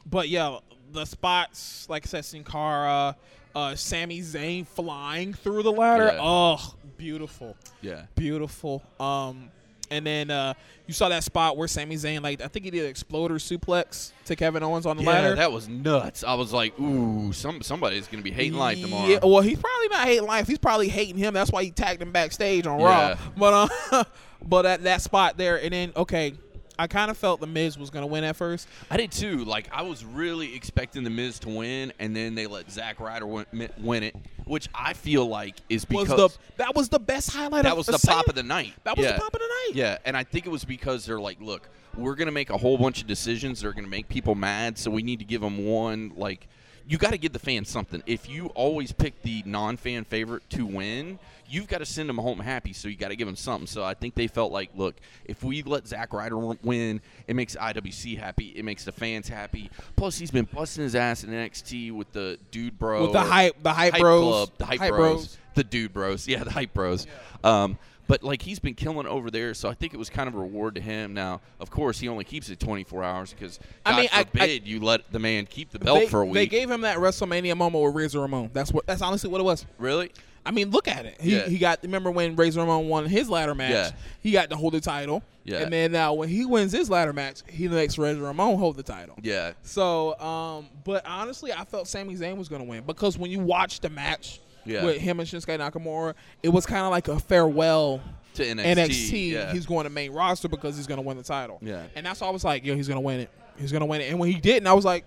but 0.09 0.29
yeah, 0.29 0.59
the 0.93 1.05
spots 1.05 1.89
like 1.89 2.07
I 2.07 2.09
said, 2.09 2.25
Sin 2.25 2.45
Cara, 2.45 3.17
uh, 3.57 3.75
Sami 3.75 4.21
Zayn 4.21 4.65
flying 4.67 5.35
through 5.35 5.65
the 5.65 5.73
ladder. 5.73 6.13
Yeah. 6.15 6.19
Oh, 6.23 6.75
beautiful. 7.03 7.57
Yeah. 7.81 8.03
beautiful. 8.15 8.83
Um, 9.01 9.51
and 9.91 10.07
then 10.07 10.31
uh, 10.31 10.55
you 10.87 10.95
saw 10.95 11.09
that 11.11 11.23
spot 11.23 11.57
where 11.59 11.69
Sami 11.69 11.97
Zayn, 11.97 12.23
like 12.23 12.41
I 12.41 12.49
think 12.49 12.65
he 12.65 12.71
did 12.71 12.85
an 12.85 12.89
exploder 12.91 13.35
suplex 13.35 14.13
to 14.25 14.37
Kevin 14.37 14.63
Owens 14.63 14.87
on 14.87 14.97
the 14.97 15.03
Yeah, 15.03 15.11
ladder. 15.11 15.35
that 15.35 15.53
was 15.53 15.69
nuts. 15.69 16.25
I 16.25 16.33
was 16.35 16.51
like, 16.53 16.79
ooh, 16.81 17.33
some 17.35 17.61
somebody's 17.61 18.07
gonna 18.09 18.23
be 18.23 18.31
hating 18.31 18.55
life 18.55 18.81
tomorrow. 18.81 19.07
Yeah, 19.09 19.19
well, 19.23 19.43
he's 19.43 19.59
probably 19.59 19.89
not 19.89 20.07
hating 20.07 20.27
life. 20.27 20.47
He's 20.47 20.59
probably 20.59 20.89
hating 20.89 21.19
him. 21.19 21.35
That's 21.35 21.51
why 21.53 21.65
he 21.65 21.71
tagged 21.73 22.01
him 22.01 22.11
backstage 22.13 22.67
on 22.67 22.81
Yeah. 22.81 23.11
Raw. 23.11 23.19
But 23.37 23.71
uh, 23.93 24.05
but 24.43 24.65
at 24.65 24.83
that 24.85 25.03
spot 25.03 25.37
there, 25.37 25.61
and 25.63 25.73
then 25.75 25.93
okay, 25.97 26.35
I 26.83 26.89
kind 26.89 27.13
of 27.13 27.17
felt 27.17 27.41
the 27.41 27.47
Miz 27.47 27.79
was 27.79 27.91
gonna 27.91 28.09
win 28.09 28.25
at 28.25 28.35
first. 28.35 28.67
I 28.91 28.97
did 28.97 29.13
too. 29.13 29.45
Like 29.45 29.69
I 29.73 29.83
was 29.83 30.05
really 30.05 30.55
expecting 30.57 31.05
the 31.05 31.11
Miz 31.11 31.39
to 31.41 31.49
win, 31.49 31.93
and 32.01 32.15
then 32.15 32.35
they 32.35 32.49
let 32.49 32.71
Zack 32.71 32.99
Ryder 32.99 33.25
win, 33.25 33.47
win 33.79 34.03
it, 34.03 34.17
which 34.47 34.69
I 34.75 34.93
feel 34.93 35.27
like 35.27 35.57
is 35.69 35.89
Was 35.89 36.09
because 36.09 36.33
the 36.33 36.39
that 36.57 36.75
was 36.75 36.89
the 36.89 36.99
best 36.99 37.31
highlight? 37.31 37.65
Of 37.65 37.71
the 37.71 37.77
biggest. 37.77 37.87
That 37.87 37.93
was 37.93 38.03
the 38.03 38.09
pop 38.09 38.29
of 38.29 38.35
the 38.35 38.43
night. 38.43 38.73
That 38.83 38.97
was 38.97 39.07
yeah. 39.07 39.13
the 39.13 39.21
pop 39.21 39.33
of 39.33 39.41
the 39.41 39.47
night. 39.47 39.71
Yeah, 39.75 39.99
and 40.05 40.17
I 40.17 40.25
think 40.25 40.47
it 40.47 40.51
was 40.51 40.65
because 40.65 41.07
they're 41.07 41.21
like, 41.21 41.41
look, 41.41 41.69
we're 41.97 42.17
gonna 42.17 42.33
make 42.33 42.51
a 42.51 42.59
whole 42.59 42.77
bunch 42.77 43.01
of 43.01 43.07
decisions 43.07 43.61
that 43.61 43.69
are 43.69 43.73
gonna 43.73 43.87
make 43.87 44.09
people 44.09 44.35
mad, 44.35 44.77
so 44.77 44.91
we 44.91 45.05
need 45.05 45.21
to 45.21 45.25
give 45.25 45.41
them 45.41 45.65
one 45.65 46.13
like. 46.17 46.49
You 46.87 46.99
got 46.99 47.13
to 47.13 47.19
give 47.19 47.33
the 47.33 47.39
fans 47.39 47.69
something. 47.69 48.03
If 48.07 48.29
you 48.29 48.47
always 48.49 48.93
pick 48.93 49.23
the 49.23 49.43
non-fan 49.47 50.05
favorite 50.05 50.49
to 50.51 50.67
win, 50.67 51.19
you've 51.49 51.69
got 51.69 51.79
to 51.79 51.87
send 51.87 52.09
them 52.09 52.19
home 52.19 52.41
happy. 52.41 52.73
So 52.73 52.89
you 52.89 52.97
got 52.97 53.09
to 53.09 53.17
give 53.17 53.27
them 53.27 53.37
something. 53.37 53.67
So 53.67 53.85
I 53.85 53.95
think 53.95 54.15
they 54.15 54.27
felt 54.27 54.53
like, 54.53 54.71
look, 54.75 54.97
if 55.25 55.45
we 55.45 55.63
let 55.63 55.87
Zack 55.87 56.13
Ryder 56.13 56.37
win, 56.39 57.01
it 57.29 57.37
makes 57.37 57.55
IWC 57.57 58.19
happy. 58.19 58.49
It 58.57 58.65
makes 58.65 58.85
the 58.85 58.93
fans 58.93 59.29
happy. 59.29 59.71
Plus, 59.97 60.19
he's 60.19 60.31
been 60.31 60.49
busting 60.53 60.83
his 60.83 60.95
ass 60.95 61.25
in 61.25 61.31
NXT 61.31 61.93
with 61.93 62.13
the 62.13 62.39
Dude 62.51 62.79
Bro, 62.79 63.03
With 63.03 63.13
the 63.13 63.21
hype- 63.21 63.63
the 63.63 63.73
hype 63.73 63.99
bros. 63.99 64.23
club, 64.25 64.51
the 64.59 64.67
hype, 64.67 64.79
Hype 64.81 64.91
bros, 64.91 65.13
bros. 65.27 65.39
The 65.55 65.65
Dude 65.65 65.93
Bros, 65.93 66.27
yeah, 66.29 66.45
the 66.45 66.51
hype 66.51 66.73
bros. 66.75 67.07
Um, 67.45 67.79
but 68.09 68.23
like 68.23 68.43
he's 68.43 68.59
been 68.59 68.75
killing 68.75 69.07
over 69.07 69.31
there, 69.31 69.55
so 69.55 69.69
I 69.69 69.75
think 69.75 69.95
it 69.95 69.97
was 69.97 70.11
kind 70.11 70.29
of 70.29 70.35
a 70.35 70.39
reward 70.39 70.75
to 70.75 70.81
him. 70.81 71.15
Now, 71.15 71.41
of 71.61 71.71
course, 71.71 71.99
he 72.01 72.09
only 72.09 72.25
keeps 72.25 72.51
it 72.51 72.59
24 72.61 73.03
hours 73.03 73.33
because 73.33 73.59
God 73.87 73.95
I 73.95 73.97
mean, 74.01 74.09
I- 74.13 74.27
I- 74.41 74.61
you 74.65 74.81
let 74.81 75.11
the 75.13 75.19
man 75.21 75.47
keep 75.47 75.71
the 75.71 75.79
belt 75.79 76.01
they, 76.01 76.07
for 76.09 76.21
a 76.23 76.25
week. 76.25 76.35
They 76.35 76.47
gave 76.47 76.71
him 76.71 76.83
that 76.83 76.99
WrestleMania 76.99 77.57
moment 77.57 77.85
with 77.85 77.95
Razor 77.95 78.21
Ramon. 78.21 78.51
That's 78.53 78.73
what. 78.73 78.87
That's 78.87 79.03
honestly 79.03 79.31
what 79.31 79.41
it 79.41 79.45
was. 79.45 79.65
really? 79.79 80.11
I 80.45 80.51
mean, 80.51 80.71
look 80.71 80.89
at 80.89 81.07
it. 81.07 81.21
He, 81.21 81.37
Yeah. 81.37 81.47
he 81.47 81.57
got. 81.57 81.79
Remember 81.85 82.11
when 82.11 82.35
Razor 82.35 82.61
Ramon 82.61 82.89
won 82.89 83.07
his 83.07 83.31
ladder 83.31 83.55
match? 83.55 83.71
Yeah. 83.71 83.91
He 84.21 84.33
got 84.33 84.51
to 84.51 84.57
hold 84.57 84.75
the 84.75 84.81
title. 84.81 85.23
Yeah. 85.45 85.59
And 85.59 85.73
then 85.73 85.93
now 85.93 86.15
when 86.15 86.29
he 86.29 86.45
wins 86.45 86.73
his 86.73 86.91
ladder 86.91 87.13
match, 87.13 87.43
he 87.49 87.69
makes 87.69 87.97
Razor 87.97 88.21
Ramon 88.21 88.59
hold 88.59 88.77
the 88.77 88.83
title. 88.83 89.15
Yeah. 89.23 89.53
So, 89.63 90.19
um, 90.19 90.67
but 90.85 91.07
honestly, 91.07 91.53
I 91.53 91.65
felt 91.65 91.87
Sami 91.87 92.17
Zayn 92.17 92.37
was 92.37 92.49
going 92.49 92.61
to 92.63 92.69
win 92.69 92.83
because 92.85 93.17
when 93.17 93.31
you 93.31 93.39
watch 93.39 93.79
the 93.81 93.89
match 93.91 94.41
Yeah. 94.65 94.85
with 94.85 94.99
him 94.99 95.21
and 95.21 95.29
Shinsuke 95.29 95.59
Nakamura, 95.59 96.15
it 96.43 96.49
was 96.51 96.67
kind 96.67 96.85
of 96.85 96.91
like 96.91 97.09
a 97.09 97.19
farewell. 97.19 98.01
To 98.35 98.43
NXT. 98.43 98.75
NXT, 98.75 99.31
yeah. 99.31 99.53
he's 99.53 99.67
going 99.67 99.85
to 99.85 99.91
main 99.91 100.13
roster 100.13 100.49
because 100.49 100.77
he's 100.77 100.87
going 100.87 100.97
to 100.97 101.03
win 101.03 101.19
the 101.19 101.23
title. 101.23 101.59
Yeah. 101.61 101.85
and 101.95 102.07
that's 102.07 102.21
why 102.21 102.29
I 102.29 102.31
was 102.31 102.45
like, 102.45 102.65
yo, 102.65 102.75
he's 102.75 102.89
going 102.89 102.97
to 102.97 103.03
win 103.03 103.21
it. 103.21 103.31
He's 103.59 103.73
going 103.73 103.81
to 103.81 103.87
win 103.87 104.01
it. 104.01 104.11
And 104.11 104.19
when 104.19 104.31
he 104.31 104.41
didn't, 104.41 104.67
I 104.67 104.73
was 104.73 104.85
like, 104.85 105.05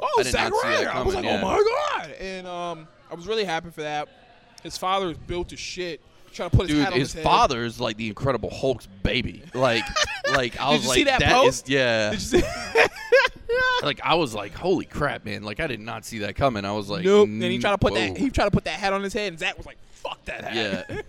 oh, 0.00 0.22
Zack 0.22 0.50
not 0.50 0.60
see 0.62 0.68
that 0.68 0.78
Ryder. 0.78 0.90
I 0.90 1.02
was 1.02 1.14
like, 1.14 1.24
coming, 1.24 1.40
oh 1.40 1.46
my 1.46 1.98
god. 1.98 2.10
And 2.20 2.46
um, 2.46 2.88
I 3.10 3.14
was 3.14 3.28
really 3.28 3.44
happy 3.44 3.70
for 3.70 3.82
that. 3.82 4.08
His 4.62 4.76
father 4.76 5.10
is 5.10 5.18
built 5.18 5.50
to 5.50 5.56
shit. 5.56 6.00
Trying 6.32 6.50
to 6.50 6.56
put 6.56 6.68
his 6.68 6.78
Dude, 6.84 6.92
his 6.94 7.12
his 7.12 7.22
father 7.24 7.64
is 7.64 7.80
like 7.80 7.96
the 7.96 8.08
Incredible 8.08 8.50
Hulk's 8.50 8.86
baby. 9.02 9.42
Like, 9.54 9.84
like 10.32 10.60
I 10.60 10.70
Did 10.70 10.76
was 10.76 10.82
you 10.82 10.88
like, 10.88 10.96
see 10.98 11.04
that 11.04 11.44
is- 11.46 11.64
yeah. 11.66 12.10
Did 12.10 12.20
you 12.20 12.40
see? 12.40 12.42
like 13.82 14.00
I 14.04 14.14
was 14.14 14.34
like, 14.34 14.54
holy 14.54 14.84
crap, 14.84 15.24
man! 15.24 15.42
Like 15.42 15.60
I 15.60 15.66
did 15.66 15.80
not 15.80 16.04
see 16.04 16.18
that 16.20 16.36
coming. 16.36 16.64
I 16.64 16.72
was 16.72 16.88
like, 16.88 17.04
nope. 17.04 17.28
mm, 17.28 17.32
And 17.42 17.44
he 17.44 17.58
tried 17.58 17.72
to 17.72 17.78
put 17.78 17.94
that. 17.94 18.16
He 18.16 18.30
tried 18.30 18.44
to 18.46 18.50
put 18.50 18.64
that 18.64 18.74
hat 18.78 18.92
on 18.92 19.02
his 19.02 19.12
head, 19.12 19.28
and 19.32 19.38
Zack 19.38 19.56
was 19.56 19.66
like, 19.66 19.78
"Fuck 19.90 20.24
that 20.26 20.44
hat." 20.44 20.86
Yeah. 20.88 21.00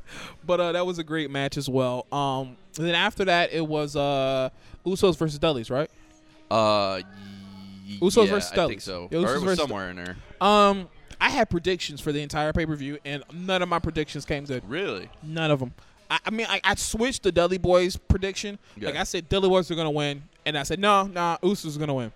but 0.46 0.60
uh, 0.60 0.72
that 0.72 0.86
was 0.86 0.98
a 0.98 1.04
great 1.04 1.30
match 1.30 1.56
as 1.56 1.68
well. 1.68 2.06
Um, 2.12 2.56
and 2.76 2.86
then 2.86 2.94
after 2.94 3.24
that, 3.26 3.52
it 3.52 3.66
was 3.66 3.96
uh, 3.96 4.50
Usos 4.86 5.16
versus 5.16 5.38
Dudleys, 5.38 5.70
right? 5.70 5.90
Uh, 6.50 7.00
Usos 8.00 8.24
yeah, 8.26 8.30
versus 8.30 8.52
I 8.52 8.66
think 8.68 8.80
so. 8.80 9.08
Yeah, 9.10 9.18
or 9.20 9.34
it 9.36 9.42
was 9.42 9.58
somewhere 9.58 9.90
in 9.90 9.96
there. 9.96 10.16
Um, 10.40 10.88
I 11.20 11.30
had 11.30 11.50
predictions 11.50 12.00
for 12.00 12.12
the 12.12 12.22
entire 12.22 12.52
pay 12.52 12.66
per 12.66 12.74
view, 12.76 12.98
and 13.04 13.22
none 13.32 13.62
of 13.62 13.68
my 13.68 13.78
predictions 13.78 14.24
came 14.24 14.44
good. 14.44 14.68
Really? 14.68 15.08
None 15.22 15.50
of 15.50 15.58
them. 15.60 15.72
I, 16.10 16.18
I 16.26 16.30
mean, 16.30 16.46
I, 16.48 16.60
I 16.64 16.74
switched 16.76 17.22
the 17.22 17.32
Dudley 17.32 17.58
Boyz 17.58 17.98
prediction. 18.08 18.58
Yeah. 18.76 18.86
Like 18.88 18.96
I 18.96 19.04
said, 19.04 19.28
Dudley 19.28 19.48
Boyz 19.50 19.70
are 19.70 19.74
gonna 19.74 19.90
win, 19.90 20.22
and 20.46 20.56
I 20.56 20.62
said 20.62 20.78
no, 20.78 21.04
nah, 21.06 21.38
Usos 21.42 21.76
are 21.76 21.80
gonna 21.80 21.94
win, 21.94 22.12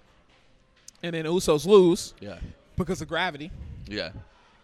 and 1.03 1.15
then 1.15 1.25
Usos 1.25 1.67
lose 1.67 2.15
Yeah. 2.21 2.39
because 2.77 3.01
of 3.03 3.09
gravity. 3.09 3.51
Yeah. 3.89 4.11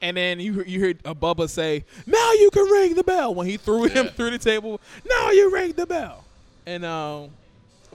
And 0.00 0.16
then 0.16 0.38
you 0.38 0.62
you 0.62 0.80
heard 0.80 0.98
a 1.04 1.14
Bubba 1.14 1.48
say, 1.48 1.84
"Now 2.06 2.32
you 2.34 2.50
can 2.52 2.64
ring 2.70 2.94
the 2.94 3.02
bell." 3.02 3.34
When 3.34 3.48
he 3.48 3.56
threw 3.56 3.84
him 3.84 4.06
Yeah. 4.06 4.12
through 4.12 4.30
the 4.30 4.38
table, 4.38 4.80
now 5.04 5.30
you 5.32 5.50
ring 5.52 5.72
the 5.72 5.86
bell. 5.86 6.24
And 6.66 6.84
um, 6.84 7.30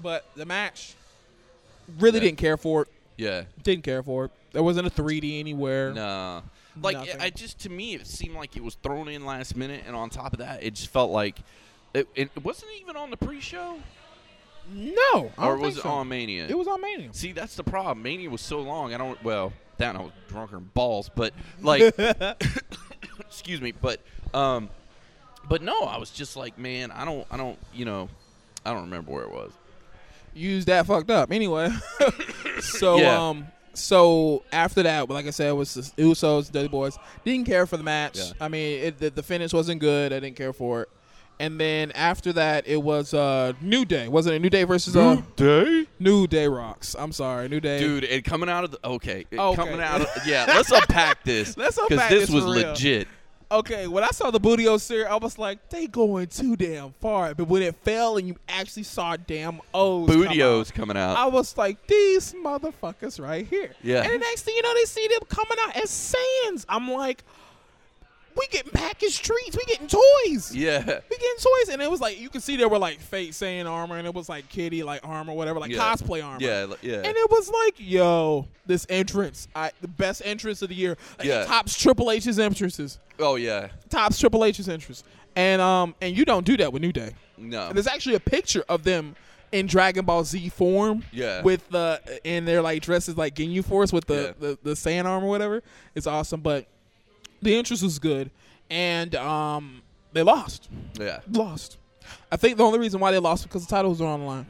but 0.01 0.25
the 0.35 0.45
match 0.45 0.95
really 1.99 2.19
Yeah. 2.19 2.25
didn't 2.25 2.37
care 2.39 2.57
for 2.57 2.81
it. 2.81 2.87
Yeah. 3.15 3.43
Didn't 3.63 3.85
care 3.85 4.03
for 4.03 4.25
it. 4.25 4.31
There 4.53 4.63
wasn't 4.63 4.87
a 4.87 4.89
3D 4.89 5.39
anywhere. 5.39 5.91
Nah. 5.93 6.41
Like 6.81 6.97
Nothing. 6.97 7.21
I 7.21 7.29
just 7.29 7.59
to 7.61 7.69
me 7.69 7.93
it 7.95 8.07
seemed 8.07 8.35
like 8.35 8.55
it 8.55 8.63
was 8.63 8.75
thrown 8.75 9.07
in 9.07 9.25
last 9.25 9.55
minute 9.55 9.83
and 9.85 9.95
on 9.95 10.09
top 10.09 10.33
of 10.33 10.39
that 10.39 10.63
it 10.63 10.73
just 10.73 10.87
felt 10.89 11.11
like 11.11 11.37
it, 11.93 12.07
it 12.15 12.29
wasn't 12.43 12.71
even 12.81 12.95
on 12.95 13.11
the 13.11 13.17
pre-show 13.17 13.77
No, 14.73 15.31
I 15.37 15.47
or 15.47 15.57
was 15.57 15.77
it 15.77 15.83
so. 15.83 15.89
on 15.89 16.07
Mania? 16.09 16.47
It 16.49 16.57
was 16.57 16.67
on 16.67 16.81
Mania. 16.81 17.09
See, 17.11 17.31
that's 17.31 17.55
the 17.55 17.63
problem. 17.63 18.01
Mania 18.01 18.29
was 18.29 18.41
so 18.41 18.59
long. 18.61 18.93
I 18.93 18.97
don't. 18.97 19.21
Well, 19.23 19.53
that 19.77 19.89
and 19.89 19.97
I 19.97 20.01
was 20.01 20.11
drunker 20.29 20.55
than 20.55 20.71
balls, 20.73 21.11
but 21.13 21.33
like, 21.61 21.93
excuse 23.19 23.61
me, 23.61 23.71
but 23.73 23.99
um, 24.33 24.69
but 25.47 25.61
no, 25.61 25.83
I 25.83 25.97
was 25.97 26.09
just 26.09 26.35
like, 26.35 26.57
man, 26.57 26.89
I 26.91 27.05
don't, 27.05 27.27
I 27.29 27.37
don't, 27.37 27.59
you 27.73 27.85
know, 27.85 28.09
I 28.65 28.71
don't 28.73 28.83
remember 28.83 29.11
where 29.11 29.23
it 29.23 29.31
was. 29.31 29.51
Use 30.33 30.65
that 30.65 30.85
fucked 30.87 31.11
up. 31.11 31.31
Anyway, 31.31 31.69
so 32.61 32.97
Yeah. 32.97 33.29
um, 33.29 33.47
so 33.73 34.43
after 34.51 34.83
that, 34.83 35.09
like 35.09 35.25
I 35.27 35.31
said, 35.31 35.49
it 35.49 35.53
was 35.53 35.73
the 35.73 35.81
Usos, 36.03 36.51
Dudley 36.51 36.69
Boyz. 36.69 36.97
Didn't 37.25 37.45
care 37.47 37.65
for 37.65 37.77
the 37.77 37.83
match. 37.83 38.17
Yeah. 38.17 38.31
I 38.39 38.47
mean, 38.47 38.79
it, 38.83 38.97
the, 38.99 39.09
the 39.09 39.23
finish 39.23 39.53
wasn't 39.53 39.81
good. 39.81 40.13
I 40.13 40.19
didn't 40.19 40.35
care 40.37 40.53
for 40.53 40.83
it. 40.83 40.89
And 41.39 41.59
then 41.59 41.91
after 41.93 42.31
that, 42.33 42.67
it 42.67 42.77
was 42.81 43.13
uh 43.13 43.53
New 43.59 43.85
Day. 43.85 44.07
Wasn't 44.07 44.35
it 44.35 44.39
New 44.39 44.51
Day 44.51 44.63
versus 44.65 44.95
uh 44.95 45.15
New 45.15 45.23
Day, 45.35 45.87
New 45.99 46.27
Day 46.27 46.47
Rocks? 46.47 46.95
I'm 46.97 47.11
sorry, 47.11 47.49
New 47.49 47.59
Day. 47.59 47.79
dude, 47.79 48.03
and 48.03 48.23
coming 48.23 48.49
out 48.49 48.63
of 48.63 48.71
the 48.71 48.79
okay, 48.87 49.25
it- 49.31 49.39
Okay. 49.39 49.55
coming 49.55 49.81
out 49.81 50.01
of 50.01 50.07
yeah. 50.27 50.45
Let's 50.47 50.71
unpack 50.71 51.23
this. 51.23 51.57
Let's 51.57 51.77
unpack 51.79 52.11
this 52.11 52.27
this 52.27 52.29
was 52.29 52.45
legit. 52.45 53.07
Okay, 53.53 53.87
when 53.87 54.03
I 54.03 54.07
saw 54.07 54.31
the 54.31 54.39
Booty 54.39 54.65
series, 54.79 55.05
I 55.05 55.15
was 55.17 55.37
like, 55.37 55.69
they 55.69 55.85
going 55.85 56.25
too 56.25 56.55
damn 56.55 56.93
far. 56.93 57.35
But 57.35 57.47
when 57.47 57.61
it 57.61 57.75
fell 57.75 58.17
and 58.17 58.27
you 58.27 58.35
actually 58.49 58.81
saw 58.81 59.15
damn 59.15 59.61
O's, 59.75 60.09
come 60.09 60.23
Bootios 60.23 60.73
coming 60.73 60.97
out. 60.97 61.15
I 61.15 61.27
was 61.27 61.55
like, 61.55 61.85
these 61.85 62.33
motherfuckers 62.33 63.21
right 63.21 63.45
here. 63.45 63.75
Yeah. 63.83 64.01
And 64.01 64.11
the 64.11 64.17
next 64.17 64.41
thing 64.41 64.55
you 64.55 64.63
know, 64.63 64.73
they 64.73 64.85
see 64.85 65.07
them 65.07 65.19
coming 65.29 65.57
out 65.67 65.75
as 65.75 65.91
Sans. 65.91 66.65
I'm 66.67 66.89
like, 66.89 67.23
we 68.35 68.47
getting 68.47 68.71
packaged 68.71 69.23
treats. 69.23 69.55
We 69.55 69.63
getting 69.65 69.87
toys. 69.87 70.55
yeah, 70.55 70.79
We 70.79 71.17
getting 71.17 71.37
toys. 71.37 71.69
And 71.71 71.81
it 71.81 71.89
was 71.89 72.01
like, 72.01 72.19
you 72.19 72.29
could 72.29 72.43
see 72.43 72.57
there 72.57 72.69
were 72.69 72.79
like 72.79 72.99
fake 72.99 73.31
Saiyan 73.31 73.69
armor 73.69 73.97
and 73.97 74.07
it 74.07 74.13
was 74.13 74.29
like 74.29 74.49
kitty 74.49 74.83
like 74.83 75.01
armor, 75.03 75.33
whatever, 75.33 75.59
like 75.59 75.71
Yeah. 75.71 75.79
cosplay 75.79 76.23
armor. 76.23 76.37
yeah, 76.43 76.67
yeah. 76.81 76.95
And 76.97 77.15
it 77.15 77.29
was 77.31 77.49
like, 77.49 77.75
yo, 77.77 78.47
this 78.65 78.85
entrance, 78.89 79.47
I, 79.55 79.71
the 79.81 79.87
best 79.87 80.21
entrance 80.25 80.61
of 80.61 80.69
the 80.69 80.75
year. 80.75 80.97
Like, 81.19 81.27
Yeah. 81.27 81.45
Tops 81.45 81.77
Triple 81.79 82.11
H's 82.11 82.39
entrances. 82.39 82.99
oh 83.19 83.35
yeah, 83.35 83.69
Tops 83.89 84.19
Triple 84.19 84.43
H's 84.45 84.67
entrance. 84.69 85.03
And 85.35 85.61
um 85.61 85.95
and 86.01 86.15
you 86.15 86.25
don't 86.25 86.45
do 86.45 86.57
that 86.57 86.71
with 86.73 86.81
New 86.81 86.91
Day. 86.91 87.13
no, 87.37 87.67
And 87.67 87.75
there's 87.75 87.87
actually 87.87 88.15
a 88.15 88.19
picture 88.19 88.63
of 88.69 88.83
them 88.83 89.15
in 89.51 89.67
Dragon 89.67 90.03
Ball 90.05 90.23
Z 90.23 90.49
form. 90.49 91.03
Yeah. 91.11 91.41
With 91.43 91.67
the 91.69 92.01
and 92.25 92.47
they're 92.47 92.61
like 92.61 92.81
dresses 92.81 93.17
like 93.17 93.35
Ginyu 93.35 93.63
Force 93.63 93.93
with 93.93 94.05
the, 94.05 94.15
Yeah. 94.15 94.31
the 94.39 94.57
the 94.63 94.71
Saiyan 94.71 95.05
armor 95.05 95.27
or 95.27 95.29
whatever. 95.29 95.61
It's 95.95 96.07
awesome, 96.07 96.41
but 96.41 96.65
the 97.43 97.55
interest 97.55 97.83
was 97.83 97.99
good, 97.99 98.31
and 98.69 99.15
um 99.15 99.81
they 100.13 100.23
lost. 100.23 100.69
yeah. 100.99 101.19
Lost. 101.31 101.77
I 102.31 102.35
think 102.37 102.57
the 102.57 102.63
only 102.63 102.79
reason 102.79 102.99
why 102.99 103.11
they 103.11 103.19
lost 103.19 103.43
because 103.43 103.65
the 103.65 103.69
titles 103.75 104.01
are 104.01 104.07
on 104.07 104.19
the 104.21 104.25
line. 104.25 104.45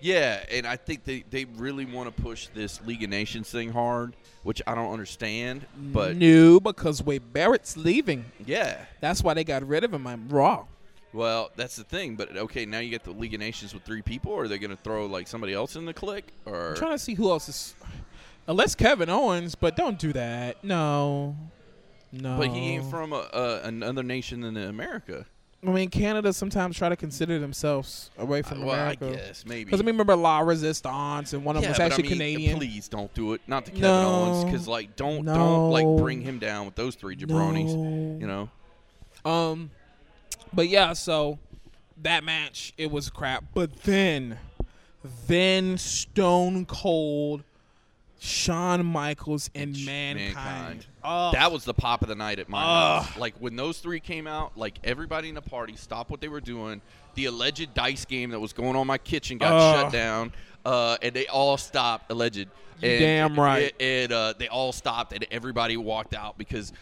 Yeah, 0.00 0.44
and 0.50 0.66
I 0.66 0.74
think 0.76 1.04
they, 1.04 1.24
they 1.30 1.44
really 1.44 1.84
want 1.84 2.14
to 2.14 2.22
push 2.22 2.48
this 2.48 2.80
League 2.84 3.04
of 3.04 3.10
Nations 3.10 3.48
thing 3.50 3.70
hard, 3.70 4.16
which 4.42 4.60
I 4.66 4.74
don't 4.74 4.92
understand. 4.92 5.64
But 5.76 6.16
no, 6.16 6.58
because 6.58 7.02
Wade 7.04 7.32
Barrett's 7.32 7.76
leaving. 7.76 8.24
yeah, 8.44 8.78
That's 9.00 9.22
why 9.22 9.34
they 9.34 9.44
got 9.44 9.66
rid 9.66 9.84
of 9.84 9.94
him. 9.94 10.04
I'm 10.08 10.28
raw. 10.28 10.64
well, 11.12 11.50
that's 11.54 11.76
the 11.76 11.84
thing. 11.84 12.16
But 12.16 12.36
okay, 12.36 12.66
now 12.66 12.80
you 12.80 12.90
get 12.90 13.04
the 13.04 13.12
League 13.12 13.34
of 13.34 13.38
Nations 13.40 13.72
with 13.74 13.84
three 13.84 14.02
people. 14.02 14.32
Or 14.32 14.44
are 14.44 14.48
they 14.48 14.58
going 14.58 14.70
to 14.76 14.82
throw 14.82 15.06
like 15.06 15.28
somebody 15.28 15.52
else 15.54 15.76
in 15.76 15.84
the 15.84 15.94
clique? 15.94 16.32
Or 16.46 16.70
I'm 16.70 16.76
trying 16.76 16.92
to 16.92 16.98
see 16.98 17.14
who 17.14 17.30
else 17.30 17.48
is. 17.48 17.74
Unless 18.48 18.74
Kevin 18.74 19.08
Owens, 19.08 19.54
but 19.54 19.76
don't 19.76 20.00
do 20.00 20.12
that. 20.14 20.64
No. 20.64 21.36
No. 22.12 22.36
but 22.36 22.48
he 22.48 22.74
ain't 22.74 22.90
from 22.90 23.12
a, 23.12 23.28
a, 23.32 23.60
another 23.64 24.02
nation 24.02 24.42
than 24.42 24.56
America. 24.56 25.26
I 25.64 25.70
mean, 25.70 25.90
Canada 25.90 26.32
sometimes 26.32 26.76
try 26.76 26.88
to 26.88 26.96
consider 26.96 27.38
themselves 27.38 28.10
away 28.18 28.42
from 28.42 28.62
Uh, 28.62 28.66
well, 28.66 28.74
America. 28.74 29.08
I 29.08 29.12
guess 29.12 29.46
maybe. 29.46 29.64
Because 29.64 29.80
I 29.80 29.84
mean, 29.84 29.94
remember 29.94 30.16
La 30.16 30.40
Resistance, 30.40 31.32
and 31.32 31.44
one 31.44 31.56
of 31.56 31.62
yeah, 31.62 31.68
them 31.68 31.70
was 31.70 31.78
but 31.78 31.82
I 31.82 31.86
actually 31.86 32.02
mean, 32.02 32.12
Canadian. 32.12 32.58
Please 32.58 32.88
don't 32.88 33.14
do 33.14 33.32
it. 33.34 33.40
Not 33.46 33.64
to 33.66 33.70
Kevin 33.70 33.82
No. 33.84 34.24
Owens, 34.24 34.44
because 34.44 34.66
like 34.66 34.96
don't 34.96 35.24
don't 35.24 35.70
like 35.70 35.86
bring 36.02 36.20
him 36.20 36.38
down 36.40 36.66
with 36.66 36.74
those 36.74 36.96
three 36.96 37.16
jabronis. 37.16 37.76
No. 37.76 38.18
You 38.18 38.26
know. 38.26 39.30
Um, 39.30 39.70
but 40.52 40.68
yeah, 40.68 40.94
so 40.94 41.38
that 42.02 42.24
match 42.24 42.74
it 42.76 42.90
was 42.90 43.08
crap. 43.08 43.44
But 43.54 43.84
then, 43.84 44.38
then 45.28 45.78
Stone 45.78 46.66
Cold, 46.66 47.44
Shawn 48.24 48.86
Michaels, 48.86 49.50
and 49.52 49.72
Mankind. 49.84 50.34
Mankind. 50.36 50.86
Oh, 51.02 51.32
That 51.32 51.50
was 51.50 51.64
the 51.64 51.74
pop 51.74 52.02
of 52.02 52.08
the 52.08 52.14
night 52.14 52.38
at 52.38 52.48
my 52.48 52.62
Ugh. 52.62 53.02
house. 53.04 53.16
Like 53.18 53.34
when 53.40 53.56
those 53.56 53.78
three 53.78 53.98
came 53.98 54.28
out, 54.28 54.56
like 54.56 54.78
everybody 54.84 55.28
in 55.28 55.34
the 55.34 55.42
party 55.42 55.74
stopped 55.74 56.08
what 56.08 56.20
they 56.20 56.28
were 56.28 56.40
doing. 56.40 56.80
The 57.16 57.24
alleged 57.24 57.74
dice 57.74 58.04
game 58.04 58.30
that 58.30 58.38
was 58.38 58.52
going 58.52 58.76
on 58.76 58.82
in 58.82 58.86
my 58.86 58.98
kitchen 58.98 59.38
got 59.38 59.52
Ugh. 59.52 59.80
shut 59.82 59.92
down, 59.92 60.32
uh, 60.64 60.98
and 61.02 61.12
they 61.12 61.26
all 61.26 61.56
stopped. 61.56 62.12
Alleged. 62.12 62.46
And- 62.80 63.00
damn 63.00 63.38
right. 63.40 63.74
And, 63.80 64.12
uh, 64.12 64.34
they 64.38 64.46
all 64.48 64.72
stopped, 64.72 65.12
and 65.12 65.26
everybody 65.32 65.76
walked 65.76 66.14
out 66.14 66.38
because 66.38 66.72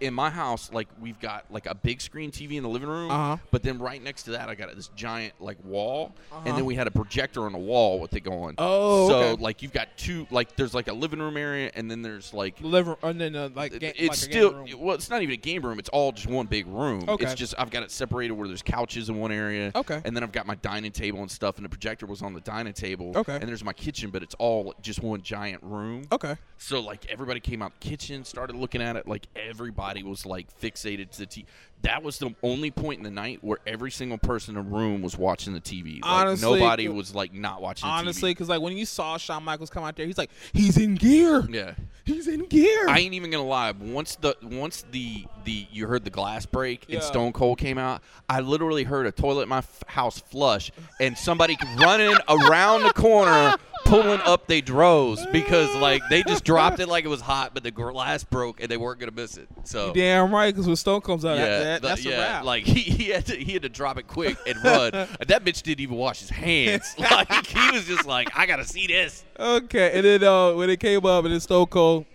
In 0.00 0.12
my 0.14 0.30
house, 0.30 0.72
like 0.72 0.88
we've 1.00 1.18
got 1.20 1.44
like 1.50 1.66
a 1.66 1.74
big 1.74 2.00
screen 2.00 2.30
TV 2.30 2.52
in 2.56 2.62
the 2.62 2.68
living 2.68 2.88
room, 2.88 3.10
Uh-huh. 3.10 3.36
but 3.50 3.62
then 3.62 3.78
right 3.78 4.02
next 4.02 4.24
to 4.24 4.32
that, 4.32 4.48
I 4.48 4.54
got 4.54 4.74
this 4.74 4.88
giant 4.96 5.34
like 5.40 5.62
wall, 5.64 6.14
Uh-huh. 6.32 6.42
and 6.46 6.56
then 6.56 6.64
we 6.64 6.74
had 6.74 6.86
a 6.86 6.90
projector 6.90 7.42
on 7.42 7.52
the 7.52 7.58
wall 7.58 8.00
with 8.00 8.14
it 8.14 8.20
going. 8.20 8.54
Oh, 8.58 9.08
so 9.08 9.18
okay. 9.20 9.42
like 9.42 9.62
you've 9.62 9.72
got 9.72 9.88
two, 9.96 10.26
like 10.30 10.56
there's 10.56 10.74
like 10.74 10.88
a 10.88 10.92
living 10.92 11.20
room 11.20 11.36
area, 11.36 11.70
and 11.74 11.90
then 11.90 12.02
there's 12.02 12.32
like 12.34 12.56
liver, 12.60 12.96
and 13.02 13.20
then 13.20 13.36
uh, 13.36 13.50
like 13.54 13.78
ga- 13.78 13.92
it's 13.96 14.22
like 14.26 14.30
a 14.30 14.32
game 14.32 14.66
still 14.66 14.78
well 14.78 14.94
it's 14.94 15.10
not 15.10 15.22
even 15.22 15.32
a 15.34 15.36
game 15.36 15.62
room 15.62 15.78
it's 15.78 15.88
all 15.90 16.12
just 16.12 16.26
one 16.26 16.46
big 16.46 16.66
room 16.66 17.04
Okay. 17.08 17.24
it's 17.24 17.34
just 17.34 17.54
i've 17.58 17.70
got 17.70 17.82
it 17.82 17.90
separated 17.90 18.32
where 18.34 18.46
there's 18.48 18.62
couches 18.62 19.08
in 19.08 19.16
one 19.18 19.32
area 19.32 19.70
Okay. 19.74 20.00
and 20.04 20.14
then 20.16 20.22
i've 20.22 20.32
got 20.32 20.46
my 20.46 20.54
dining 20.56 20.92
table 20.92 21.20
and 21.20 21.30
stuff 21.30 21.56
and 21.56 21.64
the 21.64 21.68
projector 21.68 22.06
was 22.06 22.22
on 22.22 22.34
the 22.34 22.40
dining 22.40 22.72
table 22.72 23.12
Okay. 23.16 23.34
and 23.36 23.48
there's 23.48 23.64
my 23.64 23.72
kitchen 23.72 24.10
but 24.10 24.22
it's 24.22 24.34
all 24.38 24.74
just 24.82 25.02
one 25.02 25.22
giant 25.22 25.62
room 25.62 26.06
Okay. 26.12 26.36
so 26.58 26.80
like 26.80 27.06
everybody 27.10 27.40
came 27.40 27.62
out 27.62 27.72
the 27.80 27.88
kitchen 27.88 28.24
started 28.24 28.56
looking 28.56 28.82
at 28.82 28.96
it 28.96 29.06
like 29.08 29.26
everybody 29.68 30.02
was 30.02 30.24
like 30.24 30.46
fixated 30.60 31.10
to 31.10 31.18
the 31.20 31.26
TV. 31.26 31.44
That 31.82 32.02
was 32.02 32.18
the 32.18 32.34
only 32.42 32.72
point 32.72 32.98
in 32.98 33.04
the 33.04 33.10
night 33.10 33.38
where 33.42 33.58
every 33.64 33.92
single 33.92 34.18
person 34.18 34.56
in 34.56 34.64
the 34.64 34.76
room 34.76 35.00
was 35.00 35.16
watching 35.16 35.52
the 35.52 35.60
TV. 35.60 36.02
Like, 36.02 36.10
Honestly, 36.10 36.58
nobody 36.58 36.86
it- 36.86 36.94
was 36.94 37.14
like 37.14 37.32
not 37.34 37.60
watching. 37.62 37.86
the 37.86 37.92
Honestly, 37.92 38.30
because 38.32 38.48
like 38.48 38.60
when 38.60 38.76
you 38.76 38.84
saw 38.86 39.16
Shawn 39.16 39.44
Michaels 39.44 39.70
come 39.70 39.84
out 39.84 39.94
there, 39.94 40.06
he's 40.06 40.18
like, 40.18 40.30
he's 40.52 40.76
in 40.78 40.94
gear. 40.96 41.46
yeah. 41.48 41.74
He's 42.04 42.26
in 42.26 42.46
gear. 42.46 42.88
I 42.88 42.98
ain't 43.00 43.12
even 43.14 43.30
gonna 43.30 43.44
lie. 43.44 43.70
Once 43.72 44.16
the 44.16 44.34
once 44.42 44.84
the 44.90 45.26
the 45.44 45.66
you 45.70 45.86
heard 45.86 46.04
the 46.04 46.10
glass 46.10 46.46
break 46.46 46.86
Yeah. 46.88 46.96
and 46.96 47.04
Stone 47.04 47.32
Cold 47.34 47.58
came 47.58 47.76
out, 47.78 48.02
I 48.30 48.40
literally 48.40 48.82
heard 48.84 49.06
a 49.06 49.12
toilet 49.12 49.42
in 49.42 49.48
my 49.50 49.58
f- 49.58 49.82
house 49.86 50.18
flush 50.18 50.72
and 51.00 51.16
somebody 51.18 51.56
running 51.78 52.16
around 52.28 52.82
the 52.84 52.92
corner 52.94 53.54
pulling 53.88 54.20
up 54.20 54.46
they 54.46 54.60
dros 54.60 55.24
because 55.32 55.74
like 55.76 56.02
they 56.10 56.22
just 56.22 56.44
dropped 56.44 56.78
it 56.80 56.88
like 56.88 57.04
it 57.04 57.08
was 57.08 57.20
hot, 57.20 57.54
but 57.54 57.62
the 57.62 57.70
glass 57.70 58.22
broke 58.24 58.60
and 58.60 58.68
they 58.70 58.76
weren't 58.76 59.00
gonna 59.00 59.12
miss 59.12 59.36
it. 59.36 59.48
So 59.64 59.92
Damn 59.92 60.32
right, 60.34 60.52
because 60.54 60.66
when 60.66 60.76
Stone 60.76 61.00
comes 61.00 61.24
out, 61.24 61.36
yeah, 61.38 61.46
that, 61.46 61.64
that, 61.64 61.82
the- 61.82 61.88
that's 61.88 62.04
yeah, 62.04 62.16
a 62.16 62.20
wrap. 62.20 62.44
like 62.44 62.64
he, 62.64 62.80
he 62.80 63.04
had 63.10 63.26
to 63.26 63.36
he 63.36 63.52
had 63.54 63.62
to 63.62 63.68
drop 63.68 63.98
it 63.98 64.06
quick 64.06 64.36
and 64.46 64.56
run. 64.64 64.90
that 64.92 65.44
bitch 65.44 65.62
didn't 65.62 65.80
even 65.80 65.96
wash 65.96 66.20
his 66.20 66.30
hands. 66.30 66.94
Like 66.98 67.46
he 67.46 67.70
was 67.70 67.86
just 67.86 68.06
like, 68.06 68.28
I 68.36 68.46
gotta 68.46 68.64
see 68.64 68.86
this. 68.86 69.24
Okay, 69.40 69.92
and 69.94 70.04
then 70.04 70.24
uh, 70.24 70.52
when 70.54 70.68
it 70.68 70.80
came 70.80 71.06
up, 71.06 71.24
and 71.24 71.32
then 71.32 71.38
Stone 71.38 71.66
Cold 71.66 72.06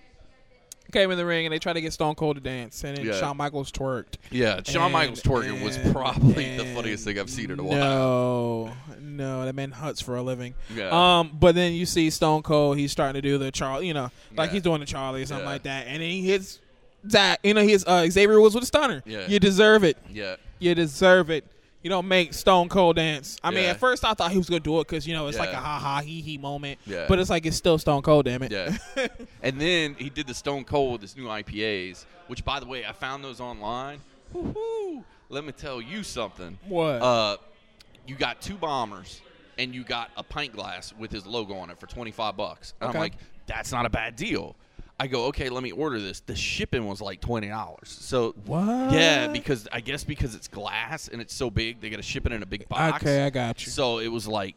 came 0.94 1.12
in 1.12 1.18
the 1.18 1.26
ring, 1.26 1.46
and 1.46 1.54
they 1.54 1.60
tried 1.60 1.74
to 1.74 1.82
get 1.82 1.92
Stone 1.92 2.16
Cold 2.16 2.38
to 2.38 2.42
dance, 2.42 2.84
and 2.84 2.96
then 2.98 3.06
Yeah. 3.06 3.20
Shawn 3.20 3.36
Michaels 3.36 3.72
twerked. 3.72 4.16
Yeah, 4.32 4.62
Shawn 4.64 4.84
And- 4.84 4.94
Michaels 4.94 5.22
twerking 5.22 5.62
was 5.64 5.78
probably 5.92 6.56
the 6.58 6.66
funniest 6.74 7.04
thing 7.04 7.20
I've 7.20 7.30
seen 7.30 7.52
in 7.52 7.60
a 7.60 7.64
while. 7.64 7.78
No, 7.78 8.72
no, 9.02 9.46
that 9.46 9.56
man 9.56 9.72
huts 9.72 10.00
for 10.02 10.16
a 10.16 10.22
living. 10.22 10.54
Yeah. 10.74 10.90
Um, 11.20 11.32
but 11.40 11.56
then 11.56 11.74
you 11.74 11.86
see 11.86 12.10
Stone 12.10 12.44
Cold, 12.44 12.78
he's 12.78 12.92
starting 12.92 13.22
to 13.22 13.28
do 13.28 13.38
the 13.38 13.52
Charlie, 13.52 13.88
you 13.88 13.94
know, 13.94 14.12
like 14.38 14.50
Yeah. 14.50 14.54
he's 14.54 14.62
doing 14.64 14.80
the 14.80 14.86
Charlie 14.86 15.24
or 15.24 15.26
something 15.26 15.46
Yeah. 15.46 15.52
like 15.52 15.64
that, 15.64 15.88
and 15.88 16.02
then 16.02 16.10
he 16.10 16.22
hits 16.22 16.60
Zach, 17.10 17.40
you 17.44 17.54
know, 17.54 17.62
he 17.62 17.72
hits 17.72 17.84
uh, 17.86 18.08
Xavier 18.10 18.40
Woods 18.40 18.56
with 18.56 18.64
a 18.64 18.68
stunner. 18.68 19.04
Yeah. 19.06 19.28
You 19.28 19.38
deserve 19.40 19.84
it. 19.84 19.98
Yeah. 20.10 20.36
You 20.60 20.74
deserve 20.74 21.30
it. 21.30 21.44
You 21.84 21.90
don't 21.90 22.08
make 22.08 22.34
Stone 22.34 22.70
Cold 22.70 22.96
dance. 22.96 23.38
I 23.44 23.52
mean, 23.52 23.66
Yeah. 23.66 23.72
at 23.72 23.80
first 23.80 24.04
I 24.06 24.14
thought 24.14 24.32
he 24.32 24.38
was 24.38 24.50
gonna 24.50 24.62
do 24.62 24.80
it 24.80 24.88
because 24.88 25.06
you 25.06 25.14
know 25.14 25.28
it's 25.28 25.38
like 25.38 25.50
a 25.50 25.52
Yeah. 25.54 25.60
ha 25.62 25.80
ha 25.80 26.02
he 26.02 26.22
he 26.22 26.38
moment. 26.38 26.80
Yeah. 26.86 27.06
But 27.10 27.20
it's 27.20 27.30
like 27.30 27.46
it's 27.46 27.58
still 27.58 27.78
Stone 27.78 28.02
Cold, 28.04 28.26
damn 28.26 28.42
it. 28.42 28.52
Yeah. 28.52 28.76
and 29.44 29.60
then 29.60 29.96
he 30.00 30.10
did 30.10 30.26
the 30.28 30.34
Stone 30.34 30.64
Cold 30.64 30.94
with 30.94 31.02
his 31.02 31.16
new 31.18 31.26
IPAs, 31.28 32.06
which 32.28 32.44
by 32.46 32.60
the 32.62 32.66
way, 32.66 32.86
I 32.86 32.94
found 32.94 33.24
those 33.24 33.40
online. 33.42 34.00
Woo-hoo. 34.32 35.04
let 35.30 35.44
me 35.46 35.52
tell 35.52 35.82
you 35.82 36.04
something. 36.04 36.58
What? 36.68 37.02
Uh, 37.02 37.38
you 38.08 38.16
got 38.16 38.42
two 38.42 38.56
bombers 38.56 39.22
and 39.60 39.76
you 39.76 39.84
got 39.84 40.10
a 40.18 40.24
pint 40.24 40.54
glass 40.54 40.94
with 40.98 41.12
his 41.12 41.26
logo 41.28 41.54
on 41.56 41.70
it 41.70 41.80
for 41.80 41.86
25 41.88 42.36
bucks. 42.38 42.74
And 42.82 42.90
Okay. 42.90 42.98
I'm 42.98 43.02
like, 43.02 43.14
that's 43.46 43.72
not 43.72 43.86
a 43.86 43.90
bad 43.90 44.16
deal. 44.16 44.56
I 45.00 45.08
go, 45.08 45.26
okay, 45.26 45.50
let 45.50 45.64
me 45.64 45.72
order 45.72 46.00
this. 46.00 46.20
The 46.22 46.36
shipping 46.36 46.86
was 46.88 47.02
like 47.02 47.20
twenty 47.20 47.48
dollars. 47.48 47.90
So 47.90 48.36
What? 48.46 48.92
Yeah, 48.92 49.28
because 49.28 49.68
I 49.72 49.82
guess 49.82 50.04
because 50.04 50.36
it's 50.36 50.48
glass 50.48 51.08
and 51.08 51.22
it's 51.22 51.34
so 51.34 51.50
big, 51.50 51.82
they 51.82 51.90
got 51.90 51.98
to 51.98 52.04
ship 52.04 52.26
it 52.26 52.32
in 52.32 52.44
a 52.44 52.46
big 52.46 52.70
box. 52.70 53.04
Okay, 53.04 53.24
I 53.26 53.30
got 53.30 53.66
you. 53.66 53.72
So 53.72 54.00
it 54.00 54.08
was 54.10 54.28
like 54.28 54.56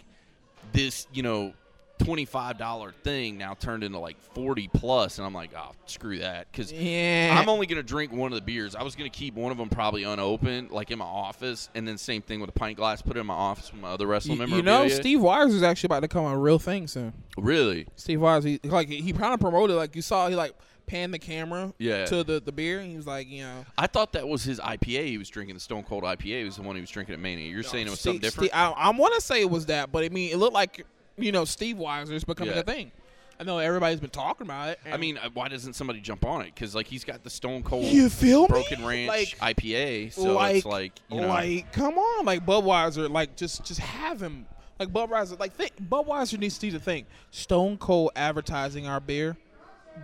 this, 0.73 1.07
you 1.13 1.23
know, 1.23 1.55
twenty-five 1.99 2.59
dollar 2.59 2.93
thing 3.03 3.39
now 3.39 3.55
turned 3.55 3.85
into 3.85 3.99
like 3.99 4.21
forty 4.35 4.69
plus, 4.69 5.19
and 5.19 5.27
I'm 5.27 5.35
like, 5.35 5.51
oh, 5.57 5.73
screw 5.87 6.19
that, 6.19 6.51
because 6.51 6.73
Yeah. 6.73 7.37
I'm 7.41 7.49
only 7.49 7.67
gonna 7.67 7.83
drink 7.83 8.13
one 8.13 8.33
of 8.33 8.37
the 8.37 8.45
beers. 8.45 8.75
I 8.75 8.83
was 8.83 8.95
gonna 8.95 9.11
keep 9.11 9.35
one 9.35 9.53
of 9.53 9.59
them 9.59 9.69
probably 9.69 10.03
unopened, 10.05 10.71
like 10.71 10.91
in 10.91 10.99
my 10.99 11.05
office, 11.05 11.69
and 11.75 11.87
then 11.87 11.99
same 11.99 12.23
thing 12.23 12.41
with 12.41 12.51
a 12.51 12.53
pint 12.53 12.77
glass, 12.77 13.03
put 13.03 13.17
it 13.17 13.21
in 13.21 13.27
my 13.27 13.35
office 13.35 13.73
with 13.73 13.81
my 13.81 13.89
other 13.91 14.07
wrestling 14.07 14.39
member. 14.39 14.57
you 14.57 14.63
know, 14.63 14.89
Steve 14.89 15.21
Weiser 15.21 15.51
is 15.51 15.63
actually 15.63 15.89
about 15.89 16.01
to 16.01 16.09
come 16.09 16.25
a 16.25 16.37
real 16.39 16.59
thing 16.59 16.87
soon. 16.87 17.13
really? 17.37 17.87
Steve 17.97 18.19
Weiser, 18.21 18.61
he 18.63 18.69
like 18.69 18.89
he 18.89 19.13
kind 19.13 19.35
of 19.35 19.41
promoted 19.41 19.77
like 19.77 19.95
you 19.97 20.03
saw 20.03 20.29
he 20.29 20.35
like 20.37 20.53
panned 20.87 21.13
the 21.13 21.19
camera 21.19 21.73
Yeah. 21.79 22.05
to 22.07 22.23
the 22.23 22.39
the 22.41 22.53
beer. 22.53 22.79
And 22.79 22.89
he 22.91 22.97
was 22.97 23.09
like, 23.09 23.29
you 23.29 23.43
know, 23.43 23.65
I 23.77 23.89
thought 23.89 24.13
that 24.13 24.29
was 24.29 24.45
his 24.45 24.61
IPA. 24.61 25.07
He 25.07 25.19
was 25.19 25.29
drinking 25.29 25.57
the 25.57 25.61
Stone 25.61 25.83
Cold 25.83 26.05
IPA. 26.05 26.45
was 26.45 26.57
the 26.57 26.63
one 26.63 26.77
he 26.77 26.81
was 26.81 26.91
drinking 26.91 27.15
at 27.15 27.21
Mania. 27.21 27.51
You're 27.51 27.65
saying 27.65 27.89
it 27.89 27.91
was 27.91 27.99
something 28.01 28.21
different? 28.21 28.51
Steve- 28.51 28.57
I, 28.59 28.71
I 28.71 28.91
want 28.91 29.15
to 29.17 29.21
say 29.21 29.41
it 29.41 29.51
was 29.51 29.67
that, 29.67 29.91
but 29.91 30.05
I 30.05 30.11
mean, 30.11 30.31
it 30.33 30.37
looked 30.37 30.55
like 30.55 30.87
you 31.19 31.33
know 31.33 31.45
Steve 31.45 31.77
Weiser 31.77 32.13
is 32.13 32.25
becoming 32.25 32.55
Yeah. 32.55 32.61
a 32.61 32.65
thing. 32.65 32.93
I 33.39 33.45
know 33.45 33.59
everybody's 33.59 34.01
been 34.01 34.09
talking 34.09 34.47
about 34.47 34.71
it. 34.71 34.81
I 34.87 34.91
and- 34.91 35.01
mean, 35.01 35.19
uh, 35.19 35.29
why 35.35 35.49
doesn't 35.49 35.75
somebody 35.75 36.01
jump 36.01 36.25
on 36.25 36.41
it? 36.41 36.55
Because 36.55 36.75
like 36.75 36.87
he's 36.87 37.05
got 37.05 37.23
the 37.23 37.29
Stone 37.31 37.65
Cold 37.65 37.85
You 37.85 38.09
feel 38.09 38.43
me? 38.43 38.49
Broken 38.49 38.85
Ranch 38.85 39.09
Like- 39.41 39.57
IPA, 39.57 40.13
so 40.13 40.41
it's 40.43 40.65
like 40.65 40.93
you 41.11 41.21
know, 41.21 41.29
like, 41.29 41.71
come 41.73 41.99
on, 41.99 42.25
like 42.25 42.47
Budweiser, 42.47 43.11
like 43.11 43.37
just 43.37 43.65
just 43.65 43.81
have 43.81 44.21
him, 44.23 44.47
like 44.79 44.89
Budweiser, 44.89 45.39
like 45.39 45.53
think 45.55 45.73
Budweiser 45.89 46.39
needs 46.39 46.55
to 46.59 46.61
do 46.63 46.73
the 46.73 46.81
thing. 46.81 47.07
Stone 47.31 47.77
Cold 47.79 48.11
advertising 48.17 48.87
our 48.87 49.01
beer, 49.01 49.37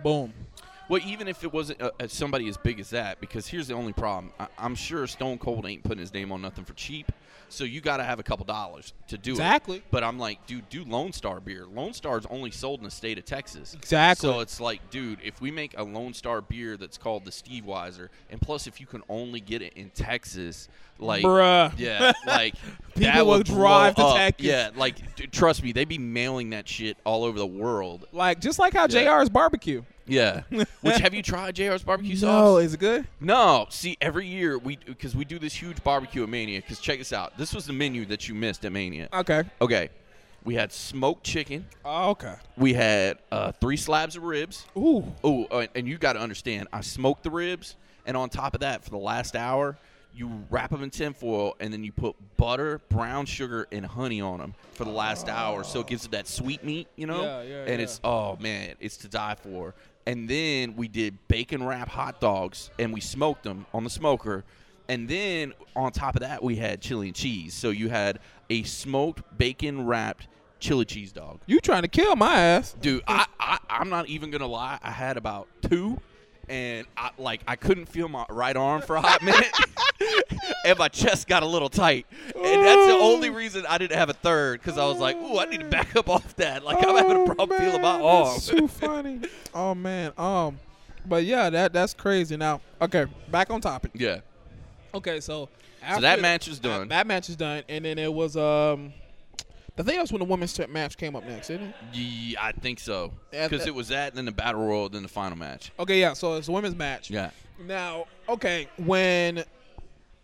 boom. 0.03 0.33
Well, 0.89 1.01
even 1.05 1.27
if 1.27 1.43
it 1.43 1.51
wasn't 1.51 1.81
uh, 1.81 1.91
uh, 1.99 2.07
somebody 2.07 2.47
as 2.49 2.57
big 2.57 2.79
as 2.79 2.89
that, 2.91 3.19
because 3.21 3.47
here's 3.47 3.67
the 3.67 3.73
only 3.73 3.93
problem. 3.93 4.31
I- 4.39 4.47
I'm 4.59 4.75
sure 4.75 5.07
Stone 5.07 5.39
Cold 5.39 5.65
ain't 5.65 5.81
putting 5.83 5.99
his 5.99 6.13
name 6.13 6.31
on 6.31 6.41
nothing 6.41 6.65
for 6.65 6.73
cheap. 6.73 7.11
So 7.53 7.63
you 7.63 7.81
got 7.81 7.97
to 7.97 8.03
have 8.03 8.19
a 8.19 8.23
couple 8.23 8.45
dollars 8.45 8.93
to 9.07 9.17
do 9.17 9.31
Exactly. 9.31 9.77
it. 9.77 9.83
But 9.91 10.03
I'm 10.03 10.17
like, 10.17 10.45
dude, 10.47 10.67
do 10.69 10.83
Lone 10.83 11.13
Star 11.13 11.39
beer. 11.39 11.65
Lone 11.65 11.93
Star's 11.93 12.25
only 12.29 12.51
sold 12.51 12.79
in 12.79 12.85
the 12.85 12.91
state 12.91 13.17
of 13.17 13.25
Texas. 13.25 13.73
Exactly. 13.73 14.29
So 14.29 14.39
it's 14.39 14.59
like, 14.59 14.89
dude, 14.89 15.19
if 15.23 15.39
we 15.41 15.51
make 15.51 15.77
a 15.77 15.83
Lone 15.83 16.13
Star 16.13 16.41
beer 16.41 16.77
that's 16.77 16.97
called 16.97 17.25
the 17.25 17.31
Steve 17.31 17.63
Weiser, 17.65 18.09
and 18.29 18.41
plus 18.41 18.65
if 18.67 18.81
you 18.81 18.87
can 18.87 19.03
only 19.09 19.39
get 19.39 19.61
it 19.61 19.73
in 19.73 19.89
Texas, 19.91 20.67
like, 20.99 21.23
Bruh. 21.23 21.71
yeah, 21.77 22.11
like 22.27 22.55
People 22.95 23.01
that 23.13 23.25
will 23.25 23.37
would 23.37 23.45
drive 23.47 23.95
to 23.95 24.03
up. 24.03 24.17
Texas. 24.17 24.45
Yeah, 24.45 24.69
like, 24.75 25.15
d- 25.15 25.27
trust 25.27 25.63
me, 25.63 25.71
they'd 25.71 25.87
be 25.87 25.97
mailing 25.97 26.51
that 26.51 26.67
shit 26.67 26.97
all 27.05 27.23
over 27.23 27.37
the 27.37 27.45
world. 27.45 28.07
Like 28.11 28.39
just 28.39 28.59
like 28.59 28.73
how 28.73 28.87
Yeah. 28.89 29.19
JR's 29.19 29.29
barbecue. 29.29 29.83
Yeah. 30.05 30.43
Which 30.81 30.97
have 30.97 31.13
you 31.13 31.21
tried 31.21 31.55
JR's 31.55 31.83
barbecue 31.83 32.15
sauce? 32.15 32.27
No, 32.27 32.57
is 32.57 32.73
it 32.73 32.79
good? 32.79 33.07
No, 33.19 33.67
see, 33.69 33.97
every 34.01 34.27
year 34.27 34.57
we 34.57 34.77
because 34.77 35.15
we 35.15 35.25
do 35.25 35.39
this 35.39 35.53
huge 35.53 35.83
barbecue 35.83 36.23
at 36.23 36.29
Mania. 36.29 36.61
Because 36.61 36.79
check 36.79 36.99
this 36.99 37.13
out, 37.13 37.37
this 37.37 37.53
was 37.53 37.65
the 37.65 37.73
menu 37.73 38.05
that 38.05 38.27
you 38.27 38.35
missed 38.35 38.65
at 38.65 38.71
Mania. 38.71 39.09
Okay. 39.13 39.43
Okay, 39.61 39.89
we 40.43 40.55
had 40.55 40.71
smoked 40.71 41.23
chicken. 41.23 41.65
Oh, 41.85 42.11
okay. 42.11 42.35
We 42.57 42.73
had 42.73 43.19
uh, 43.31 43.51
three 43.53 43.77
slabs 43.77 44.15
of 44.15 44.23
ribs. 44.23 44.65
Ooh. 44.77 45.05
Ooh, 45.25 45.45
uh, 45.45 45.67
and 45.75 45.87
you 45.87 45.97
got 45.97 46.13
to 46.13 46.19
understand, 46.19 46.67
I 46.73 46.81
smoked 46.81 47.23
the 47.23 47.31
ribs, 47.31 47.75
and 48.05 48.17
on 48.17 48.29
top 48.29 48.53
of 48.53 48.61
that, 48.61 48.83
for 48.83 48.89
the 48.89 48.97
last 48.97 49.35
hour, 49.35 49.77
you 50.15 50.29
wrap 50.49 50.69
them 50.69 50.83
in 50.83 50.89
tinfoil, 50.89 51.55
and 51.59 51.73
then 51.73 51.83
you 51.83 51.91
put 51.91 52.15
butter, 52.37 52.81
brown 52.89 53.25
sugar, 53.25 53.67
and 53.71 53.85
honey 53.85 54.21
on 54.21 54.39
them 54.39 54.53
for 54.73 54.83
the 54.83 54.91
last 54.91 55.27
hour, 55.27 55.63
so 55.63 55.79
it 55.79 55.87
gives 55.87 56.05
it 56.05 56.11
that 56.11 56.27
sweet 56.27 56.63
meat, 56.63 56.87
you 56.95 57.07
know. 57.07 57.23
Yeah, 57.23 57.41
yeah, 57.41 57.59
and 57.61 57.79
yeah. 57.79 57.83
it's 57.83 57.99
oh 58.03 58.37
man, 58.39 58.75
it's 58.79 58.97
to 58.97 59.07
die 59.07 59.35
for. 59.35 59.73
And 60.05 60.27
then 60.27 60.75
we 60.75 60.87
did 60.87 61.17
bacon 61.27 61.65
wrap 61.65 61.89
hot 61.89 62.19
dogs, 62.19 62.69
and 62.77 62.93
we 62.93 62.99
smoked 62.99 63.43
them 63.43 63.65
on 63.73 63.83
the 63.83 63.89
smoker. 63.89 64.43
And 64.89 65.07
then 65.07 65.53
on 65.75 65.91
top 65.91 66.15
of 66.15 66.21
that, 66.21 66.43
we 66.43 66.57
had 66.57 66.81
chili 66.81 67.07
and 67.07 67.15
cheese. 67.15 67.53
So 67.53 67.69
you 67.69 67.89
had 67.89 68.19
a 68.49 68.63
smoked 68.63 69.37
bacon 69.37 69.85
wrapped 69.85 70.27
chili 70.59 70.85
cheese 70.85 71.11
dog. 71.11 71.39
You 71.45 71.59
trying 71.59 71.83
to 71.83 71.87
kill 71.87 72.15
my 72.15 72.35
ass? 72.35 72.75
Dude, 72.79 73.03
I, 73.07 73.25
I 73.39 73.59
I'm 73.69 73.89
not 73.89 74.07
even 74.07 74.29
gonna 74.29 74.47
lie. 74.47 74.79
I 74.83 74.91
had 74.91 75.17
about 75.17 75.47
two, 75.61 75.99
and 76.49 76.85
I 76.97 77.11
like 77.17 77.41
I 77.47 77.55
couldn't 77.55 77.85
feel 77.87 78.07
my 78.07 78.25
right 78.29 78.55
arm 78.55 78.81
for 78.81 78.95
a 78.95 79.01
hot 79.01 79.21
minute, 79.23 79.51
and 80.65 80.77
my 80.77 80.87
chest 80.87 81.27
got 81.27 81.43
a 81.43 81.45
little 81.45 81.69
tight, 81.69 82.05
and 82.35 82.43
that's 82.65 82.87
the 82.87 82.93
only 82.93 83.29
reason 83.29 83.65
I 83.67 83.77
didn't 83.77 83.97
have 83.97 84.09
a 84.09 84.13
third 84.13 84.59
because 84.61 84.77
I 84.77 84.85
was 84.85 84.97
like, 84.99 85.15
ooh, 85.15 85.39
I 85.39 85.45
need 85.45 85.61
to 85.61 85.67
back 85.69 85.95
up 85.95 86.09
off 86.09 86.35
that. 86.37 86.63
Like 86.63 86.77
I'm 86.85 86.95
having 86.95 87.23
a 87.29 87.35
problem 87.35 87.59
feeling 87.59 87.81
my 87.81 87.99
Oh, 87.99 88.07
arm. 88.23 88.27
That's 88.33 88.47
too 88.47 88.67
funny. 88.67 89.21
Oh 89.53 89.73
man. 89.75 90.11
Um, 90.17 90.59
but 91.05 91.23
yeah, 91.25 91.49
that 91.49 91.73
that's 91.73 91.93
crazy. 91.93 92.37
Now, 92.37 92.61
okay, 92.81 93.05
back 93.31 93.49
on 93.49 93.61
topic. 93.61 93.91
yeah, 93.93 94.19
Okay, 94.93 95.19
so 95.19 95.49
so 95.95 95.99
that 96.01 96.21
match 96.21 96.47
is 96.47 96.59
done. 96.59 96.87
That 96.89 97.07
match 97.07 97.29
is 97.29 97.35
done, 97.35 97.63
and 97.67 97.83
then 97.83 97.97
it 97.99 98.13
was 98.13 98.37
um, 98.37 98.93
I 99.77 99.81
think 99.81 99.99
was 99.99 100.11
when 100.11 100.19
the 100.19 100.25
women's 100.25 100.57
match 100.69 100.97
came 100.97 101.15
up 101.15 101.25
next, 101.25 101.49
isn't 101.49 101.63
it? 101.67 101.75
yeah, 101.93 102.43
I 102.43 102.51
think 102.51 102.79
so 102.79 103.11
because 103.31 103.65
it 103.65 103.73
was 103.73 103.87
that, 103.87 104.09
and 104.09 104.17
then 104.17 104.25
the 104.25 104.31
battle 104.31 104.61
royal, 104.65 104.89
then 104.89 105.01
the 105.03 105.09
final 105.09 105.37
match. 105.37 105.71
Okay, 105.79 105.99
yeah. 105.99 106.13
So 106.13 106.35
it's 106.35 106.47
a 106.47 106.51
women's 106.51 106.75
match. 106.75 107.09
Yeah, 107.09 107.31
Now, 107.65 108.05
okay, 108.29 108.67
when 108.77 109.43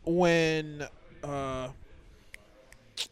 when 0.05 0.87
uh 1.23 1.69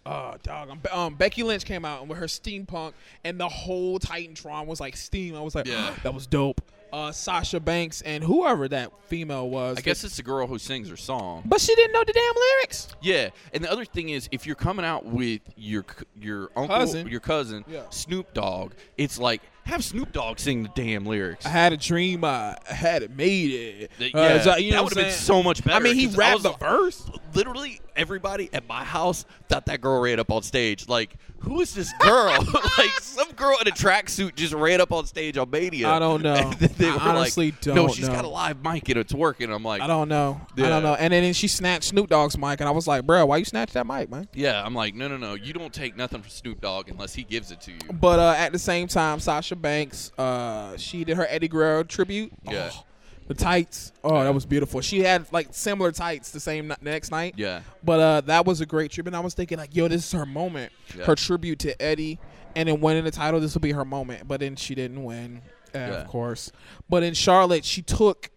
uh 0.05 0.37
dog, 0.43 0.69
um, 0.69 0.81
um 0.91 1.15
Becky 1.15 1.43
Lynch 1.43 1.65
came 1.65 1.85
out 1.85 2.07
with 2.07 2.17
her 2.17 2.25
steampunk 2.25 2.93
and 3.23 3.39
the 3.39 3.47
whole 3.49 3.99
Titantron 3.99 4.65
was 4.65 4.79
like 4.79 4.95
steam. 4.97 5.35
I 5.35 5.41
was 5.41 5.55
like, 5.55 5.67
Yeah. 5.67 5.93
that 6.03 6.13
was 6.13 6.27
dope. 6.27 6.61
Uh 6.93 7.11
Sasha 7.11 7.59
Banks 7.59 8.01
and 8.01 8.23
whoever 8.23 8.67
that 8.69 8.91
female 9.07 9.49
was. 9.49 9.77
I 9.77 9.81
guess 9.81 10.03
it's 10.05 10.15
the 10.17 10.23
girl 10.23 10.47
who 10.47 10.57
sings 10.57 10.87
her 10.89 10.95
song. 10.97 11.43
but 11.45 11.59
she 11.59 11.75
didn't 11.75 11.91
know 11.93 12.03
the 12.05 12.13
damn 12.13 12.33
lyrics. 12.35 12.87
Yeah, 13.01 13.29
and 13.53 13.63
the 13.63 13.71
other 13.71 13.83
thing 13.85 14.09
is, 14.09 14.29
if 14.31 14.45
you're 14.47 14.55
coming 14.55 14.85
out 14.85 15.05
with 15.05 15.41
your 15.57 15.85
your 16.19 16.49
uncle, 16.55 16.67
Cousin. 16.77 17.07
your 17.09 17.19
cousin, 17.19 17.65
Yeah. 17.67 17.81
Snoop 17.89 18.33
Dogg, 18.33 18.71
it's 18.97 19.19
like 19.19 19.41
have 19.67 19.83
Snoop 19.83 20.11
Dogg 20.11 20.39
sing 20.39 20.63
the 20.63 20.69
damn 20.75 21.05
lyrics. 21.05 21.45
I 21.45 21.49
had 21.49 21.73
a 21.73 21.77
dream, 21.77 22.23
I 22.23 22.57
had 22.65 23.03
it 23.03 23.11
made 23.15 23.51
it. 23.51 23.91
Uh, 24.15 24.19
yeah, 24.19 24.41
so- 24.41 24.55
you 24.57 24.71
know 24.71 24.77
that 24.77 24.83
would 24.85 24.93
have 24.95 25.05
been 25.05 25.13
so 25.13 25.43
much 25.43 25.63
better. 25.63 25.75
I 25.77 25.79
mean, 25.79 25.95
he 25.95 26.07
rapped 26.07 26.35
was 26.35 26.43
the 26.43 26.53
verse. 26.53 27.03
Literally, 27.33 27.79
everybody 27.95 28.49
at 28.53 28.67
my 28.67 28.83
house 28.83 29.25
thought 29.49 29.65
that 29.67 29.81
girl 29.81 30.01
ran 30.01 30.19
up 30.19 30.31
on 30.31 30.41
stage. 30.43 30.87
Like, 30.87 31.15
who 31.39 31.61
is 31.61 31.73
this 31.73 31.91
girl? 31.99 32.37
like, 32.77 32.89
some 33.01 33.31
girl 33.31 33.57
in 33.61 33.67
a 33.67 33.71
tracksuit 33.71 34.35
just 34.35 34.53
ran 34.53 34.81
up 34.81 34.91
on 34.91 35.05
stage 35.05 35.37
on 35.37 35.49
Mania. 35.49 35.89
I 35.89 35.99
don't 35.99 36.21
know. 36.21 36.51
They 36.77 36.89
I 36.89 36.93
were 36.93 36.99
honestly 37.01 37.47
like, 37.51 37.61
don't 37.61 37.75
No, 37.75 37.87
she's 37.87 38.07
know. 38.07 38.13
got 38.15 38.25
a 38.25 38.27
live 38.27 38.63
mic 38.63 38.87
and 38.89 38.97
it's 38.99 39.13
working. 39.13 39.51
I'm 39.51 39.63
like, 39.63 39.81
I 39.81 39.87
don't 39.87 40.09
know. 40.09 40.41
I 40.57 40.61
don't 40.69 40.83
know. 40.83 40.93
And 40.95 41.11
then 41.13 41.33
she 41.33 41.47
snatched 41.47 41.85
Snoop 41.85 42.09
Dogg's 42.09 42.37
mic, 42.37 42.59
and 42.59 42.67
I 42.67 42.71
was 42.71 42.87
like, 42.87 43.05
bro, 43.05 43.25
why 43.25 43.37
you 43.37 43.45
snatch 43.45 43.71
that 43.73 43.87
mic, 43.87 44.09
man? 44.11 44.27
yeah. 44.33 44.63
I'm 44.63 44.75
like, 44.75 44.93
no, 44.95 45.07
no, 45.07 45.17
no. 45.17 45.33
You 45.35 45.53
don't 45.53 45.73
take 45.73 45.95
nothing 45.95 46.21
from 46.21 46.29
Snoop 46.29 46.61
Dogg 46.61 46.89
unless 46.89 47.13
he 47.13 47.23
gives 47.23 47.51
it 47.51 47.61
to 47.61 47.71
you. 47.71 47.79
But 47.93 48.19
uh, 48.19 48.35
at 48.37 48.51
the 48.51 48.59
same 48.59 48.87
time, 48.87 49.19
Sasha 49.19 49.55
Banks, 49.55 50.11
uh, 50.17 50.75
she 50.77 51.03
did 51.03 51.17
her 51.17 51.25
Eddie 51.29 51.47
Guerrero 51.47 51.83
tribute. 51.83 52.31
Yeah. 52.43 52.69
Oh, 52.73 52.83
the 53.27 53.33
tights. 53.33 53.91
Oh, 54.03 54.23
that 54.23 54.33
was 54.33 54.45
beautiful. 54.45 54.81
She 54.81 54.99
had 55.01 55.25
like 55.33 55.49
similar 55.51 55.91
tights 55.91 56.31
the 56.31 56.39
same 56.39 56.71
n- 56.71 56.77
next 56.81 57.11
night. 57.11 57.33
Yeah. 57.37 57.61
But 57.83 57.99
uh, 57.99 58.21
that 58.21 58.45
was 58.45 58.61
a 58.61 58.65
great 58.65 58.91
tribute. 58.91 59.09
And 59.09 59.15
I 59.17 59.19
was 59.19 59.33
thinking 59.33 59.57
like, 59.57 59.75
yo, 59.75 59.87
this 59.87 60.05
is 60.05 60.11
her 60.13 60.25
moment. 60.25 60.71
Yeah. 60.97 61.05
Her 61.05 61.15
tribute 61.15 61.59
to 61.59 61.81
Eddie, 61.81 62.19
and 62.55 62.69
then 62.69 62.79
winning 62.81 63.03
the 63.03 63.11
title. 63.11 63.39
This 63.39 63.53
will 63.53 63.61
be 63.61 63.73
her 63.73 63.85
moment. 63.85 64.27
But 64.27 64.39
then 64.39 64.55
she 64.55 64.75
didn't 64.75 65.03
win, 65.03 65.41
uh, 65.75 65.77
Yeah. 65.79 65.87
of 66.01 66.07
course. 66.07 66.51
But 66.89 67.03
in 67.03 67.13
Charlotte, 67.13 67.65
she 67.65 67.81
took 67.81 68.29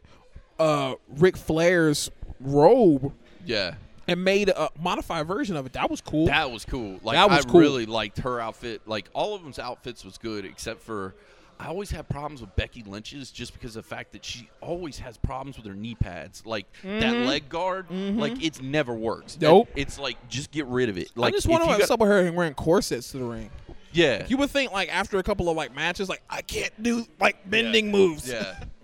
uh, 0.58 0.94
Ric 1.08 1.36
Flair's 1.36 2.10
robe 2.40 3.12
Yeah. 3.46 3.74
and 4.08 4.24
made 4.24 4.48
a 4.50 4.68
modified 4.78 5.26
version 5.26 5.56
of 5.56 5.66
it. 5.66 5.72
That 5.74 5.90
was 5.90 6.00
cool. 6.00 6.26
That 6.26 6.50
was 6.50 6.64
cool. 6.64 6.98
Like 7.02 7.16
That 7.16 7.30
was 7.30 7.46
I 7.46 7.48
cool. 7.48 7.60
really 7.60 7.86
liked 7.86 8.18
her 8.18 8.40
outfit. 8.40 8.82
Like 8.86 9.08
all 9.14 9.34
of 9.34 9.42
them's 9.42 9.58
outfits 9.58 10.04
was 10.04 10.18
good 10.18 10.44
except 10.44 10.82
for 10.82 11.14
I 11.62 11.66
always 11.66 11.90
have 11.90 12.08
problems 12.08 12.40
with 12.40 12.54
Becky 12.56 12.82
Lynch's 12.82 13.30
just 13.30 13.52
because 13.52 13.76
of 13.76 13.84
the 13.84 13.88
fact 13.94 14.12
that 14.12 14.24
she 14.24 14.48
always 14.62 14.98
has 14.98 15.18
problems 15.18 15.56
with 15.58 15.66
her 15.66 15.74
knee 15.74 15.94
pads. 15.94 16.46
Like 16.46 16.66
that 16.82 17.14
leg 17.26 17.48
guard, 17.50 17.90
like 17.90 18.42
it's 18.42 18.62
never 18.62 18.94
works. 18.94 19.32
Mm-hmm. 19.34 19.42
Nope. 19.44 19.68
It's 19.76 19.98
like 19.98 20.16
just 20.28 20.50
get 20.52 20.64
rid 20.66 20.88
of 20.88 20.96
it. 20.96 21.10
Like 21.16 21.34
I 21.34 21.36
just 21.36 21.44
if 21.46 21.50
wonder 21.50 21.66
you 21.66 21.72
what's 21.72 21.88
got- 21.88 22.00
her 22.00 22.32
wearing 22.32 22.54
corsets 22.54 23.10
to 23.12 23.18
the 23.18 23.24
ring. 23.24 23.50
Yeah. 23.92 24.24
You 24.26 24.36
would 24.38 24.50
think 24.50 24.72
like 24.72 24.88
after 24.94 25.18
a 25.18 25.22
couple 25.22 25.48
of 25.50 25.56
like 25.56 25.74
matches, 25.74 26.08
like 26.08 26.22
I 26.30 26.40
can't 26.42 26.82
do 26.82 27.04
like 27.20 27.48
bending 27.48 27.90
moves. 27.90 28.28
Yeah. 28.28 28.54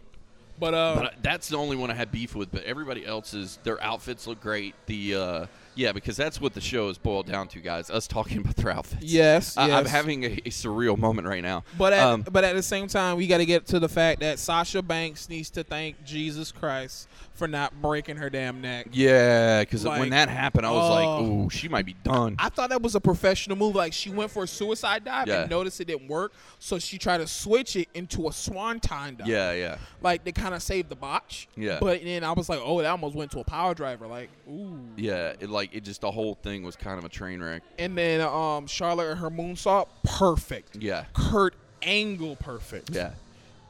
But 0.58 0.72
uh, 0.72 0.94
But 0.94 1.04
I- 1.04 1.14
that's 1.20 1.48
the 1.50 1.56
only 1.58 1.76
one 1.76 1.90
I 1.90 1.94
had 1.94 2.10
beef 2.10 2.34
with. 2.34 2.50
But 2.50 2.64
everybody 2.64 3.04
else's, 3.04 3.58
their 3.62 3.82
outfits 3.82 4.26
look 4.26 4.40
great. 4.40 4.74
The 4.86 5.14
uh, 5.14 5.46
Yeah, 5.76 5.92
because 5.92 6.16
that's 6.16 6.40
what 6.40 6.54
the 6.54 6.60
show 6.60 6.88
is 6.88 6.98
boiled 6.98 7.26
down 7.26 7.48
to, 7.48 7.60
guys. 7.60 7.90
Us 7.90 8.06
talking 8.08 8.38
about 8.38 8.56
their 8.56 8.70
outfits. 8.70 9.04
Yes, 9.04 9.56
I- 9.56 9.70
I'm 9.70 9.84
having 9.86 10.24
a, 10.24 10.28
a 10.28 10.50
surreal 10.50 10.96
moment 10.98 11.28
right 11.28 11.42
now. 11.42 11.62
But 11.78 11.92
at, 11.92 12.02
Um, 12.04 12.22
but 12.22 12.42
at 12.44 12.56
the 12.56 12.62
same 12.62 12.88
time, 12.88 13.16
we 13.16 13.26
got 13.26 13.38
to 13.38 13.46
get 13.46 13.66
to 13.68 13.78
the 13.78 13.88
fact 13.88 14.20
that 14.20 14.38
Sasha 14.38 14.82
Banks 14.82 15.28
needs 15.28 15.50
to 15.50 15.62
thank 15.62 16.02
Jesus 16.04 16.50
Christ 16.50 17.08
for 17.34 17.46
not 17.46 17.82
breaking 17.82 18.16
her 18.16 18.30
damn 18.30 18.62
neck. 18.62 18.86
yeah, 18.92 19.60
because 19.60 19.84
Like, 19.84 20.00
when 20.00 20.08
that 20.10 20.30
happened, 20.30 20.64
I 20.66 20.70
was 20.70 20.88
like, 20.90 21.06
oh. 21.06 21.44
"Ooh, 21.44 21.50
she 21.50 21.68
might 21.68 21.84
be 21.84 21.94
done." 22.02 22.34
I 22.38 22.48
thought 22.48 22.70
that 22.70 22.80
was 22.80 22.94
a 22.94 23.00
professional 23.00 23.56
move. 23.58 23.74
Like 23.74 23.92
she 23.92 24.08
went 24.08 24.30
for 24.30 24.44
a 24.44 24.48
suicide 24.48 25.04
dive 25.04 25.28
Yeah. 25.28 25.42
and 25.42 25.50
noticed 25.50 25.78
it 25.82 25.84
didn't 25.86 26.08
work, 26.08 26.32
so 26.58 26.78
she 26.78 26.96
tried 26.96 27.18
to 27.18 27.26
switch 27.26 27.76
it 27.76 27.88
into 27.92 28.26
a 28.28 28.32
swanton 28.32 29.16
dive. 29.16 29.26
yeah, 29.28 29.52
yeah, 29.52 29.76
like 30.00 30.24
they 30.24 30.32
kind 30.32 30.54
of 30.54 30.62
saved 30.62 30.88
the 30.88 30.96
botch. 30.96 31.46
Yeah. 31.56 31.76
But 31.78 32.02
then 32.02 32.24
I 32.24 32.32
was 32.32 32.48
like, 32.48 32.60
oh, 32.62 32.80
that 32.80 32.88
almost 32.88 33.14
went 33.14 33.30
to 33.32 33.40
a 33.40 33.44
power 33.44 33.74
driver. 33.74 34.06
Like, 34.06 34.30
ooh. 34.48 34.78
yeah. 34.96 35.34
It 35.38 35.50
like 35.50 35.65
it 35.72 35.84
just 35.84 36.00
the 36.00 36.10
whole 36.10 36.34
thing 36.34 36.62
was 36.62 36.76
kind 36.76 36.98
of 36.98 37.04
a 37.04 37.08
train 37.08 37.42
wreck. 37.42 37.62
And 37.78 37.96
then 37.96 38.20
um, 38.20 38.66
Charlotte 38.66 39.10
and 39.10 39.20
her 39.20 39.30
moonsault, 39.30 39.88
perfect. 40.04 40.76
Yeah, 40.76 41.04
Kurt 41.14 41.54
Angle, 41.82 42.36
perfect. 42.36 42.90
yeah, 42.94 43.12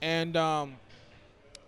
And 0.00 0.36
um, 0.36 0.76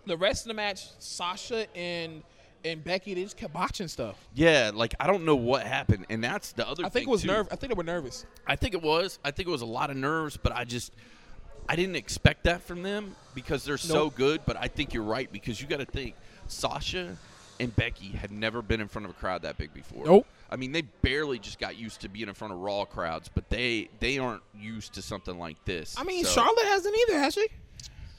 the 0.05 0.17
rest 0.17 0.45
of 0.45 0.47
the 0.49 0.53
match, 0.55 0.87
Sasha 0.99 1.67
and 1.75 2.23
and 2.65 2.83
Becky, 2.83 3.13
they 3.13 3.23
just 3.23 3.37
kept 3.37 3.53
botching 3.53 3.87
stuff. 3.87 4.17
yeah. 4.35 4.71
Like 4.73 4.93
I 4.99 5.07
don't 5.07 5.23
know 5.23 5.35
what 5.35 5.65
happened, 5.65 6.05
and 6.09 6.21
that's 6.23 6.51
the 6.51 6.67
other. 6.67 6.83
I 6.83 6.89
think 6.89 6.93
thing, 6.93 7.03
it 7.03 7.11
was 7.11 7.23
nerve. 7.25 7.47
I 7.51 7.55
think 7.55 7.71
they 7.71 7.77
were 7.77 7.83
nervous. 7.83 8.25
I 8.45 8.55
think 8.57 8.73
it 8.73 8.81
was. 8.81 9.17
I 9.23 9.31
think 9.31 9.47
it 9.47 9.51
was 9.51 9.61
a 9.61 9.65
lot 9.67 9.89
of 9.89 9.95
nerves, 9.97 10.35
but 10.37 10.51
I 10.51 10.65
just 10.65 10.91
I 11.69 11.75
didn't 11.75 11.95
expect 11.95 12.43
that 12.45 12.61
from 12.63 12.83
them 12.83 13.15
because 13.33 13.63
they're 13.63 13.77
so 13.77 14.09
good. 14.09 14.41
But 14.45 14.57
I 14.57 14.67
think 14.67 14.93
you're 14.93 15.03
right 15.03 15.31
because 15.31 15.61
you 15.61 15.67
got 15.67 15.79
to 15.79 15.85
think 15.85 16.15
Sasha 16.47 17.15
and 17.59 17.75
Becky 17.75 18.09
had 18.09 18.31
never 18.31 18.61
been 18.61 18.79
in 18.81 18.87
front 18.87 19.05
of 19.05 19.11
a 19.11 19.13
crowd 19.15 19.41
that 19.43 19.57
big 19.57 19.73
before. 19.73 20.05
Nope. 20.05 20.27
I 20.51 20.55
mean, 20.55 20.71
they 20.71 20.81
barely 20.81 21.37
just 21.39 21.59
got 21.59 21.77
used 21.77 22.01
to 22.01 22.09
being 22.09 22.27
in 22.27 22.33
front 22.33 22.53
of 22.53 22.59
Raw 22.59 22.85
crowds, 22.85 23.29
but 23.33 23.49
they 23.49 23.89
they 23.99 24.17
aren't 24.17 24.41
used 24.57 24.93
to 24.93 25.01
something 25.01 25.37
like 25.37 25.63
this. 25.65 25.95
I 25.97 26.03
mean, 26.03 26.23
So- 26.25 26.41
Charlotte 26.41 26.65
hasn't 26.65 26.95
either, 27.07 27.19
has 27.19 27.33
she? 27.33 27.47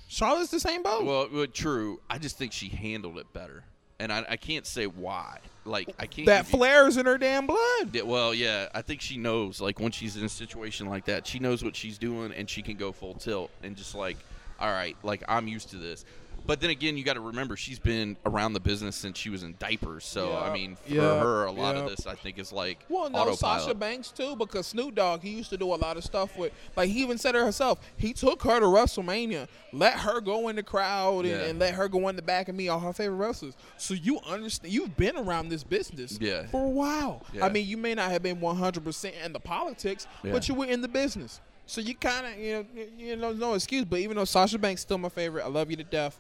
Charlotte's 0.09 0.51
the 0.51 0.61
same 0.61 0.83
boat. 0.83 1.05
Well, 1.05 1.29
well, 1.33 1.47
true. 1.47 2.01
I 2.11 2.19
just 2.19 2.37
think 2.37 2.53
she 2.53 2.69
handled 2.69 3.19
it 3.19 3.33
better, 3.33 3.63
and 4.01 4.13
I, 4.13 4.25
I 4.31 4.37
can't 4.37 4.67
say 4.67 4.87
why. 4.87 5.39
Like 5.65 5.91
I 5.99 6.07
can't. 6.07 6.27
that 6.27 6.45
give 6.47 6.53
you- 6.53 6.59
Flair's 6.59 6.97
in 6.97 7.07
her 7.07 7.17
damn 7.19 7.47
blood. 7.47 7.91
Yeah, 7.93 8.03
well, 8.03 8.35
yeah, 8.35 8.69
I 8.75 8.83
think 8.83 9.01
she 9.01 9.17
knows. 9.19 9.61
Like 9.61 9.79
when 9.79 9.93
she's 9.93 10.17
in 10.17 10.25
a 10.25 10.29
situation 10.29 10.87
like 10.89 11.05
that, 11.05 11.27
she 11.27 11.39
knows 11.39 11.63
what 11.63 11.77
she's 11.77 11.97
doing, 11.99 12.33
and 12.33 12.49
she 12.51 12.61
can 12.63 12.77
go 12.77 12.91
full 12.93 13.15
tilt 13.15 13.51
and 13.63 13.77
just 13.77 13.95
like, 13.95 14.17
all 14.59 14.71
right, 14.71 14.97
like 15.05 15.23
I'm 15.29 15.47
used 15.47 15.71
to 15.71 15.77
this. 15.77 16.05
But 16.47 16.61
then 16.61 16.71
again, 16.71 16.97
you 16.97 17.05
got 17.05 17.15
to 17.15 17.21
remember 17.21 17.57
she's 17.57 17.79
been 17.79 18.17
around 18.27 18.55
the 18.55 18.61
business 18.61 18.97
since 18.97 19.19
she 19.19 19.31
was 19.31 19.43
in 19.43 19.55
diapers. 19.59 20.05
So 20.05 20.37
I 20.37 20.53
mean, 20.53 20.77
for 20.77 20.95
yeah, 20.95 21.21
her, 21.21 21.45
a 21.45 21.53
lot 21.53 21.77
yeah. 21.77 21.83
of 21.83 21.91
this 21.91 22.07
I 22.07 22.15
think 22.15 22.39
is 22.39 22.53
like 22.53 22.85
Well, 22.89 23.09
no, 23.09 23.19
autopilot. 23.19 23.63
Sasha 23.63 23.75
Banks 23.75 24.11
too, 24.11 24.35
because 24.37 24.67
Snoop 24.67 24.95
Dogg 24.95 25.23
he 25.23 25.31
used 25.31 25.51
to 25.51 25.57
do 25.57 25.73
a 25.73 25.77
lot 25.77 25.97
of 25.97 26.05
stuff 26.05 26.37
with, 26.37 26.53
like 26.77 26.91
he 26.91 27.03
even 27.03 27.19
said 27.19 27.35
it 27.35 27.41
herself. 27.41 27.79
He 27.97 28.13
took 28.13 28.43
her 28.43 28.59
to 28.59 28.67
WrestleMania, 28.67 29.49
let 29.73 29.95
her 30.01 30.21
go 30.21 30.49
in 30.49 30.57
the 30.57 30.63
crowd, 30.63 31.25
and, 31.25 31.41
and 31.41 31.59
let 31.59 31.75
her 31.75 31.89
go 31.89 32.09
in 32.09 32.17
the 32.17 32.23
back 32.23 32.49
and 32.49 32.57
meet 32.57 32.69
all 32.69 32.81
her 32.81 32.93
favorite 32.93 33.17
wrestlers. 33.17 33.55
So 33.77 33.95
you 33.95 34.19
understand, 34.27 34.73
you've 34.73 34.97
been 34.97 35.17
around 35.17 35.51
this 35.51 35.63
business 35.63 36.19
for 36.51 36.65
a 36.65 36.69
while. 36.69 37.23
I 37.41 37.49
mean, 37.49 37.67
you 37.67 37.77
may 37.77 37.95
not 37.95 38.11
have 38.11 38.23
been 38.23 38.41
one 38.41 38.57
hundred 38.57 38.85
percent 38.85 39.15
in 39.25 39.33
the 39.33 39.41
politics, 39.41 40.07
but 40.23 40.49
you 40.49 40.55
were 40.55 40.67
in 40.67 40.81
the 40.81 40.89
business. 40.89 41.41
So 41.71 41.81
you 41.81 41.95
kind 41.95 42.27
of, 42.27 42.37
you 42.37 42.53
know, 42.53 42.65
you- 42.99 43.17
know, 43.17 43.33
no 43.33 43.55
excuse. 43.55 43.85
But 43.85 44.01
even 44.01 44.17
though 44.17 44.25
Sasha 44.25 44.59
Banks 44.59 44.81
still 44.83 44.99
my 44.99 45.09
favorite, 45.09 45.45
I 45.45 45.49
love 45.49 45.71
you 45.71 45.77
to 45.77 45.85
death. 45.85 46.19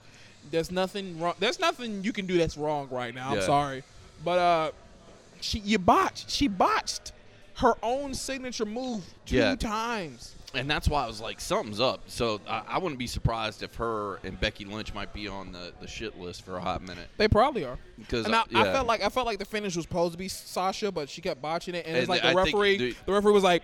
There's 0.52 0.70
nothing 0.70 1.18
wrong. 1.18 1.35
There's 1.40 1.59
nothing 1.59 2.05
you 2.05 2.12
can 2.12 2.27
do 2.27 2.39
that's 2.39 2.56
wrong 2.56 2.86
right 2.90 3.12
now. 3.12 3.31
I'm 3.31 3.39
Yeah. 3.39 3.47
sorry, 3.47 3.82
but 4.24 4.39
uh, 4.39 4.70
she 5.40 5.59
you 5.59 5.78
botched. 5.81 6.31
She 6.31 6.47
botched 6.47 7.10
her 7.56 7.74
own 7.82 8.14
signature 8.14 8.64
move 8.64 9.02
two 9.27 9.36
Yeah. 9.36 9.56
times. 9.56 10.36
and 10.55 10.68
that's 10.68 10.89
why 10.89 11.05
I 11.05 11.06
was 11.06 11.20
like, 11.20 11.40
something's 11.40 11.78
up. 11.81 12.01
So 12.09 12.40
I, 12.48 12.62
I 12.66 12.78
wouldn't 12.78 12.98
be 12.98 13.06
surprised 13.06 13.62
if 13.62 13.74
her 13.77 14.16
and 14.24 14.40
Becky 14.40 14.64
Lynch 14.64 14.93
might 14.94 15.12
be 15.12 15.28
on 15.28 15.52
the, 15.52 15.72
the 15.81 15.86
shit 15.86 16.18
list 16.18 16.44
for 16.44 16.56
a 16.56 16.60
hot 16.60 16.82
minute. 16.82 17.09
They 17.18 17.28
probably 17.28 17.64
are. 17.64 17.78
Because 17.98 18.24
And 18.27 18.35
I, 18.35 18.43
I 18.55 18.64
felt 18.64 18.86
like 18.89 19.01
I 19.02 19.09
felt 19.10 19.27
like 19.27 19.39
the 19.39 19.44
finish 19.44 19.77
was 19.77 19.85
supposed 19.85 20.10
to 20.12 20.18
be 20.18 20.27
Sasha, 20.28 20.90
but 20.90 21.09
she 21.09 21.20
kept 21.20 21.40
botching 21.43 21.74
it. 21.77 21.86
And, 21.86 21.97
it's 21.97 22.02
And 22.02 22.09
like 22.09 22.22
the 22.22 22.28
I 22.28 22.35
think 22.44 22.47
referee, 22.56 22.77
the- 22.78 22.97
the 23.06 23.12
referee 23.12 23.32
was 23.32 23.44
like, 23.44 23.62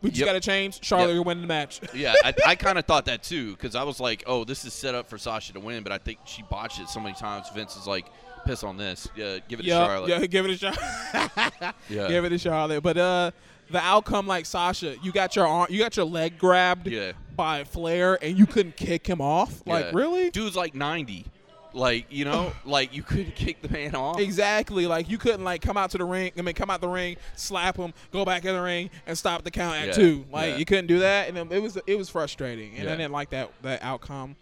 "We 0.00 0.10
just 0.10 0.20
Yep. 0.20 0.26
got 0.28 0.32
to 0.34 0.40
change. 0.40 0.84
Charlotte 0.84 1.08
Yep. 1.08 1.16
will 1.16 1.24
win 1.24 1.40
the 1.40 1.46
match." 1.46 1.80
yeah, 1.94 2.14
I, 2.24 2.34
I 2.46 2.54
kind 2.54 2.78
of 2.78 2.84
thought 2.84 3.04
that 3.06 3.22
too 3.22 3.52
because 3.52 3.74
I 3.74 3.82
was 3.82 4.00
like, 4.00 4.22
oh, 4.26 4.44
this 4.44 4.64
is 4.64 4.72
set 4.72 4.94
up 4.94 5.08
for 5.08 5.18
Sasha 5.18 5.52
to 5.54 5.60
win, 5.60 5.82
but 5.82 5.92
I 5.92 5.98
think 5.98 6.18
she 6.24 6.42
botched 6.50 6.80
it 6.80 6.88
so 6.88 7.00
many 7.00 7.14
times. 7.14 7.48
Vince 7.54 7.76
is 7.76 7.86
like, 7.86 8.06
piss 8.46 8.62
on 8.62 8.76
this. 8.76 9.08
Yeah, 9.16 9.38
give 9.48 9.60
it 9.60 9.64
to 9.64 9.68
yeah, 9.68 9.86
Charlotte. 9.86 10.08
yeah, 10.20 10.26
give 10.26 10.44
it 10.46 10.50
a 10.52 10.56
shot. 10.58 11.74
Yeah. 11.88 12.08
give 12.08 12.24
it 12.24 12.32
a 12.32 12.38
Charlotte. 12.38 12.82
But 12.82 12.96
uh, 12.98 13.30
the 13.70 13.78
outcome, 13.80 14.26
like 14.26 14.46
Sasha, 14.46 14.96
you 15.02 15.12
got 15.12 15.34
your 15.36 15.46
arm, 15.46 15.66
you 15.70 15.78
got 15.78 15.96
your 15.96 16.06
leg 16.06 16.38
grabbed 16.38 16.86
Yeah. 16.86 17.12
by 17.36 17.64
Flair, 17.64 18.18
and 18.22 18.36
you 18.38 18.46
couldn't 18.46 18.76
kick 18.76 19.06
him 19.06 19.20
off. 19.20 19.62
Like 19.66 19.86
Yeah. 19.86 19.90
really? 19.94 20.30
Dude's 20.30 20.56
like 20.56 20.74
90. 20.74 21.26
Like, 21.74 22.06
you 22.08 22.24
know, 22.24 22.52
like 22.64 22.94
you 22.94 23.02
couldn't 23.02 23.34
kick 23.34 23.60
the 23.60 23.68
man 23.68 23.94
off. 23.94 24.18
Exactly. 24.20 24.86
Like 24.86 25.10
you 25.10 25.18
couldn't 25.18 25.44
like 25.44 25.60
come 25.60 25.76
out 25.76 25.90
to 25.90 25.98
the 25.98 26.04
ring. 26.04 26.32
I 26.38 26.42
mean, 26.42 26.54
come 26.54 26.70
out 26.70 26.80
the 26.80 26.88
ring, 26.88 27.16
slap 27.36 27.76
him, 27.76 27.92
go 28.12 28.24
back 28.24 28.44
in 28.44 28.54
the 28.54 28.62
ring, 28.62 28.90
and 29.06 29.18
stop 29.18 29.42
the 29.44 29.50
count 29.50 29.76
at 29.76 29.86
Yeah. 29.88 29.92
two. 29.92 30.24
Like 30.32 30.50
Yeah. 30.52 30.56
you 30.56 30.64
couldn't 30.64 30.86
do 30.86 31.00
that, 31.00 31.28
and 31.28 31.52
it 31.52 31.60
was 31.60 31.76
it 31.86 31.98
was 31.98 32.08
frustrating, 32.08 32.76
and 32.76 32.88
I 32.88 32.96
didn't 32.96 33.12
like 33.12 33.30
that 33.30 33.50
that 33.62 33.82
outcome. 33.82 34.36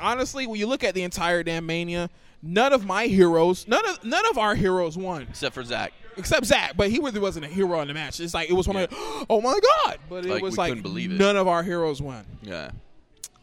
Honestly, 0.00 0.46
when 0.46 0.58
you 0.60 0.66
look 0.66 0.84
at 0.84 0.94
the 0.94 1.02
entire 1.02 1.42
damn 1.42 1.66
mania, 1.66 2.10
none 2.42 2.72
of 2.72 2.84
my 2.84 3.06
heroes, 3.06 3.66
none 3.66 3.84
of 3.88 4.04
none 4.04 4.26
of 4.30 4.38
our 4.38 4.54
heroes 4.54 4.96
won, 4.96 5.22
Except 5.30 5.54
for 5.54 5.64
Zack. 5.64 5.92
except 6.16 6.46
Zack. 6.46 6.76
But 6.76 6.90
he 6.90 6.98
really 6.98 7.18
wasn't 7.20 7.46
a 7.46 7.48
hero 7.48 7.80
in 7.80 7.88
the 7.88 7.94
match. 7.94 8.20
It's 8.20 8.34
like 8.34 8.50
it 8.50 8.52
was 8.52 8.68
one 8.68 8.76
of, 8.76 8.88
oh 9.30 9.40
my 9.40 9.58
god! 9.86 9.98
But 10.08 10.26
it 10.26 10.30
Like, 10.30 10.42
was 10.42 10.58
like 10.58 10.68
couldn't 10.70 10.82
believe 10.82 11.10
it. 11.10 11.18
none 11.18 11.36
of 11.36 11.48
our 11.48 11.62
heroes 11.62 12.02
won. 12.02 12.24
Yeah. 12.42 12.70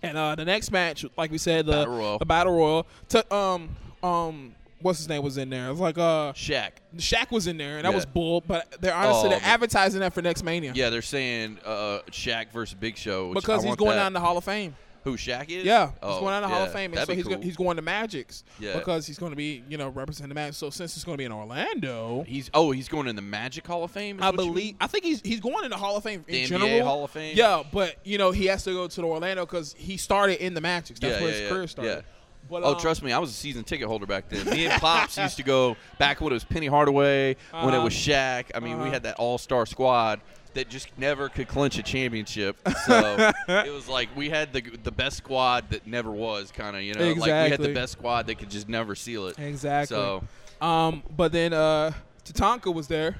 And 0.03 0.17
uh, 0.17 0.35
the 0.35 0.45
next 0.45 0.69
match, 0.71 1.05
like 1.17 1.31
we 1.31 1.37
said, 1.37 1.65
the 1.65 1.71
Battle 1.71 1.97
Royal. 1.97 2.19
the 2.19 2.25
battle 2.25 2.53
royal. 2.53 2.87
To, 3.09 3.33
um 3.33 3.69
um, 4.03 4.53
what's 4.81 4.99
his 4.99 5.07
name 5.07 5.23
was 5.23 5.37
in 5.37 5.49
there? 5.49 5.67
It 5.67 5.71
was 5.71 5.79
like 5.79 5.97
uh. 5.97 6.33
Shaq. 6.33 6.71
Shaq 6.97 7.31
was 7.31 7.47
in 7.47 7.57
there, 7.57 7.77
and 7.77 7.85
that 7.85 7.89
Yeah. 7.91 7.95
was 7.95 8.05
bull. 8.05 8.41
But 8.45 8.81
they're 8.81 8.93
honestly 8.93 9.27
Oh, 9.27 9.29
they're 9.29 9.39
advertising 9.41 10.01
that 10.01 10.13
for 10.13 10.21
next 10.21 10.43
Mania. 10.43 10.73
Yeah, 10.75 10.89
they're 10.89 11.01
saying 11.01 11.57
uh, 11.65 11.99
Shaq 12.11 12.51
versus 12.51 12.75
Big 12.75 12.97
Show. 12.97 13.33
Because 13.33 13.63
I 13.63 13.67
he's 13.69 13.75
going 13.77 13.91
that. 13.91 14.03
down 14.03 14.13
the 14.13 14.19
Hall 14.19 14.37
of 14.37 14.43
Fame. 14.43 14.75
Who 15.03 15.17
Shaq 15.17 15.49
is? 15.49 15.65
Yeah, 15.65 15.91
oh, 16.01 16.11
he's 16.11 16.19
going 16.21 16.31
down 16.31 16.41
the 16.43 16.47
Hall 16.47 16.63
of 16.63 16.71
Fame, 16.71 16.93
and 16.93 17.05
so 17.05 17.13
he's 17.13 17.25
cool. 17.25 17.35
go, 17.35 17.41
he's 17.41 17.57
going 17.57 17.75
to 17.75 17.81
Magic's 17.81 18.43
Yeah. 18.59 18.77
because 18.77 19.05
he's 19.05 19.17
going 19.19 19.31
to 19.31 19.35
be 19.35 19.61
you 19.67 19.77
know 19.77 19.89
representing 19.89 20.29
the 20.29 20.35
Magic. 20.35 20.53
So 20.55 20.69
since 20.69 20.95
it's 20.95 21.03
going 21.03 21.15
to 21.15 21.17
be 21.17 21.25
in 21.25 21.31
Orlando, 21.31 22.23
He's 22.27 22.49
oh 22.53 22.71
he's 22.71 22.87
going 22.87 23.07
in 23.07 23.15
the 23.15 23.21
Magic 23.21 23.67
Hall 23.67 23.83
of 23.83 23.91
Fame. 23.91 24.19
I 24.21 24.31
believe? 24.31 24.75
I 24.79 24.87
think 24.87 25.03
he's 25.03 25.21
he's 25.21 25.39
going 25.41 25.65
in 25.65 25.71
the 25.71 25.77
Hall 25.77 25.97
of 25.97 26.03
Fame 26.03 26.23
in 26.27 26.33
The 26.33 26.43
NBA 26.43 26.47
general. 26.47 26.83
Hall 26.85 27.03
of 27.03 27.11
Fame? 27.11 27.35
Yeah, 27.35 27.63
but 27.71 27.95
you 28.03 28.17
know 28.17 28.31
he 28.31 28.45
has 28.45 28.63
to 28.63 28.71
go 28.71 28.87
to 28.87 29.01
the 29.01 29.07
Orlando 29.07 29.45
because 29.45 29.73
he 29.77 29.97
started 29.97 30.43
in 30.43 30.53
the 30.53 30.61
Magic. 30.61 30.97
That's 30.99 31.15
Yeah, 31.15 31.19
where 31.21 31.29
yeah, 31.29 31.33
his 31.35 31.41
yeah, 31.41 31.49
career 31.49 31.67
started. 31.67 31.89
yeah. 31.91 32.01
But, 32.49 32.63
Oh, 32.63 32.73
um, 32.73 32.79
trust 32.79 33.01
me, 33.01 33.13
I 33.13 33.19
was 33.19 33.29
a 33.29 33.33
season 33.33 33.63
ticket 33.63 33.87
holder 33.87 34.05
back 34.05 34.27
then. 34.27 34.45
Me 34.53 34.65
and 34.65 34.81
Pops 34.81 35.17
used 35.17 35.37
to 35.37 35.43
go 35.43 35.77
back 35.97 36.19
when 36.19 36.31
it 36.31 36.35
was 36.35 36.43
Penny 36.43 36.67
Hardaway, 36.67 37.37
when 37.51 37.73
it 37.73 37.77
Uh-huh. 37.77 37.83
was 37.85 37.93
Shaq. 37.93 38.45
I 38.53 38.59
mean, 38.59 38.73
we 38.77 38.83
Uh-huh. 38.83 38.91
had 38.91 39.03
that 39.03 39.15
all 39.15 39.37
star 39.37 39.65
squad 39.65 40.19
that 40.53 40.69
just 40.69 40.87
never 40.97 41.29
could 41.29 41.47
clinch 41.47 41.77
a 41.77 41.83
championship. 41.83 42.57
So 42.85 43.31
it 43.47 43.71
was 43.73 43.87
like 43.87 44.09
we 44.15 44.29
had 44.29 44.51
the 44.53 44.61
the 44.61 44.91
best 44.91 45.17
squad 45.17 45.69
that 45.69 45.87
never 45.87 46.11
was, 46.11 46.51
kind 46.51 46.75
of, 46.75 46.81
you 46.81 46.93
know, 46.93 47.13
like 47.13 47.25
we 47.25 47.29
had 47.51 47.61
the 47.61 47.73
best 47.73 47.93
squad 47.93 48.27
that 48.27 48.35
could 48.35 48.49
just 48.49 48.67
never 48.67 48.93
seal 48.95 49.27
it. 49.27 49.39
Exactly. 49.39 49.95
So 49.95 50.23
Um, 50.61 51.01
but 51.15 51.31
then 51.31 51.53
uh, 51.53 51.91
Tatanka 52.25 52.73
was 52.73 52.87
there, 52.87 53.15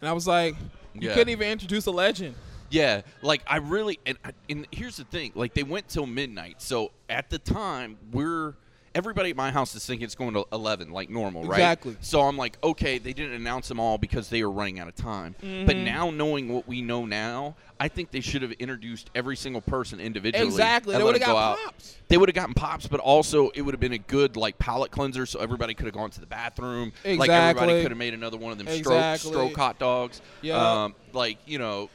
and 0.00 0.08
I 0.08 0.12
was 0.12 0.26
like, 0.26 0.56
you 0.94 1.08
Yeah. 1.08 1.14
couldn't 1.14 1.30
even 1.30 1.48
introduce 1.50 1.86
a 1.86 1.90
legend. 1.90 2.34
Yeah, 2.70 3.00
like 3.22 3.42
I 3.46 3.56
really 3.58 3.98
and 4.04 4.18
and 4.50 4.66
here's 4.70 4.96
the 4.98 5.04
thing, 5.04 5.32
like 5.34 5.54
they 5.54 5.62
went 5.62 5.88
till 5.88 6.06
midnight. 6.06 6.60
So 6.60 6.92
at 7.08 7.30
the 7.30 7.38
time, 7.38 7.96
we're 8.12 8.54
everybody 8.98 9.30
at 9.30 9.36
my 9.36 9.50
house 9.52 9.74
is 9.76 9.86
thinking 9.86 10.04
it's 10.04 10.16
going 10.16 10.34
to 10.34 10.44
11 10.52 10.90
like 10.90 11.08
normal, 11.08 11.42
right? 11.44 11.58
Exactly. 11.58 11.96
So 12.00 12.22
I'm 12.22 12.36
like, 12.36 12.58
okay, 12.64 12.98
they 12.98 13.12
didn't 13.12 13.34
announce 13.34 13.68
them 13.68 13.78
all 13.78 13.96
because 13.96 14.28
they 14.28 14.42
were 14.42 14.50
running 14.50 14.80
out 14.80 14.88
of 14.88 14.96
time. 14.96 15.34
But 15.38 15.46
Mm-hmm. 15.48 15.84
now 15.84 16.10
knowing 16.10 16.48
what 16.52 16.66
we 16.66 16.82
know 16.82 17.06
now, 17.06 17.54
I 17.80 17.86
think 17.88 18.10
they 18.10 18.20
should 18.20 18.42
have 18.42 18.50
introduced 18.52 19.08
every 19.14 19.36
single 19.36 19.60
person 19.62 20.00
individually. 20.00 20.44
Exactly. 20.46 20.92
They 20.94 20.98
them 20.98 21.12
go 21.12 21.18
got 21.26 21.58
pops. 21.58 21.96
They 22.08 22.16
would 22.18 22.28
have 22.28 22.34
gotten 22.34 22.54
pops, 22.54 22.88
but 22.88 22.98
also 22.98 23.50
it 23.50 23.62
would 23.62 23.72
have 23.72 23.80
been 23.80 23.92
a 23.92 23.98
good 23.98 24.36
like 24.36 24.58
palate 24.58 24.90
cleanser, 24.90 25.26
so 25.26 25.38
everybody 25.40 25.74
could 25.74 25.86
have 25.86 25.94
gone 25.94 26.10
to 26.10 26.20
the 26.20 26.26
bathroom. 26.26 26.92
Exactly. 27.04 27.16
Like 27.18 27.30
everybody 27.30 27.82
could 27.82 27.90
have 27.92 27.98
made 27.98 28.14
another 28.14 28.36
one 28.36 28.50
of 28.50 28.58
them 28.58 28.66
Exactly. 28.66 29.30
stroke 29.30 29.50
stroke 29.52 29.56
hot 29.56 29.78
dogs. 29.78 30.20
Yeah. 30.42 30.84
Um, 30.84 30.94
like 31.12 31.38
you 31.46 31.58
know, 31.60 31.88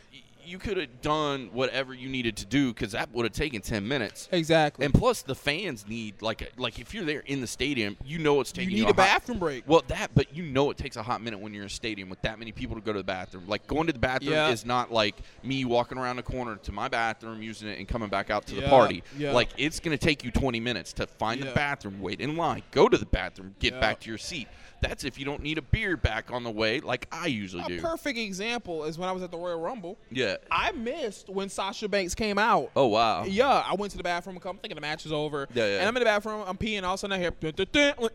you 0.45 0.57
could 0.60 0.78
have 0.78 1.02
done 1.02 1.49
whatever 1.53 1.94
you 1.94 2.10
needed 2.10 2.38
to 2.38 2.45
do 2.45 2.74
because 2.74 2.91
that 2.94 3.11
would 3.14 3.24
have 3.26 3.34
taken 3.34 3.61
ten 3.61 3.88
minutes. 3.88 4.28
Exactly. 4.32 4.86
And 4.86 4.94
plus, 4.94 5.22
the 5.22 5.36
fans 5.36 5.86
need 5.88 6.22
like 6.22 6.41
a, 6.41 6.48
like 6.57 6.80
if 6.80 6.94
you're 6.94 7.06
there 7.06 7.22
in 7.26 7.41
the 7.41 7.48
stadium, 7.48 7.98
you 8.06 8.20
know 8.20 8.40
it's 8.41 8.52
taking 8.52 8.72
you 8.72 8.78
need 8.78 8.84
a 8.84 8.86
a 8.86 8.88
hot- 8.88 8.95
bathroom 8.98 9.40
break. 9.40 9.64
Well, 9.68 9.84
that, 9.88 10.11
but 10.15 10.36
you 10.36 10.44
know 10.44 10.70
it 10.72 10.78
takes 10.78 10.95
a 10.95 11.03
hot 11.03 11.22
minute 11.22 11.40
when 11.40 11.53
you're 11.53 11.64
in 11.64 11.68
a 11.68 11.70
stadium 11.70 12.10
with 12.10 12.22
that 12.24 12.40
many 12.40 12.52
people 12.52 12.76
to 12.76 12.82
go 12.82 12.91
to 12.94 12.99
the 12.99 13.03
bathroom. 13.03 13.44
Like 13.48 13.68
going 13.68 13.88
to 13.88 13.94
the 13.94 13.99
bathroom 13.99 14.34
Yeah. 14.34 14.49
is 14.49 14.65
not 14.65 14.91
like 14.91 15.15
me 15.44 15.65
walking 15.65 15.98
around 15.98 16.15
the 16.18 16.24
corner 16.24 16.56
to 16.57 16.72
my 16.72 16.88
bathroom, 16.88 17.41
using 17.41 17.68
it, 17.68 17.80
and 17.80 17.88
coming 17.88 18.10
back 18.10 18.30
out 18.30 18.45
to 18.48 18.56
the 18.56 18.64
party. 18.64 19.03
yeah. 19.18 19.32
Like 19.32 19.49
it's 19.57 19.80
going 19.80 19.98
to 19.98 20.03
take 20.03 20.24
you 20.24 20.32
20 20.32 20.60
minutes 20.60 20.94
to 20.94 21.07
find 21.07 21.40
Yeah. 21.40 21.48
the 21.48 21.53
bathroom, 21.53 22.02
wait 22.02 22.22
in 22.22 22.36
line, 22.36 22.64
go 22.72 22.88
to 22.90 22.98
the 22.98 23.06
bathroom, 23.06 23.56
get 23.60 23.74
Yeah. 23.74 23.80
back 23.80 23.99
to 24.02 24.10
your 24.10 24.18
seat. 24.18 24.48
That's 24.82 25.06
if 25.06 25.18
you 25.18 25.24
don't 25.24 25.41
need 25.41 25.57
a 25.57 25.61
beer 25.61 25.95
back 25.95 26.30
on 26.32 26.44
the 26.44 26.52
way, 26.52 26.82
like 26.82 27.07
I 27.10 27.28
usually 27.28 27.64
A 27.64 27.68
do. 27.68 27.80
perfect 27.82 28.18
example 28.20 28.84
is 28.84 28.98
when 28.98 29.07
I 29.07 29.14
was 29.14 29.24
at 29.24 29.32
the 29.32 29.38
Royal 29.38 29.60
Rumble. 29.61 29.98
yeah. 30.11 30.33
I 30.52 30.72
missed 30.72 31.30
when 31.30 31.50
Sasha 31.50 31.88
Banks 31.88 32.16
came 32.16 32.38
out. 32.38 32.72
Oh 32.76 32.88
wow. 32.88 33.24
Yeah, 33.26 33.48
I 33.50 33.74
went 33.76 33.92
to 33.92 33.98
the 33.98 34.04
bathroom. 34.04 34.38
I'm 34.44 34.58
thinking 34.58 34.76
the 34.76 34.82
match 34.82 35.06
is 35.06 35.12
over. 35.12 35.48
Yeah, 35.54 35.66
yeah. 35.66 35.80
And 35.80 35.88
I'm 35.88 35.96
in 35.96 36.02
the 36.02 36.06
bathroom. 36.06 36.44
I'm 36.48 36.58
peeing. 36.58 36.84
All 36.84 36.94
of 36.94 36.96
a 36.96 36.98
sudden 37.00 37.14
I 37.16 37.20
hear, 37.20 37.32
dun, 37.32 37.54
dun, 37.56 37.68
dun, 37.72 37.94
like, 38.00 38.12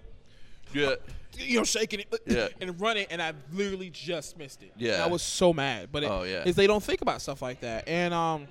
Yeah. 0.72 0.94
you 1.38 1.58
know, 1.58 1.64
shaking 1.64 2.00
it 2.00 2.22
Yeah. 2.26 2.48
and 2.60 2.80
running, 2.80 3.06
and 3.10 3.20
I 3.22 3.32
literally 3.52 3.90
just 3.90 4.36
missed 4.38 4.62
it. 4.62 4.72
Yeah. 4.76 4.94
And 4.94 5.02
I 5.02 5.06
was 5.06 5.22
so 5.22 5.52
mad. 5.52 5.88
But 5.92 6.02
it, 6.04 6.10
Oh, 6.10 6.22
yeah. 6.24 6.44
is 6.44 6.56
they 6.56 6.66
don't 6.66 6.82
think 6.82 7.00
about 7.02 7.20
stuff 7.22 7.42
like 7.42 7.60
that. 7.60 7.88
And 7.88 8.12
um, 8.14 8.46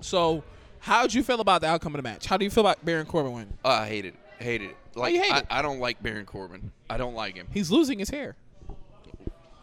so 0.00 0.42
how'd 0.78 1.12
you 1.14 1.22
feel 1.22 1.40
about 1.40 1.60
the 1.60 1.68
outcome 1.68 1.94
of 1.94 1.98
the 1.98 2.02
match? 2.08 2.26
How 2.26 2.36
do 2.36 2.44
you 2.44 2.50
feel 2.50 2.62
about 2.66 2.84
Baron 2.84 3.06
Corbin 3.06 3.32
winning? 3.32 3.58
Oh, 3.64 3.70
I 3.70 3.86
hate 3.88 4.04
it. 4.04 4.14
Hate 4.38 4.62
it. 4.62 4.76
Like 4.94 5.14
you 5.14 5.22
hate 5.22 5.32
I, 5.32 5.38
it? 5.38 5.46
I 5.50 5.62
don't 5.62 5.78
like 5.80 6.02
Baron 6.02 6.26
Corbin. 6.26 6.72
I 6.88 6.96
don't 6.96 7.14
like 7.14 7.34
him. 7.36 7.46
He's 7.52 7.70
losing 7.70 7.98
his 7.98 8.10
hair. 8.10 8.36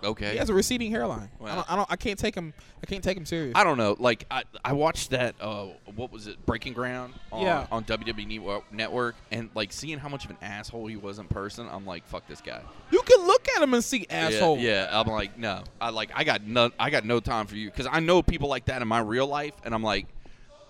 Okay. 0.03 0.31
He 0.31 0.38
has 0.38 0.49
a 0.49 0.53
receding 0.53 0.91
hairline. 0.91 1.30
I, 1.43 1.55
don't, 1.55 1.71
I 1.71 1.75
don't. 1.75 1.91
I 1.91 1.95
can't 1.95 2.19
take 2.19 2.35
him. 2.35 2.53
I 2.81 2.85
can't 2.85 3.03
take 3.03 3.17
him 3.17 3.25
serious. 3.25 3.53
I 3.55 3.63
don't 3.63 3.77
know. 3.77 3.95
Like 3.99 4.25
I, 4.30 4.43
I 4.63 4.73
watched 4.73 5.11
that. 5.11 5.35
Uh, 5.39 5.67
what 5.95 6.11
was 6.11 6.27
it? 6.27 6.45
Breaking 6.45 6.73
Ground. 6.73 7.13
On, 7.31 7.41
Yeah. 7.41 7.67
On 7.71 7.84
WWE 7.84 8.27
Network- 8.27 8.73
Network, 8.73 9.15
and 9.31 9.49
like 9.55 9.71
seeing 9.71 9.97
how 9.99 10.09
much 10.09 10.25
of 10.25 10.31
an 10.31 10.38
asshole 10.41 10.88
he 10.88 10.95
was 10.95 11.19
in 11.19 11.27
person, 11.27 11.67
I'm 11.71 11.85
like, 11.85 12.05
fuck 12.07 12.27
this 12.27 12.41
guy. 12.41 12.61
you 12.91 13.01
can 13.01 13.25
look 13.25 13.47
at 13.55 13.61
him 13.63 13.73
and 13.73 13.84
see 13.84 14.05
asshole. 14.09 14.57
Yeah, 14.57 14.89
yeah. 14.91 14.99
I'm 14.99 15.07
like, 15.07 15.38
no. 15.38 15.63
I 15.80 15.89
like. 15.89 16.11
I 16.13 16.23
got 16.23 16.43
no. 16.43 16.71
I 16.80 16.89
got 16.89 17.05
no 17.05 17.19
time 17.19 17.47
for 17.47 17.55
you 17.55 17.69
because 17.69 17.88
I 17.89 17.99
know 17.99 18.21
people 18.21 18.49
like 18.49 18.65
that 18.65 18.81
in 18.81 18.88
my 18.88 18.99
real 18.99 19.27
life, 19.27 19.53
and 19.63 19.73
I'm 19.73 19.84
like, 19.84 20.07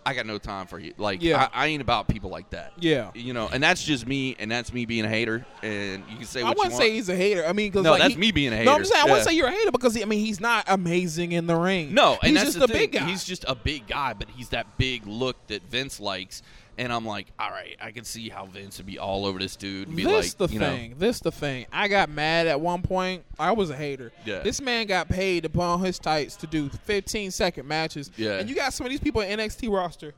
I 0.05 0.13
got 0.13 0.25
no 0.25 0.37
time 0.37 0.67
for 0.67 0.79
you. 0.79 0.93
Like, 0.97 1.21
Yeah. 1.21 1.49
I, 1.53 1.63
I 1.63 1.67
ain't 1.67 1.81
about 1.81 2.07
people 2.07 2.29
like 2.29 2.49
that. 2.49 2.73
Yeah. 2.79 3.11
You 3.13 3.33
know, 3.33 3.49
and 3.51 3.63
that's 3.63 3.83
just 3.83 4.05
me, 4.05 4.35
and 4.39 4.51
that's 4.51 4.73
me 4.73 4.85
being 4.85 5.05
a 5.05 5.09
hater. 5.09 5.45
And 5.61 6.03
you 6.09 6.17
can 6.17 6.25
say 6.25 6.41
I 6.41 6.49
wouldn't 6.49 6.71
you 6.71 6.77
say 6.77 6.91
he's 6.91 7.09
a 7.09 7.15
hater. 7.15 7.45
I 7.45 7.53
mean, 7.53 7.71
because 7.71 7.83
No, 7.83 7.91
like, 7.91 8.01
that's 8.01 8.13
he- 8.15 8.19
me 8.19 8.31
being 8.31 8.51
a 8.51 8.57
hater. 8.57 8.65
No, 8.65 8.75
I'm 8.75 8.85
saying 8.85 9.01
I 9.01 9.05
wouldn't 9.05 9.27
say 9.27 9.33
you're 9.35 9.47
a 9.47 9.51
hater 9.51 9.71
because 9.71 9.93
he, 9.95 10.01
I 10.01 10.05
mean 10.05 10.19
he's 10.19 10.39
not 10.41 10.65
amazing 10.67 11.31
in 11.31 11.47
the 11.47 11.55
ring. 11.55 11.93
No, 11.93 12.17
and 12.21 12.31
he's 12.31 12.43
that's 12.43 12.55
just 12.55 12.69
a 12.69 12.73
big 12.73 12.91
guy. 12.91 13.05
He's 13.05 13.23
just 13.23 13.45
a 13.47 13.55
big 13.55 13.87
guy, 13.87 14.13
but 14.13 14.29
he's 14.35 14.49
that 14.49 14.77
big 14.77 15.05
look 15.07 15.35
that 15.47 15.63
Vince 15.69 15.99
likes. 15.99 16.41
And 16.77 16.91
I'm 16.91 17.05
like, 17.05 17.27
all 17.37 17.51
right, 17.51 17.77
I 17.79 17.91
can 17.91 18.03
see 18.03 18.29
how 18.29 18.45
Vince 18.47 18.77
would 18.77 18.87
be 18.87 18.97
all 18.97 19.25
over 19.27 19.37
this 19.37 19.55
dude 19.55 19.87
and 19.89 19.95
be 19.95 20.03
this 20.05 20.39
like, 20.39 20.49
the 20.49 20.53
you 20.55 20.59
thing. 20.59 20.95
This 20.97 21.19
the 21.19 21.31
thing. 21.31 21.67
I 21.71 21.87
got 21.87 22.09
mad 22.09 22.47
at 22.47 22.59
one 22.59 22.81
point. 22.81 23.23
I 23.37 23.51
was 23.51 23.69
a 23.69 23.75
hater. 23.75 24.11
Yeah. 24.25 24.39
This 24.39 24.59
man 24.59 24.87
got 24.87 25.07
paid 25.07 25.43
to 25.43 25.49
put 25.49 25.61
on 25.61 25.81
his 25.83 25.99
tights 25.99 26.35
to 26.37 26.47
do 26.47 26.69
15 26.69 27.29
second 27.29 27.67
matches. 27.67 28.09
Yeah. 28.17 28.39
And 28.39 28.49
you 28.49 28.55
got 28.55 28.73
some 28.73 28.87
of 28.87 28.91
these 28.91 28.99
people 29.01 29.21
in 29.21 29.39
NXT 29.39 29.71
roster 29.71 30.13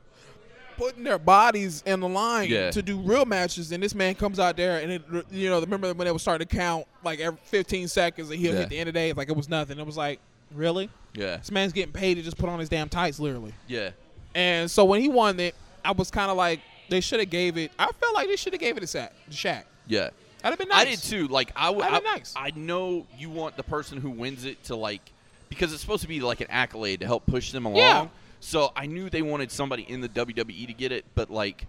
putting 0.78 1.04
their 1.04 1.18
bodies 1.18 1.82
in 1.86 2.00
the 2.00 2.08
line 2.08 2.50
Yeah. 2.50 2.70
to 2.70 2.82
do 2.82 2.98
real 2.98 3.24
matches, 3.24 3.72
and 3.72 3.82
this 3.82 3.94
man 3.94 4.14
comes 4.14 4.38
out 4.38 4.56
there 4.58 4.78
and 4.80 4.92
it, 4.92 5.02
you 5.30 5.48
know, 5.48 5.58
remember 5.60 5.92
when 5.94 6.06
it 6.06 6.12
was 6.12 6.20
starting 6.20 6.46
to 6.46 6.56
count 6.56 6.86
like 7.02 7.18
every 7.18 7.38
15 7.44 7.88
seconds, 7.88 8.30
and 8.30 8.38
he'll 8.38 8.52
Yeah. 8.52 8.60
hit 8.60 8.68
the 8.68 8.78
end 8.78 8.88
of 8.88 8.94
the 8.94 9.00
day 9.00 9.12
like 9.14 9.28
it 9.30 9.36
was 9.36 9.48
nothing. 9.48 9.78
It 9.78 9.86
was 9.86 9.96
like, 9.96 10.20
really? 10.54 10.90
yeah, 11.14 11.36
This 11.38 11.50
man's 11.50 11.72
getting 11.72 11.92
paid 11.92 12.14
to 12.16 12.22
just 12.22 12.36
put 12.36 12.48
on 12.50 12.58
his 12.60 12.68
damn 12.68 12.90
tights, 12.90 13.18
literally. 13.18 13.54
yeah, 13.66 13.90
And 14.34 14.70
so 14.70 14.84
when 14.84 15.00
he 15.00 15.08
won 15.08 15.40
it, 15.40 15.54
I 15.86 15.92
was 15.92 16.10
kind 16.10 16.30
of 16.30 16.36
like, 16.36 16.60
they 16.88 17.00
should 17.00 17.20
have 17.20 17.30
gave 17.30 17.56
it. 17.56 17.72
I 17.78 17.90
felt 17.92 18.14
like 18.14 18.28
they 18.28 18.36
should 18.36 18.52
have 18.52 18.60
gave 18.60 18.76
it 18.76 18.80
to 18.80 18.86
Shaq. 18.86 19.10
Shaq. 19.30 19.64
yeah. 19.86 20.10
That'd 20.42 20.58
have 20.60 20.68
been 20.68 20.68
nice. 20.68 20.86
I 20.86 20.90
did 20.90 20.98
too. 21.00 21.28
Like 21.28 21.50
I 21.56 21.70
would. 21.70 21.82
That'd 21.82 21.96
I, 21.96 22.00
be 22.00 22.18
nice. 22.18 22.34
I 22.36 22.52
know 22.54 23.06
you 23.18 23.30
want 23.30 23.56
the 23.56 23.64
person 23.64 24.00
who 24.00 24.10
wins 24.10 24.44
it 24.44 24.62
to 24.64 24.76
like 24.76 25.00
because 25.48 25.72
it's 25.72 25.80
supposed 25.80 26.02
to 26.02 26.08
be 26.08 26.20
like 26.20 26.40
an 26.40 26.46
accolade 26.50 27.00
to 27.00 27.06
help 27.06 27.26
push 27.26 27.50
them 27.50 27.64
along. 27.64 27.78
Yeah. 27.78 28.08
So 28.40 28.70
I 28.76 28.86
knew 28.86 29.10
they 29.10 29.22
wanted 29.22 29.50
somebody 29.50 29.82
in 29.82 30.02
the 30.02 30.08
WWE 30.08 30.66
to 30.66 30.72
get 30.72 30.92
it, 30.92 31.04
but 31.14 31.30
like 31.30 31.66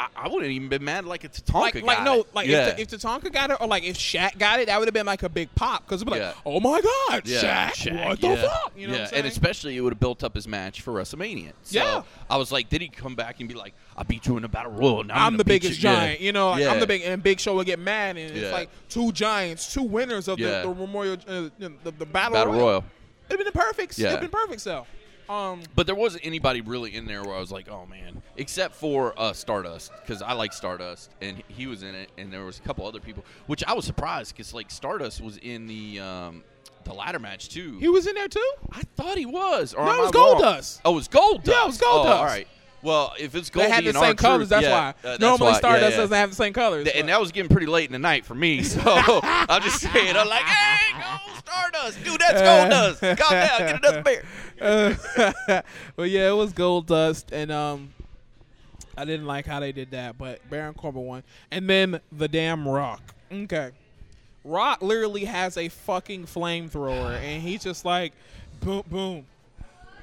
I, 0.00 0.06
I 0.16 0.28
wouldn't 0.28 0.50
even 0.50 0.68
been 0.68 0.82
mad 0.82 1.04
like 1.04 1.24
it's 1.24 1.40
Tatanka 1.40 1.54
Like, 1.60 1.74
got 1.74 1.82
like 1.84 2.02
no, 2.04 2.20
it. 2.20 2.34
like 2.34 2.46
yeah. 2.46 2.68
if, 2.68 2.88
the, 2.88 2.96
if 2.96 3.02
Tatanka 3.02 3.30
got 3.32 3.50
it, 3.50 3.58
or 3.60 3.66
like 3.66 3.82
if 3.84 3.98
Shaq 3.98 4.38
got 4.38 4.58
it, 4.60 4.66
that 4.66 4.78
would 4.78 4.88
have 4.88 4.94
been 4.94 5.04
like 5.06 5.22
a 5.22 5.28
big 5.28 5.54
pop 5.54 5.84
because 5.84 6.00
it'd 6.00 6.06
be 6.12 6.18
like, 6.18 6.34
Yeah. 6.34 6.40
oh 6.46 6.58
my 6.60 6.80
god, 6.80 7.22
Yeah, 7.26 7.70
Shaq, 7.70 8.06
what 8.08 8.20
the 8.20 8.36
fuck? 8.38 8.72
You 8.76 8.86
know 8.86 8.92
yeah, 8.94 8.98
what 9.00 9.02
I'm 9.02 9.06
saying? 9.10 9.22
and 9.24 9.30
especially 9.32 9.76
it 9.76 9.80
would 9.82 9.92
have 9.92 10.00
built 10.00 10.24
up 10.24 10.34
his 10.34 10.48
match 10.48 10.80
for 10.80 10.92
WrestleMania. 10.94 11.52
So 11.64 11.78
Yeah. 11.78 12.02
I 12.30 12.36
was 12.38 12.50
like, 12.50 12.68
did 12.70 12.80
he 12.80 12.88
come 12.88 13.14
back 13.14 13.40
and 13.40 13.48
be 13.48 13.54
like, 13.54 13.74
I 13.96 14.02
beat 14.04 14.26
you 14.26 14.36
in 14.38 14.44
a 14.44 14.48
battle 14.48 14.72
royal? 14.72 15.04
Now 15.04 15.14
I'm, 15.16 15.20
I'm 15.32 15.36
the 15.36 15.44
biggest 15.44 15.82
you. 15.82 15.88
Yeah. 15.90 15.96
giant, 15.96 16.20
you 16.20 16.32
know. 16.32 16.50
Like, 16.50 16.62
Yeah. 16.62 16.72
I'm 16.72 16.80
the 16.80 16.86
big, 16.86 17.02
and 17.02 17.22
Big 17.22 17.38
Show 17.40 17.54
would 17.56 17.66
get 17.66 17.78
mad, 17.78 18.16
and 18.16 18.34
Yeah. 18.34 18.42
it's 18.44 18.52
like 18.52 18.70
two 18.88 19.12
giants, 19.12 19.72
two 19.74 19.82
winners 19.82 20.28
of 20.28 20.38
Yeah. 20.38 20.62
the, 20.62 20.68
the 20.68 20.74
Memorial, 20.74 21.14
uh, 21.28 21.48
the, 21.58 21.72
the 21.84 22.06
battle, 22.06 22.32
battle 22.34 22.52
royal. 22.54 22.64
royal. 22.66 22.84
It'd 23.28 23.38
been 23.38 23.44
the 23.44 23.52
perfect. 23.52 23.98
Yeah. 23.98 24.08
It'd 24.08 24.20
been 24.22 24.30
perfect. 24.30 24.60
So, 24.62 24.86
um, 25.30 25.60
But 25.74 25.86
there 25.86 25.94
wasn't 25.94 26.24
anybody 26.26 26.60
really 26.60 26.94
in 26.94 27.06
there 27.06 27.22
where 27.22 27.34
I 27.36 27.40
was 27.40 27.52
like, 27.52 27.68
oh 27.70 27.86
man, 27.86 28.22
except 28.36 28.74
for 28.74 29.14
uh, 29.18 29.32
Stardust 29.32 29.92
because 30.02 30.22
I 30.22 30.32
like 30.32 30.52
Stardust 30.52 31.10
and 31.20 31.36
he- 31.38 31.44
he 31.62 31.66
was 31.66 31.82
in 31.82 31.94
it, 31.94 32.10
and 32.18 32.32
there 32.32 32.44
was 32.44 32.58
a 32.58 32.62
couple 32.62 32.86
other 32.86 33.00
people, 33.00 33.24
which 33.46 33.62
I 33.64 33.72
was 33.74 33.84
surprised 33.84 34.34
because 34.36 34.52
like 34.54 34.70
Stardust 34.70 35.20
was 35.20 35.36
in 35.38 35.66
the 35.66 36.00
um, 36.00 36.42
the 36.84 36.92
ladder 36.94 37.18
match 37.18 37.48
too. 37.50 37.78
he 37.78 37.88
was 37.88 38.06
in 38.06 38.14
there 38.14 38.28
too. 38.28 38.52
I 38.72 38.82
thought 38.96 39.18
he 39.18 39.26
was. 39.26 39.74
Or 39.74 39.84
No, 39.84 39.92
it 39.94 40.00
was 40.00 40.12
I 40.14 40.18
wrong? 40.18 40.40
Goldust. 40.40 40.80
Oh, 40.84 40.92
it 40.92 40.94
was 40.94 41.08
Gold 41.08 41.42
Yeah, 41.46 41.62
it 41.62 41.66
was 41.66 41.78
Goldust. 41.78 41.82
Oh, 42.06 42.08
all 42.08 42.24
right. 42.24 42.48
Well, 42.82 43.12
if 43.18 43.34
it's 43.34 43.50
Goldie 43.50 43.68
They 43.68 43.74
had 43.74 43.84
the 43.84 43.92
same 43.92 44.16
colors. 44.16 44.48
That's 44.48 44.64
yeah, 44.64 44.72
why. 44.72 44.88
uh, 44.88 44.92
that's 45.02 45.20
Normally, 45.20 45.52
why. 45.52 45.58
Stardust 45.58 45.82
Yeah, 45.82 45.90
yeah. 45.90 45.96
doesn't 45.96 46.16
have 46.16 46.30
the 46.30 46.36
same 46.36 46.52
colors. 46.52 46.84
Th- 46.84 46.96
and 46.96 47.08
that 47.08 47.20
was 47.20 47.30
getting 47.30 47.50
pretty 47.50 47.66
late 47.66 47.86
in 47.86 47.92
the 47.92 47.98
night 47.98 48.24
for 48.24 48.34
me. 48.34 48.62
So 48.70 48.80
I'm 49.22 49.62
just 49.62 49.80
saying, 49.92 50.16
I'm 50.16 50.28
like, 50.28 50.44
hey, 50.44 50.92
go 51.00 51.32
Stardust, 51.40 52.04
dude, 52.04 52.20
that's 52.20 52.40
Goldust. 52.40 53.18
Calm 53.18 53.30
down, 53.30 53.58
get 53.58 53.84
another 53.84 54.02
beer. 54.02 54.24
Uh, 54.60 55.62
but 55.96 56.08
yeah, 56.10 56.30
it 56.30 56.36
was 56.36 56.52
Goldust, 56.52 57.32
and 57.32 57.50
um, 57.50 57.92
I 58.96 59.04
didn't 59.04 59.26
like 59.26 59.46
how 59.46 59.60
they 59.60 59.72
did 59.72 59.90
that. 59.90 60.16
But 60.16 60.48
Baron 60.48 60.74
Corbin 60.74 61.02
won, 61.02 61.22
and 61.50 61.68
then 61.68 62.00
the 62.12 62.28
damn 62.28 62.66
Rock. 62.66 63.02
Okay, 63.32 63.70
Rock 64.44 64.80
literally 64.82 65.24
has 65.24 65.56
a 65.56 65.68
fucking 65.68 66.24
flamethrower, 66.26 67.18
and 67.20 67.42
he's 67.42 67.62
just 67.64 67.84
like, 67.84 68.12
boom, 68.60 68.82
boom, 68.88 69.26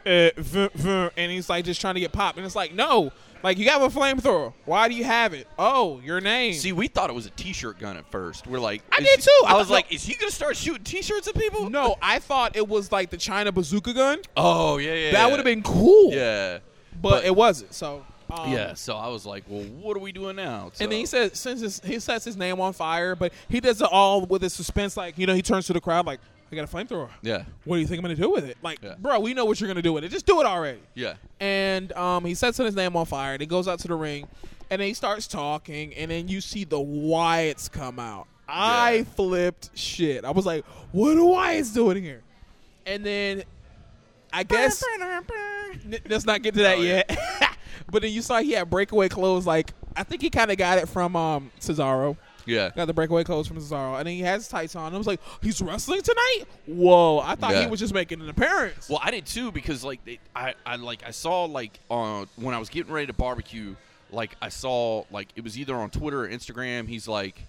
uh, 0.08 0.30
vroom, 0.38 0.70
vroom, 0.76 1.10
and 1.18 1.32
he's 1.32 1.50
like 1.50 1.66
just 1.66 1.82
trying 1.82 1.96
to 1.96 2.00
get 2.00 2.12
popped, 2.12 2.38
and 2.38 2.46
it's 2.46 2.56
like, 2.56 2.74
no, 2.74 3.12
like 3.44 3.58
you 3.58 3.70
have 3.70 3.82
a 3.82 3.90
flamethrower. 3.90 4.54
Why 4.66 4.88
do 4.88 4.96
you 4.96 5.04
have 5.04 5.34
it? 5.34 5.48
Oh, 5.60 6.00
your 6.04 6.22
name. 6.22 6.54
See, 6.54 6.72
we 6.72 6.88
thought 6.88 7.10
it 7.10 7.14
was 7.14 7.26
a 7.26 7.32
T-shirt 7.32 7.80
gun 7.80 7.98
at 7.98 8.10
first. 8.10 8.48
We're 8.48 8.60
like, 8.60 8.84
I 8.92 9.00
did 9.00 9.22
too. 9.22 9.32
I 9.46 9.54
I 9.54 9.58
was 9.58 9.70
like, 9.70 9.94
is 9.94 10.04
he 10.04 10.16
gonna 10.16 10.32
start 10.32 10.56
shooting 10.56 10.84
T-shirts 10.84 11.28
at 11.28 11.36
people? 11.36 11.70
no, 11.70 11.96
I 12.02 12.20
thought 12.20 12.56
it 12.56 12.68
was 12.68 12.92
like 12.92 13.10
the 13.10 13.18
China 13.18 13.52
bazooka 13.52 13.94
gun. 13.94 14.20
Oh 14.36 14.78
yeah, 14.78 14.94
yeah. 14.94 15.12
That 15.12 15.20
yeah. 15.20 15.28
would 15.28 15.38
have 15.38 15.46
been 15.46 15.64
cool. 15.64 16.14
Yeah. 16.14 16.60
but, 17.02 17.10
But- 17.10 17.26
it 17.26 17.36
wasn't. 17.36 17.74
So 17.74 18.06
um, 18.30 18.52
yeah. 18.52 18.74
So 18.74 18.96
I 18.96 19.08
was 19.08 19.26
like, 19.26 19.44
well, 19.48 19.64
what 19.64 19.96
are 19.96 20.00
we 20.00 20.12
doing 20.12 20.36
now? 20.36 20.72
And 20.80 20.92
then 20.92 21.00
he 21.00 21.06
says, 21.06 21.38
since 21.40 21.62
his, 21.62 21.80
he 21.84 22.00
sets 22.00 22.26
his 22.26 22.36
name 22.36 22.60
on 22.60 22.74
fire, 22.74 23.16
but 23.16 23.32
he 23.48 23.60
does 23.60 23.82
it 23.82 23.88
all 23.90 24.26
with 24.26 24.42
his 24.42 24.54
suspense. 24.54 24.98
Like, 24.98 25.18
you 25.18 25.26
know, 25.26 25.34
he 25.34 25.42
turns 25.42 25.68
to 25.68 25.74
the 25.74 25.82
crowd 25.82 26.06
like, 26.06 26.20
I 26.52 26.56
got 26.56 26.64
a 26.64 26.68
flamethrower. 26.76 27.10
yeah, 27.22 27.44
What 27.66 27.76
do 27.76 27.82
you 27.82 27.88
think 27.88 28.00
I'm 28.00 28.06
going 28.06 28.16
to 28.16 28.22
do 28.22 28.30
with 28.32 28.46
it? 28.46 28.58
Like, 28.62 28.80
Yeah. 28.82 28.96
bro, 29.00 29.20
we 29.20 29.34
know 29.34 29.46
what 29.46 29.60
you're 29.60 29.68
going 29.68 29.76
to 29.76 29.82
do 29.82 29.92
with 29.94 30.04
it. 30.04 30.10
Just 30.10 30.26
do 30.26 30.40
it 30.40 30.46
already. 30.46 30.80
yeah, 30.96 31.16
And 31.40 31.92
um, 31.94 32.24
he 32.26 32.34
sets 32.36 32.58
his 32.58 32.76
name 32.76 32.96
on 32.96 33.06
fire. 33.06 33.34
And 33.34 33.42
he 33.42 33.48
goes 33.48 33.68
out 33.68 33.80
to 33.80 33.88
the 33.88 33.96
ring. 33.96 34.28
And 34.70 34.80
then 34.82 34.88
he 34.88 34.94
starts 34.94 35.28
talking. 35.28 35.94
And 35.96 36.10
then 36.12 36.28
you 36.30 36.40
see 36.42 36.64
the 36.64 36.78
Wyatts 36.80 37.70
come 37.72 38.00
out. 38.00 38.28
I 38.48 38.98
Yeah. 39.00 39.04
flipped 39.16 39.72
shit. 39.78 40.24
I 40.24 40.32
was 40.32 40.46
like, 40.46 40.64
what 40.94 41.18
are 41.18 41.22
Wyatts 41.22 41.74
doing 41.74 42.02
here? 42.02 42.22
And 42.86 43.06
then 43.06 43.44
I 44.32 44.44
guess 44.44 44.82
N- 45.86 46.00
let's 46.10 46.26
not 46.26 46.42
get 46.42 46.54
to 46.56 46.62
that 46.64 46.78
Oh, 46.78 46.82
yeah. 46.82 47.04
yet. 47.10 47.58
but 47.92 48.02
then 48.02 48.12
you 48.12 48.22
saw 48.22 48.40
he 48.40 48.52
had 48.54 48.70
breakaway 48.70 49.10
clothes. 49.10 49.46
Like 49.46 49.74
I 49.96 50.04
think 50.04 50.22
he 50.22 50.30
kind 50.30 50.52
of 50.52 50.58
got 50.58 50.78
it 50.78 50.88
from 50.88 51.16
um, 51.16 51.52
Cesaro. 51.60 52.16
Yeah. 52.48 52.72
Got 52.76 52.86
the 52.86 52.94
breakaway 52.94 53.24
clothes 53.24 53.48
from 53.48 53.58
Cesaro, 53.58 53.98
and 54.00 54.08
then 54.08 54.16
he 54.16 54.22
has 54.22 54.48
tights 54.48 54.76
on. 54.76 54.94
I 54.96 54.98
was 54.98 55.06
like, 55.08 55.20
he's 55.42 55.62
wrestling 55.62 56.02
tonight. 56.02 56.44
Whoa! 56.66 57.20
I 57.20 57.36
thought 57.36 57.52
Yeah. 57.54 57.62
he 57.66 57.68
was 57.68 57.80
just 57.80 57.94
making 57.94 58.22
an 58.22 58.30
appearance. 58.30 58.90
Well, 58.90 59.00
I 59.04 59.12
did 59.12 59.26
too 59.26 59.52
because 59.52 59.84
like 59.84 60.04
they, 60.06 60.20
I, 60.36 60.56
I 60.66 60.78
like 60.78 61.04
I 61.06 61.12
saw 61.12 61.44
like 61.46 61.80
uh, 61.92 62.26
when 62.38 62.56
I 62.56 62.60
was 62.60 62.70
getting 62.70 62.92
ready 62.92 63.08
to 63.08 63.14
barbecue, 63.14 63.76
like 64.12 64.36
I 64.42 64.50
saw 64.50 65.04
like 65.12 65.28
it 65.36 65.44
was 65.44 65.58
either 65.60 65.76
on 65.76 65.90
Twitter 65.90 66.24
or 66.24 66.28
Instagram. 66.30 66.88
He's 66.88 67.08
like 67.08 67.42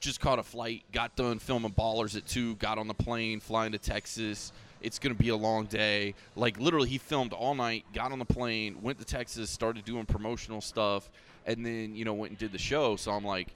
just 0.00 0.20
caught 0.20 0.38
a 0.38 0.42
flight, 0.44 0.84
got 0.92 1.14
done 1.16 1.38
filming 1.38 1.72
ballers 1.72 2.16
at 2.16 2.24
two, 2.26 2.54
got 2.56 2.78
on 2.78 2.86
the 2.88 2.94
plane, 2.94 3.40
flying 3.40 3.72
to 3.72 3.78
Texas. 3.78 4.52
It's 4.80 5.00
gonna 5.00 5.16
be 5.16 5.30
a 5.30 5.36
long 5.36 5.64
day. 5.66 6.14
Like 6.36 6.58
literally, 6.60 6.88
he 6.88 6.98
filmed 6.98 7.32
all 7.32 7.54
night, 7.56 7.84
got 7.92 8.12
on 8.12 8.20
the 8.20 8.24
plane, 8.24 8.80
went 8.80 8.98
to 9.00 9.04
Texas, 9.04 9.50
started 9.50 9.84
doing 9.84 10.06
promotional 10.06 10.60
stuff, 10.60 11.10
and 11.46 11.66
then 11.66 11.96
you 11.96 12.04
know 12.04 12.14
went 12.14 12.30
and 12.30 12.38
did 12.38 12.52
the 12.52 12.58
show. 12.58 12.94
So 12.94 13.10
I'm 13.10 13.24
like, 13.24 13.48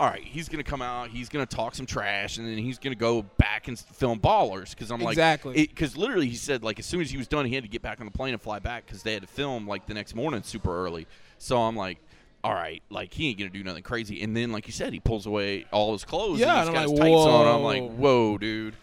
all 0.00 0.08
right, 0.08 0.22
he's 0.22 0.48
gonna 0.48 0.64
come 0.64 0.82
out, 0.82 1.08
he's 1.10 1.28
gonna 1.28 1.46
talk 1.46 1.74
some 1.74 1.86
trash, 1.86 2.38
and 2.38 2.46
then 2.46 2.58
he's 2.58 2.78
gonna 2.78 2.94
go 2.96 3.22
back 3.22 3.68
and 3.68 3.78
film 3.78 4.18
Ballers 4.18 4.70
because 4.70 4.90
I'm 4.90 5.00
like 5.00 5.12
Exactly. 5.12 5.54
because 5.54 5.96
literally 5.96 6.28
he 6.28 6.36
said 6.36 6.64
like 6.64 6.78
as 6.78 6.86
soon 6.86 7.00
as 7.00 7.10
he 7.10 7.16
was 7.16 7.28
done, 7.28 7.46
he 7.46 7.54
had 7.54 7.64
to 7.64 7.70
get 7.70 7.82
back 7.82 8.00
on 8.00 8.06
the 8.06 8.12
plane 8.12 8.32
and 8.32 8.42
fly 8.42 8.58
back 8.58 8.86
because 8.86 9.02
they 9.02 9.12
had 9.12 9.22
to 9.22 9.28
film 9.28 9.68
like 9.68 9.86
the 9.86 9.94
next 9.94 10.14
morning 10.14 10.42
super 10.42 10.84
early. 10.84 11.06
So 11.38 11.58
I'm 11.60 11.76
like. 11.76 11.98
All 12.42 12.52
right, 12.52 12.82
like 12.90 13.14
he 13.14 13.30
ain't 13.30 13.38
gonna 13.38 13.48
do 13.48 13.64
nothing 13.64 13.82
crazy, 13.82 14.20
and 14.20 14.36
then, 14.36 14.52
like 14.52 14.66
you 14.66 14.72
said, 14.74 14.92
he 14.92 15.00
pulls 15.00 15.24
away 15.24 15.64
all 15.72 15.94
his 15.94 16.04
clothes. 16.04 16.40
Yeah, 16.40 16.50
and 16.50 16.58
he's 16.58 16.66
and 16.68 16.74
got 16.74 16.82
I'm 16.82 16.90
his 16.90 17.00
like, 17.00 17.10
tights 17.10 17.26
on. 17.26 17.46
I'm 17.46 17.62
like, 17.62 17.96
whoa, 17.96 18.36
dude. 18.36 18.74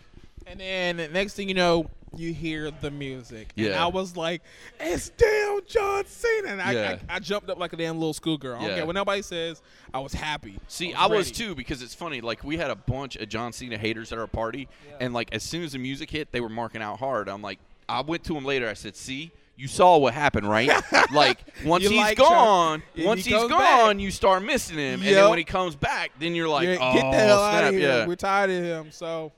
And 0.47 0.59
then 0.59 0.97
the 0.97 1.07
next 1.09 1.35
thing 1.35 1.47
you 1.47 1.53
know, 1.53 1.87
you 2.15 2.33
hear 2.33 2.71
the 2.71 2.91
music. 2.91 3.49
And 3.55 3.67
Yeah. 3.67 3.83
I 3.83 3.87
was 3.87 4.17
like, 4.17 4.41
it's 4.79 5.09
damn 5.09 5.61
John 5.67 6.05
Cena. 6.05 6.49
And 6.49 6.61
I, 6.61 6.71
Yeah. 6.73 6.97
I, 7.09 7.15
I 7.15 7.19
jumped 7.19 7.49
up 7.49 7.57
like 7.57 7.73
a 7.73 7.77
damn 7.77 7.97
little 7.97 8.13
schoolgirl. 8.13 8.61
Yeah. 8.61 8.75
care 8.75 8.85
what 8.85 8.95
nobody 8.95 9.21
says. 9.21 9.61
I 9.93 9.99
was 9.99 10.13
happy. 10.13 10.59
See, 10.67 10.93
I 10.93 11.03
I 11.03 11.07
was 11.07 11.29
was 11.29 11.31
too 11.31 11.55
because 11.55 11.81
it's 11.81 11.95
funny. 11.95 12.21
Like 12.21 12.43
we 12.43 12.57
had 12.57 12.69
a 12.69 12.75
bunch 12.75 13.15
of 13.15 13.29
John 13.29 13.53
Cena 13.53 13.77
haters 13.77 14.11
at 14.11 14.19
our 14.19 14.27
party, 14.27 14.67
and 14.99 15.13
like 15.13 15.33
as 15.33 15.43
soon 15.43 15.63
as 15.63 15.71
the 15.73 15.79
music 15.79 16.09
hit, 16.11 16.31
they 16.31 16.41
were 16.41 16.49
marking 16.49 16.81
out 16.81 16.99
hard. 16.99 17.29
I'm 17.29 17.41
like, 17.41 17.59
I 17.87 18.01
went 18.01 18.23
to 18.25 18.35
him 18.35 18.45
later. 18.45 18.69
I 18.69 18.73
said, 18.73 18.95
"See, 18.95 19.31
you 19.57 19.67
saw 19.67 19.97
what 19.97 20.13
happened, 20.13 20.49
right? 20.49 20.69
like 21.13 21.39
once 21.65 21.83
he's 21.87 21.97
like 21.97 22.17
gone. 22.17 22.81
Once 22.99 23.25
he 23.25 23.31
he's 23.31 23.39
comes 23.39 23.51
gone, 23.51 23.95
back- 23.97 24.01
you 24.03 24.11
start 24.11 24.43
missing 24.43 24.77
him, 24.77 25.01
and 25.01 25.15
then 25.15 25.29
when 25.29 25.37
he 25.37 25.43
comes 25.43 25.75
back, 25.75 26.11
then 26.19 26.35
you're 26.35 26.47
like, 26.49 26.67
Yeah, 26.67 26.77
oh, 26.79 26.93
get 26.93 27.01
the 27.01 27.07
oh, 27.07 27.11
hell 27.27 27.41
out 27.43 27.63
of 27.65 27.71
here. 27.73 27.81
yeah, 27.81 28.07
We're 28.07 28.15
tired 28.15 28.49
of 28.49 28.63
him. 28.63 28.91
So 28.91 29.31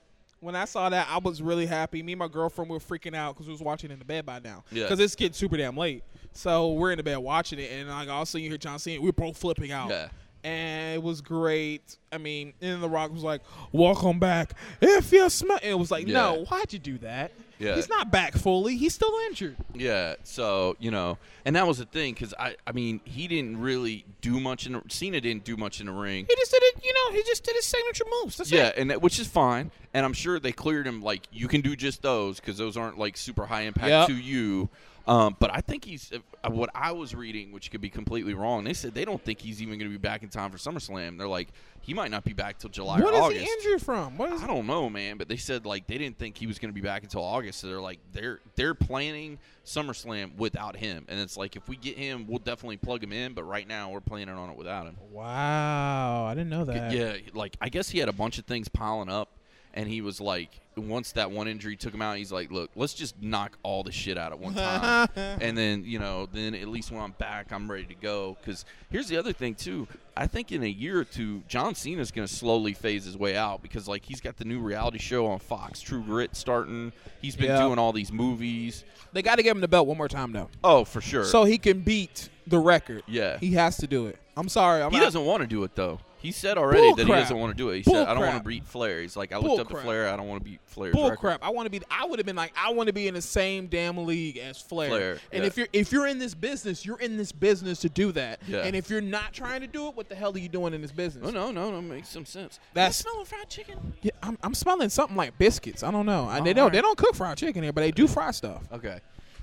when 0.44 0.56
I 0.56 0.66
saw 0.66 0.90
that, 0.90 1.08
I 1.10 1.18
was 1.20 1.42
really 1.42 1.66
happy. 1.66 2.04
Me 2.04 2.14
and 2.14 2.20
my 2.20 2.28
girlfriend 2.28 2.70
were 2.70 2.80
freaking 2.80 3.16
out 3.16 3.36
because 3.36 3.48
we 3.48 3.54
was 3.54 3.62
watching 3.62 3.92
in 3.92 4.00
the 4.00 4.06
bed 4.06 4.26
by 4.26 4.40
now. 4.40 4.64
Yeah. 4.72 4.84
Because 4.84 5.00
it's 5.00 5.16
getting 5.16 5.34
super 5.34 5.58
damn 5.58 5.78
late. 5.78 6.04
So 6.34 6.74
we're 6.74 6.92
in 6.92 6.98
the 6.98 7.04
bed 7.04 7.18
watching 7.18 7.60
it, 7.60 7.72
and 7.72 7.90
like 7.90 8.10
all 8.10 8.22
of 8.22 8.28
a 8.28 8.32
sudden 8.32 8.44
you 8.44 8.50
hear 8.50 8.58
John 8.58 8.80
Cena. 8.80 9.02
We're 9.02 9.12
both 9.12 9.38
flipping 9.38 9.72
out. 9.72 9.90
Yeah. 9.90 10.10
And 10.44 10.96
it 10.96 11.02
was 11.04 11.22
great. 11.22 11.98
I 12.12 12.18
mean, 12.18 12.54
and 12.62 12.84
The 12.84 12.90
Rock 12.90 13.14
was 13.14 13.24
like, 13.24 13.42
"Welcome 13.72 14.20
back." 14.20 14.54
If 14.82 15.12
you 15.14 15.30
smell, 15.30 15.60
it 15.64 15.76
was 15.76 15.90
like, 15.90 16.06
Yeah. 16.08 16.14
"No, 16.14 16.46
why'd 16.46 16.74
you 16.74 16.80
do 16.80 16.98
that?" 17.00 17.32
Yeah. 17.60 17.76
He's 17.76 17.88
not 17.88 18.12
back 18.12 18.34
fully. 18.34 18.76
He's 18.76 18.94
still 18.94 19.14
injured. 19.28 19.56
Yeah, 19.74 20.16
so 20.24 20.76
you 20.80 20.92
know, 20.92 21.18
and 21.46 21.56
that 21.56 21.66
was 21.66 21.78
the 21.78 21.86
thing 21.86 22.14
because 22.14 22.34
I, 22.38 22.56
I 22.68 22.74
mean, 22.74 23.00
he 23.06 23.28
didn't 23.30 23.62
really 23.62 24.04
do 24.20 24.40
much 24.42 24.66
in 24.66 24.74
the, 24.74 24.82
Cena 24.90 25.22
didn't 25.22 25.46
do 25.46 25.56
much 25.56 25.80
in 25.80 25.86
the 25.86 25.94
ring. 25.94 26.26
He 26.30 26.36
just 26.36 26.52
did 26.52 26.62
it. 26.62 26.84
You 26.84 26.94
know, 26.94 27.16
he 27.16 27.24
just 27.24 27.44
did 27.46 27.56
his 27.56 27.66
signature 27.66 28.04
moves. 28.22 28.36
That's 28.36 28.52
Yeah, 28.52 28.68
it. 28.68 28.78
and 28.80 28.92
that, 28.92 29.02
which 29.02 29.18
is 29.20 29.28
fine, 29.28 29.72
and 29.94 30.06
I'm 30.06 30.14
sure 30.14 30.40
they 30.42 30.52
cleared 30.52 30.86
him. 30.86 31.02
Like 31.02 31.22
you 31.32 31.48
can 31.48 31.62
do 31.62 31.76
just 31.78 32.02
those 32.02 32.42
because 32.42 32.58
those 32.58 32.76
aren't 32.76 32.98
like 32.98 33.16
super 33.16 33.46
high 33.46 33.62
impact 33.62 33.88
Yep. 33.88 34.08
to 34.08 34.16
you. 34.16 34.70
Um, 35.06 35.36
but 35.38 35.50
I 35.54 35.60
think 35.60 35.84
he's 35.84 36.14
uh, 36.14 36.50
what 36.50 36.70
I 36.74 36.94
was 36.94 37.14
reading, 37.14 37.52
which 37.52 37.72
could 37.72 37.82
be 37.82 37.90
completely 37.90 38.34
wrong. 38.34 38.64
They 38.64 38.74
said 38.74 38.94
they 38.94 39.04
don't 39.04 39.22
think 39.22 39.42
he's 39.42 39.62
even 39.62 39.78
going 39.78 39.92
to 39.92 39.98
be 39.98 40.02
back 40.02 40.24
in 40.24 40.30
time 40.30 40.50
for 40.50 40.58
SummerSlam. 40.58 41.18
They're 41.18 41.28
like 41.28 41.50
he 41.82 41.94
might 41.94 42.10
not 42.10 42.24
be 42.24 42.32
back 42.32 42.58
till 42.58 42.70
July 42.70 43.02
What 43.02 43.14
or 43.14 43.18
is 43.18 43.22
August. 43.24 43.42
he 43.46 43.52
injured 43.52 43.82
from? 43.82 44.18
What 44.18 44.32
is? 44.32 44.42
I 44.42 44.48
don't 44.48 44.66
know, 44.66 44.90
man, 44.90 45.18
but 45.18 45.28
they 45.28 45.36
said 45.36 45.66
like 45.66 45.88
they 45.88 45.98
didn't 45.98 46.18
think 46.18 46.38
he 46.38 46.48
was 46.48 46.58
going 46.58 46.70
to 46.70 46.74
be 46.74 46.80
back 46.86 47.04
until 47.04 47.22
August. 47.22 47.60
So 47.60 47.68
they're 47.68 47.82
like 47.82 48.00
they're 48.14 48.40
they're 48.56 48.74
planning 48.76 49.40
SummerSlam 49.66 50.38
without 50.38 50.78
him, 50.78 51.06
and 51.10 51.20
it's 51.20 51.36
like 51.36 51.58
if 51.58 51.68
we 51.68 51.76
get 51.76 51.98
him, 51.98 52.26
we'll 52.26 52.40
definitely 52.40 52.78
plug 52.78 53.04
him 53.04 53.12
in. 53.12 53.34
But 53.34 53.44
right 53.44 53.68
now, 53.68 53.90
we're 53.90 54.00
planning 54.00 54.36
on 54.36 54.50
it 54.52 54.58
without 54.58 54.86
him. 54.86 54.96
Wow, 55.12 56.26
I 56.26 56.34
didn't 56.34 56.50
know 56.50 56.64
that. 56.66 56.92
Yeah, 56.94 57.18
like 57.34 57.58
I 57.60 57.68
guess 57.68 57.90
he 57.90 58.00
had 58.00 58.08
a 58.08 58.14
bunch 58.14 58.40
of 58.40 58.46
things 58.46 58.70
piling 58.70 59.10
up, 59.10 59.30
and 59.74 59.88
he 59.88 60.02
was 60.02 60.22
like, 60.22 60.50
once 60.76 61.12
that 61.12 61.30
one 61.30 61.48
injury 61.48 61.76
took 61.76 61.94
him 61.94 62.02
out, 62.02 62.18
he's 62.18 62.32
like, 62.32 62.52
look, 62.52 62.72
let's 62.76 62.94
just 62.96 63.22
knock 63.22 63.58
all 63.62 63.84
the 63.84 63.92
shit 63.92 64.18
out 64.18 64.32
at 64.32 64.40
one 64.40 64.56
time, 64.56 65.08
and 65.16 65.56
then 65.58 65.84
you 65.86 66.00
know, 66.00 66.28
then 66.34 66.56
at 66.56 66.68
least 66.68 66.92
when 66.92 67.00
I'm 67.02 67.12
back, 67.14 67.52
I'm 67.52 67.70
ready 67.70 67.86
to 67.86 67.94
go. 67.96 68.38
Because 68.42 68.66
here's 68.90 69.08
the 69.08 69.18
other 69.18 69.34
thing 69.34 69.54
too, 69.56 69.88
I 70.18 70.26
think 70.28 70.52
in 70.52 70.64
a 70.64 70.68
year 70.68 71.00
or 71.00 71.04
two, 71.04 71.44
John 71.48 71.76
Cena's 71.76 72.10
going 72.12 72.28
to 72.28 72.34
slowly 72.34 72.74
phase 72.74 73.06
his 73.06 73.16
way 73.18 73.36
out 73.38 73.62
because 73.62 73.88
like 73.88 74.04
he's 74.04 74.20
got 74.22 74.38
the 74.38 74.46
new 74.46 74.60
reality 74.60 74.98
show 74.98 75.28
on 75.28 75.38
Fox, 75.40 75.80
True 75.80 76.02
Grit, 76.04 76.36
starting. 76.36 76.92
He's 77.22 77.36
been 77.36 77.46
Yeah. 77.48 77.60
doing 77.62 77.78
all 77.78 77.94
these 77.94 78.12
movies. 78.12 78.84
They 79.12 79.22
got 79.22 79.36
to 79.36 79.44
give 79.44 79.56
him 79.56 79.62
the 79.62 79.68
belt 79.68 79.86
one 79.88 79.98
more 79.98 80.08
time 80.08 80.32
though, 80.32 80.50
Oh, 80.64 80.86
for 80.86 81.02
sure. 81.02 81.24
so 81.26 81.44
he 81.44 81.60
can 81.60 81.82
beat 81.82 82.30
the 82.48 82.58
record. 82.60 83.04
Yeah. 83.08 83.38
he 83.38 83.52
has 83.54 83.78
to 83.78 83.88
do 83.88 84.08
it. 84.08 84.18
I'm 84.36 84.50
sorry, 84.50 84.82
I'm 84.82 84.90
he 84.92 84.98
not- 84.98 85.04
doesn't 85.04 85.24
want 85.26 85.42
to 85.42 85.48
do 85.48 85.64
it 85.64 85.76
though. 85.76 86.00
He 86.24 86.32
said 86.32 86.58
already 86.58 86.80
Bull 86.80 86.96
that 86.96 87.06
crap. 87.06 87.18
he 87.18 87.22
doesn't 87.22 87.38
want 87.38 87.52
to 87.52 87.58
do 87.58 87.70
it. 87.70 87.78
He 87.78 87.84
Bull 87.84 87.96
said, 87.96 88.08
"I 88.08 88.14
don't 88.14 88.26
want 88.26 88.38
to 88.38 88.48
beat 88.48 88.66
Flair." 88.66 89.02
He's 89.02 89.18
like, 89.18 89.34
"I 89.34 89.40
Bull 89.42 89.58
looked 89.58 89.62
up 89.62 89.68
to 89.68 89.74
crap. 89.74 89.86
Flair. 89.86 90.08
I 90.08 90.16
don't 90.16 90.30
want 90.30 90.42
to 90.42 90.50
beat 90.50 90.62
Flair's 90.66 90.96
Bull 90.96 91.10
record." 91.10 91.20
crap! 91.20 91.44
I 91.44 91.50
want 91.50 91.66
to 91.66 91.70
be. 91.70 91.82
I 91.92 92.06
would 92.06 92.18
have 92.18 92.26
been 92.26 92.38
like, 92.38 92.54
I 92.58 92.72
want 92.72 92.88
to 92.88 92.94
be 92.94 93.10
in 93.10 93.14
the 93.14 93.22
same 93.22 93.68
damn 93.68 93.98
league 94.06 94.38
as 94.38 94.58
Flair. 94.58 94.90
Flair, 94.90 95.12
and 95.34 95.44
yeah. 95.44 95.48
if 95.48 95.58
you're 95.58 95.68
if 95.74 95.92
you're 95.92 96.08
in 96.08 96.18
this 96.18 96.34
business, 96.34 96.86
you're 96.86 97.00
in 97.00 97.18
this 97.18 97.34
business 97.34 97.80
to 97.82 97.90
do 97.90 98.14
that. 98.14 98.42
Yeah. 98.48 98.60
And 98.60 98.74
if 98.74 98.90
you're 98.90 99.02
not 99.02 99.34
trying 99.34 99.60
to 99.62 99.68
do 99.68 99.90
it, 99.90 99.98
what 99.98 100.08
the 100.08 100.16
hell 100.16 100.34
are 100.34 100.40
you 100.40 100.50
doing 100.50 100.74
in 100.74 100.82
this 100.82 100.94
business? 100.94 101.28
Oh 101.28 101.32
no, 101.32 101.52
no, 101.52 101.70
no, 101.70 101.82
makes 101.82 102.08
some 102.08 102.26
sense. 102.26 102.60
That's- 102.74 102.98
smelling 102.98 103.26
fried 103.26 103.50
chicken. 103.50 103.94
Yeah, 104.02 104.12
I'm, 104.22 104.38
I'm 104.42 104.54
smelling 104.54 104.90
something 104.90 105.18
like 105.18 105.38
biscuits. 105.38 105.84
I 105.84 105.92
don't 105.92 106.06
know. 106.06 106.30
And 106.30 106.46
they 106.46 106.54
don't 106.54 106.64
alright. 106.64 106.74
they 106.74 106.82
don't 106.82 106.98
cook 106.98 107.16
fried 107.16 107.38
chicken 107.38 107.64
here, 107.64 107.74
but 107.74 107.82
they 107.82 107.92
do 107.92 108.08
fry 108.08 108.32
stuff. 108.32 108.64
Okay. 108.72 109.00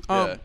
Um, 0.09 0.29
yeah. 0.29 0.37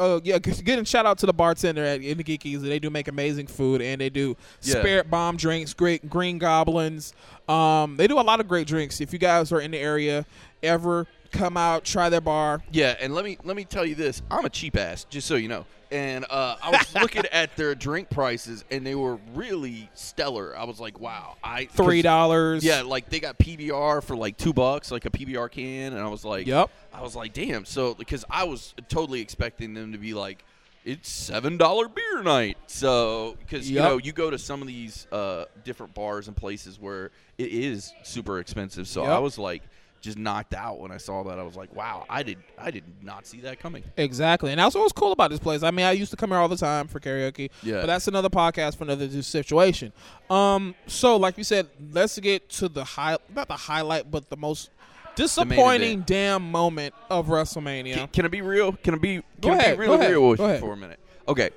Oh 0.00 0.20
yeah, 0.24 0.38
getting 0.38 0.84
shout 0.84 1.06
out 1.06 1.18
to 1.18 1.26
the 1.26 1.32
bartender 1.32 1.84
at 1.84 2.00
In 2.00 2.18
the 2.18 2.24
Geekies. 2.24 2.60
They 2.60 2.78
do 2.78 2.90
make 2.90 3.08
amazing 3.08 3.46
food, 3.46 3.80
and 3.82 4.00
they 4.00 4.08
do 4.10 4.36
Yeah. 4.62 4.80
spirit 4.80 5.10
bomb 5.10 5.36
drinks, 5.36 5.74
great 5.74 6.08
green 6.08 6.38
goblins. 6.38 7.12
Um, 7.48 7.96
they 7.96 8.06
do 8.06 8.18
a 8.18 8.22
lot 8.22 8.40
of 8.40 8.48
great 8.48 8.66
drinks. 8.66 9.00
If 9.00 9.12
you 9.12 9.18
guys 9.18 9.52
are 9.52 9.60
in 9.60 9.70
the 9.70 9.78
area, 9.78 10.24
ever 10.62 11.06
come 11.30 11.56
out, 11.56 11.84
try 11.84 12.08
their 12.08 12.20
bar. 12.20 12.62
Yeah, 12.72 12.96
and 13.00 13.14
let 13.14 13.24
me 13.24 13.38
let 13.44 13.56
me 13.56 13.64
tell 13.64 13.84
you 13.84 13.94
this. 13.94 14.22
I'm 14.30 14.44
a 14.44 14.50
cheap 14.50 14.76
ass, 14.76 15.04
just 15.08 15.26
so 15.26 15.34
you 15.36 15.48
know. 15.48 15.66
And 15.92 16.24
uh, 16.30 16.56
I 16.62 16.70
was 16.70 16.94
looking 16.94 17.26
at 17.30 17.54
their 17.56 17.74
drink 17.74 18.08
prices, 18.08 18.64
and 18.70 18.84
they 18.86 18.94
were 18.94 19.18
really 19.34 19.90
stellar. 19.92 20.56
I 20.56 20.64
was 20.64 20.80
like, 20.80 20.98
wow, 20.98 21.36
I 21.44 21.66
Three 21.66 22.00
dollars. 22.00 22.64
Yeah, 22.64 22.80
like 22.82 23.10
they 23.10 23.20
got 23.20 23.38
PBR 23.38 24.02
for 24.02 24.16
like 24.16 24.38
two 24.38 24.54
bucks, 24.54 24.90
like 24.90 25.04
a 25.04 25.10
PBR 25.10 25.50
can, 25.50 25.92
and 25.92 26.00
I 26.00 26.08
was 26.08 26.24
like, 26.24 26.46
Yep. 26.46 26.70
I 26.94 27.02
was 27.02 27.14
like, 27.14 27.34
damn. 27.34 27.66
So 27.66 27.94
because 27.94 28.24
I 28.30 28.44
was 28.44 28.74
totally 28.88 29.20
expecting 29.20 29.74
them 29.74 29.92
to 29.92 29.98
be 29.98 30.14
like, 30.14 30.42
it's 30.84 31.10
seven 31.10 31.58
dollar 31.58 31.88
beer 31.88 32.22
night. 32.22 32.56
So 32.66 33.36
because 33.38 33.70
you 33.70 33.78
know 33.78 33.98
you 33.98 34.12
go 34.12 34.30
to 34.30 34.38
some 34.38 34.62
of 34.62 34.68
these 34.68 35.06
uh, 35.12 35.44
different 35.62 35.94
bars 35.94 36.26
and 36.26 36.36
places 36.36 36.80
where 36.80 37.10
it 37.36 37.52
is 37.52 37.92
super 38.02 38.38
expensive. 38.40 38.88
So 38.88 39.04
I 39.04 39.18
was 39.18 39.38
like 39.38 39.62
just 40.02 40.18
knocked 40.18 40.52
out 40.52 40.80
when 40.80 40.90
I 40.90 40.98
saw 40.98 41.22
that. 41.24 41.38
I 41.38 41.42
was 41.42 41.56
like, 41.56 41.74
wow, 41.74 42.04
I 42.10 42.22
did 42.22 42.38
I 42.58 42.70
did 42.70 42.84
not 43.02 43.26
see 43.26 43.40
that 43.40 43.58
coming. 43.60 43.84
Exactly, 43.96 44.50
and 44.50 44.58
that's 44.60 44.74
what 44.74 44.82
was 44.82 44.92
cool 44.92 45.12
about 45.12 45.30
this 45.30 45.40
place. 45.40 45.62
I 45.62 45.70
mean, 45.70 45.86
I 45.86 45.92
used 45.92 46.10
to 46.10 46.16
come 46.16 46.30
here 46.30 46.38
all 46.38 46.48
the 46.48 46.56
time 46.56 46.88
for 46.88 47.00
karaoke. 47.00 47.50
Yeah. 47.62 47.80
but 47.80 47.86
that's 47.86 48.08
another 48.08 48.28
podcast 48.28 48.76
for 48.76 48.84
another 48.84 49.08
situation. 49.22 49.92
Um, 50.28 50.74
so 50.86 51.16
like 51.16 51.38
you 51.38 51.44
said, 51.44 51.68
let's 51.92 52.18
get 52.18 52.48
to 52.50 52.68
the 52.68 52.84
high, 52.84 53.16
not 53.34 53.48
the 53.48 53.54
highlight, 53.54 54.10
but 54.10 54.28
the 54.28 54.36
most 54.36 54.70
disappointing 55.14 56.00
damn 56.02 56.50
moment 56.50 56.94
of 57.10 57.28
WrestleMania. 57.28 57.94
Can, 57.94 58.08
can 58.08 58.24
I 58.24 58.28
be 58.28 58.40
real? 58.42 58.72
Can 58.72 58.94
it 58.94 59.00
be? 59.00 59.14
Can 59.14 59.22
Go 59.40 59.50
I 59.52 59.56
ahead, 59.56 59.78
be 59.78 59.80
really 59.80 59.96
go 59.96 60.00
ahead, 60.00 60.10
real 60.10 60.32
ahead. 60.32 60.60
for 60.60 60.72
a 60.72 60.76
minute? 60.76 61.00
Okay. 61.28 61.50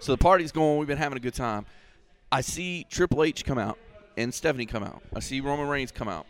So 0.00 0.12
the 0.12 0.18
party's 0.18 0.52
going. 0.52 0.78
We've 0.78 0.88
been 0.88 0.98
having 0.98 1.16
a 1.18 1.20
good 1.20 1.34
time. 1.34 1.66
I 2.30 2.42
see 2.42 2.86
Triple 2.90 3.24
H 3.24 3.44
come 3.44 3.58
out 3.58 3.78
and 4.16 4.32
Stephanie 4.32 4.66
come 4.66 4.82
out. 4.82 5.02
I 5.14 5.20
see 5.20 5.40
Roman 5.40 5.66
Reigns 5.68 5.90
come 5.90 6.08
out. 6.08 6.26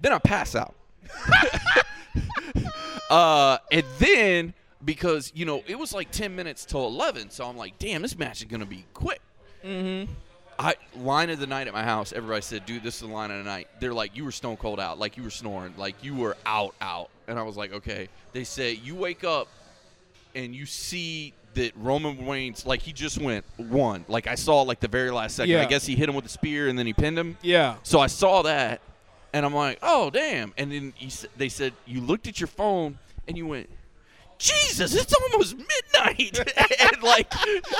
Then 0.00 0.12
I 0.12 0.18
pass 0.18 0.54
out. 0.54 0.74
uh, 3.10 3.58
and 3.70 3.84
then 3.98 4.54
because 4.84 5.32
you 5.34 5.44
know 5.44 5.62
it 5.66 5.78
was 5.78 5.92
like 5.92 6.10
ten 6.10 6.34
minutes 6.34 6.64
till 6.64 6.86
eleven, 6.86 7.30
so 7.30 7.46
I'm 7.46 7.56
like, 7.56 7.78
damn, 7.78 8.02
this 8.02 8.18
match 8.18 8.40
is 8.40 8.44
gonna 8.44 8.66
be 8.66 8.84
quick. 8.94 9.20
Mm-hmm. 9.64 10.12
I 10.58 10.74
line 10.96 11.30
of 11.30 11.38
the 11.38 11.46
night 11.46 11.66
at 11.66 11.74
my 11.74 11.82
house. 11.82 12.12
Everybody 12.12 12.42
said, 12.42 12.66
"Dude, 12.66 12.82
this 12.82 12.94
is 12.94 13.00
the 13.00 13.08
line 13.08 13.30
of 13.30 13.38
the 13.38 13.44
night." 13.44 13.68
They're 13.80 13.94
like, 13.94 14.16
"You 14.16 14.24
were 14.24 14.32
stone 14.32 14.56
cold 14.56 14.80
out, 14.80 14.98
like 14.98 15.16
you 15.16 15.22
were 15.22 15.30
snoring, 15.30 15.74
like 15.76 16.02
you 16.02 16.14
were 16.14 16.36
out, 16.46 16.74
out." 16.80 17.10
And 17.28 17.38
I 17.38 17.42
was 17.42 17.56
like, 17.56 17.72
"Okay." 17.72 18.08
They 18.32 18.44
say 18.44 18.72
you 18.72 18.94
wake 18.94 19.24
up 19.24 19.48
and 20.34 20.54
you 20.54 20.66
see 20.66 21.34
that 21.54 21.72
Roman 21.76 22.26
Reigns, 22.26 22.64
like 22.64 22.82
he 22.82 22.92
just 22.92 23.18
went 23.18 23.44
one. 23.56 24.04
Like 24.08 24.26
I 24.26 24.34
saw 24.34 24.62
like 24.62 24.80
the 24.80 24.88
very 24.88 25.10
last 25.10 25.36
second. 25.36 25.52
Yeah. 25.52 25.62
I 25.62 25.64
guess 25.64 25.84
he 25.84 25.96
hit 25.96 26.08
him 26.08 26.14
with 26.14 26.24
the 26.24 26.30
spear 26.30 26.68
and 26.68 26.78
then 26.78 26.86
he 26.86 26.92
pinned 26.92 27.18
him. 27.18 27.36
Yeah. 27.42 27.76
So 27.82 27.98
I 27.98 28.06
saw 28.06 28.42
that, 28.42 28.80
and 29.36 29.44
I'm 29.44 29.54
like, 29.54 29.78
"Oh 29.82 30.08
damn!" 30.10 30.54
And 30.56 30.72
then 30.72 30.92
he, 30.96 31.08
s- 31.08 31.26
they 31.36 31.48
said 31.50 31.74
you 31.86 32.00
looked 32.00 32.26
at 32.26 32.40
your 32.40 32.46
phone 32.46 32.98
and 33.28 33.36
you 33.36 33.46
went, 33.46 33.68
"Jesus, 34.38 34.94
it's 34.94 35.12
almost 35.14 35.56
midnight!" 35.56 36.38
and 36.80 37.02
like 37.02 37.30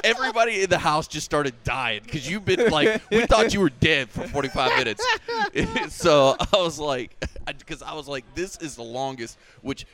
everybody 0.05 0.62
in 0.62 0.69
the 0.70 0.78
house 0.78 1.09
just 1.09 1.24
started 1.24 1.55
dying 1.65 2.03
because 2.05 2.28
you've 2.31 2.45
been 2.45 2.70
like, 2.70 3.01
we 3.11 3.24
thought 3.27 3.55
you 3.55 3.61
were 3.61 3.70
dead 3.70 4.11
for 4.11 4.27
45 4.28 4.77
minutes. 4.77 5.07
so 5.95 6.37
I 6.39 6.57
was 6.59 6.78
like, 6.78 7.16
because 7.59 7.81
I 7.83 7.95
was 7.95 8.07
like, 8.07 8.24
this 8.35 8.59
is 8.59 8.77
the 8.77 8.83
longest. 8.85 9.39
Which 9.62 9.87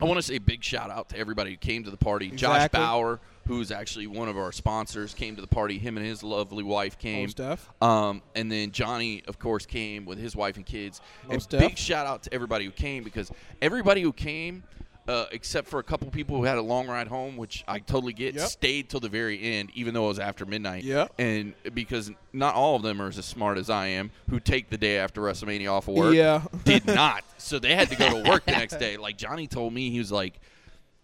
I 0.00 0.04
want 0.06 0.16
to 0.18 0.22
say 0.22 0.38
big 0.38 0.64
shout 0.64 0.90
out 0.90 1.10
to 1.10 1.18
everybody 1.18 1.50
who 1.50 1.56
came 1.58 1.84
to 1.84 1.90
the 1.90 1.96
party. 1.98 2.30
Josh 2.30 2.68
Bauer, 2.72 3.20
who's 3.46 3.70
actually 3.72 4.06
one 4.06 4.28
of 4.28 4.36
our 4.38 4.52
sponsors, 4.52 5.14
came 5.14 5.34
to 5.36 5.40
the 5.40 5.46
party. 5.48 5.78
Him 5.78 5.96
and 5.96 6.06
his 6.06 6.22
lovely 6.22 6.62
wife 6.62 6.98
came. 6.98 7.22
Most 7.24 7.36
def. 7.38 7.68
Um, 7.82 8.22
and 8.34 8.50
then 8.50 8.70
Johnny, 8.70 9.22
of 9.26 9.38
course, 9.38 9.66
came 9.66 10.04
with 10.04 10.18
his 10.18 10.36
wife 10.36 10.56
and 10.56 10.64
kids. 10.66 11.00
Most 11.28 11.52
and 11.52 11.60
def. 11.60 11.70
big 11.70 11.78
shout 11.78 12.06
out 12.06 12.22
to 12.24 12.34
everybody 12.34 12.64
who 12.64 12.70
came 12.70 13.02
because 13.04 13.30
everybody 13.60 14.00
who 14.02 14.12
came, 14.12 14.62
uh, 15.08 15.24
except 15.32 15.66
for 15.66 15.80
a 15.80 15.82
couple 15.82 16.08
people 16.12 16.36
who 16.36 16.44
had 16.44 16.56
a 16.58 16.62
long 16.62 16.86
ride 16.86 17.08
home, 17.08 17.36
which 17.36 17.64
I 17.66 17.80
totally 17.80 18.12
get, 18.12 18.36
Yep. 18.36 18.46
stayed 18.48 18.88
till 18.88 19.00
the 19.00 19.08
very 19.08 19.42
end, 19.42 19.70
even 19.74 19.94
though 19.94 20.04
it 20.04 20.08
was 20.10 20.18
after 20.20 20.46
midnight. 20.46 20.84
Yeah. 20.84 21.08
And 21.18 21.54
because 21.74 22.12
not 22.32 22.54
all 22.54 22.76
of 22.76 22.82
them 22.82 23.02
are 23.02 23.08
as 23.08 23.16
smart 23.24 23.58
as 23.58 23.68
I 23.68 23.88
am, 23.88 24.12
who 24.30 24.38
take 24.38 24.70
the 24.70 24.78
day 24.78 24.98
after 24.98 25.20
WrestleMania 25.20 25.72
off 25.72 25.88
of 25.88 25.94
work. 25.94 26.14
Yeah. 26.14 26.42
Did 26.64 26.86
not. 26.86 27.24
So 27.42 27.58
they 27.58 27.74
had 27.74 27.88
to 27.88 27.96
go 27.96 28.22
to 28.22 28.30
work 28.30 28.44
the 28.44 28.52
next 28.52 28.78
day. 28.78 28.96
Like 28.96 29.16
Johnny 29.18 29.48
told 29.48 29.72
me, 29.72 29.90
he 29.90 29.98
was 29.98 30.12
like. 30.12 30.38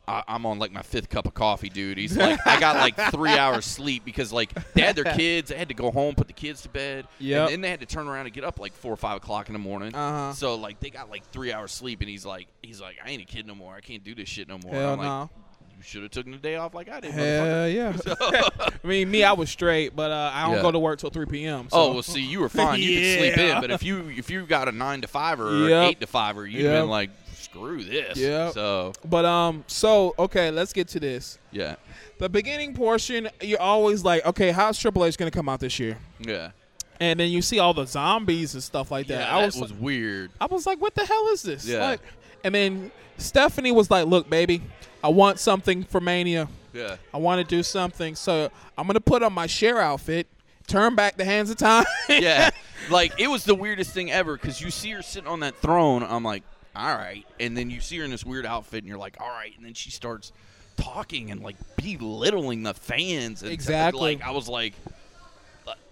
I- 0.09 0.25
I'm 0.29 0.47
on 0.47 0.59
like 0.59 0.73
my 0.73 0.83
fifth 0.83 1.09
cup 1.09 1.27
of 1.27 1.35
coffee, 1.35 1.69
dude. 1.69 1.99
He's 1.99 2.17
like, 2.17 2.39
I 2.47 2.59
got 2.59 2.77
like 2.77 2.97
three 3.13 3.31
hours 3.39 3.65
sleep 3.65 4.05
because 4.05 4.33
like 4.33 4.53
they 4.75 4.83
had 4.83 4.97
their 4.97 5.05
kids, 5.17 5.51
they 5.51 5.57
had 5.59 5.69
to 5.69 5.75
go 5.75 5.91
home, 5.91 6.15
put 6.15 6.27
the 6.27 6.33
kids 6.33 6.63
to 6.63 6.69
bed, 6.69 7.07
yeah, 7.19 7.43
and 7.45 7.51
then 7.53 7.61
they 7.61 7.71
had 7.71 7.81
to 7.81 7.87
turn 7.87 8.09
around 8.09 8.27
and 8.27 8.35
get 8.35 8.45
up 8.45 8.59
like 8.59 8.73
four 8.73 8.93
or 8.93 8.97
five 8.97 9.17
o'clock 9.19 9.49
in 9.49 9.53
the 9.53 9.59
morning. 9.59 9.95
Uh-huh. 9.95 10.33
So 10.33 10.55
like 10.57 10.81
they 10.81 10.91
got 10.91 11.11
like 11.11 11.25
three 11.31 11.53
hours 11.53 11.73
sleep, 11.73 12.01
and 12.01 12.09
he's 12.09 12.25
like, 12.27 12.49
he's 12.63 12.81
like, 12.81 12.97
I 13.05 13.11
ain't 13.11 13.23
a 13.23 13.27
kid 13.27 13.47
no 13.47 13.55
more. 13.55 13.75
I 13.75 13.81
can't 13.81 14.03
do 14.03 14.15
this 14.15 14.29
shit 14.29 14.49
no 14.49 14.59
more. 14.59 14.75
Hell 14.75 14.93
I'm 14.95 14.99
like, 14.99 15.07
no. 15.07 15.31
You 15.77 15.85
should 15.85 16.03
have 16.03 16.11
taken 16.11 16.33
the 16.33 16.39
day 16.39 16.57
off 16.57 16.75
like 16.75 16.89
I 16.89 16.99
did. 16.99 17.13
Hell 17.13 17.23
motherfucker." 17.69 18.33
yeah. 18.33 18.69
I 18.83 18.87
mean, 18.87 19.09
me, 19.09 19.23
I 19.23 19.31
was 19.35 19.49
straight, 19.49 19.95
but 19.95 20.11
uh, 20.11 20.33
I 20.35 20.45
don't 20.47 20.57
Yeah. 20.57 20.63
go 20.63 20.73
to 20.73 20.79
work 20.81 20.99
till 20.99 21.11
3 21.11 21.27
p.m. 21.27 21.69
So. 21.71 21.77
Oh 21.79 21.93
well, 21.93 22.03
see, 22.03 22.21
you 22.21 22.41
were 22.41 22.49
fine. 22.49 22.81
You 22.81 22.97
could 22.99 23.19
sleep 23.19 23.39
in, 23.39 23.61
but 23.61 23.71
if 23.71 23.85
you 23.85 24.09
if 24.11 24.29
you 24.29 24.45
got 24.45 24.67
a 24.67 24.73
nine 24.73 25.03
to 25.03 25.07
five 25.07 25.39
or 25.41 25.49
an 25.49 25.69
Yep. 25.69 25.91
eight 25.91 26.01
to 26.01 26.09
five, 26.09 26.37
or 26.37 26.47
you'd 26.49 26.63
Yep. 26.65 26.83
been 26.83 26.89
like, 26.91 27.11
screw 27.59 27.83
this. 27.85 28.17
Yeah. 28.19 28.51
So 28.51 28.93
But 29.05 29.25
um, 29.25 29.65
so 29.67 30.15
okay, 30.19 30.51
let's 30.51 30.73
get 30.73 30.89
to 30.89 31.01
this. 31.01 31.39
yeah, 31.53 31.77
The 32.19 32.29
beginning 32.29 32.75
portion, 32.75 33.29
you're 33.41 33.61
always 33.61 34.05
like, 34.05 34.25
okay, 34.27 34.51
how's 34.51 34.79
Triple 34.79 35.05
H 35.05 35.17
gonna 35.19 35.31
come 35.31 35.49
out 35.49 35.61
this 35.61 35.79
year? 35.79 35.99
yeah, 36.21 36.51
And 37.01 37.19
then 37.21 37.31
you 37.31 37.43
see 37.43 37.59
all 37.59 37.75
the 37.75 37.87
zombies 37.87 38.55
and 38.55 38.63
stuff 38.63 38.91
like 38.91 39.07
that. 39.09 39.21
yeah. 39.21 39.37
I 39.37 39.41
that 39.41 39.47
was, 39.47 39.61
was 39.61 39.73
weird. 39.73 40.31
I 40.41 40.47
was 40.47 40.67
like, 40.67 40.81
what 40.81 40.95
the 40.95 41.05
hell 41.05 41.29
is 41.29 41.43
this? 41.43 41.67
Yeah. 41.67 41.85
Like, 41.91 42.01
and 42.45 42.55
then 42.55 42.91
Stephanie 43.17 43.73
was 43.73 43.91
like, 43.91 44.07
look, 44.07 44.31
baby, 44.31 44.63
I 45.03 45.09
want 45.09 45.39
something 45.41 45.85
for 45.85 46.01
Mania. 46.01 46.49
Yeah. 46.73 46.97
I 47.13 47.17
want 47.19 47.41
to 47.41 47.57
do 47.57 47.63
something, 47.63 48.15
so 48.15 48.51
I'm 48.77 48.87
gonna 48.87 49.01
put 49.01 49.23
on 49.23 49.33
my 49.33 49.47
Cher 49.47 49.79
outfit, 49.81 50.27
turn 50.67 50.95
back 50.95 51.17
the 51.17 51.25
hands 51.25 51.51
of 51.51 51.57
time. 51.57 51.85
yeah, 52.09 52.51
like 52.91 53.13
it 53.19 53.29
was 53.29 53.43
the 53.45 53.55
weirdest 53.55 53.93
thing 53.93 54.11
ever 54.13 54.37
because 54.37 54.61
you 54.61 54.71
see 54.71 54.91
her 54.91 55.03
sitting 55.03 55.29
on 55.29 55.41
that 55.41 55.57
throne. 55.57 56.03
I'm 56.05 56.23
like, 56.23 56.43
all 56.79 56.97
right, 56.97 57.27
and 57.41 57.57
then 57.57 57.71
you 57.71 57.81
see 57.81 57.99
her 57.99 58.05
in 58.05 58.11
this 58.11 58.25
weird 58.25 58.47
outfit, 58.47 58.79
and 58.79 58.89
you're 58.89 58.99
like, 58.99 59.17
all 59.21 59.29
right, 59.29 59.53
and 59.57 59.65
then 59.67 59.75
she 59.75 59.91
starts 59.91 60.33
talking 60.77 61.31
and 61.31 61.43
like 61.43 61.57
belittling 61.77 62.63
the 62.63 62.75
fans. 62.75 63.43
And 63.43 63.53
Exactly. 63.53 64.17
Like 64.17 64.27
I 64.27 64.31
was 64.31 64.49
like. 64.49 64.75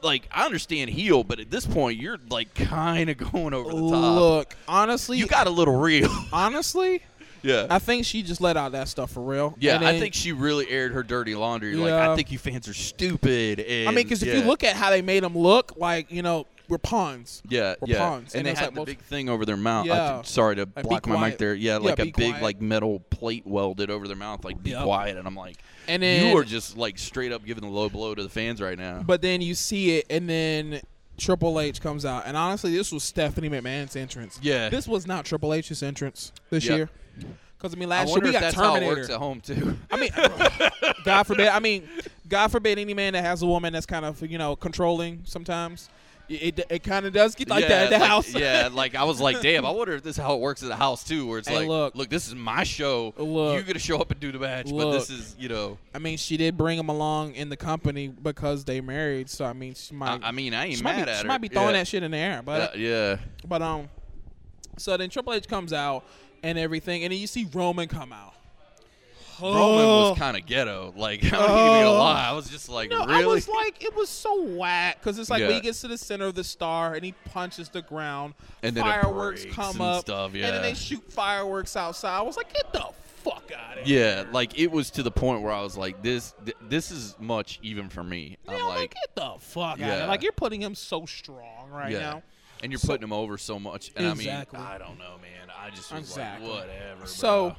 Like 0.03 0.27
I 0.33 0.47
understand 0.47 0.89
heel, 0.89 1.23
but 1.23 1.39
at 1.39 1.51
this 1.51 1.67
point 1.67 1.99
you're 1.99 2.17
like 2.31 2.55
kind 2.55 3.11
of 3.11 3.19
going 3.33 3.53
over 3.53 3.71
the 3.71 3.91
top. 3.91 4.19
Look, 4.19 4.57
honestly, 4.67 5.19
You 5.19 5.27
got 5.27 5.47
a 5.47 5.51
little 5.51 5.77
real. 5.77 6.11
honestly, 6.33 7.03
yeah. 7.43 7.67
I 7.69 7.79
think 7.79 8.07
she 8.07 8.23
just 8.23 8.41
let 8.41 8.57
out 8.57 8.73
that 8.73 8.89
stuff 8.89 9.11
for 9.13 9.23
real. 9.23 9.55
yeah, 9.59 9.77
And 9.77 9.85
I 9.87 9.99
think 9.99 10.15
she 10.15 10.33
really 10.33 10.69
aired 10.71 10.93
her 10.93 11.03
dirty 11.03 11.35
laundry. 11.35 11.75
Like 11.75 11.93
I 11.93 12.15
think 12.17 12.33
you 12.33 12.39
fans 12.39 12.69
are 12.69 12.75
stupid. 12.75 13.61
And, 13.61 13.89
I 13.89 13.93
mean, 13.93 14.05
because 14.05 14.23
if 14.23 14.35
you 14.35 14.43
look 14.43 14.65
at 14.65 14.77
how 14.77 14.91
they 14.91 15.03
made 15.03 15.23
them 15.23 15.37
look, 15.37 15.77
like 15.77 16.11
you 16.11 16.23
know, 16.23 16.47
we're 16.69 16.79
pawns. 16.79 17.43
Yeah, 17.49 17.75
We're 17.81 17.93
yeah. 17.95 17.99
pawns. 17.99 18.35
And, 18.35 18.47
And 18.47 18.57
they 18.57 18.61
had 18.61 18.77
like 18.77 18.87
the 18.87 18.93
big 18.95 19.01
thing 19.01 19.29
over 19.29 19.45
their 19.45 19.57
mouth. 19.57 19.87
Yeah. 19.87 20.15
think- 20.17 20.27
sorry 20.27 20.57
to 20.57 20.69
Like, 20.75 20.85
block 20.85 21.07
my 21.07 21.17
quiet. 21.17 21.31
mic 21.31 21.39
there. 21.39 21.55
Yeah, 21.55 21.73
Yeah, 21.75 21.79
like 21.79 21.99
a 21.99 22.05
big 22.05 22.15
quiet. 22.15 22.43
like 22.43 22.61
metal 22.61 23.01
plate 23.11 23.47
welded 23.47 23.91
over 23.91 24.07
their 24.09 24.17
mouth. 24.17 24.45
Like 24.45 24.63
be 24.63 24.71
Yep. 24.71 24.83
quiet. 24.85 25.17
And 25.17 25.27
I'm 25.27 25.35
like, 25.37 25.57
And 25.89 26.03
then 26.03 26.31
you 26.31 26.37
are 26.39 26.45
just 26.45 26.77
like 26.77 26.99
straight 26.99 27.33
up 27.33 27.45
giving 27.45 27.63
the 27.63 27.71
low 27.71 27.89
blow 27.89 28.15
to 28.15 28.23
the 28.23 28.29
fans 28.29 28.61
right 28.61 28.79
now. 28.79 29.03
But 29.05 29.23
then 29.23 29.41
you 29.41 29.55
see 29.55 29.97
it, 29.99 30.07
and 30.11 30.29
then 30.29 30.81
Triple 31.19 31.61
H 31.61 31.81
comes 31.81 32.05
out, 32.05 32.25
and 32.27 32.37
honestly, 32.37 32.77
this 32.77 32.93
was 32.93 33.03
Stephanie 33.03 33.49
McMahon's 33.49 33.97
entrance. 33.97 34.39
Yeah. 34.43 34.69
this 34.69 34.87
was 34.89 35.07
not 35.07 35.25
Triple 35.25 35.55
H's 35.55 35.83
entrance 35.83 36.33
this 36.51 36.65
Yep. 36.67 36.77
year. 36.77 36.91
Because 37.57 37.73
I 37.73 37.79
mean, 37.79 37.91
I 37.91 38.01
last 38.01 38.11
year 38.11 38.21
we 38.21 38.33
got 38.33 38.41
that's 38.43 38.55
how 38.55 38.75
it 38.75 38.81
Terminator. 38.81 39.13
at 39.15 39.19
home 39.19 39.41
too. 39.41 39.79
I 39.91 39.97
mean, 39.97 40.11
God 41.05 41.23
forbid. 41.23 41.49
I 41.49 41.59
mean, 41.59 41.89
God 42.29 42.49
forbid 42.49 42.79
any 42.79 42.93
man 42.93 43.15
that 43.15 43.23
has 43.25 43.41
a 43.41 43.47
woman 43.47 43.73
that's 43.73 43.87
kind 43.87 44.05
of 44.05 44.21
you 44.29 44.37
know 44.37 44.57
controlling 44.57 45.23
sometimes. 45.25 45.89
It 46.29 46.67
it, 46.71 46.83
kind 46.83 47.07
of 47.07 47.13
does 47.13 47.35
get 47.37 47.49
like 47.49 47.63
yeah, 47.63 47.69
that 47.69 47.85
at 47.85 47.91
the 47.91 47.99
like- 48.01 48.09
house. 48.09 48.35
yeah, 48.35 48.69
like 48.73 48.95
I 48.97 49.05
was 49.05 49.21
like, 49.21 49.41
damn, 49.41 49.65
I 49.65 49.71
wonder 49.71 49.93
if 49.95 50.03
this 50.03 50.17
is 50.17 50.23
how 50.23 50.35
it 50.35 50.41
works 50.41 50.63
at 50.63 50.69
the 50.69 50.75
house 50.77 51.05
too, 51.05 51.27
where 51.27 51.39
it's 51.39 51.47
Hey, 51.49 51.59
like, 51.59 51.69
look. 51.69 51.95
look, 51.95 52.09
this 52.09 52.27
is 52.27 52.35
my 52.35 52.65
show. 52.65 53.15
Look. 53.17 53.55
You're 53.55 53.63
gonna 53.63 53.79
show 53.79 53.99
up 54.01 54.11
and 54.11 54.19
do 54.19 54.33
the 54.33 54.39
match, 54.41 54.69
but 54.71 54.91
this 54.93 55.09
is, 55.09 55.37
you 55.39 55.49
know, 55.49 55.79
I 55.95 55.99
mean, 55.99 56.17
she 56.19 56.37
did 56.37 56.57
bring 56.57 56.79
him 56.79 56.89
along 56.89 57.35
in 57.37 57.49
the 57.49 57.57
company 57.57 58.09
because 58.09 58.65
they 58.65 58.81
married. 58.81 59.31
So 59.31 59.45
I 59.45 59.53
mean, 59.53 59.75
she 59.75 59.95
I, 59.95 59.99
might. 59.99 60.21
I 60.25 60.33
mean, 60.33 60.53
I 60.55 60.67
ain't 60.67 60.79
she 60.79 60.83
mad 60.83 60.97
might 60.99 61.05
be, 61.05 61.11
at 61.11 61.17
she 61.19 61.23
her. 61.23 61.29
might 61.29 61.41
be 61.41 61.49
throwing 61.49 61.69
yeah. 61.75 61.81
that 61.81 61.87
shit 61.89 62.03
in 62.03 62.11
the 62.11 62.17
air, 62.19 62.43
but 62.45 62.61
Uh, 62.61 62.77
yeah. 62.77 63.17
But 63.47 63.63
um, 63.63 63.89
so 64.79 64.97
then 64.97 65.11
Triple 65.11 65.33
H 65.33 65.47
comes 65.49 65.73
out 65.73 66.05
and 66.43 66.59
everything, 66.59 67.05
and 67.05 67.13
then 67.13 67.21
you 67.21 67.27
see 67.27 67.47
Roman 67.53 67.89
come 67.89 68.13
out. 68.13 68.35
Roman 69.41 69.61
Oh. 69.85 70.11
was 70.11 70.19
kind 70.19 70.37
of 70.37 70.47
ghetto. 70.47 70.93
Like, 70.97 71.21
even 71.25 71.39
gonna 71.39 71.47
Oh. 71.87 71.99
lie. 71.99 72.29
I 72.29 72.33
was 72.33 72.49
just 72.49 72.69
like, 72.69 72.91
No, 72.91 73.05
really? 73.07 73.23
I 73.25 73.27
was 73.27 73.49
like, 73.49 73.83
it 73.85 73.95
was 73.95 74.09
so 74.09 74.43
whack 74.43 74.99
because 75.01 75.19
it's 75.19 75.31
like 75.31 75.43
when 75.43 75.53
he 75.53 75.61
gets 75.61 75.81
to 75.83 75.89
the 75.89 75.99
center 75.99 76.27
of 76.27 76.35
the 76.35 76.45
star 76.45 76.95
and 76.95 77.05
he 77.05 77.13
punches 77.33 77.69
the 77.69 77.83
ground, 77.83 78.35
And 78.63 78.77
then 78.77 78.85
fireworks 78.85 79.45
come 79.51 79.73
and 79.77 79.81
up, 79.83 80.01
stuff, 80.03 80.33
and 80.35 80.43
then 80.43 80.63
they 80.63 80.75
shoot 80.75 81.03
fireworks 81.13 81.77
outside. 81.77 82.17
I 82.19 82.23
was 82.23 82.37
like, 82.37 82.53
get 82.53 82.73
the 82.73 82.87
fuck 83.25 83.51
out 83.57 83.79
of 83.79 83.85
here. 83.87 84.25
Yeah, 84.25 84.25
like 84.33 84.59
it 84.59 84.71
was 84.71 84.91
to 84.93 85.03
the 85.03 85.11
point 85.11 85.43
where 85.43 85.53
I 85.53 85.63
was 85.63 85.77
like, 85.77 86.03
this, 86.03 86.35
th- 86.45 86.57
this 86.63 86.91
is 86.91 87.17
much 87.19 87.59
even 87.63 87.89
for 87.89 88.03
me. 88.05 88.37
Yeah, 88.47 88.55
I'm 88.55 88.67
like, 88.69 88.79
like, 88.79 88.95
get 88.95 89.15
the 89.17 89.35
fuck 89.41 89.63
out 89.65 89.75
of 89.75 89.81
Yeah. 89.81 89.97
here! 89.99 90.07
Like 90.07 90.23
you're 90.23 90.33
putting 90.33 90.61
him 90.63 90.75
so 90.75 91.05
strong 91.07 91.71
right 91.71 91.93
yeah, 91.93 91.99
now. 91.99 92.23
and 92.63 92.71
you're 92.73 92.79
So- 92.79 92.89
putting 92.89 93.03
him 93.05 93.13
over 93.13 93.37
so 93.37 93.59
much. 93.59 93.91
And 93.97 94.07
Exactly. 94.13 94.59
I 94.59 94.63
mean, 94.63 94.71
I 94.73 94.79
don't 94.79 94.99
know, 94.99 95.17
man. 95.21 95.51
I 95.59 95.71
just 95.71 95.91
was 95.93 96.01
Exactly. 96.03 96.49
like, 96.49 96.61
whatever. 96.61 97.07
So, 97.07 97.49
bro. 97.49 97.57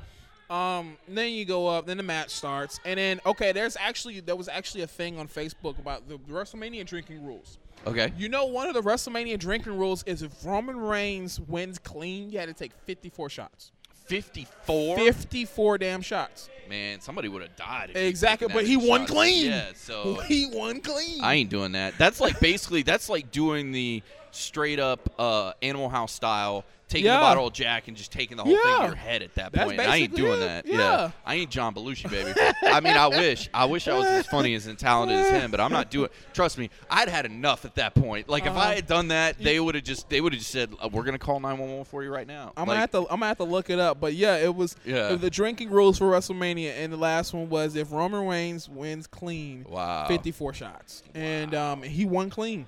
Um, 0.49 0.97
then 1.07 1.31
you 1.33 1.45
go 1.45 1.67
up, 1.67 1.85
then 1.85 1.97
the 1.97 2.03
match 2.03 2.29
starts, 2.29 2.79
and 2.85 2.97
then 2.97 3.19
okay, 3.25 3.51
there's 3.51 3.75
actually 3.77 4.19
there 4.21 4.35
was 4.35 4.47
actually 4.47 4.83
a 4.83 4.87
thing 4.87 5.19
on 5.19 5.27
Facebook 5.27 5.77
about 5.79 6.07
the 6.07 6.17
WrestleMania 6.17 6.85
drinking 6.85 7.25
rules. 7.25 7.57
okay, 7.85 8.11
You 8.17 8.29
know, 8.29 8.45
one 8.45 8.67
of 8.67 8.73
the 8.73 8.81
WrestleMania 8.81 9.37
drinking 9.39 9.77
rules 9.77 10.03
is 10.03 10.21
if 10.21 10.31
Roman 10.45 10.77
Reigns 10.79 11.39
wins 11.39 11.79
clean, 11.79 12.29
you 12.31 12.39
had 12.39 12.47
to 12.47 12.53
take 12.53 12.71
54 12.85 13.29
shots. 13.29 13.71
54. 14.07 14.97
54 14.97 15.77
damn 15.77 16.01
shots. 16.01 16.49
Man, 16.69 16.99
somebody 16.99 17.29
would 17.29 17.41
have 17.41 17.55
died. 17.55 17.91
if 17.91 17.95
Exactly, 17.97 18.47
but 18.51 18.65
he 18.65 18.75
won 18.77 19.01
shots. 19.01 19.11
clean. 19.11 19.45
Yeah, 19.47 19.65
so 19.75 20.15
he 20.27 20.49
won 20.51 20.81
clean. 20.81 21.21
I 21.23 21.35
ain't 21.35 21.49
doing 21.49 21.73
that. 21.73 21.97
That's 21.97 22.19
like 22.19 22.39
basically 22.39 22.83
that's 22.83 23.09
like 23.09 23.31
doing 23.31 23.71
the 23.71 24.03
straight 24.31 24.79
up 24.79 25.09
uh, 25.19 25.53
Animal 25.61 25.89
House 25.89 26.11
style, 26.13 26.63
taking 26.89 27.07
Yeah. 27.07 27.15
the 27.15 27.21
bottle 27.21 27.47
of 27.47 27.53
Jack 27.53 27.87
and 27.89 27.97
just 27.97 28.11
taking 28.13 28.37
the 28.37 28.43
whole 28.43 28.53
thing 28.55 28.61
Yeah. 28.65 28.77
to 28.79 28.85
your 28.85 28.95
head 28.95 29.21
at 29.21 29.35
that 29.35 29.51
That's 29.51 29.65
point. 29.67 29.79
I 29.81 29.97
ain't 29.97 30.15
doing 30.15 30.41
it. 30.41 30.45
that. 30.45 30.65
Yeah. 30.65 31.11
I 31.25 31.35
ain't 31.35 31.49
John 31.51 31.73
Belushi, 31.73 32.09
baby. 32.09 32.31
I 32.63 32.79
mean, 32.79 32.93
I 32.95 33.07
wish. 33.07 33.49
I 33.53 33.65
wish 33.65 33.87
I 33.89 33.97
was 33.97 34.05
as 34.05 34.25
funny 34.27 34.53
as 34.55 34.67
and 34.67 34.79
talented 34.79 35.17
as 35.17 35.29
him, 35.31 35.51
but 35.51 35.59
I'm 35.59 35.71
not 35.71 35.91
doing. 35.91 36.09
Trust 36.33 36.57
me, 36.57 36.69
I'd 36.89 37.09
had 37.09 37.25
enough 37.25 37.65
at 37.65 37.75
that 37.75 37.93
point. 37.93 38.29
Like 38.29 38.43
if 38.43 38.51
Uh-huh. 38.51 38.59
I 38.59 38.75
had 38.75 38.87
done 38.87 39.09
that, 39.09 39.37
they 39.37 39.59
would 39.59 39.75
have 39.75 39.83
just 39.83 40.07
they 40.09 40.21
would 40.21 40.31
have 40.31 40.39
just 40.39 40.51
said, 40.51 40.71
uh, 40.81 40.87
"We're 40.89 41.03
gonna 41.03 41.19
call 41.19 41.39
911 41.41 41.83
for 41.85 42.03
you 42.03 42.09
right 42.09 42.27
now." 42.27 42.53
I'm 42.55 42.61
like, 42.61 42.67
gonna 42.75 42.79
have 42.79 42.91
to. 42.91 42.99
I'm 43.01 43.07
gonna 43.19 43.25
have 43.27 43.37
to 43.39 43.43
look 43.43 43.69
it 43.69 43.79
up, 43.79 43.99
but 43.99 44.13
yeah, 44.13 44.37
it 44.37 44.55
was. 44.55 44.75
Yeah. 44.85 45.15
The 45.15 45.29
drinking 45.29 45.71
rules 45.71 45.97
for 45.97 46.05
WrestleMania, 46.09 46.71
and 46.77 46.93
the 46.93 46.97
last 46.97 47.33
one 47.33 47.49
was 47.49 47.75
if 47.75 47.91
Roman 47.91 48.25
Reigns 48.25 48.69
wins 48.69 49.07
clean, 49.07 49.65
Wow. 49.67 50.07
54 50.07 50.53
shots, 50.53 51.03
and 51.13 51.53
um, 51.53 51.81
he 51.83 52.05
won 52.05 52.29
clean, 52.29 52.67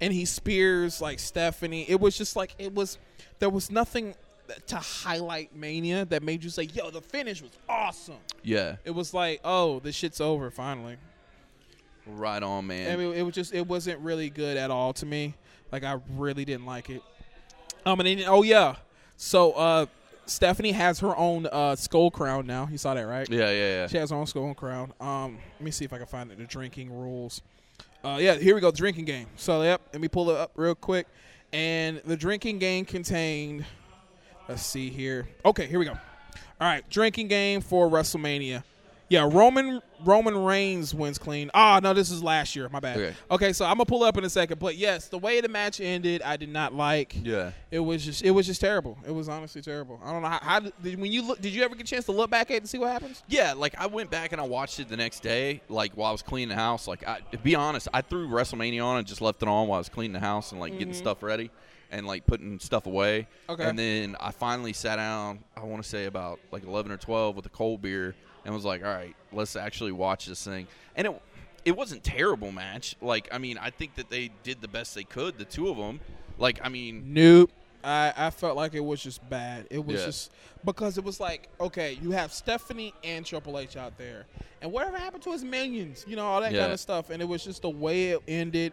and 0.00 0.12
he 0.12 0.24
spears 0.24 1.00
like 1.00 1.18
Stephanie. 1.18 1.84
It 1.88 2.00
was 2.00 2.16
just 2.16 2.36
like 2.36 2.54
it 2.58 2.74
was. 2.74 2.98
There 3.38 3.50
was 3.50 3.70
nothing 3.70 4.14
to 4.66 4.76
highlight 4.76 5.54
Mania 5.54 6.04
that 6.06 6.22
made 6.22 6.42
you 6.44 6.50
say, 6.50 6.64
"Yo, 6.64 6.90
the 6.90 7.00
finish 7.00 7.40
was 7.42 7.52
awesome." 7.68 8.16
Yeah, 8.42 8.76
It 8.84 8.90
was 8.92 9.14
like, 9.14 9.40
"Oh, 9.44 9.80
this 9.80 9.94
shit's 9.94 10.20
over 10.20 10.50
finally." 10.50 10.96
right 12.06 12.42
on, 12.42 12.66
man. 12.66 12.90
I 12.92 12.96
mean, 12.96 13.12
it 13.14 13.22
was 13.22 13.34
just 13.34 13.54
it 13.54 13.66
wasn't 13.66 14.00
really 14.00 14.30
good 14.30 14.56
at 14.56 14.70
all 14.70 14.92
to 14.94 15.06
me. 15.06 15.34
Like 15.70 15.84
I 15.84 15.98
really 16.16 16.44
didn't 16.44 16.66
like 16.66 16.90
it. 16.90 17.02
Um, 17.86 18.00
and 18.00 18.06
then, 18.18 18.26
oh 18.26 18.42
yeah, 18.42 18.76
so 19.16 19.52
uh, 19.52 19.86
Stephanie 20.26 20.72
has 20.72 20.98
her 21.00 21.16
own 21.16 21.46
uh 21.46 21.76
skull 21.76 22.10
crown 22.10 22.46
now. 22.46 22.68
You 22.70 22.78
saw 22.78 22.94
that, 22.94 23.02
right? 23.02 23.28
yeah, 23.30 23.50
yeah, 23.50 23.86
She 23.86 23.96
has 23.98 24.10
her 24.10 24.16
own 24.16 24.26
skull 24.26 24.52
crown. 24.54 24.92
Um, 25.00 25.38
let 25.58 25.62
me 25.64 25.70
see 25.70 25.84
if 25.84 25.92
I 25.92 25.98
can 25.98 26.06
find 26.06 26.30
it. 26.32 26.38
The 26.38 26.44
drinking 26.44 26.92
rules. 26.92 27.42
Uh, 28.02 28.18
yeah, 28.20 28.34
here 28.36 28.54
we 28.54 28.60
go. 28.60 28.70
Drinking 28.70 29.04
game. 29.04 29.26
So 29.36 29.62
yep, 29.62 29.82
let 29.92 30.00
me 30.00 30.08
pull 30.08 30.30
it 30.30 30.36
up 30.36 30.52
real 30.56 30.74
quick. 30.74 31.06
And 31.52 32.00
the 32.04 32.16
drinking 32.16 32.58
game 32.58 32.84
contained. 32.84 33.64
Let's 34.48 34.64
see 34.64 34.88
here. 34.88 35.28
Okay, 35.44 35.66
here 35.66 35.78
we 35.78 35.84
go. 35.84 35.92
All 35.92 35.98
right, 36.60 36.88
drinking 36.90 37.28
game 37.28 37.60
for 37.60 37.88
WrestleMania. 37.88 38.62
Yeah, 39.10 39.28
Roman 39.30 39.82
Roman 40.04 40.36
Reigns 40.44 40.94
wins 40.94 41.18
clean. 41.18 41.50
Ah, 41.52 41.80
no, 41.82 41.92
this 41.92 42.12
is 42.12 42.22
last 42.22 42.54
year. 42.54 42.68
My 42.68 42.78
bad. 42.78 42.96
Okay. 42.96 43.14
Okay, 43.30 43.52
so 43.52 43.64
I'm 43.64 43.72
gonna 43.72 43.84
pull 43.84 44.04
up 44.04 44.16
in 44.16 44.24
a 44.24 44.30
second, 44.30 44.60
but 44.60 44.76
yes, 44.76 45.08
the 45.08 45.18
way 45.18 45.40
the 45.40 45.48
match 45.48 45.80
ended, 45.80 46.22
I 46.22 46.36
did 46.36 46.48
not 46.48 46.74
like. 46.74 47.16
Yeah. 47.20 47.50
It 47.72 47.80
was 47.80 48.04
just 48.04 48.22
it 48.22 48.30
was 48.30 48.46
just 48.46 48.60
terrible. 48.60 48.96
It 49.04 49.10
was 49.10 49.28
honestly 49.28 49.62
terrible. 49.62 50.00
I 50.04 50.12
don't 50.12 50.22
know 50.22 50.28
how, 50.28 50.38
how 50.40 50.60
did, 50.60 51.00
when 51.00 51.10
you 51.10 51.22
look. 51.22 51.40
Did 51.40 51.52
you 51.52 51.64
ever 51.64 51.74
get 51.74 51.88
a 51.88 51.90
chance 51.90 52.04
to 52.04 52.12
look 52.12 52.30
back 52.30 52.52
at 52.52 52.54
it 52.54 52.56
and 52.58 52.68
see 52.68 52.78
what 52.78 52.92
happens? 52.92 53.24
Yeah, 53.26 53.52
like 53.52 53.74
I 53.78 53.86
went 53.86 54.12
back 54.12 54.30
and 54.30 54.40
I 54.40 54.44
watched 54.44 54.78
it 54.78 54.88
the 54.88 54.96
next 54.96 55.24
day, 55.24 55.60
like 55.68 55.92
while 55.94 56.10
I 56.10 56.12
was 56.12 56.22
cleaning 56.22 56.50
the 56.50 56.54
house. 56.54 56.86
Like, 56.86 57.06
I, 57.06 57.18
to 57.32 57.38
be 57.38 57.56
honest, 57.56 57.88
I 57.92 58.02
threw 58.02 58.28
WrestleMania 58.28 58.84
on 58.84 58.98
and 58.98 59.06
just 59.08 59.20
left 59.20 59.42
it 59.42 59.48
on 59.48 59.66
while 59.66 59.76
I 59.76 59.80
was 59.80 59.88
cleaning 59.88 60.12
the 60.12 60.20
house 60.20 60.52
and 60.52 60.60
like 60.60 60.78
getting 60.78 60.94
stuff 60.94 61.24
ready 61.24 61.50
and 61.90 62.06
like 62.06 62.26
putting 62.26 62.60
stuff 62.60 62.86
away. 62.86 63.26
Okay. 63.48 63.64
And 63.64 63.76
then 63.76 64.16
I 64.20 64.30
finally 64.30 64.72
sat 64.72 64.96
down. 64.96 65.40
I 65.56 65.64
want 65.64 65.82
to 65.82 65.88
say 65.88 66.04
about 66.04 66.38
like 66.52 66.62
eleven 66.62 66.92
or 66.92 66.96
twelve 66.96 67.34
with 67.34 67.46
a 67.46 67.50
cold 67.50 67.82
beer 67.82 68.14
and 68.44 68.54
was 68.54 68.64
like, 68.64 68.82
all 68.82 68.88
right, 68.92 69.14
let's 69.32 69.56
actually 69.56 69.92
watch 69.92 70.26
this 70.26 70.44
thing. 70.44 70.66
And 70.96 71.06
it 71.06 71.22
it 71.64 71.76
wasn't 71.76 72.02
terrible 72.02 72.52
match. 72.52 72.96
Like, 73.02 73.28
I 73.30 73.36
mean, 73.38 73.58
I 73.58 73.68
think 73.70 73.94
that 73.96 74.08
they 74.08 74.30
did 74.42 74.60
the 74.62 74.68
best 74.68 74.94
they 74.94 75.04
could, 75.04 75.36
the 75.36 75.44
two 75.44 75.68
of 75.68 75.76
them. 75.76 76.00
Like, 76.38 76.58
I 76.64 76.70
mean, 76.70 77.12
Nope. 77.12 77.50
I, 77.84 78.12
I 78.16 78.30
felt 78.30 78.56
like 78.56 78.74
it 78.74 78.80
was 78.84 79.02
just 79.02 79.26
bad. 79.30 79.66
It 79.70 79.84
was 79.84 80.00
Yeah. 80.00 80.06
just 80.06 80.32
because 80.64 80.96
it 80.98 81.04
was 81.04 81.18
like, 81.20 81.48
okay, 81.60 81.98
you 82.02 82.10
have 82.12 82.32
Stephanie 82.32 82.92
and 83.04 83.24
Triple 83.26 83.58
H 83.58 83.76
out 83.76 83.96
there, 83.98 84.26
and 84.62 84.70
whatever 84.72 84.96
happened 84.98 85.22
to 85.24 85.32
his 85.32 85.44
minions, 85.44 86.04
you 86.08 86.16
know, 86.16 86.26
all 86.26 86.40
that 86.40 86.52
Yeah. 86.52 86.60
kind 86.60 86.72
of 86.72 86.80
stuff. 86.80 87.08
And 87.10 87.20
it 87.22 87.26
was 87.26 87.44
just 87.44 87.62
the 87.62 87.70
way 87.70 88.08
it 88.10 88.22
ended. 88.28 88.72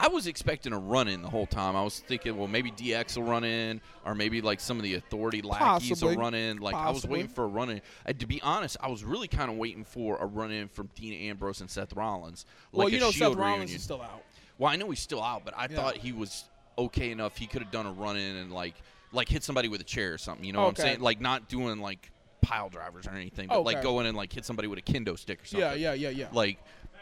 I 0.00 0.08
was 0.08 0.26
expecting 0.28 0.72
a 0.72 0.78
run 0.78 1.08
in 1.08 1.22
the 1.22 1.28
whole 1.28 1.46
time. 1.46 1.74
I 1.74 1.82
was 1.82 1.98
thinking, 1.98 2.36
well, 2.36 2.46
maybe 2.46 2.70
DX 2.70 3.16
will 3.16 3.24
run 3.24 3.42
in, 3.42 3.80
or 4.06 4.14
maybe 4.14 4.40
like 4.40 4.60
some 4.60 4.76
of 4.76 4.84
the 4.84 4.94
authority 4.94 5.42
lackeys 5.42 5.88
Possibly. 5.90 6.14
will 6.16 6.22
run 6.22 6.34
in. 6.34 6.58
Like 6.58 6.76
I 6.76 6.88
was 6.90 6.98
Possibly. 6.98 7.18
waiting 7.20 7.34
for 7.34 7.44
a 7.44 7.48
run 7.48 7.70
in. 7.70 7.80
To 8.18 8.26
be 8.26 8.40
honest, 8.42 8.76
I 8.80 8.88
was 8.88 9.02
really 9.02 9.26
kind 9.28 9.50
of 9.50 9.56
waiting 9.56 9.84
for 9.84 10.16
a 10.18 10.26
run 10.26 10.52
in 10.52 10.68
from 10.68 10.88
Dean 10.94 11.14
Ambrose 11.28 11.60
and 11.60 11.68
Seth 11.70 11.94
Rollins. 11.94 12.46
Like 12.72 12.78
well, 12.84 12.88
you 12.90 12.98
a 12.98 13.00
know, 13.00 13.10
Shield 13.10 13.32
Seth 13.34 13.38
Rollins 13.40 13.58
reunion. 13.60 13.76
is 13.76 13.82
still 13.82 14.00
out. 14.02 14.22
Well, 14.56 14.70
I 14.72 14.76
know 14.76 14.88
he's 14.90 15.00
still 15.00 15.22
out, 15.22 15.44
but 15.44 15.54
I 15.56 15.62
Yeah. 15.62 15.76
thought 15.76 15.96
he 15.96 16.12
was 16.12 16.44
okay 16.78 17.10
enough. 17.10 17.36
He 17.36 17.46
could 17.48 17.62
have 17.62 17.72
done 17.72 17.86
a 17.86 17.92
run 17.92 18.16
in 18.16 18.36
and 18.36 18.52
like 18.52 18.74
like 19.10 19.28
hit 19.28 19.42
somebody 19.42 19.68
with 19.68 19.80
a 19.80 19.84
chair 19.84 20.12
or 20.14 20.18
something. 20.18 20.44
You 20.44 20.52
know 20.52 20.60
what 20.62 20.68
I'm 20.68 20.76
saying? 20.76 21.00
Like 21.00 21.20
not 21.20 21.48
doing 21.48 21.80
like 21.80 22.12
pile 22.40 22.68
drivers 22.68 23.06
or 23.06 23.10
anything, 23.10 23.48
but 23.48 23.62
like 23.64 23.78
Okay. 23.78 23.82
go 23.82 23.98
in 24.00 24.06
and 24.06 24.16
like 24.16 24.32
hit 24.32 24.44
somebody 24.44 24.68
with 24.68 24.78
a 24.78 24.82
kendo 24.82 25.18
stick 25.18 25.42
or 25.42 25.46
something 25.46 25.60
Yeah, 25.80 25.92
yeah, 25.92 25.92
yeah, 25.94 26.10
yeah. 26.10 26.28
like 26.32 26.58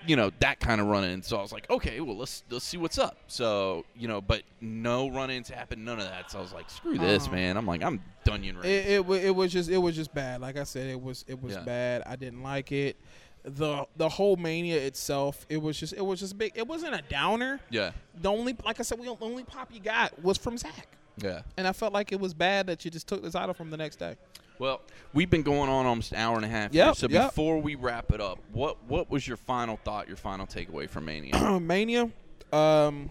you 0.07 0.17
know 0.17 0.31
that 0.41 0.61
kind 0.61 0.81
of 0.81 0.87
run 0.87 1.05
in 1.05 1.23
so 1.23 1.37
i 1.37 1.43
was 1.43 1.53
like 1.53 1.69
okay 1.71 2.01
well 2.01 2.17
let's 2.17 2.45
let's 2.51 2.65
see 2.65 2.77
what's 2.77 2.99
up 2.99 3.17
so 3.27 3.85
you 3.97 4.07
know 4.09 4.21
but 4.21 4.43
no 4.61 5.09
run-ins 5.09 5.49
happened 5.49 5.85
none 5.85 5.99
of 5.99 6.05
that 6.09 6.31
so 6.31 6.39
i 6.39 6.43
was 6.43 6.53
like 6.53 6.69
screw 6.71 6.97
this 6.99 7.25
Uh-huh. 7.27 7.35
man 7.35 7.57
i'm 7.57 7.67
like 7.67 7.83
i'm 7.83 8.01
ready 8.27 8.69
It, 8.69 8.87
it 8.89 9.07
wa- 9.07 9.15
it 9.17 9.35
was 9.35 9.53
just 9.53 9.71
it 9.71 9.79
was 9.79 9.95
just 9.95 10.13
bad. 10.13 10.41
Like 10.41 10.57
I 10.57 10.65
said, 10.65 10.89
it 10.91 11.01
was 11.01 11.25
it 11.29 11.41
was 11.41 11.55
Yeah. 11.55 11.61
bad. 11.61 12.03
I 12.07 12.17
didn't 12.17 12.43
like 12.43 12.73
it. 12.73 12.97
The 13.45 13.87
the 13.97 14.09
whole 14.09 14.35
mania 14.37 14.79
itself, 14.81 15.47
it 15.49 15.59
was 15.59 15.79
just 15.79 15.93
it 15.93 16.01
was 16.05 16.19
just 16.19 16.37
big. 16.37 16.53
It 16.57 16.67
wasn't 16.67 16.95
a 16.97 17.03
downer. 17.09 17.61
yeah 17.71 17.93
The 18.21 18.29
only 18.31 18.57
like 18.65 18.81
I 18.81 18.83
said, 18.83 18.99
we 18.99 19.07
the 19.07 19.15
only 19.21 19.45
pop 19.45 19.73
you 19.73 19.79
got 19.81 20.21
was 20.25 20.39
from 20.39 20.59
Zack, 20.59 20.89
yeah 21.19 21.43
and 21.57 21.69
I 21.69 21.73
felt 21.73 21.93
like 21.93 22.11
it 22.11 22.19
was 22.19 22.35
bad 22.35 22.67
that 22.67 22.85
you 22.85 22.91
just 22.91 23.07
took 23.07 23.23
the 23.23 23.31
title 23.31 23.55
from 23.55 23.71
the 23.71 23.77
next 23.77 23.97
day. 24.01 24.17
Well 24.59 24.81
we've 25.13 25.31
been 25.31 25.43
going 25.43 25.69
on 25.71 25.87
almost 25.87 26.13
an 26.13 26.19
hour 26.19 26.37
and 26.37 26.45
a 26.45 26.49
half 26.49 26.73
here, 26.73 26.93
so 26.95 27.07
yep. 27.09 27.31
before 27.31 27.59
we 27.59 27.75
wrap 27.75 28.13
it 28.13 28.21
up 28.21 28.39
what 28.53 28.83
what 28.85 29.11
was 29.11 29.27
your 29.27 29.37
final 29.37 29.77
thought 29.85 30.09
your 30.09 30.17
final 30.17 30.47
takeaway 30.47 30.89
from 30.89 31.05
mania 31.05 31.61
Mania, 31.61 32.11
um, 32.53 33.11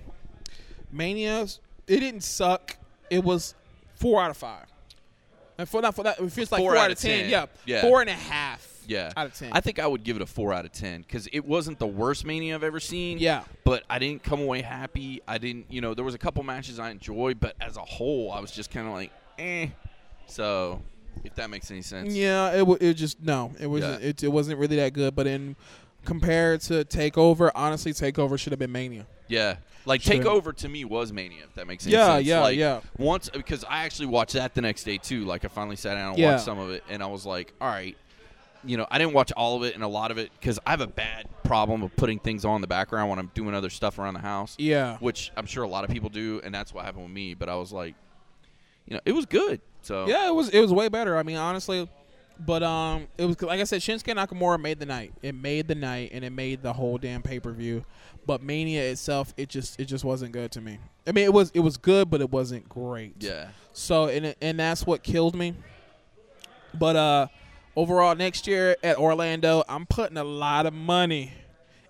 Mania, 0.92 1.42
it 1.88 2.00
didn't 2.00 2.22
suck. 2.22 2.78
It 3.10 3.24
was 3.24 3.54
four 3.96 4.22
out 4.22 4.30
of 4.32 4.38
five. 4.38 4.66
And 5.58 5.68
for 5.68 5.82
not 5.82 5.96
for 5.96 6.04
that, 6.04 6.20
it 6.20 6.32
feels 6.32 6.52
like 6.52 6.62
four, 6.62 6.76
out 6.76 6.92
of 6.92 6.98
ten. 7.00 7.30
Yeah, 7.30 7.46
Yeah. 7.66 7.82
four 7.82 8.02
and 8.02 8.10
a 8.10 8.14
half. 8.14 8.72
yeah 8.88 9.12
out 9.18 9.26
of 9.26 9.34
ten. 9.34 9.50
i 9.52 9.60
think 9.60 9.80
i 9.80 9.88
would 9.88 10.04
give 10.04 10.16
it 10.16 10.22
a 10.22 10.26
four 10.28 10.54
out 10.54 10.64
of 10.64 10.72
ten 10.72 11.02
because 11.02 11.28
it 11.34 11.44
wasn't 11.44 11.80
the 11.80 11.88
worst 11.88 12.24
mania 12.24 12.54
i've 12.54 12.64
ever 12.64 12.80
seen 12.80 13.18
Yeah. 13.18 13.42
but 13.64 13.84
i 13.90 13.98
didn't 13.98 14.22
come 14.22 14.40
away 14.40 14.62
happy 14.62 15.22
i 15.28 15.40
didn't 15.40 15.66
you 15.72 15.82
know 15.82 15.96
there 15.96 16.06
was 16.06 16.14
a 16.14 16.20
couple 16.20 16.44
matches 16.44 16.78
i 16.78 16.92
enjoyed 16.92 17.40
but 17.40 17.56
as 17.60 17.78
a 17.78 17.82
whole 17.82 18.32
i 18.32 18.40
was 18.40 18.52
just 18.52 18.70
kind 18.70 18.86
of 18.86 18.94
like 18.94 19.12
eh 19.40 19.70
so 20.28 20.84
if 21.24 21.36
that 21.36 21.50
makes 21.50 21.72
any 21.72 21.82
sense 21.82 22.14
Yeah, 22.14 22.54
it 22.54 22.66
wa- 22.66 22.78
it 22.80 22.94
just 22.96 23.22
no, 23.22 23.52
it 23.60 23.68
was 23.68 23.84
Yeah. 23.84 23.98
it, 23.98 24.24
it 24.24 24.28
wasn't 24.30 24.60
really 24.60 24.76
that 24.78 24.94
good. 24.94 25.16
But 25.16 25.28
in 25.28 25.56
compared 26.04 26.62
to 26.62 26.86
Takeover, 26.86 27.52
honestly, 27.56 27.94
Takeover 27.94 28.38
should 28.38 28.52
have 28.52 28.60
been 28.60 28.72
Mania. 28.72 29.08
Yeah. 29.28 29.58
Like 29.88 30.02
Sure. 30.02 30.16
Takeover 30.16 30.56
to 30.58 30.70
me 30.70 30.84
was 30.86 31.12
Mania, 31.14 31.44
if 31.44 31.54
that 31.56 31.68
makes 31.68 31.86
any 31.86 31.94
Yeah, 31.94 32.16
sense. 32.16 32.28
yeah, 32.28 32.40
like, 32.42 32.58
yeah. 32.58 32.82
Once 32.98 33.30
because 33.30 33.64
I 33.64 33.84
actually 33.86 34.08
watched 34.08 34.34
that 34.34 34.54
the 34.54 34.62
next 34.62 34.84
day 34.84 34.98
too. 34.98 35.26
Like 35.26 35.46
I 35.46 35.48
finally 35.48 35.76
sat 35.76 35.96
down 35.96 36.10
and 36.12 36.18
Yeah. 36.20 36.32
watched 36.34 36.46
some 36.46 36.60
of 36.60 36.70
it, 36.72 36.84
and 36.90 37.02
I 37.04 37.08
was 37.08 37.26
like, 37.26 37.54
all 37.62 37.68
right. 37.68 37.96
You 38.64 38.78
know, 38.78 38.88
I 38.90 38.98
didn't 38.98 39.14
watch 39.14 39.32
all 39.34 39.58
of 39.58 39.64
it 39.64 39.76
and 39.76 39.84
a 39.84 39.88
lot 39.88 40.10
of 40.10 40.18
it 40.18 40.32
because 40.40 40.58
I 40.66 40.72
have 40.72 40.82
a 40.82 40.88
bad 40.88 41.28
problem 41.44 41.84
of 41.84 41.96
putting 41.96 42.18
things 42.18 42.44
on 42.46 42.56
in 42.56 42.62
the 42.62 42.68
background 42.68 43.12
when 43.12 43.20
I'm 43.20 43.30
doing 43.36 43.54
other 43.54 43.70
stuff 43.70 44.00
around 44.00 44.16
the 44.16 44.22
house. 44.22 44.56
Yeah, 44.58 44.98
Which 44.98 45.32
I'm 45.38 45.46
sure 45.46 45.64
a 45.64 45.68
lot 45.68 45.84
of 45.84 45.92
people 45.92 46.10
do, 46.10 46.42
and 46.44 46.54
that's 46.54 46.74
what 46.74 46.84
happened 46.84 47.04
with 47.04 47.12
me. 47.14 47.36
But 47.36 47.48
I 47.48 47.56
was 47.58 47.72
like, 47.72 47.94
you 48.88 48.96
know, 48.96 49.02
it 49.06 49.12
was 49.12 49.28
good. 49.28 49.62
So 49.86 50.08
yeah, 50.08 50.28
it 50.28 50.34
was 50.34 50.50
it 50.50 50.60
was 50.60 50.74
way 50.74 50.90
better. 50.90 51.16
I 51.18 51.24
mean, 51.24 51.38
honestly, 51.38 51.88
but 52.40 52.64
um, 52.64 53.08
it 53.18 53.26
was 53.26 53.40
like 53.42 53.60
I 53.60 53.66
said, 53.66 53.82
Shinsuke 53.82 54.16
Nakamura 54.16 54.60
made 54.60 54.80
the 54.80 54.86
night. 54.88 55.14
It 55.22 55.36
made 55.36 55.68
the 55.68 55.76
night, 55.76 56.10
and 56.12 56.26
it 56.26 56.32
made 56.32 56.64
the 56.64 56.74
whole 56.74 56.98
damn 56.98 57.22
pay 57.22 57.40
per 57.40 57.52
view. 57.52 57.86
But 58.26 58.42
Mania 58.42 58.82
itself, 58.84 59.34
it 59.38 59.48
just 59.50 59.80
it 59.80 59.86
just 59.86 60.04
wasn't 60.04 60.32
good 60.32 60.52
to 60.54 60.62
me. 60.62 60.80
I 61.08 61.12
mean, 61.12 61.26
it 61.26 61.34
was 61.34 61.52
it 61.54 61.60
was 61.60 61.78
good, 61.78 62.10
but 62.10 62.20
it 62.20 62.32
wasn't 62.32 62.68
great. 62.68 63.14
yeah, 63.20 63.50
So 63.74 64.08
and 64.08 64.36
and 64.42 64.60
that's 64.60 64.86
what 64.88 65.04
killed 65.04 65.36
me. 65.36 65.54
But 66.74 66.96
uh 66.96 67.28
overall 67.76 68.16
next 68.16 68.48
year 68.48 68.76
at 68.84 68.98
Orlando, 68.98 69.64
I'm 69.70 69.86
putting 69.86 70.18
a 70.18 70.24
lot 70.24 70.66
of 70.66 70.74
money 70.74 71.32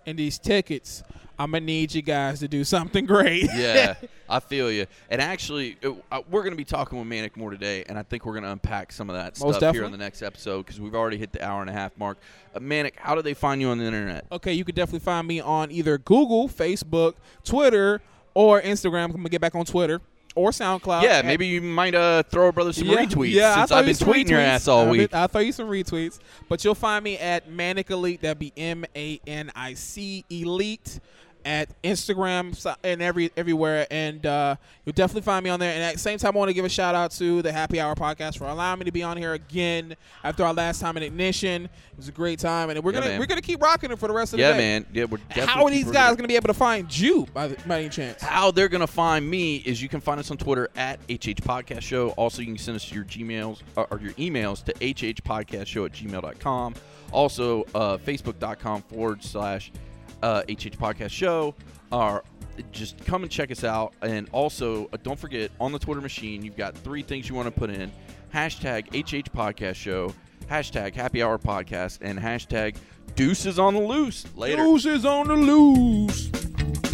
in 0.05 0.15
these 0.15 0.39
tickets. 0.39 1.03
I'm 1.37 1.51
gonna 1.51 1.65
need 1.65 1.93
you 1.93 2.01
guys 2.01 2.39
to 2.39 2.47
do 2.47 2.63
something 2.63 3.05
great. 3.05 3.43
yeah, 3.55 3.95
I 4.29 4.39
feel 4.39 4.71
you. 4.71 4.85
And 5.09 5.21
actually, 5.21 5.77
it, 5.81 5.93
uh, 6.11 6.21
we're 6.29 6.41
to 6.53 6.57
be 6.57 6.63
talking 6.63 6.97
with 6.97 7.07
Manic 7.07 7.35
more 7.35 7.49
today, 7.49 7.83
and 7.87 7.99
I 7.99 8.03
think 8.03 8.25
we're 8.25 8.33
to 8.43 8.51
unpack 8.51 8.91
some 8.93 9.09
of 9.09 9.15
that 9.15 9.39
Most 9.39 9.57
stuff 9.57 9.59
here 9.59 9.59
definitely. 9.59 9.85
on 9.85 9.91
the 9.91 9.97
next 9.97 10.21
episode 10.21 10.65
because 10.65 10.79
we've 10.79 10.95
already 10.95 11.17
hit 11.17 11.33
the 11.33 11.43
hour 11.43 11.59
and 11.59 11.69
a 11.69 11.73
half 11.73 11.97
mark. 11.97 12.17
Uh, 12.55 12.61
Manic, 12.61 12.95
how 12.97 13.15
do 13.15 13.21
they 13.21 13.33
find 13.33 13.59
you 13.59 13.67
on 13.67 13.77
the 13.77 13.85
internet? 13.85 14.25
okay, 14.31 14.53
you 14.53 14.63
can 14.63 14.75
definitely 14.75 14.99
find 14.99 15.27
me 15.27 15.41
on 15.41 15.71
either 15.71 15.97
Google, 15.97 16.47
Facebook, 16.47 17.15
Twitter, 17.43 18.01
or 18.33 18.61
Instagram. 18.61 19.05
I'm 19.05 19.11
gonna 19.11 19.29
get 19.29 19.41
back 19.41 19.55
on 19.55 19.65
Twitter 19.65 19.99
or 20.35 20.51
SoundCloud. 20.51 21.01
yeah, 21.03 21.09
At- 21.19 21.25
maybe 21.25 21.47
you 21.47 21.61
might 21.61 21.95
uh, 21.95 22.23
throw 22.23 22.49
a 22.49 22.51
brother 22.51 22.73
some 22.73 22.87
yeah, 22.87 22.97
retweets 23.05 23.31
Yeah, 23.31 23.55
since 23.55 23.71
I've 23.71 23.85
been 23.85 23.95
tweeting 23.95 24.29
your 24.29 24.39
retweets. 24.39 24.43
ass 24.45 24.67
all 24.67 24.87
week. 24.89 25.13
I'll 25.13 25.27
throw 25.27 25.41
you 25.41 25.51
some 25.53 25.67
retweets, 25.69 26.19
but 26.49 26.63
you'll 26.63 26.75
find 26.75 27.03
me 27.03 27.17
at 27.17 27.49
Manic 27.49 27.89
Elite. 27.89 28.21
That'd 28.21 28.39
be 28.39 28.51
M 28.57 28.85
A 28.95 29.19
N 29.25 29.51
I 29.55 29.73
C 29.73 30.23
Elite 30.29 30.99
at 31.45 31.69
Instagram 31.83 32.75
and 32.83 33.01
every 33.01 33.31
everywhere, 33.37 33.85
and 33.91 34.25
uh, 34.25 34.55
you'll 34.83 34.93
definitely 34.93 35.21
find 35.21 35.43
me 35.43 35.49
on 35.49 35.59
there. 35.59 35.71
And 35.73 35.81
at 35.83 35.93
the 35.93 35.99
same 35.99 36.17
time, 36.17 36.35
I 36.35 36.37
want 36.39 36.49
to 36.49 36.53
give 36.53 36.65
a 36.65 36.69
shout 36.69 36.95
out 36.95 37.11
to 37.11 37.41
the 37.41 37.51
Happy 37.51 37.79
Hour 37.79 37.95
podcast 37.95 38.37
for 38.37 38.45
allowing 38.45 38.79
me 38.79 38.85
to 38.85 38.91
be 38.91 39.03
on 39.03 39.15
here 39.15 39.33
again 39.33 39.95
after 40.23 40.43
our 40.43 40.53
last 40.53 40.81
time 40.81 40.97
in 40.97 41.03
Ignition. 41.03 41.65
It 41.65 41.69
was 41.97 42.07
a 42.09 42.11
great 42.11 42.39
time, 42.39 42.69
and 42.69 42.83
we're 42.83 42.91
Yeah, 42.91 42.99
gonna 42.99 43.11
man. 43.11 43.19
we're 43.19 43.25
gonna 43.27 43.41
keep 43.41 43.61
rocking 43.61 43.91
it 43.91 43.99
for 43.99 44.07
the 44.07 44.13
rest 44.13 44.33
of 44.33 44.39
yeah, 44.39 44.47
the 44.49 44.53
day. 44.53 44.59
man. 44.59 44.85
Yeah, 44.91 45.03
we're 45.05 45.17
definitely 45.17 45.53
How 45.53 45.63
are 45.65 45.69
these 45.71 45.85
guys 45.85 45.93
gonna- 46.07 46.15
gonna 46.17 46.27
be 46.27 46.35
able 46.35 46.47
to 46.47 46.53
find 46.53 46.97
you 46.99 47.25
by, 47.33 47.47
the, 47.49 47.67
by 47.67 47.79
any 47.79 47.89
chance? 47.89 48.21
How 48.21 48.51
they're 48.51 48.67
going 48.69 48.81
to 48.81 48.87
find 48.87 49.29
me 49.29 49.57
is 49.57 49.81
you 49.81 49.87
can 49.89 50.01
find 50.01 50.19
us 50.19 50.31
on 50.31 50.37
Twitter 50.37 50.69
at 50.75 50.99
HH 51.09 51.41
Podcast 51.43 51.81
Show. 51.83 52.09
Also, 52.11 52.41
you 52.41 52.47
can 52.47 52.57
send 52.57 52.75
us 52.75 52.91
your 52.91 53.03
Gmails 53.05 53.61
or 53.77 53.99
your 54.01 54.13
emails 54.13 54.63
to 54.65 54.73
hhpodcastshow 54.73 55.85
at 55.85 55.91
gmail.com. 55.93 56.75
Also, 57.11 57.63
uh, 57.75 57.97
facebook.com 57.97 58.81
forward 58.83 59.23
slash 59.23 59.71
uh, 60.21 60.43
HH 60.49 60.77
Podcast 60.77 61.11
Show. 61.11 61.55
Or 61.91 62.23
just 62.71 63.03
come 63.05 63.23
and 63.23 63.31
check 63.31 63.51
us 63.51 63.63
out. 63.63 63.93
And 64.01 64.29
also, 64.31 64.89
uh, 64.93 64.97
don't 65.03 65.19
forget 65.19 65.51
on 65.59 65.71
the 65.71 65.79
Twitter 65.79 66.01
machine, 66.01 66.43
you've 66.43 66.57
got 66.57 66.75
three 66.75 67.03
things 67.03 67.29
you 67.29 67.35
want 67.35 67.47
to 67.47 67.57
put 67.59 67.69
in 67.69 67.91
hashtag 68.33 68.87
HH 68.89 69.31
Podcast 69.31 69.75
Show, 69.75 70.13
hashtag 70.49 70.93
Happy 70.93 71.23
Hour 71.23 71.37
Podcast, 71.37 71.99
and 72.01 72.19
hashtag 72.19 72.75
Deuces 73.15 73.57
on 73.57 73.73
the 73.75 73.79
Loose. 73.79 74.25
Later. 74.35 74.63
Deuces 74.63 75.05
on 75.05 75.27
the 75.27 75.35
loose. 75.35 76.84